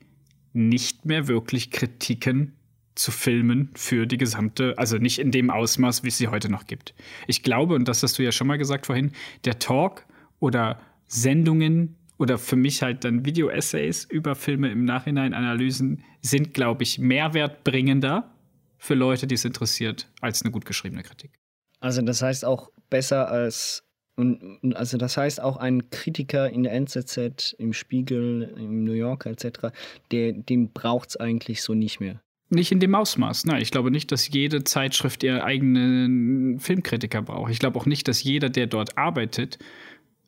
nicht 0.53 1.05
mehr 1.05 1.27
wirklich 1.27 1.71
Kritiken 1.71 2.53
zu 2.95 3.11
Filmen 3.11 3.69
für 3.75 4.07
die 4.07 4.17
gesamte, 4.17 4.73
also 4.77 4.97
nicht 4.97 5.19
in 5.19 5.31
dem 5.31 5.49
Ausmaß, 5.49 6.03
wie 6.03 6.07
es 6.07 6.17
sie 6.17 6.29
heute 6.29 6.49
noch 6.49 6.65
gibt. 6.65 6.95
Ich 7.27 7.43
glaube, 7.43 7.75
und 7.75 7.87
das 7.87 8.01
hast 8.01 8.17
du 8.17 8.23
ja 8.23 8.31
schon 8.31 8.47
mal 8.47 8.57
gesagt 8.57 8.87
vorhin, 8.87 9.11
der 9.45 9.59
Talk 9.59 10.05
oder 10.39 10.79
Sendungen 11.05 11.95
oder 12.17 12.37
für 12.37 12.55
mich 12.55 12.81
halt 12.81 13.03
dann 13.03 13.25
Video-Essays 13.25 14.05
über 14.05 14.35
Filme 14.35 14.71
im 14.71 14.85
Nachhinein, 14.85 15.33
Analysen, 15.33 16.03
sind, 16.21 16.53
glaube 16.53 16.83
ich, 16.83 16.97
mehrwertbringender 16.97 18.33
für 18.79 18.95
Leute, 18.95 19.27
die 19.27 19.35
es 19.35 19.45
interessiert, 19.45 20.09
als 20.21 20.41
eine 20.41 20.51
gut 20.51 20.65
geschriebene 20.65 21.03
Kritik. 21.03 21.31
Also 21.79 22.01
das 22.01 22.21
heißt 22.21 22.45
auch 22.45 22.71
besser 22.89 23.29
als 23.29 23.86
und 24.17 24.75
also 24.75 24.97
das 24.97 25.15
heißt 25.15 25.41
auch 25.41 25.57
ein 25.57 25.91
Kritiker 25.91 26.49
in 26.49 26.63
der 26.63 26.73
NZZ, 26.73 27.55
im 27.59 27.71
Spiegel, 27.71 28.53
im 28.57 28.83
New 28.83 28.93
Yorker 28.93 29.29
etc., 29.29 29.67
der, 30.11 30.33
dem 30.33 30.69
braucht 30.69 31.09
es 31.09 31.17
eigentlich 31.17 31.61
so 31.61 31.75
nicht 31.75 31.99
mehr. 31.99 32.19
Nicht 32.49 32.71
in 32.71 32.79
dem 32.79 32.95
Ausmaß. 32.95 33.45
Nein, 33.45 33.61
ich 33.61 33.71
glaube 33.71 33.91
nicht, 33.91 34.11
dass 34.11 34.27
jede 34.29 34.63
Zeitschrift 34.63 35.21
ihren 35.21 35.41
eigenen 35.41 36.59
Filmkritiker 36.59 37.21
braucht. 37.21 37.51
Ich 37.51 37.59
glaube 37.59 37.77
auch 37.77 37.85
nicht, 37.85 38.07
dass 38.07 38.23
jeder, 38.23 38.49
der 38.49 38.67
dort 38.67 38.97
arbeitet, 38.97 39.59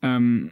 ähm, 0.01 0.51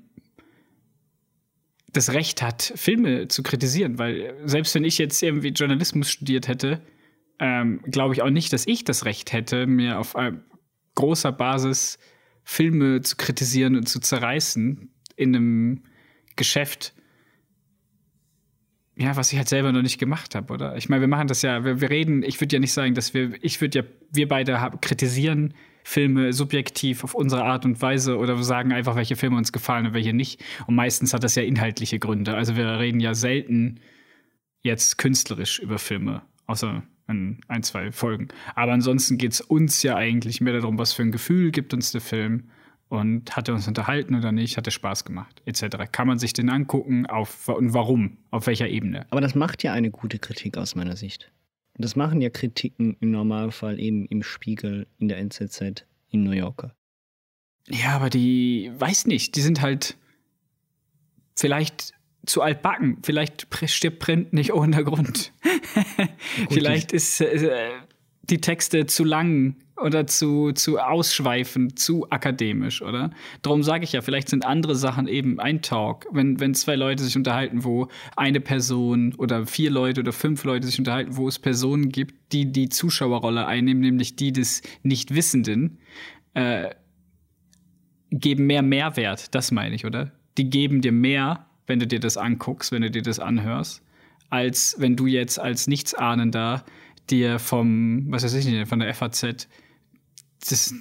das 1.93 2.13
Recht 2.13 2.41
hat, 2.41 2.73
Filme 2.75 3.27
zu 3.27 3.43
kritisieren, 3.43 3.99
weil 3.99 4.33
selbst 4.45 4.73
wenn 4.75 4.83
ich 4.83 4.97
jetzt 4.97 5.21
irgendwie 5.21 5.49
Journalismus 5.49 6.09
studiert 6.09 6.47
hätte, 6.47 6.81
ähm, 7.39 7.81
glaube 7.83 8.13
ich 8.13 8.23
auch 8.23 8.29
nicht, 8.29 8.51
dass 8.51 8.65
ich 8.65 8.83
das 8.83 9.05
Recht 9.05 9.31
hätte, 9.31 9.67
mir 9.67 9.99
auf 9.99 10.15
äh, 10.15 10.31
großer 10.95 11.31
Basis 11.31 11.99
Filme 12.49 13.01
zu 13.01 13.17
kritisieren 13.17 13.75
und 13.75 13.89
zu 13.89 13.99
zerreißen 13.99 14.89
in 15.17 15.35
einem 15.35 15.83
Geschäft, 16.37 16.93
ja, 18.95 19.17
was 19.17 19.33
ich 19.33 19.37
halt 19.37 19.49
selber 19.49 19.73
noch 19.73 19.81
nicht 19.81 19.99
gemacht 19.99 20.33
habe, 20.33 20.53
oder? 20.53 20.77
Ich 20.77 20.87
meine, 20.87 21.01
wir 21.01 21.09
machen 21.09 21.27
das 21.27 21.41
ja, 21.41 21.65
wir, 21.65 21.81
wir 21.81 21.89
reden, 21.89 22.23
ich 22.23 22.39
würde 22.39 22.55
ja 22.55 22.59
nicht 22.61 22.71
sagen, 22.71 22.93
dass 22.95 23.13
wir, 23.13 23.33
ich 23.41 23.59
würde 23.59 23.79
ja, 23.79 23.85
wir 24.13 24.29
beide 24.29 24.61
haben, 24.61 24.79
kritisieren 24.79 25.55
Filme 25.83 26.31
subjektiv 26.31 27.03
auf 27.03 27.15
unsere 27.15 27.43
Art 27.43 27.65
und 27.65 27.81
Weise 27.81 28.17
oder 28.17 28.41
sagen 28.41 28.71
einfach, 28.71 28.95
welche 28.95 29.17
Filme 29.17 29.35
uns 29.35 29.51
gefallen 29.51 29.87
und 29.87 29.93
welche 29.93 30.13
nicht. 30.13 30.41
Und 30.67 30.75
meistens 30.75 31.13
hat 31.13 31.25
das 31.25 31.35
ja 31.35 31.43
inhaltliche 31.43 31.99
Gründe. 31.99 32.33
Also 32.33 32.55
wir 32.55 32.79
reden 32.79 33.01
ja 33.01 33.13
selten 33.13 33.81
jetzt 34.61 34.97
künstlerisch 34.97 35.59
über 35.59 35.79
Filme, 35.79 36.21
außer 36.45 36.81
in 37.07 37.39
ein, 37.47 37.63
zwei 37.63 37.91
Folgen. 37.91 38.27
Aber 38.55 38.73
ansonsten 38.73 39.17
geht 39.17 39.33
es 39.33 39.41
uns 39.41 39.83
ja 39.83 39.95
eigentlich 39.95 40.41
mehr 40.41 40.53
darum, 40.53 40.77
was 40.77 40.93
für 40.93 41.03
ein 41.03 41.11
Gefühl 41.11 41.51
gibt 41.51 41.73
uns 41.73 41.91
der 41.91 42.01
Film 42.01 42.49
und 42.89 43.35
hat 43.35 43.47
er 43.47 43.53
uns 43.53 43.67
unterhalten 43.67 44.15
oder 44.15 44.31
nicht, 44.31 44.57
hat 44.57 44.67
er 44.67 44.71
Spaß 44.71 45.05
gemacht, 45.05 45.41
etc. 45.45 45.91
Kann 45.91 46.07
man 46.07 46.19
sich 46.19 46.33
den 46.33 46.49
angucken 46.49 47.05
auf, 47.05 47.47
und 47.47 47.73
warum, 47.73 48.17
auf 48.31 48.47
welcher 48.47 48.67
Ebene. 48.67 49.05
Aber 49.09 49.21
das 49.21 49.35
macht 49.35 49.63
ja 49.63 49.73
eine 49.73 49.91
gute 49.91 50.19
Kritik 50.19 50.57
aus 50.57 50.75
meiner 50.75 50.95
Sicht. 50.95 51.31
Das 51.75 51.95
machen 51.95 52.21
ja 52.21 52.29
Kritiken 52.29 52.97
im 52.99 53.11
Normalfall 53.11 53.79
eben 53.79 54.07
im 54.07 54.23
Spiegel, 54.23 54.87
in 54.97 55.09
der 55.09 55.19
NZZ, 55.19 55.85
im 56.09 56.23
New 56.23 56.31
Yorker. 56.31 56.73
Ja, 57.67 57.95
aber 57.95 58.09
die, 58.09 58.71
weiß 58.75 59.05
nicht, 59.07 59.35
die 59.35 59.41
sind 59.41 59.61
halt 59.61 59.97
vielleicht 61.35 61.93
zu 62.27 62.41
altbacken. 62.41 62.97
Vielleicht 63.03 63.47
stirbt 63.65 63.99
Print 63.99 64.33
nicht 64.33 64.53
ohne 64.53 64.83
Grund. 64.83 65.31
vielleicht 66.49 66.91
ist 66.91 67.21
äh, 67.21 67.69
die 68.23 68.41
Texte 68.41 68.85
zu 68.85 69.03
lang 69.03 69.55
oder 69.77 70.07
zu, 70.07 70.51
zu 70.53 70.79
ausschweifend, 70.79 71.77
zu 71.79 72.09
akademisch, 72.09 72.81
oder? 72.81 73.11
Darum 73.41 73.63
sage 73.63 73.83
ich 73.83 73.91
ja, 73.91 74.01
vielleicht 74.01 74.29
sind 74.29 74.45
andere 74.45 74.75
Sachen 74.75 75.07
eben 75.07 75.39
ein 75.39 75.61
Talk. 75.61 76.07
Wenn, 76.11 76.39
wenn 76.39 76.53
zwei 76.53 76.75
Leute 76.75 77.03
sich 77.03 77.15
unterhalten, 77.15 77.63
wo 77.63 77.87
eine 78.15 78.41
Person 78.41 79.13
oder 79.15 79.45
vier 79.45 79.69
Leute 79.69 80.01
oder 80.01 80.13
fünf 80.13 80.43
Leute 80.43 80.65
sich 80.67 80.79
unterhalten, 80.79 81.15
wo 81.15 81.27
es 81.27 81.39
Personen 81.39 81.89
gibt, 81.89 82.33
die 82.33 82.51
die 82.51 82.69
Zuschauerrolle 82.69 83.45
einnehmen, 83.45 83.81
nämlich 83.81 84.15
die 84.15 84.31
des 84.31 84.61
Nichtwissenden, 84.83 85.77
äh, 86.33 86.69
geben 88.09 88.47
mehr 88.47 88.61
Mehrwert, 88.61 89.35
das 89.35 89.51
meine 89.51 89.75
ich, 89.75 89.85
oder? 89.85 90.11
Die 90.37 90.49
geben 90.49 90.81
dir 90.81 90.91
mehr, 90.91 91.45
wenn 91.67 91.79
du 91.79 91.85
dir 91.87 91.99
das 91.99 92.17
anguckst, 92.17 92.71
wenn 92.71 92.81
du 92.81 92.89
dir 92.89 93.01
das 93.01 93.19
anhörst, 93.19 93.83
als 94.29 94.75
wenn 94.79 94.95
du 94.95 95.05
jetzt 95.05 95.39
als 95.39 95.67
Nichtsahnender 95.67 96.65
dir 97.09 97.39
vom, 97.39 98.11
was 98.11 98.23
weiß 98.23 98.33
ich 98.33 98.45
nicht, 98.45 98.67
von 98.67 98.79
der 98.79 98.93
FAZ 98.93 99.47
das 100.39 100.73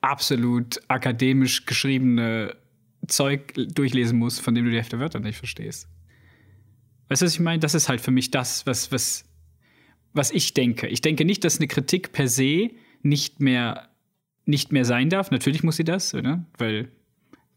absolut 0.00 0.80
akademisch 0.88 1.64
geschriebene 1.66 2.56
Zeug 3.06 3.54
durchlesen 3.54 4.18
musst, 4.18 4.40
von 4.40 4.54
dem 4.54 4.64
du 4.64 4.70
die 4.70 4.76
Hälfte 4.76 4.98
Wörter 4.98 5.20
nicht 5.20 5.38
verstehst. 5.38 5.88
Weißt 7.08 7.22
du, 7.22 7.26
was 7.26 7.34
ich 7.34 7.40
meine? 7.40 7.60
Das 7.60 7.74
ist 7.74 7.88
halt 7.88 8.00
für 8.00 8.10
mich 8.10 8.30
das, 8.30 8.66
was, 8.66 8.92
was, 8.92 9.24
was 10.12 10.30
ich 10.30 10.54
denke. 10.54 10.86
Ich 10.88 11.00
denke 11.00 11.24
nicht, 11.24 11.44
dass 11.44 11.58
eine 11.58 11.68
Kritik 11.68 12.12
per 12.12 12.28
se 12.28 12.70
nicht 13.02 13.40
mehr, 13.40 13.88
nicht 14.44 14.72
mehr 14.72 14.84
sein 14.84 15.10
darf. 15.10 15.30
Natürlich 15.30 15.62
muss 15.62 15.76
sie 15.76 15.84
das, 15.84 16.14
oder? 16.14 16.44
Weil 16.58 16.90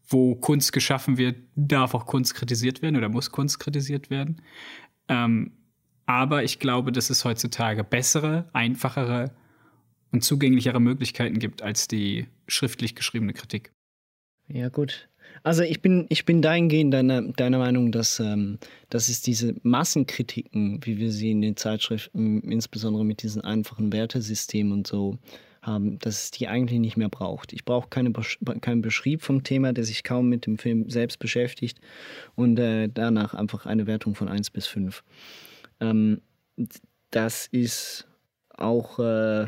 wo 0.08 0.34
Kunst 0.36 0.72
geschaffen 0.72 1.18
wird, 1.18 1.36
darf 1.54 1.94
auch 1.94 2.06
Kunst 2.06 2.34
kritisiert 2.34 2.82
werden 2.82 2.96
oder 2.96 3.08
muss 3.08 3.30
Kunst 3.30 3.58
kritisiert 3.58 4.10
werden. 4.10 4.42
Ähm, 5.08 5.52
aber 6.06 6.44
ich 6.44 6.60
glaube, 6.60 6.92
dass 6.92 7.10
es 7.10 7.24
heutzutage 7.24 7.82
bessere, 7.82 8.48
einfachere 8.52 9.32
und 10.12 10.22
zugänglichere 10.22 10.80
Möglichkeiten 10.80 11.38
gibt 11.38 11.62
als 11.62 11.88
die 11.88 12.26
schriftlich 12.46 12.94
geschriebene 12.94 13.32
Kritik. 13.32 13.72
Ja, 14.48 14.68
gut. 14.68 15.08
Also 15.42 15.62
ich 15.62 15.82
bin, 15.82 16.06
ich 16.08 16.24
bin 16.24 16.40
dahingehend 16.40 16.94
deiner, 16.94 17.22
deiner 17.22 17.58
Meinung, 17.58 17.92
dass, 17.92 18.20
ähm, 18.20 18.58
dass 18.88 19.08
es 19.08 19.20
diese 19.22 19.54
Massenkritiken, 19.62 20.80
wie 20.84 20.98
wir 20.98 21.10
sie 21.10 21.32
in 21.32 21.42
den 21.42 21.56
Zeitschriften, 21.56 22.40
insbesondere 22.42 23.04
mit 23.04 23.22
diesen 23.22 23.42
einfachen 23.42 23.92
Wertesystemen 23.92 24.72
und 24.72 24.86
so 24.86 25.18
haben, 25.66 25.98
dass 25.98 26.24
es 26.24 26.30
die 26.30 26.48
eigentlich 26.48 26.80
nicht 26.80 26.96
mehr 26.96 27.08
braucht. 27.08 27.52
Ich 27.52 27.64
brauche 27.64 27.88
keine, 27.88 28.12
keinen 28.60 28.82
Beschrieb 28.82 29.22
vom 29.22 29.42
Thema, 29.42 29.72
der 29.72 29.84
sich 29.84 30.04
kaum 30.04 30.28
mit 30.28 30.46
dem 30.46 30.58
Film 30.58 30.88
selbst 30.88 31.18
beschäftigt 31.18 31.80
und 32.34 32.58
äh, 32.58 32.88
danach 32.88 33.34
einfach 33.34 33.66
eine 33.66 33.86
Wertung 33.86 34.14
von 34.14 34.28
1 34.28 34.50
bis 34.50 34.66
5. 34.66 35.02
Ähm, 35.80 36.22
das 37.10 37.46
ist 37.48 38.06
auch, 38.50 38.98
äh, 38.98 39.46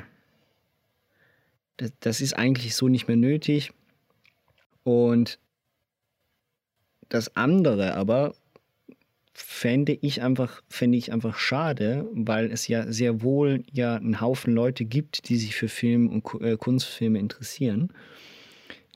das, 1.76 1.92
das 2.00 2.20
ist 2.20 2.34
eigentlich 2.34 2.74
so 2.74 2.88
nicht 2.88 3.08
mehr 3.08 3.16
nötig. 3.16 3.72
Und 4.82 5.38
das 7.08 7.34
andere 7.36 7.94
aber 7.94 8.34
fände 9.40 9.96
ich 10.00 10.20
einfach, 10.20 10.64
fände 10.68 10.98
ich 10.98 11.12
einfach 11.12 11.38
schade, 11.38 12.08
weil 12.12 12.50
es 12.50 12.66
ja 12.66 12.90
sehr 12.90 13.22
wohl 13.22 13.62
ja 13.72 13.94
einen 13.94 14.20
Haufen 14.20 14.52
Leute 14.52 14.84
gibt, 14.84 15.28
die 15.28 15.36
sich 15.36 15.54
für 15.54 15.68
Film 15.68 16.08
und 16.08 16.24
äh, 16.42 16.56
Kunstfilme 16.56 17.20
interessieren, 17.20 17.92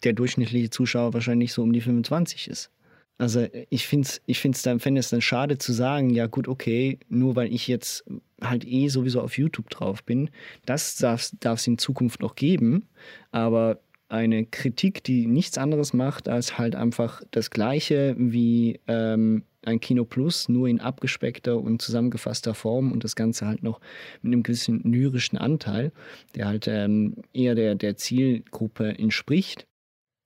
der 0.03 0.13
durchschnittliche 0.13 0.71
Zuschauer 0.71 1.13
wahrscheinlich 1.13 1.53
so 1.53 1.63
um 1.63 1.73
die 1.73 1.83
25 1.83 2.49
ist. 2.49 2.71
Also 3.17 3.47
ich 3.71 3.87
finde 3.87 4.09
es 4.09 4.21
ich 4.27 4.41
find's 4.41 4.63
dann, 4.63 4.81
fände 4.81 4.99
es 4.99 5.11
dann 5.11 5.21
schade 5.21 5.59
zu 5.59 5.73
sagen, 5.73 6.11
ja 6.11 6.27
gut, 6.27 6.49
okay, 6.49 6.99
nur 7.09 7.37
weil 7.37 7.53
ich 7.53 7.69
jetzt 7.69 8.05
halt 8.43 8.65
eh 8.67 8.89
sowieso 8.89 9.21
auf 9.21 9.39
YouTube 9.39 9.71
drauf 9.71 10.03
bin, 10.03 10.31
das 10.67 10.97
darf 10.97 11.33
es 11.43 11.67
in 11.67 11.79
Zukunft 11.79 12.21
noch 12.21 12.35
geben, 12.35 12.89
aber 13.31 13.79
eine 14.15 14.47
Kritik, 14.47 15.03
die 15.03 15.27
nichts 15.27 15.59
anderes 15.59 15.93
macht, 15.93 16.29
als 16.29 16.57
halt 16.57 16.77
einfach 16.77 17.21
das 17.33 17.51
Gleiche 17.51 18.15
wie 18.17 18.79
ähm, 18.87 19.43
ein 19.63 19.81
Kino 19.81 20.05
Plus, 20.05 20.49
nur 20.49 20.69
in 20.69 20.81
abgespeckter 20.81 21.59
und 21.59 21.83
zusammengefasster 21.83 22.55
Form 22.55 22.93
und 22.93 23.03
das 23.03 23.17
Ganze 23.17 23.47
halt 23.47 23.65
noch 23.65 23.81
mit 24.23 24.33
einem 24.33 24.45
gewissen 24.45 24.81
lyrischen 24.85 25.37
Anteil, 25.37 25.91
der 26.37 26.47
halt 26.47 26.69
ähm, 26.69 27.17
eher 27.33 27.57
der, 27.57 27.75
der 27.75 27.97
Zielgruppe 27.97 28.97
entspricht, 28.99 29.67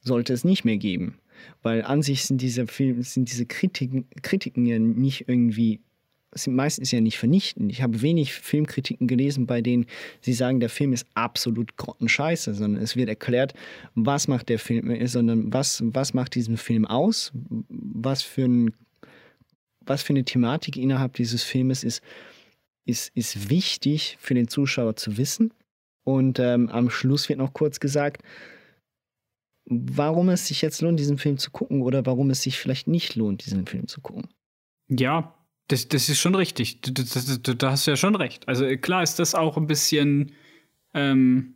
sollte 0.00 0.34
es 0.34 0.44
nicht 0.44 0.64
mehr 0.66 0.76
geben. 0.76 1.18
Weil 1.62 1.82
an 1.82 2.02
sich 2.02 2.24
sind 2.24 2.42
diese, 2.42 2.66
Film, 2.66 3.02
sind 3.02 3.30
diese 3.30 3.46
Kritiken, 3.46 4.06
Kritiken 4.22 4.66
ja 4.66 4.78
nicht 4.78 5.28
irgendwie 5.28 5.80
sind 6.44 6.54
meistens 6.54 6.90
ja 6.90 7.00
nicht 7.00 7.18
vernichtend. 7.18 7.70
Ich 7.72 7.82
habe 7.82 8.02
wenig 8.02 8.32
Filmkritiken 8.32 9.06
gelesen, 9.06 9.46
bei 9.46 9.60
denen 9.60 9.86
sie 10.20 10.32
sagen, 10.32 10.60
der 10.60 10.68
Film 10.68 10.92
ist 10.92 11.06
absolut 11.14 11.76
grottenscheiße, 11.76 12.54
sondern 12.54 12.82
es 12.82 12.96
wird 12.96 13.08
erklärt, 13.08 13.54
was 13.94 14.28
macht 14.28 14.48
der 14.48 14.58
Film, 14.58 14.90
ist, 14.90 15.12
sondern 15.12 15.52
was, 15.52 15.82
was 15.84 16.14
macht 16.14 16.34
diesen 16.34 16.56
Film 16.56 16.86
aus, 16.86 17.32
was 17.68 18.22
für, 18.22 18.44
ein, 18.44 18.74
was 19.80 20.02
für 20.02 20.12
eine 20.12 20.24
Thematik 20.24 20.76
innerhalb 20.76 21.14
dieses 21.14 21.42
Filmes 21.42 21.84
ist, 21.84 22.02
ist, 22.84 23.10
ist 23.14 23.50
wichtig 23.50 24.16
für 24.20 24.34
den 24.34 24.48
Zuschauer 24.48 24.96
zu 24.96 25.16
wissen. 25.18 25.52
Und 26.04 26.38
ähm, 26.38 26.70
am 26.70 26.88
Schluss 26.88 27.28
wird 27.28 27.38
noch 27.38 27.52
kurz 27.52 27.80
gesagt, 27.80 28.22
warum 29.66 30.30
es 30.30 30.46
sich 30.46 30.62
jetzt 30.62 30.80
lohnt, 30.80 30.98
diesen 30.98 31.18
Film 31.18 31.38
zu 31.38 31.50
gucken 31.50 31.82
oder 31.82 32.06
warum 32.06 32.30
es 32.30 32.42
sich 32.42 32.58
vielleicht 32.58 32.88
nicht 32.88 33.14
lohnt, 33.14 33.44
diesen 33.44 33.66
Film 33.66 33.86
zu 33.86 34.00
gucken. 34.00 34.28
Ja, 34.88 35.34
das, 35.68 35.88
das 35.88 36.08
ist 36.08 36.18
schon 36.18 36.34
richtig. 36.34 36.80
Da, 36.80 36.92
da, 37.42 37.54
da 37.54 37.70
hast 37.70 37.86
du 37.86 37.90
ja 37.90 37.96
schon 37.96 38.16
recht. 38.16 38.48
Also 38.48 38.66
klar 38.76 39.02
ist 39.02 39.18
das 39.18 39.34
auch 39.34 39.56
ein 39.56 39.66
bisschen 39.66 40.32
ähm, 40.94 41.54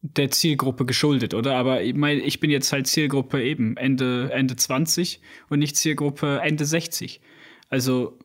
der 0.00 0.30
Zielgruppe 0.30 0.86
geschuldet, 0.86 1.34
oder? 1.34 1.56
Aber 1.56 1.82
ich, 1.82 1.94
mein, 1.94 2.18
ich 2.18 2.40
bin 2.40 2.50
jetzt 2.50 2.72
halt 2.72 2.86
Zielgruppe 2.86 3.42
eben 3.42 3.76
Ende, 3.76 4.30
Ende 4.32 4.56
20 4.56 5.20
und 5.48 5.58
nicht 5.58 5.76
Zielgruppe 5.76 6.40
Ende 6.42 6.64
60. 6.64 7.20
Also 7.68 8.18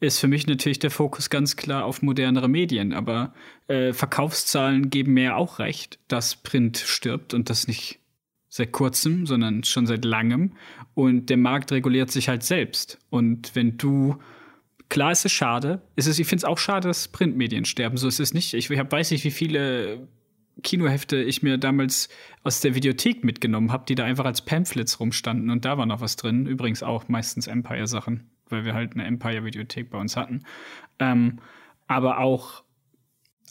ist 0.00 0.18
für 0.18 0.28
mich 0.28 0.46
natürlich 0.46 0.78
der 0.78 0.90
Fokus 0.90 1.30
ganz 1.30 1.56
klar 1.56 1.84
auf 1.84 2.02
modernere 2.02 2.48
Medien. 2.48 2.92
Aber 2.92 3.34
äh, 3.68 3.92
Verkaufszahlen 3.92 4.90
geben 4.90 5.14
mir 5.14 5.36
auch 5.36 5.58
recht, 5.58 5.98
dass 6.08 6.36
Print 6.36 6.78
stirbt 6.78 7.32
und 7.34 7.48
das 7.50 7.68
nicht 7.68 8.00
seit 8.48 8.72
kurzem, 8.72 9.26
sondern 9.26 9.62
schon 9.62 9.86
seit 9.86 10.04
langem. 10.04 10.52
Und 10.94 11.30
der 11.30 11.36
Markt 11.36 11.70
reguliert 11.70 12.10
sich 12.10 12.28
halt 12.28 12.42
selbst. 12.42 12.98
Und 13.10 13.54
wenn 13.54 13.76
du 13.78 14.18
Klar 14.90 15.12
ist 15.12 15.24
es 15.24 15.32
schade. 15.32 15.80
Es 15.96 16.06
ist, 16.06 16.18
ich 16.18 16.26
finde 16.26 16.40
es 16.40 16.44
auch 16.44 16.58
schade, 16.58 16.88
dass 16.88 17.08
Printmedien 17.08 17.64
sterben. 17.64 17.96
So 17.96 18.08
ist 18.08 18.20
es 18.20 18.34
nicht. 18.34 18.54
Ich 18.54 18.68
hab, 18.70 18.92
weiß 18.92 19.12
nicht, 19.12 19.24
wie 19.24 19.30
viele 19.30 20.08
Kinohefte 20.62 21.22
ich 21.22 21.42
mir 21.42 21.58
damals 21.58 22.08
aus 22.42 22.60
der 22.60 22.74
Videothek 22.74 23.24
mitgenommen 23.24 23.72
habe, 23.72 23.84
die 23.86 23.94
da 23.94 24.04
einfach 24.04 24.24
als 24.24 24.44
Pamphlets 24.44 24.98
rumstanden 24.98 25.50
und 25.50 25.64
da 25.64 25.78
war 25.78 25.86
noch 25.86 26.00
was 26.00 26.16
drin. 26.16 26.44
Übrigens 26.44 26.82
auch 26.82 27.08
meistens 27.08 27.46
Empire-Sachen, 27.46 28.30
weil 28.48 28.64
wir 28.64 28.74
halt 28.74 28.94
eine 28.94 29.04
Empire-Videothek 29.04 29.90
bei 29.90 29.98
uns 29.98 30.16
hatten. 30.16 30.44
Ähm, 30.98 31.38
aber 31.86 32.18
auch, 32.18 32.64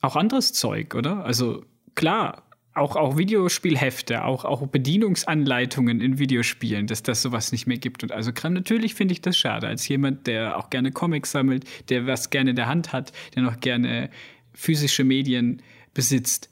auch 0.01 0.17
anderes 0.17 0.51
Zeug, 0.51 0.93
oder? 0.93 1.23
Also 1.25 1.65
klar, 1.95 2.48
auch, 2.73 2.95
auch 2.95 3.17
Videospielhefte, 3.17 4.23
auch, 4.23 4.45
auch 4.45 4.65
Bedienungsanleitungen 4.67 6.01
in 6.01 6.19
Videospielen, 6.19 6.87
dass 6.87 7.03
das 7.03 7.21
sowas 7.21 7.51
nicht 7.51 7.67
mehr 7.67 7.77
gibt. 7.77 8.03
Und 8.03 8.11
also 8.11 8.31
natürlich 8.47 8.95
finde 8.95 9.13
ich 9.13 9.21
das 9.21 9.37
schade, 9.37 9.67
als 9.67 9.87
jemand, 9.87 10.27
der 10.27 10.57
auch 10.57 10.69
gerne 10.69 10.91
Comics 10.91 11.31
sammelt, 11.31 11.65
der 11.89 12.07
was 12.07 12.29
gerne 12.29 12.51
in 12.51 12.55
der 12.55 12.67
Hand 12.67 12.93
hat, 12.93 13.11
der 13.35 13.43
noch 13.43 13.59
gerne 13.59 14.09
physische 14.53 15.03
Medien 15.03 15.61
besitzt, 15.93 16.49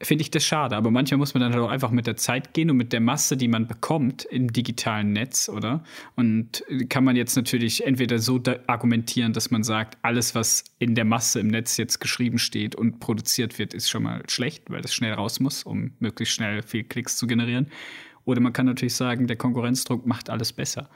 finde 0.00 0.22
ich 0.22 0.30
das 0.30 0.44
schade. 0.44 0.76
Aber 0.76 0.90
manchmal 0.90 1.18
muss 1.18 1.34
man 1.34 1.40
dann 1.40 1.52
halt 1.52 1.62
auch 1.62 1.70
einfach 1.70 1.90
mit 1.90 2.06
der 2.06 2.16
Zeit 2.16 2.54
gehen 2.54 2.70
und 2.70 2.76
mit 2.76 2.92
der 2.92 3.00
Masse, 3.00 3.36
die 3.36 3.48
man 3.48 3.66
bekommt 3.66 4.24
im 4.24 4.52
digitalen 4.52 5.12
Netz, 5.12 5.48
oder? 5.48 5.84
Und 6.16 6.64
kann 6.88 7.04
man 7.04 7.16
jetzt 7.16 7.36
natürlich 7.36 7.86
entweder 7.86 8.18
so 8.18 8.40
argumentieren, 8.66 9.32
dass 9.32 9.50
man 9.50 9.62
sagt, 9.62 9.98
alles, 10.02 10.34
was 10.34 10.64
in 10.78 10.94
der 10.94 11.04
Masse 11.04 11.40
im 11.40 11.48
Netz 11.48 11.76
jetzt 11.76 12.00
geschrieben 12.00 12.38
steht 12.38 12.74
und 12.74 13.00
produziert 13.00 13.58
wird, 13.58 13.74
ist 13.74 13.88
schon 13.88 14.02
mal 14.02 14.22
schlecht, 14.28 14.70
weil 14.70 14.82
das 14.82 14.94
schnell 14.94 15.12
raus 15.12 15.40
muss, 15.40 15.62
um 15.62 15.92
möglichst 16.00 16.34
schnell 16.34 16.62
viel 16.62 16.84
Klicks 16.84 17.16
zu 17.16 17.26
generieren. 17.26 17.68
Oder 18.24 18.40
man 18.40 18.52
kann 18.52 18.66
natürlich 18.66 18.94
sagen, 18.94 19.26
der 19.26 19.36
Konkurrenzdruck 19.36 20.06
macht 20.06 20.30
alles 20.30 20.52
besser. 20.52 20.88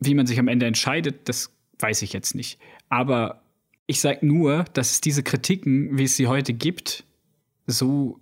Wie 0.00 0.14
man 0.14 0.26
sich 0.26 0.38
am 0.38 0.48
Ende 0.48 0.66
entscheidet, 0.66 1.28
das 1.28 1.52
weiß 1.78 2.02
ich 2.02 2.12
jetzt 2.12 2.34
nicht. 2.34 2.58
Aber 2.88 3.42
ich 3.86 4.00
sage 4.00 4.24
nur, 4.24 4.64
dass 4.74 4.92
es 4.92 5.00
diese 5.00 5.22
Kritiken, 5.22 5.96
wie 5.96 6.04
es 6.04 6.16
sie 6.16 6.26
heute 6.26 6.52
gibt, 6.52 7.04
so 7.68 8.20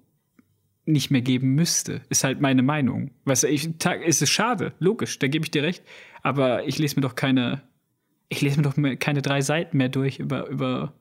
nicht 0.85 1.11
mehr 1.11 1.23
geben 1.23 1.55
müsste. 1.55 2.03
Ist 2.11 2.25
halt 2.25 2.41
meine 2.41 2.63
Meinung. 2.63 3.11
Weißt 3.25 3.45
du, 3.45 3.49
ich, 3.49 3.69
ist 4.05 4.23
es 4.23 4.31
schade, 4.31 4.75
logisch, 4.79 5.19
da 5.19 5.27
gebe 5.27 5.45
ich 5.45 5.51
dir 5.51 5.63
recht. 5.63 5.83
Aber 6.23 6.67
ich 6.67 6.79
lese 6.79 6.97
mir 6.97 7.03
doch 7.03 7.15
keine, 7.15 7.63
ich 8.29 8.43
lese 8.43 8.61
mir 8.61 8.63
doch 8.65 8.99
keine 8.99 9.23
drei 9.23 9.41
Seiten 9.41 9.79
mehr 9.79 9.89
durch 9.89 10.19
über, 10.19 10.49
über 10.49 10.93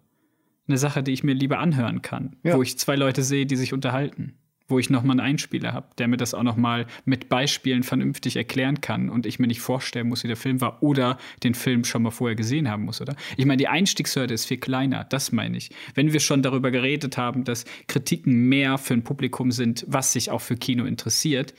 eine 0.67 0.77
Sache, 0.77 1.03
die 1.03 1.11
ich 1.11 1.23
mir 1.23 1.33
lieber 1.33 1.59
anhören 1.59 2.01
kann, 2.01 2.37
ja. 2.43 2.55
wo 2.55 2.63
ich 2.63 2.79
zwei 2.79 2.95
Leute 2.95 3.21
sehe, 3.21 3.45
die 3.45 3.55
sich 3.55 3.73
unterhalten 3.73 4.37
wo 4.67 4.79
ich 4.79 4.89
nochmal 4.89 5.19
einen 5.19 5.27
Einspieler 5.27 5.73
habe, 5.73 5.87
der 5.97 6.07
mir 6.07 6.17
das 6.17 6.33
auch 6.33 6.43
nochmal 6.43 6.87
mit 7.05 7.29
Beispielen 7.29 7.83
vernünftig 7.83 8.35
erklären 8.35 8.81
kann 8.81 9.09
und 9.09 9.25
ich 9.25 9.39
mir 9.39 9.47
nicht 9.47 9.61
vorstellen 9.61 10.09
muss, 10.09 10.23
wie 10.23 10.27
der 10.27 10.37
Film 10.37 10.61
war 10.61 10.81
oder 10.81 11.17
den 11.43 11.53
Film 11.53 11.83
schon 11.83 12.01
mal 12.03 12.11
vorher 12.11 12.35
gesehen 12.35 12.69
haben 12.69 12.85
muss, 12.85 13.01
oder? 13.01 13.15
Ich 13.37 13.45
meine, 13.45 13.57
die 13.57 13.67
Einstiegshürde 13.67 14.33
ist 14.33 14.45
viel 14.45 14.57
kleiner, 14.57 15.03
das 15.03 15.31
meine 15.31 15.57
ich. 15.57 15.69
Wenn 15.93 16.13
wir 16.13 16.19
schon 16.19 16.41
darüber 16.41 16.71
geredet 16.71 17.17
haben, 17.17 17.43
dass 17.43 17.65
Kritiken 17.87 18.49
mehr 18.49 18.77
für 18.77 18.95
ein 18.95 19.03
Publikum 19.03 19.51
sind, 19.51 19.85
was 19.87 20.13
sich 20.13 20.31
auch 20.31 20.41
für 20.41 20.55
Kino 20.55 20.85
interessiert, 20.85 21.53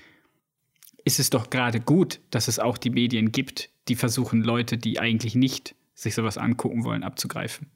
ist 1.04 1.20
es 1.20 1.30
doch 1.30 1.50
gerade 1.50 1.78
gut, 1.78 2.20
dass 2.30 2.48
es 2.48 2.58
auch 2.58 2.78
die 2.78 2.90
Medien 2.90 3.30
gibt, 3.30 3.70
die 3.86 3.94
versuchen, 3.94 4.42
Leute, 4.42 4.76
die 4.76 4.98
eigentlich 4.98 5.36
nicht 5.36 5.76
sich 5.94 6.14
sowas 6.14 6.36
angucken 6.36 6.84
wollen, 6.84 7.04
abzugreifen. 7.04 7.70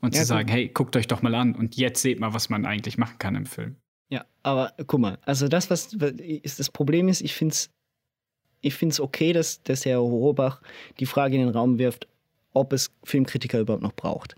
Und 0.00 0.14
ja, 0.14 0.20
zu 0.20 0.26
sagen, 0.26 0.48
gut. 0.48 0.54
hey, 0.54 0.68
guckt 0.68 0.94
euch 0.96 1.08
doch 1.08 1.22
mal 1.22 1.34
an 1.34 1.54
und 1.54 1.76
jetzt 1.76 2.02
seht 2.02 2.20
mal, 2.20 2.34
was 2.34 2.50
man 2.50 2.66
eigentlich 2.66 2.98
machen 2.98 3.16
kann 3.18 3.34
im 3.34 3.46
Film. 3.46 3.76
Ja, 4.08 4.24
aber 4.42 4.72
guck 4.86 5.00
mal, 5.00 5.18
also 5.22 5.48
das, 5.48 5.70
was 5.70 5.94
ist 5.94 6.60
das 6.60 6.70
Problem 6.70 7.08
ist, 7.08 7.20
ich 7.20 7.34
finde 7.34 7.52
es 7.52 7.70
ich 8.60 8.74
find's 8.74 9.00
okay, 9.00 9.32
dass, 9.32 9.62
dass 9.62 9.84
Herr 9.84 9.98
Horobach 9.98 10.60
die 10.98 11.06
Frage 11.06 11.36
in 11.36 11.42
den 11.42 11.50
Raum 11.50 11.78
wirft, 11.78 12.08
ob 12.52 12.72
es 12.72 12.90
Filmkritiker 13.04 13.60
überhaupt 13.60 13.82
noch 13.82 13.94
braucht. 13.94 14.34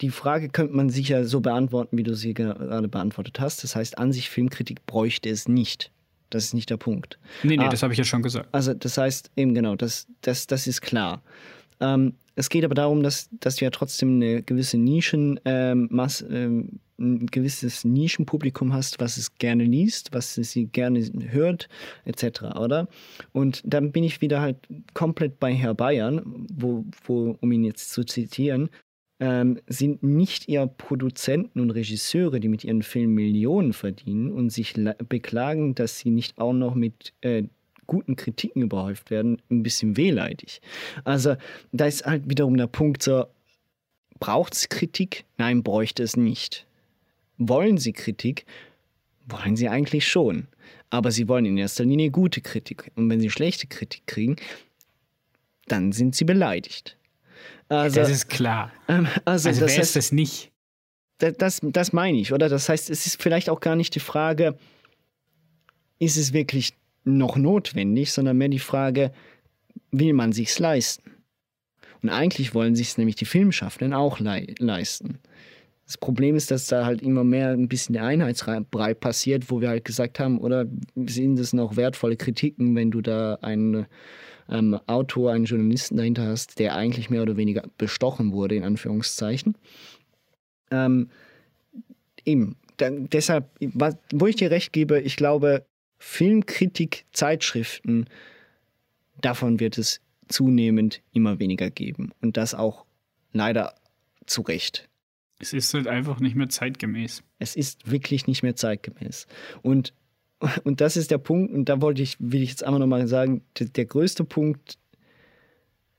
Die 0.00 0.10
Frage 0.10 0.48
könnte 0.48 0.74
man 0.74 0.88
sicher 0.88 1.24
so 1.24 1.40
beantworten, 1.40 1.96
wie 1.96 2.02
du 2.02 2.14
sie 2.14 2.34
gerade 2.34 2.88
beantwortet 2.88 3.40
hast. 3.40 3.62
Das 3.62 3.76
heißt, 3.76 3.98
an 3.98 4.12
sich 4.12 4.30
Filmkritik 4.30 4.84
bräuchte 4.86 5.28
es 5.28 5.48
nicht. 5.48 5.92
Das 6.30 6.44
ist 6.44 6.54
nicht 6.54 6.70
der 6.70 6.76
Punkt. 6.76 7.18
Nee, 7.42 7.56
nee, 7.56 7.64
ah, 7.64 7.68
das 7.68 7.82
habe 7.82 7.92
ich 7.92 7.98
ja 7.98 8.04
schon 8.04 8.22
gesagt. 8.22 8.48
Also 8.52 8.74
das 8.74 8.98
heißt, 8.98 9.30
eben 9.36 9.54
genau, 9.54 9.76
das, 9.76 10.06
das, 10.22 10.46
das 10.46 10.66
ist 10.66 10.80
klar. 10.80 11.22
Ähm, 11.80 12.14
es 12.34 12.48
geht 12.48 12.64
aber 12.64 12.74
darum, 12.74 13.02
dass, 13.02 13.28
dass 13.40 13.60
wir 13.60 13.70
trotzdem 13.70 14.16
eine 14.16 14.42
gewisse 14.42 14.78
Nischen, 14.78 15.40
ähm, 15.44 15.88
Mass, 15.90 16.24
ähm, 16.28 16.80
ein 16.98 17.26
gewisses 17.26 17.84
Nischenpublikum 17.84 18.72
hast, 18.72 19.00
was 19.00 19.16
es 19.16 19.34
gerne 19.36 19.64
liest, 19.64 20.12
was 20.12 20.34
sie 20.34 20.66
gerne 20.66 21.08
hört, 21.30 21.68
etc., 22.04 22.42
oder? 22.58 22.88
Und 23.32 23.62
dann 23.64 23.92
bin 23.92 24.04
ich 24.04 24.20
wieder 24.20 24.40
halt 24.40 24.56
komplett 24.94 25.38
bei 25.38 25.54
Herr 25.54 25.74
Bayern, 25.74 26.46
wo, 26.52 26.84
wo 27.04 27.36
um 27.40 27.52
ihn 27.52 27.64
jetzt 27.64 27.92
zu 27.92 28.04
zitieren, 28.04 28.68
ähm, 29.20 29.58
sind 29.66 30.02
nicht 30.02 30.48
eher 30.48 30.66
Produzenten 30.66 31.60
und 31.60 31.70
Regisseure, 31.70 32.40
die 32.40 32.48
mit 32.48 32.64
ihren 32.64 32.82
Filmen 32.82 33.14
Millionen 33.14 33.72
verdienen 33.72 34.32
und 34.32 34.50
sich 34.50 34.74
beklagen, 35.08 35.74
dass 35.74 35.98
sie 35.98 36.10
nicht 36.10 36.38
auch 36.38 36.52
noch 36.52 36.74
mit 36.74 37.12
äh, 37.22 37.44
guten 37.86 38.16
Kritiken 38.16 38.62
überhäuft 38.62 39.10
werden, 39.10 39.42
ein 39.50 39.62
bisschen 39.62 39.96
wehleidig. 39.96 40.60
Also 41.04 41.36
da 41.72 41.86
ist 41.86 42.06
halt 42.06 42.28
wiederum 42.28 42.56
der 42.56 42.68
Punkt 42.68 43.02
so, 43.02 43.24
braucht 44.20 44.54
es 44.54 44.68
Kritik? 44.68 45.24
Nein, 45.36 45.62
bräuchte 45.62 46.02
es 46.02 46.16
nicht. 46.16 46.67
Wollen 47.38 47.78
Sie 47.78 47.92
Kritik? 47.92 48.44
Wollen 49.26 49.56
Sie 49.56 49.68
eigentlich 49.68 50.06
schon. 50.06 50.48
Aber 50.90 51.10
Sie 51.10 51.28
wollen 51.28 51.44
in 51.44 51.56
erster 51.56 51.84
Linie 51.84 52.10
gute 52.10 52.40
Kritik. 52.40 52.90
Und 52.94 53.08
wenn 53.10 53.20
Sie 53.20 53.30
schlechte 53.30 53.66
Kritik 53.66 54.06
kriegen, 54.06 54.36
dann 55.66 55.92
sind 55.92 56.14
Sie 56.14 56.24
beleidigt. 56.24 56.96
Also, 57.68 58.00
das 58.00 58.10
ist 58.10 58.28
klar. 58.28 58.72
Ähm, 58.88 59.06
also, 59.24 59.48
also 59.48 59.60
das 59.60 59.72
wer 59.72 59.78
heißt, 59.78 59.78
ist 59.90 59.96
das 59.96 60.12
nicht? 60.12 60.50
Das, 61.18 61.34
das, 61.36 61.60
das 61.62 61.92
meine 61.92 62.18
ich, 62.18 62.32
oder? 62.32 62.48
Das 62.48 62.68
heißt, 62.68 62.90
es 62.90 63.06
ist 63.06 63.22
vielleicht 63.22 63.50
auch 63.50 63.60
gar 63.60 63.76
nicht 63.76 63.94
die 63.94 64.00
Frage, 64.00 64.56
ist 65.98 66.16
es 66.16 66.32
wirklich 66.32 66.74
noch 67.04 67.36
notwendig, 67.36 68.12
sondern 68.12 68.38
mehr 68.38 68.48
die 68.48 68.58
Frage, 68.58 69.12
will 69.90 70.12
man 70.12 70.32
sich's 70.32 70.58
leisten? 70.58 71.10
Und 72.02 72.10
eigentlich 72.10 72.54
wollen 72.54 72.76
sich 72.76 72.96
nämlich 72.96 73.16
die 73.16 73.24
Filmschaffenden 73.24 73.92
auch 73.92 74.20
le 74.20 74.46
leisten. 74.58 75.18
Das 75.88 75.96
Problem 75.96 76.36
ist, 76.36 76.50
dass 76.50 76.66
da 76.66 76.84
halt 76.84 77.00
immer 77.00 77.24
mehr 77.24 77.48
ein 77.48 77.66
bisschen 77.66 77.94
der 77.94 78.04
Einheitsbrei 78.04 78.92
passiert, 78.92 79.50
wo 79.50 79.62
wir 79.62 79.70
halt 79.70 79.86
gesagt 79.86 80.20
haben, 80.20 80.36
oder 80.38 80.66
sind 80.94 81.38
es 81.38 81.54
noch 81.54 81.76
wertvolle 81.76 82.18
Kritiken, 82.18 82.76
wenn 82.76 82.90
du 82.90 83.00
da 83.00 83.36
einen 83.40 83.86
ähm, 84.50 84.78
Autor, 84.86 85.32
einen 85.32 85.46
Journalisten 85.46 85.96
dahinter 85.96 86.26
hast, 86.26 86.58
der 86.58 86.76
eigentlich 86.76 87.08
mehr 87.08 87.22
oder 87.22 87.38
weniger 87.38 87.62
bestochen 87.78 88.32
wurde, 88.32 88.54
in 88.54 88.64
Anführungszeichen. 88.64 89.56
Ähm, 90.70 91.08
eben, 92.26 92.56
dann, 92.76 93.08
deshalb, 93.08 93.46
was, 93.60 93.96
wo 94.12 94.26
ich 94.26 94.36
dir 94.36 94.50
recht 94.50 94.74
gebe, 94.74 95.00
ich 95.00 95.16
glaube, 95.16 95.64
Filmkritik, 95.96 97.06
Zeitschriften, 97.12 98.08
davon 99.22 99.58
wird 99.58 99.78
es 99.78 100.02
zunehmend 100.28 101.00
immer 101.14 101.38
weniger 101.38 101.70
geben. 101.70 102.10
Und 102.20 102.36
das 102.36 102.54
auch 102.54 102.84
leider 103.32 103.74
zu 104.26 104.42
Recht. 104.42 104.87
Es 105.38 105.52
ist 105.52 105.72
halt 105.72 105.86
einfach 105.86 106.20
nicht 106.20 106.34
mehr 106.34 106.48
zeitgemäß. 106.48 107.22
Es 107.38 107.54
ist 107.54 107.90
wirklich 107.90 108.26
nicht 108.26 108.42
mehr 108.42 108.56
zeitgemäß. 108.56 109.26
Und, 109.62 109.94
und 110.64 110.80
das 110.80 110.96
ist 110.96 111.10
der 111.10 111.18
Punkt, 111.18 111.52
und 111.52 111.68
da 111.68 111.80
wollte 111.80 112.02
ich, 112.02 112.16
will 112.18 112.42
ich 112.42 112.50
jetzt 112.50 112.64
einmal 112.64 112.80
nochmal 112.80 113.06
sagen, 113.06 113.42
der, 113.58 113.68
der 113.68 113.86
größte 113.86 114.24
Punkt, 114.24 114.78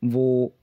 wo, 0.01 0.53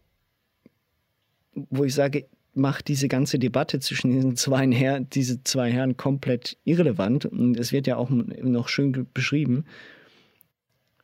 wo 1.55 1.85
ich 1.85 1.95
sage, 1.95 2.27
macht 2.57 2.89
diese 2.89 3.09
ganze 3.09 3.39
Debatte 3.39 3.81
zwischen 3.81 4.11
diesen 4.13 4.37
zwei, 4.37 4.67
Her 4.73 5.01
diese 5.01 5.45
zwei 5.45 5.71
Herren 5.71 5.97
komplett 5.97 6.57
irrelevant. 6.65 7.27
Und 7.27 7.59
es 7.59 7.73
wird 7.73 7.87
ja 7.87 7.97
auch 7.97 8.11
noch 8.11 8.69
schön 8.69 9.07
beschrieben 9.13 9.65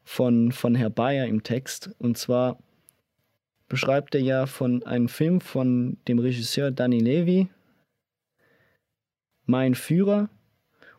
von, 0.03 0.53
von 0.53 0.75
Herr 0.75 0.91
Bayer 0.91 1.27
im 1.27 1.43
Text. 1.43 1.91
Und 1.99 2.17
zwar 2.17 2.59
beschreibt 3.69 4.15
er 4.15 4.23
ja 4.23 4.47
von 4.47 4.83
einem 4.85 5.09
Film 5.09 5.41
von 5.41 5.99
dem 6.09 6.19
Regisseur 6.19 6.71
Danny 6.71 6.99
Levy, 6.99 7.49
Mein 9.47 9.75
Führer. 9.75 10.29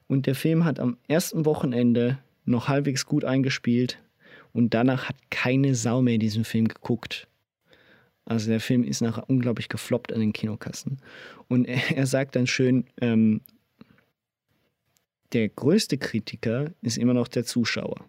Und 0.07 0.27
der 0.27 0.35
Film 0.35 0.65
hat 0.65 0.79
am 0.79 0.97
ersten 1.07 1.45
Wochenende 1.45 2.19
noch 2.45 2.67
halbwegs 2.67 3.05
gut 3.05 3.23
eingespielt 3.23 3.99
und 4.51 4.73
danach 4.73 5.09
hat 5.09 5.15
keine 5.31 5.75
Sau 5.75 6.01
mehr 6.01 6.17
diesen 6.17 6.43
Film 6.43 6.67
geguckt. 6.67 7.27
Also 8.25 8.49
der 8.49 8.59
Film 8.59 8.83
ist 8.83 9.01
nachher 9.01 9.29
unglaublich 9.29 9.69
gefloppt 9.69 10.13
an 10.13 10.19
den 10.19 10.33
Kinokassen. 10.33 10.99
Und 11.47 11.65
er, 11.65 11.81
er 11.97 12.05
sagt 12.05 12.35
dann 12.35 12.47
schön, 12.47 12.85
ähm, 13.01 13.41
der 15.33 15.49
größte 15.49 15.97
Kritiker 15.97 16.71
ist 16.81 16.97
immer 16.97 17.13
noch 17.13 17.27
der 17.27 17.43
Zuschauer. 17.43 18.05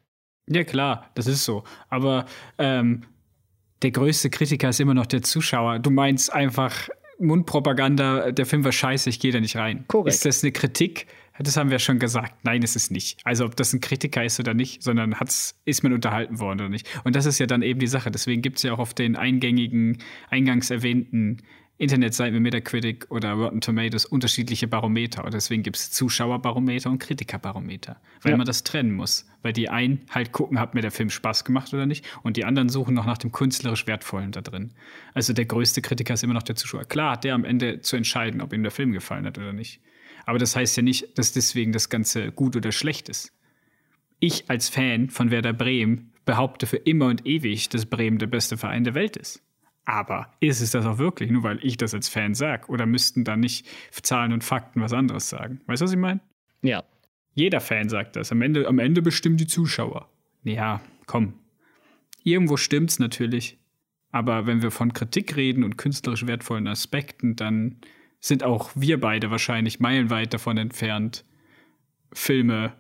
Ja 0.47 0.63
klar, 0.63 1.11
das 1.15 1.27
ist 1.27 1.45
so. 1.45 1.65
Aber 1.89 2.27
ähm, 2.59 3.03
der 3.83 3.93
größte 3.93 4.29
Kritiker 4.29 4.69
ist 4.69 4.81
immer 4.81 4.95
noch 4.95 5.07
der 5.07 5.23
Zuschauer. 5.23 5.79
Du 5.79 5.91
meinst 5.91 6.33
einfach 6.33 6.91
Mundpropaganda, 7.19 8.33
der 8.33 8.47
Film 8.47 8.65
war 8.65 8.73
scheiße, 8.73 9.09
ich 9.09 9.21
gehe 9.21 9.33
da 9.33 9.41
nicht 9.41 9.57
rein. 9.57 9.85
Korrekt. 9.89 10.15
Ist 10.15 10.25
das 10.25 10.43
eine 10.43 10.53
Kritik? 10.53 11.07
Das 11.39 11.57
haben 11.57 11.71
wir 11.71 11.81
schon 11.81 11.99
gesagt. 11.99 12.45
Nein, 12.45 12.63
ist 12.63 12.77
es 12.77 12.93
nicht. 12.93 13.19
Also 13.25 13.45
ob 13.45 13.57
das 13.57 13.73
ein 13.73 13.81
Kritiker 13.81 14.25
ist 14.25 14.39
oder 14.39 14.55
nicht, 14.55 14.83
sondern 14.85 15.19
hat's, 15.19 15.61
ist 15.65 15.83
man 15.83 15.93
unterhalten 15.93 16.39
worden 16.39 16.61
oder 16.61 16.69
nicht. 16.69 16.89
Und 17.05 17.17
das 17.17 17.27
ist 17.27 17.41
ja 17.41 17.47
dann 17.47 17.63
eben 17.63 17.81
die 17.81 17.89
Sache. 17.89 18.13
Deswegen 18.13 18.41
gibt 18.41 18.59
es 18.59 18.63
ja 18.63 18.73
auch 18.73 18.79
auf 18.79 18.95
den 18.95 19.17
eingängigen, 19.17 19.99
eingangs 20.31 20.71
erwähnten 20.71 21.39
Internetseiten 21.77 22.37
wie 22.37 22.41
Metacritic 22.41 23.11
oder 23.11 23.33
Rotten 23.33 23.61
Tomatoes 23.61 24.07
unterschiedliche 24.07 24.69
Barometer. 24.69 25.25
Und 25.25 25.35
deswegen 25.35 25.65
gibt 25.65 25.77
es 25.77 25.91
Zuschauerbarometer 25.91 26.89
und 26.89 26.99
Kritikerbarometer. 26.99 28.01
Weil 28.23 28.33
ja. 28.33 28.37
man 28.37 28.47
das 28.47 28.63
trennen 28.63 28.93
muss. 28.93 29.27
Weil 29.43 29.53
die 29.53 29.69
einen 29.69 30.03
halt 30.11 30.31
gucken, 30.31 30.61
hat 30.61 30.75
mir 30.75 30.83
der 30.83 30.93
Film 30.93 31.11
Spaß 31.11 31.45
gemacht 31.45 31.75
oder 31.75 31.87
nicht. 31.87 32.05
Und 32.23 32.37
die 32.37 32.45
anderen 32.45 32.69
suchen 32.69 32.95
noch 32.95 33.07
nach 33.07 33.19
dem 33.19 33.33
künstlerisch 33.33 33.89
Wertvollen 33.89 34.31
da 34.31 34.41
drin. 34.41 34.73
Also 35.15 35.33
der 35.33 35.47
größte 35.47 35.83
Kritiker 35.83 36.15
ist 36.15 36.23
immer 36.23 36.35
noch 36.35 36.45
der 36.45 36.55
Zuschauer. 36.55 36.85
Klar 36.85 37.13
hat 37.13 37.25
der 37.25 37.35
am 37.35 37.45
Ende 37.45 37.81
zu 37.81 37.97
entscheiden, 37.97 38.41
ob 38.41 38.53
ihm 38.53 38.63
der 38.63 38.73
Film 38.73 38.93
gefallen 38.93 39.27
hat 39.27 39.37
oder 39.37 39.53
nicht. 39.53 39.81
Aber 40.27 40.39
das 40.39 40.55
heißt 40.55 40.77
ja 40.77 40.83
nicht, 40.83 41.19
dass 41.19 41.33
deswegen 41.33 41.73
das 41.73 41.89
Ganze 41.89 42.31
gut 42.31 42.55
oder 42.55 42.71
schlecht 42.71 43.09
ist. 43.09 43.33
Ich 44.21 44.49
als 44.49 44.69
Fan 44.69 45.11
von 45.11 45.33
Werder 45.33 45.53
Bremen 45.53 46.13
behaupte 46.25 46.67
für 46.67 46.77
immer 46.77 47.07
und 47.07 47.27
ewig, 47.27 47.69
dass 47.69 47.85
Bremen 47.85 48.19
der 48.19 48.29
beste 48.29 48.57
Verein 48.57 48.85
der 48.85 48.95
Welt 48.95 49.17
ist. 49.17 49.43
Aber 49.85 50.33
ist 50.41 50.61
es 50.61 50.71
das 50.71 50.87
auch 50.87 50.99
wirklich, 50.99 51.31
nur 51.31 51.43
weil 51.43 51.59
ich 51.63 51.77
das 51.77 51.93
als 51.93 52.09
Fan 52.09 52.35
sage? 52.35 52.69
Oder 52.69 52.87
müssten 52.87 53.25
dann 53.25 53.41
nicht 53.41 53.67
Zahlen 53.91 54.33
und 54.33 54.43
Fakten 54.43 54.81
was 54.81 54.93
anderes 54.93 55.29
sagen? 55.29 55.61
Weißt 55.67 55.83
du, 55.83 55.85
was 55.85 55.93
ich 55.93 55.99
meine? 55.99 56.21
Ja. 56.63 56.85
Jeder 57.35 57.61
Fan 57.61 57.89
sagt 57.89 58.17
das. 58.17 58.33
Am 58.33 58.41
Ende, 58.41 58.67
am 58.67 58.79
Ende 58.79 59.03
bestimmen 59.03 59.37
die 59.37 59.47
Zuschauer. 59.47 60.09
Ja, 60.43 60.81
komm. 61.07 61.35
Irgendwo 62.23 62.57
stimmt's 62.57 62.99
natürlich. 62.99 63.59
Aber 64.11 64.47
wenn 64.47 64.63
wir 64.63 64.71
von 64.71 64.93
Kritik 64.93 65.37
reden 65.37 65.65
und 65.65 65.77
künstlerisch 65.77 66.27
wertvollen 66.27 66.69
Aspekten, 66.69 67.37
dann 67.37 67.81
sind 68.21 68.43
auch 68.43 68.71
wir 68.75 69.01
beide 69.01 69.31
wahrscheinlich 69.31 69.81
meilenweit 69.81 70.33
davon 70.33 70.57
entfernt, 70.57 71.25
Filme 72.13 72.73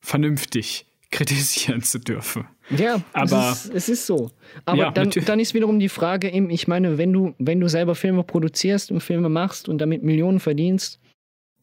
vernünftig 0.00 0.86
kritisieren 1.10 1.82
zu 1.82 1.98
dürfen. 2.00 2.46
Ja, 2.70 3.02
aber 3.12 3.50
es 3.50 3.64
ist, 3.66 3.74
es 3.74 3.88
ist 3.88 4.06
so. 4.06 4.30
Aber 4.64 4.78
Ja, 4.78 4.90
dann, 4.90 5.06
natürlich. 5.06 5.26
dann 5.26 5.40
ist 5.40 5.54
wiederum 5.54 5.78
die 5.78 5.88
Frage, 5.88 6.30
eben, 6.30 6.48
ich 6.50 6.68
meine, 6.68 6.96
wenn 6.98 7.12
du, 7.12 7.34
wenn 7.38 7.60
du 7.60 7.68
selber 7.68 7.94
Filme 7.94 8.22
produzierst 8.22 8.90
und 8.90 9.00
Filme 9.00 9.28
machst 9.28 9.68
und 9.68 9.78
damit 9.78 10.02
Millionen 10.02 10.40
verdienst, 10.40 11.00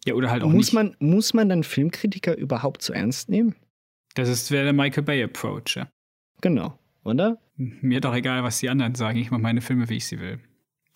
ja, 0.06 0.14
oder 0.14 0.30
halt 0.30 0.44
auch 0.44 0.50
muss 0.50 0.68
nicht. 0.68 0.74
man, 0.74 0.96
muss 1.00 1.34
man 1.34 1.50
dann 1.50 1.64
Filmkritiker 1.64 2.38
überhaupt 2.38 2.82
so 2.82 2.94
ernst 2.94 3.30
nehmen? 3.30 3.56
das 4.16 4.28
ist 4.28 4.52
wäre 4.52 4.66
der 4.66 4.74
Michael 4.74 5.04
Bay 5.04 5.24
Approach. 5.24 5.76
Ja. 5.76 5.88
Genau, 6.42 6.78
oder? 7.04 7.38
Mir 7.56 8.02
doch 8.02 8.14
egal, 8.16 8.44
was 8.44 8.60
die 8.60 8.70
anderen 8.70 8.96
sagen. 8.96 9.18
Ich 9.20 9.32
mache 9.32 9.42
meine 9.42 9.62
Filme, 9.62 9.90
wie 9.90 9.98
ich 9.98 10.06
sie 10.08 10.20
will. 10.20 10.40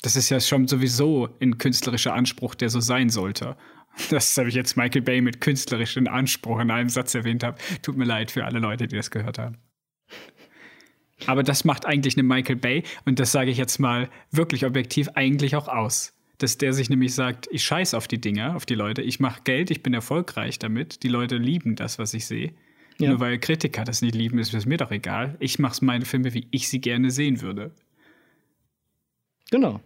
Das 0.01 0.15
ist 0.15 0.29
ja 0.29 0.39
schon 0.39 0.67
sowieso 0.67 1.29
ein 1.41 1.57
künstlerischer 1.57 2.13
Anspruch, 2.13 2.55
der 2.55 2.69
so 2.69 2.79
sein 2.81 3.09
sollte. 3.09 3.55
Das 4.09 4.35
habe 4.37 4.49
ich 4.49 4.55
jetzt 4.55 4.75
Michael 4.75 5.03
Bay 5.03 5.21
mit 5.21 5.39
künstlerischem 5.39 6.07
Anspruch 6.07 6.59
in 6.59 6.71
einem 6.71 6.89
Satz 6.89 7.13
erwähnt 7.13 7.43
habe. 7.43 7.57
Tut 7.83 7.95
mir 7.95 8.05
leid 8.05 8.31
für 8.31 8.43
alle 8.43 8.59
Leute, 8.59 8.87
die 8.87 8.95
das 8.95 9.11
gehört 9.11 9.37
haben. 9.37 9.57
Aber 11.27 11.43
das 11.43 11.65
macht 11.65 11.85
eigentlich 11.85 12.15
eine 12.15 12.23
Michael 12.23 12.55
Bay, 12.55 12.83
und 13.05 13.19
das 13.19 13.31
sage 13.31 13.51
ich 13.51 13.57
jetzt 13.57 13.79
mal 13.79 14.09
wirklich 14.31 14.65
objektiv, 14.65 15.09
eigentlich 15.15 15.55
auch 15.55 15.67
aus. 15.67 16.13
Dass 16.37 16.57
der 16.57 16.73
sich 16.73 16.89
nämlich 16.89 17.13
sagt, 17.13 17.47
ich 17.51 17.63
scheiß 17.63 17.93
auf 17.93 18.07
die 18.07 18.19
Dinger, 18.19 18.55
auf 18.55 18.65
die 18.65 18.75
Leute, 18.75 19.01
ich 19.01 19.19
mache 19.19 19.41
Geld, 19.43 19.71
ich 19.71 19.83
bin 19.83 19.93
erfolgreich 19.93 20.59
damit, 20.59 21.03
die 21.03 21.07
Leute 21.07 21.37
lieben 21.37 21.75
das, 21.75 21.99
was 21.99 22.13
ich 22.13 22.25
sehe. 22.25 22.53
Ja. 22.99 23.09
Nur 23.09 23.19
weil 23.19 23.39
Kritiker 23.39 23.83
das 23.83 24.01
nicht 24.01 24.15
lieben, 24.15 24.39
ist 24.39 24.53
es 24.53 24.65
mir 24.65 24.77
doch 24.77 24.91
egal. 24.91 25.35
Ich 25.39 25.59
mache 25.59 25.83
meine 25.83 26.05
Filme, 26.05 26.33
wie 26.33 26.47
ich 26.51 26.69
sie 26.69 26.81
gerne 26.81 27.11
sehen 27.11 27.41
würde. 27.41 27.71
Genau. 29.51 29.81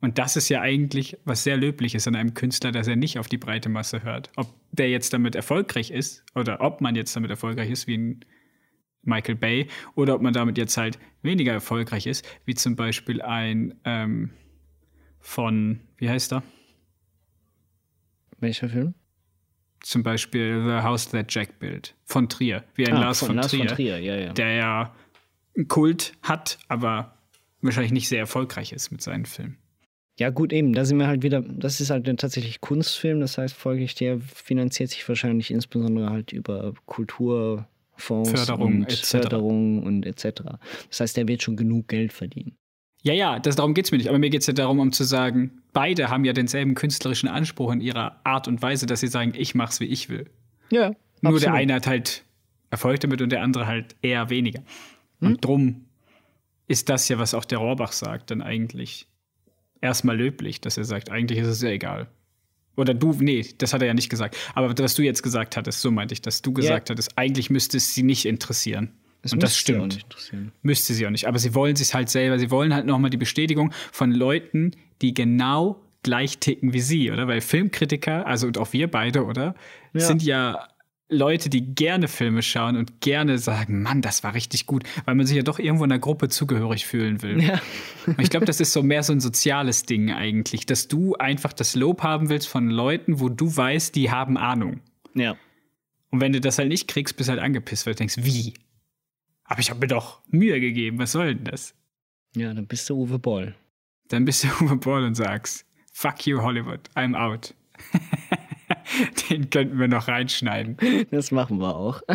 Und 0.00 0.18
das 0.18 0.36
ist 0.36 0.48
ja 0.48 0.60
eigentlich 0.60 1.18
was 1.24 1.44
sehr 1.44 1.56
Löbliches 1.56 2.06
an 2.08 2.16
einem 2.16 2.34
Künstler, 2.34 2.72
dass 2.72 2.88
er 2.88 2.96
nicht 2.96 3.18
auf 3.18 3.28
die 3.28 3.36
breite 3.36 3.68
Masse 3.68 4.02
hört. 4.02 4.30
Ob 4.36 4.48
der 4.72 4.88
jetzt 4.88 5.12
damit 5.12 5.34
erfolgreich 5.34 5.90
ist 5.90 6.24
oder 6.34 6.60
ob 6.60 6.80
man 6.80 6.96
jetzt 6.96 7.14
damit 7.14 7.30
erfolgreich 7.30 7.70
ist, 7.70 7.86
wie 7.86 7.98
ein 7.98 8.24
Michael 9.02 9.36
Bay, 9.36 9.66
oder 9.94 10.14
ob 10.14 10.22
man 10.22 10.32
damit 10.32 10.58
jetzt 10.58 10.76
halt 10.76 10.98
weniger 11.22 11.52
erfolgreich 11.52 12.06
ist, 12.06 12.26
wie 12.44 12.54
zum 12.54 12.76
Beispiel 12.76 13.22
ein 13.22 13.74
ähm, 13.84 14.30
von, 15.20 15.80
wie 15.96 16.08
heißt 16.08 16.32
er? 16.32 16.42
Welcher 18.38 18.68
Film? 18.68 18.94
Zum 19.80 20.02
Beispiel 20.02 20.62
The 20.64 20.82
House 20.82 21.08
That 21.10 21.32
Jack 21.32 21.58
Built 21.58 21.94
von 22.04 22.28
Trier, 22.28 22.64
wie 22.74 22.86
ein 22.86 22.94
Ah, 22.94 23.00
Lars, 23.00 23.20
von, 23.20 23.36
Lars 23.36 23.48
Trier, 23.48 23.66
von 23.66 23.76
Trier, 23.76 23.98
ja, 23.98 24.16
ja. 24.16 24.32
der 24.32 24.54
ja 24.54 24.94
einen 25.56 25.68
Kult 25.68 26.12
hat, 26.22 26.58
aber 26.68 27.16
wahrscheinlich 27.62 27.92
nicht 27.92 28.08
sehr 28.08 28.18
erfolgreich 28.18 28.72
ist 28.72 28.90
mit 28.90 29.02
seinen 29.02 29.26
Filmen. 29.26 29.56
Ja, 30.18 30.28
gut, 30.28 30.52
eben, 30.52 30.74
da 30.74 30.84
sind 30.84 30.98
wir 30.98 31.06
halt 31.06 31.22
wieder, 31.22 31.40
das 31.40 31.80
ist 31.80 31.88
halt 31.88 32.06
ein 32.06 32.18
tatsächlich 32.18 32.60
Kunstfilm, 32.60 33.20
das 33.20 33.38
heißt 33.38 33.54
folglich, 33.54 33.94
der 33.94 34.20
finanziert 34.20 34.90
sich 34.90 35.08
wahrscheinlich 35.08 35.50
insbesondere 35.50 36.10
halt 36.10 36.32
über 36.32 36.74
Kulturfonds 38.00 38.30
Förderung, 38.30 38.74
und 38.78 38.90
etc.. 38.90 39.08
Förderung 39.10 39.82
und 39.82 40.06
etc. 40.06 40.42
Das 40.88 41.00
heißt, 41.00 41.16
der 41.16 41.28
wird 41.28 41.42
schon 41.42 41.56
genug 41.56 41.88
Geld 41.88 42.12
verdienen. 42.12 42.56
Ja, 43.02 43.14
ja, 43.14 43.38
das, 43.38 43.56
darum 43.56 43.72
geht's 43.72 43.92
mir 43.92 43.98
nicht. 43.98 44.08
Aber 44.08 44.18
mir 44.18 44.30
geht's 44.30 44.46
ja 44.46 44.52
darum, 44.52 44.78
um 44.78 44.92
zu 44.92 45.04
sagen, 45.04 45.62
beide 45.72 46.10
haben 46.10 46.24
ja 46.24 46.32
denselben 46.32 46.74
künstlerischen 46.74 47.28
Anspruch 47.28 47.72
in 47.72 47.80
ihrer 47.80 48.20
Art 48.24 48.46
und 48.46 48.60
Weise, 48.60 48.86
dass 48.86 49.00
sie 49.00 49.06
sagen, 49.06 49.32
ich 49.36 49.54
mach's, 49.54 49.80
wie 49.80 49.86
ich 49.86 50.08
will. 50.08 50.28
Ja, 50.70 50.92
Nur 51.22 51.40
der 51.40 51.54
eine 51.54 51.74
hat 51.74 51.86
halt 51.86 52.24
Erfolg 52.70 53.00
damit 53.00 53.22
und 53.22 53.30
der 53.30 53.42
andere 53.42 53.66
halt 53.66 53.96
eher 54.02 54.30
weniger. 54.30 54.62
Und 55.20 55.44
drum 55.44 55.86
ist 56.66 56.88
das 56.88 57.08
ja, 57.08 57.18
was 57.18 57.34
auch 57.34 57.44
der 57.44 57.58
Rohrbach 57.58 57.92
sagt, 57.92 58.30
dann 58.30 58.42
eigentlich 58.42 59.08
erstmal 59.80 60.16
löblich, 60.16 60.60
dass 60.60 60.78
er 60.78 60.84
sagt, 60.84 61.10
eigentlich 61.10 61.40
ist 61.40 61.48
es 61.48 61.62
ja 61.62 61.70
egal. 61.70 62.08
Oder 62.76 62.94
du, 62.94 63.12
nee, 63.18 63.44
das 63.58 63.72
hat 63.72 63.82
er 63.82 63.88
ja 63.88 63.94
nicht 63.94 64.08
gesagt. 64.08 64.36
Aber 64.54 64.76
was 64.78 64.94
du 64.94 65.02
jetzt 65.02 65.22
gesagt 65.22 65.56
hattest, 65.56 65.80
so 65.80 65.90
meinte 65.90 66.14
ich, 66.14 66.22
dass 66.22 66.42
du 66.42 66.52
gesagt 66.52 66.90
hattest, 66.90 67.16
eigentlich 67.16 67.50
müsste 67.50 67.76
es 67.76 67.94
sie 67.94 68.02
nicht 68.02 68.24
interessieren. 68.24 68.92
und 69.30 69.42
das 69.42 69.52
sie 69.52 69.56
auch 69.56 69.60
stimmt. 69.60 69.94
nicht 69.94 70.02
interessieren. 70.04 70.52
Müsste 70.62 70.94
sie 70.94 71.06
auch 71.06 71.10
nicht. 71.10 71.26
Aber 71.26 71.38
sie 71.38 71.54
wollen 71.54 71.76
sich 71.76 71.94
halt 71.94 72.08
selber, 72.08 72.38
sie 72.38 72.50
wollen 72.50 72.72
halt 72.72 72.86
nochmal 72.86 73.10
die 73.10 73.16
Bestätigung 73.16 73.72
von 73.92 74.12
Leuten, 74.12 74.72
die 75.02 75.14
genau 75.14 75.80
gleich 76.02 76.38
ticken 76.38 76.72
wie 76.72 76.80
sie, 76.80 77.10
oder? 77.10 77.28
Weil 77.28 77.40
Filmkritiker, 77.40 78.26
also 78.26 78.46
und 78.46 78.56
auch 78.56 78.72
wir 78.72 78.90
beide, 78.90 79.24
oder? 79.24 79.54
Ja. 79.92 80.00
Sind 80.00 80.22
ja 80.22 80.68
Leute, 81.10 81.50
die 81.50 81.74
gerne 81.74 82.06
Filme 82.06 82.40
schauen 82.40 82.76
und 82.76 83.00
gerne 83.00 83.38
sagen, 83.38 83.82
Mann, 83.82 84.00
das 84.00 84.22
war 84.22 84.34
richtig 84.34 84.66
gut, 84.66 84.84
weil 85.04 85.16
man 85.16 85.26
sich 85.26 85.36
ja 85.36 85.42
doch 85.42 85.58
irgendwo 85.58 85.84
in 85.84 85.90
einer 85.90 85.98
Gruppe 85.98 86.28
zugehörig 86.28 86.86
fühlen 86.86 87.20
will. 87.22 87.42
Ja. 87.42 87.60
Und 88.06 88.20
ich 88.20 88.30
glaube, 88.30 88.46
das 88.46 88.60
ist 88.60 88.72
so 88.72 88.82
mehr 88.82 89.02
so 89.02 89.12
ein 89.12 89.20
soziales 89.20 89.82
Ding 89.82 90.12
eigentlich, 90.12 90.66
dass 90.66 90.86
du 90.86 91.16
einfach 91.16 91.52
das 91.52 91.74
Lob 91.74 92.02
haben 92.02 92.28
willst 92.28 92.48
von 92.48 92.70
Leuten, 92.70 93.18
wo 93.18 93.28
du 93.28 93.54
weißt, 93.54 93.94
die 93.96 94.10
haben 94.10 94.36
Ahnung. 94.36 94.80
Ja. 95.14 95.36
Und 96.10 96.20
wenn 96.20 96.32
du 96.32 96.40
das 96.40 96.58
halt 96.58 96.68
nicht 96.68 96.86
kriegst, 96.86 97.16
bist 97.16 97.28
du 97.28 97.32
halt 97.32 97.42
angepisst, 97.42 97.86
weil 97.86 97.94
du 97.94 97.98
denkst, 97.98 98.18
wie? 98.18 98.54
Aber 99.44 99.58
ich 99.58 99.70
habe 99.70 99.80
mir 99.80 99.88
doch 99.88 100.20
Mühe 100.28 100.60
gegeben, 100.60 100.98
was 100.98 101.12
soll 101.12 101.34
denn 101.34 101.44
das? 101.44 101.74
Ja, 102.36 102.54
dann 102.54 102.68
bist 102.68 102.88
du 102.88 102.96
Uwe 102.96 103.18
Boll. 103.18 103.56
Dann 104.08 104.24
bist 104.24 104.44
du 104.44 104.48
Uwe 104.64 104.76
Boll 104.76 105.04
und 105.04 105.16
sagst, 105.16 105.66
fuck 105.92 106.24
you 106.26 106.40
Hollywood, 106.40 106.88
I'm 106.94 107.16
out. 107.16 107.52
Den 109.30 109.50
könnten 109.50 109.78
wir 109.78 109.88
noch 109.88 110.08
reinschneiden. 110.08 110.76
Das 111.10 111.30
machen 111.30 111.58
wir 111.58 111.74
auch. 111.74 112.02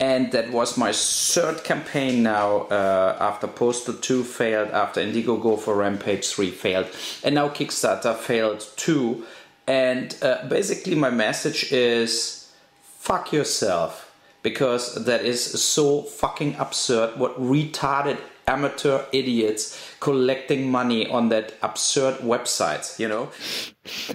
And 0.00 0.32
that 0.32 0.50
was 0.50 0.78
my 0.78 0.92
third 0.92 1.62
campaign 1.62 2.22
now 2.22 2.66
uh, 2.70 3.18
after 3.20 3.46
Postal 3.46 3.94
2 3.94 4.24
failed, 4.24 4.70
after 4.70 4.98
Indiegogo 4.98 5.58
for 5.58 5.76
Rampage 5.76 6.26
3 6.26 6.50
failed, 6.50 6.86
and 7.22 7.34
now 7.34 7.50
Kickstarter 7.50 8.16
failed 8.16 8.66
too. 8.76 9.24
And 9.66 10.16
uh, 10.22 10.46
basically, 10.48 10.94
my 10.94 11.10
message 11.10 11.70
is 11.70 12.50
fuck 12.82 13.30
yourself 13.30 14.10
because 14.42 15.04
that 15.04 15.22
is 15.22 15.62
so 15.62 16.00
fucking 16.02 16.56
absurd. 16.56 17.18
What 17.18 17.38
retarded 17.38 18.16
amateur 18.50 19.00
idiots 19.12 19.78
collecting 20.00 20.70
money 20.70 21.06
on 21.08 21.30
that 21.30 21.54
absurd 21.60 22.16
website, 22.22 22.98
you 22.98 23.08
know? 23.08 23.28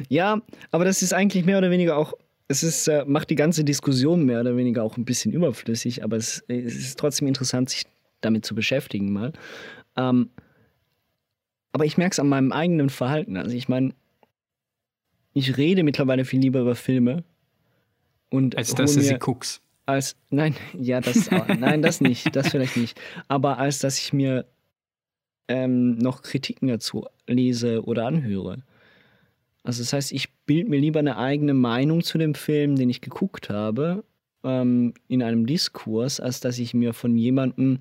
Ja, 0.09 0.41
aber 0.71 0.85
das 0.85 1.01
ist 1.01 1.13
eigentlich 1.13 1.45
mehr 1.45 1.57
oder 1.57 1.71
weniger 1.71 1.97
auch, 1.97 2.13
es 2.47 2.63
ist, 2.63 2.87
äh, 2.87 3.05
macht 3.07 3.29
die 3.29 3.35
ganze 3.35 3.63
Diskussion 3.63 4.25
mehr 4.25 4.41
oder 4.41 4.55
weniger 4.57 4.83
auch 4.83 4.97
ein 4.97 5.05
bisschen 5.05 5.31
überflüssig, 5.31 6.03
aber 6.03 6.17
es, 6.17 6.43
es 6.47 6.75
ist 6.75 6.99
trotzdem 6.99 7.27
interessant, 7.27 7.69
sich 7.69 7.85
damit 8.21 8.45
zu 8.45 8.55
beschäftigen 8.55 9.11
mal. 9.11 9.33
Ähm, 9.95 10.29
aber 11.71 11.85
ich 11.85 11.97
merke 11.97 12.13
es 12.13 12.19
an 12.19 12.29
meinem 12.29 12.51
eigenen 12.51 12.89
Verhalten. 12.89 13.37
Also 13.37 13.55
ich 13.55 13.67
meine, 13.67 13.93
ich 15.33 15.57
rede 15.57 15.83
mittlerweile 15.83 16.25
viel 16.25 16.39
lieber 16.39 16.61
über 16.61 16.75
Filme. 16.75 17.23
Und 18.29 18.57
Als 18.57 18.73
dass 18.73 18.95
du 18.95 19.01
sie 19.01 19.19
guckst. 19.19 19.61
Als 19.85 20.15
nein, 20.29 20.55
ja, 20.73 21.01
das 21.01 21.29
nein, 21.31 21.81
das 21.81 22.01
nicht, 22.01 22.35
das 22.35 22.49
vielleicht 22.49 22.77
nicht. 22.77 22.99
Aber 23.27 23.57
als 23.57 23.79
dass 23.79 23.97
ich 23.97 24.13
mir 24.13 24.45
ähm, 25.47 25.97
noch 25.97 26.21
Kritiken 26.21 26.67
dazu 26.67 27.05
lese 27.27 27.83
oder 27.85 28.07
anhöre. 28.07 28.63
Also 29.63 29.81
das 29.81 29.93
heißt, 29.93 30.11
ich 30.11 30.31
bilde 30.45 30.69
mir 30.69 30.79
lieber 30.79 30.99
eine 30.99 31.17
eigene 31.17 31.53
Meinung 31.53 32.03
zu 32.03 32.17
dem 32.17 32.35
Film, 32.35 32.75
den 32.75 32.89
ich 32.89 33.01
geguckt 33.01 33.49
habe, 33.49 34.03
ähm, 34.43 34.93
in 35.07 35.23
einem 35.23 35.45
Diskurs, 35.45 36.19
als 36.19 36.39
dass 36.39 36.59
ich 36.59 36.73
mir 36.73 36.93
von 36.93 37.17
jemandem 37.17 37.79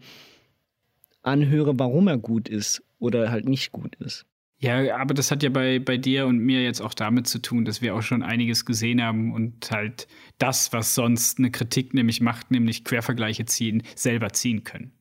anhöre, 1.22 1.78
warum 1.78 2.09
er 2.09 2.18
gut 2.18 2.48
ist 2.48 2.82
oder 2.98 3.31
halt 3.31 3.48
nicht 3.48 3.72
gut 3.72 3.97
ist. 3.97 4.26
Ja, 4.65 4.97
aber 4.97 5.12
das 5.12 5.31
hat 5.31 5.43
ja 5.43 5.51
bei, 5.51 5.78
bei 5.78 5.99
dir 5.99 6.27
und 6.27 6.39
mir 6.39 6.62
jetzt 6.62 6.81
auch 6.81 6.95
damit 6.95 7.27
zu 7.27 7.39
tun, 7.39 7.66
dass 7.66 7.82
wir 7.82 7.95
auch 7.95 8.01
schon 8.01 8.23
einiges 8.23 8.65
gesehen 8.65 9.03
haben 9.03 9.35
und 9.35 9.70
halt 9.70 10.09
das, 10.39 10.73
was 10.73 10.95
sonst 10.95 11.39
eine 11.39 11.51
Kritik 11.51 11.93
nämlich 11.93 12.23
macht, 12.23 12.51
nämlich 12.51 12.82
Quervergleiche 12.82 13.45
ziehen, 13.45 13.82
selber 13.95 14.31
ziehen 14.31 14.65
können. 14.65 14.93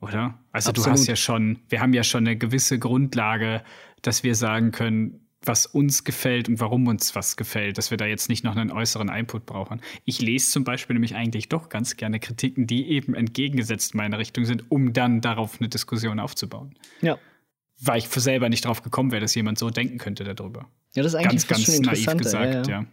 Oder? 0.00 0.40
Also 0.50 0.72
du 0.72 0.80
Absolut. 0.80 0.98
hast 0.98 1.06
ja 1.06 1.14
schon, 1.14 1.60
wir 1.68 1.80
haben 1.80 1.92
ja 1.92 2.02
schon 2.02 2.26
eine 2.26 2.36
gewisse 2.36 2.80
Grundlage, 2.80 3.62
dass 4.02 4.24
wir 4.24 4.34
sagen 4.34 4.72
können, 4.72 5.20
was 5.40 5.66
uns 5.66 6.02
gefällt 6.02 6.48
und 6.48 6.58
warum 6.58 6.88
uns 6.88 7.14
was 7.14 7.36
gefällt, 7.36 7.78
dass 7.78 7.92
wir 7.92 7.96
da 7.96 8.06
jetzt 8.06 8.28
nicht 8.28 8.42
noch 8.42 8.56
einen 8.56 8.72
äußeren 8.72 9.08
Input 9.08 9.46
brauchen. 9.46 9.80
Ich 10.04 10.20
lese 10.20 10.50
zum 10.50 10.64
Beispiel 10.64 10.94
nämlich 10.94 11.14
eigentlich 11.14 11.48
doch 11.48 11.68
ganz 11.68 11.96
gerne 11.96 12.18
Kritiken, 12.18 12.66
die 12.66 12.88
eben 12.88 13.14
entgegengesetzt 13.14 13.94
meiner 13.94 14.18
Richtung 14.18 14.44
sind, 14.46 14.68
um 14.68 14.92
dann 14.92 15.20
darauf 15.20 15.60
eine 15.60 15.68
Diskussion 15.68 16.18
aufzubauen 16.18 16.74
Ja. 17.02 17.16
Weil 17.80 17.98
ich 17.98 18.08
für 18.08 18.20
selber 18.20 18.48
nicht 18.48 18.64
drauf 18.64 18.82
gekommen 18.82 19.12
wäre, 19.12 19.20
dass 19.20 19.34
jemand 19.34 19.58
so 19.58 19.70
denken 19.70 19.98
könnte 19.98 20.24
darüber. 20.24 20.68
Ja, 20.94 21.02
das 21.02 21.12
ist 21.12 21.14
eigentlich 21.14 21.46
Ganz, 21.46 21.66
ganz 21.66 21.80
naiv 21.80 22.16
gesagt, 22.16 22.66
ja, 22.68 22.80
ja. 22.80 22.86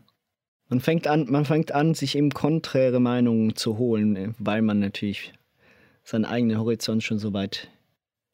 Man 0.69 0.79
fängt 0.79 1.07
an, 1.07 1.27
man 1.29 1.45
fängt 1.45 1.71
an, 1.71 1.93
sich 1.93 2.15
eben 2.17 2.31
konträre 2.31 2.99
Meinungen 2.99 3.55
zu 3.55 3.77
holen, 3.77 4.15
äh, 4.15 4.29
weil 4.39 4.61
man 4.61 4.79
natürlich 4.79 5.33
seinen 6.03 6.25
eigenen 6.25 6.57
Horizont 6.57 7.03
schon 7.03 7.19
so 7.19 7.33
weit 7.33 7.69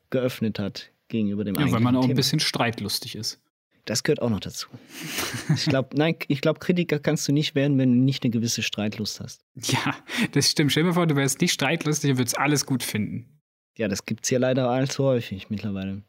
geöffnet 0.09 0.57
hat 0.59 0.89
gegenüber 1.07 1.43
dem 1.43 1.55
Ja, 1.55 1.71
weil 1.71 1.81
man 1.81 1.95
auch 1.95 2.01
ein 2.01 2.07
Thema. 2.07 2.15
bisschen 2.15 2.39
streitlustig 2.39 3.15
ist. 3.15 3.39
Das 3.85 4.03
gehört 4.03 4.21
auch 4.21 4.29
noch 4.29 4.39
dazu. 4.39 4.67
Ich 5.55 5.65
glaube, 5.65 5.89
nein, 5.95 6.15
ich 6.27 6.41
glaube, 6.41 6.59
Kritiker 6.59 6.99
kannst 6.99 7.27
du 7.27 7.31
nicht 7.31 7.55
werden, 7.55 7.77
wenn 7.79 7.91
du 7.91 7.97
nicht 7.99 8.23
eine 8.23 8.29
gewisse 8.31 8.61
Streitlust 8.61 9.19
hast. 9.19 9.43
Ja, 9.55 9.95
das 10.31 10.49
stimmt. 10.51 10.71
Stell 10.71 10.83
dir 10.83 10.93
vor, 10.93 11.07
du 11.07 11.15
wärst 11.15 11.41
nicht 11.41 11.53
streitlustig 11.53 12.11
und 12.11 12.17
würdest 12.19 12.37
alles 12.37 12.65
gut 12.65 12.83
finden. 12.83 13.39
Ja, 13.77 13.87
das 13.87 14.05
gibt 14.05 14.25
es 14.25 14.29
ja 14.29 14.37
leider 14.39 14.69
allzu 14.69 15.03
häufig 15.05 15.49
mittlerweile. 15.49 16.03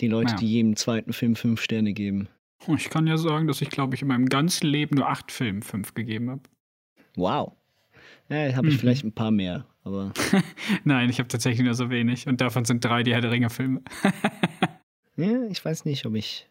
Die 0.00 0.08
Leute, 0.08 0.32
Ja. 0.32 0.36
die 0.38 0.46
jedem 0.52 0.76
zweiten 0.76 1.12
Film 1.12 1.36
fünf 1.36 1.60
Sterne 1.62 1.92
geben. 1.92 2.28
Ich 2.76 2.90
kann 2.90 3.06
ja 3.06 3.16
sagen, 3.16 3.46
dass 3.46 3.60
ich, 3.62 3.70
glaube 3.70 3.94
ich, 3.94 4.02
in 4.02 4.08
meinem 4.08 4.28
ganzen 4.28 4.66
Leben 4.66 4.96
nur 4.96 5.08
acht 5.08 5.30
Filmen 5.30 5.62
fünf 5.62 5.94
gegeben 5.94 6.30
habe. 6.30 6.42
Wow. 7.16 7.52
Ja, 8.28 8.54
habe 8.56 8.68
ich 8.68 8.74
Mhm. 8.74 8.78
vielleicht 8.78 9.04
ein 9.04 9.12
paar 9.12 9.30
mehr, 9.30 9.66
aber 9.84 10.12
Nein, 10.84 11.08
ich 11.10 11.18
habe 11.18 11.28
tatsächlich 11.28 11.64
nur 11.64 11.74
so 11.74 11.90
wenig. 11.90 12.26
Und 12.26 12.40
davon 12.40 12.64
sind 12.64 12.84
drei 12.84 13.02
die 13.02 13.12
Herr 13.14 13.20
der 13.20 13.30
Ringe-Filme. 13.30 13.82
ja, 15.16 15.44
ich 15.48 15.64
weiß 15.64 15.84
nicht, 15.84 16.04
ob 16.06 16.14
ich 16.14 16.48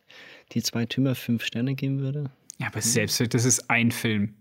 die 0.53 0.61
zwei 0.61 0.85
Tümer 0.85 1.15
fünf 1.15 1.43
Sterne 1.43 1.75
geben 1.75 1.99
würde. 1.99 2.31
Ja, 2.59 2.67
aber 2.67 2.81
selbst, 2.81 3.21
das 3.33 3.45
ist 3.45 3.69
ein 3.69 3.91
Film. 3.91 4.35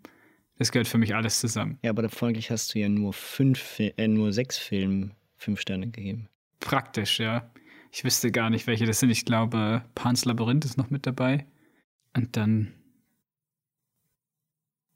Das 0.58 0.70
gehört 0.70 0.86
für 0.86 0.98
mich 0.98 1.14
alles 1.16 1.40
zusammen. 1.40 1.78
Ja, 1.82 1.90
aber 1.90 2.08
folglich 2.08 2.50
hast 2.50 2.74
du 2.74 2.78
ja 2.78 2.88
nur 2.88 3.12
fünf, 3.12 3.80
äh, 3.80 4.06
nur 4.06 4.32
sechs 4.32 4.56
Filmen 4.56 5.12
fünf 5.36 5.60
Sterne 5.60 5.88
gegeben. 5.88 6.28
Praktisch, 6.60 7.18
ja. 7.18 7.50
Ich 7.94 8.02
wüsste 8.02 8.32
gar 8.32 8.50
nicht, 8.50 8.66
welche 8.66 8.86
das 8.86 8.98
sind. 8.98 9.10
Ich 9.10 9.24
glaube, 9.24 9.82
Pans 9.94 10.24
Labyrinth 10.24 10.64
ist 10.64 10.76
noch 10.76 10.90
mit 10.90 11.06
dabei. 11.06 11.46
Und 12.16 12.36
dann. 12.36 12.72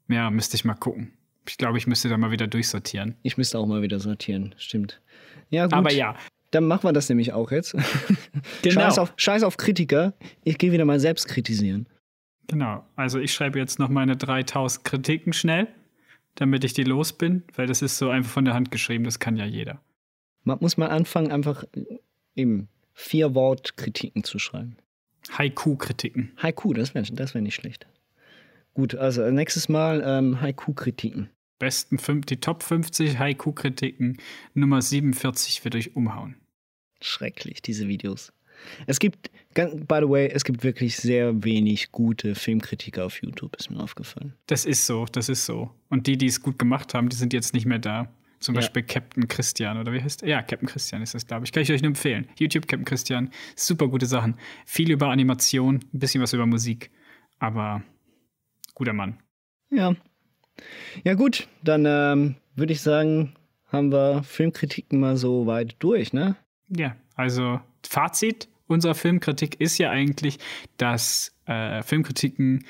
Ja, 0.09 0.29
müsste 0.29 0.57
ich 0.57 0.65
mal 0.65 0.73
gucken. 0.73 1.13
Ich 1.47 1.57
glaube, 1.57 1.77
ich 1.77 1.87
müsste 1.87 2.09
da 2.09 2.17
mal 2.17 2.31
wieder 2.31 2.47
durchsortieren. 2.47 3.15
Ich 3.23 3.37
müsste 3.37 3.57
auch 3.57 3.65
mal 3.65 3.81
wieder 3.81 4.01
sortieren, 4.01 4.53
stimmt. 4.57 5.01
Ja, 5.49 5.63
gut. 5.65 5.73
Aber 5.75 5.93
ja, 5.93 6.17
Dann 6.51 6.65
machen 6.65 6.83
wir 6.83 6.91
das 6.91 7.07
nämlich 7.07 7.31
auch 7.31 7.51
jetzt. 7.51 7.73
Genau. 8.63 8.81
Scheiß, 8.81 8.99
auf, 8.99 9.13
Scheiß 9.15 9.43
auf 9.43 9.55
Kritiker. 9.55 10.13
Ich 10.43 10.57
gehe 10.57 10.73
wieder 10.73 10.83
mal 10.83 10.99
selbst 10.99 11.29
kritisieren. 11.29 11.87
genau. 12.47 12.85
Also 12.97 13.19
ich 13.19 13.33
schreibe 13.33 13.59
jetzt 13.59 13.79
noch 13.79 13.87
meine 13.87 14.17
3000 14.17 14.83
Kritiken 14.83 15.31
schnell, 15.31 15.67
damit 16.35 16.65
ich 16.65 16.73
die 16.73 16.83
los 16.83 17.13
bin, 17.13 17.43
weil 17.55 17.67
das 17.67 17.81
ist 17.81 17.97
so 17.97 18.09
einfach 18.09 18.31
von 18.31 18.43
der 18.43 18.55
Hand 18.55 18.71
geschrieben, 18.71 19.05
das 19.05 19.19
kann 19.19 19.37
ja 19.37 19.45
jeder. 19.45 19.81
Man 20.43 20.57
muss 20.59 20.75
mal 20.75 20.87
anfangen, 20.87 21.31
einfach 21.31 21.63
eben 22.35 22.67
vier 22.99 23.33
Wort 23.33 23.77
Kritiken 23.77 24.23
zu 24.23 24.39
schreiben. 24.39 24.75
Haiku-Kritiken. 25.31 26.33
Haiku, 26.41 26.73
das 26.73 26.93
wäre 26.93 27.05
das 27.13 27.33
wär 27.33 27.41
nicht 27.41 27.55
schlecht. 27.55 27.87
Gut, 28.73 28.93
also 28.93 29.29
nächstes 29.31 29.69
Mal 29.69 30.03
ähm, 30.05 30.41
Haiku-Kritiken. 30.41 31.29
Besten 31.59 31.97
fünf, 31.97 32.25
die 32.25 32.37
Top 32.37 32.61
50 32.61 33.17
Haiku-Kritiken. 33.17 34.17
Nummer 34.53 34.81
47 34.81 35.63
wird 35.63 35.75
euch 35.75 35.95
umhauen. 35.95 36.35
Schrecklich, 37.01 37.61
diese 37.61 37.87
Videos. 37.87 38.33
Es 38.85 38.99
gibt, 38.99 39.31
by 39.53 39.99
the 40.01 40.09
way, 40.09 40.27
es 40.27 40.43
gibt 40.43 40.63
wirklich 40.63 40.97
sehr 40.97 41.43
wenig 41.43 41.93
gute 41.93 42.35
Filmkritiker 42.35 43.05
auf 43.05 43.21
YouTube, 43.21 43.55
ist 43.55 43.71
mir 43.71 43.79
aufgefallen. 43.79 44.33
Das 44.47 44.65
ist 44.65 44.85
so, 44.85 45.05
das 45.05 45.29
ist 45.29 45.45
so. 45.45 45.71
Und 45.89 46.07
die, 46.07 46.17
die 46.17 46.25
es 46.25 46.41
gut 46.41 46.59
gemacht 46.59 46.93
haben, 46.93 47.07
die 47.07 47.15
sind 47.15 47.31
jetzt 47.31 47.53
nicht 47.53 47.65
mehr 47.65 47.79
da. 47.79 48.11
Zum 48.39 48.55
Ja. 48.55 48.61
Beispiel 48.61 48.83
Captain 48.83 49.27
Christian 49.27 49.77
oder 49.77 49.91
wie 49.91 50.01
heißt 50.01 50.21
der? 50.21 50.29
Ja, 50.29 50.41
Captain 50.41 50.67
Christian 50.67 51.01
ist 51.01 51.13
das, 51.13 51.27
glaube 51.27 51.45
ich. 51.45 51.51
Kann 51.51 51.63
ich 51.63 51.71
euch 51.71 51.81
nur 51.81 51.89
empfehlen. 51.89 52.27
YouTube 52.37 52.67
Captain 52.67 52.85
Christian, 52.85 53.31
super 53.55 53.87
gute 53.87 54.05
Sachen. 54.05 54.35
Viel 54.65 54.91
über 54.91 55.09
Animation, 55.09 55.75
ein 55.93 55.99
bisschen 55.99 56.21
was 56.21 56.33
über 56.33 56.45
Musik. 56.45 56.89
Aber 57.39 57.83
guter 58.75 58.93
Mann. 58.93 59.19
Ja. 59.69 59.93
Ja, 61.03 61.13
gut, 61.13 61.47
dann 61.63 61.85
ähm, 61.85 62.35
würde 62.55 62.73
ich 62.73 62.81
sagen, 62.81 63.33
haben 63.67 63.91
wir 63.91 64.23
Filmkritiken 64.23 64.99
mal 64.99 65.15
so 65.17 65.45
weit 65.45 65.75
durch, 65.79 66.11
ne? 66.13 66.35
Ja, 66.69 66.95
also 67.15 67.61
Fazit 67.87 68.49
unserer 68.67 68.95
Filmkritik 68.95 69.59
ist 69.59 69.77
ja 69.77 69.89
eigentlich, 69.89 70.37
dass 70.77 71.35
äh, 71.45 71.81
Filmkritiken 71.81 72.65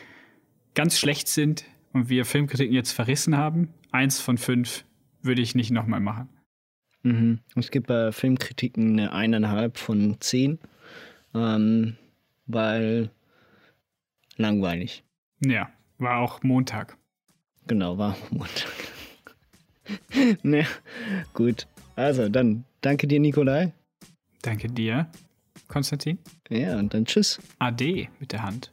ganz 0.73 0.97
schlecht 0.97 1.27
sind 1.27 1.65
und 1.93 2.09
wir 2.09 2.25
Filmkritiken 2.25 2.73
jetzt 2.73 2.91
verrissen 2.91 3.37
haben. 3.37 3.69
Eins 3.91 4.19
von 4.21 4.37
fünf 4.37 4.85
würde 5.21 5.41
ich 5.41 5.55
nicht 5.55 5.71
nochmal 5.71 5.99
machen. 5.99 6.29
Mhm. 7.03 7.39
Ich 7.55 7.71
gebe 7.71 7.87
bei 7.87 8.11
Filmkritiken 8.11 8.91
eine 8.91 9.13
eineinhalb 9.13 9.77
von 9.77 10.17
zehn, 10.19 10.59
ähm, 11.33 11.95
weil 12.45 13.09
langweilig. 14.37 15.03
Ja, 15.41 15.69
war 15.97 16.17
auch 16.17 16.43
Montag. 16.43 16.97
Genau, 17.67 17.97
war 17.97 18.17
Montag. 18.31 18.73
ne, 20.43 20.65
gut. 21.33 21.67
Also, 21.95 22.29
dann 22.29 22.65
danke 22.81 23.07
dir, 23.07 23.19
Nikolai. 23.19 23.73
Danke 24.41 24.69
dir, 24.69 25.07
Konstantin. 25.67 26.17
Ja, 26.49 26.77
und 26.79 26.93
dann 26.93 27.05
tschüss. 27.05 27.39
Ade 27.59 28.07
mit 28.19 28.31
der 28.31 28.43
Hand. 28.43 28.71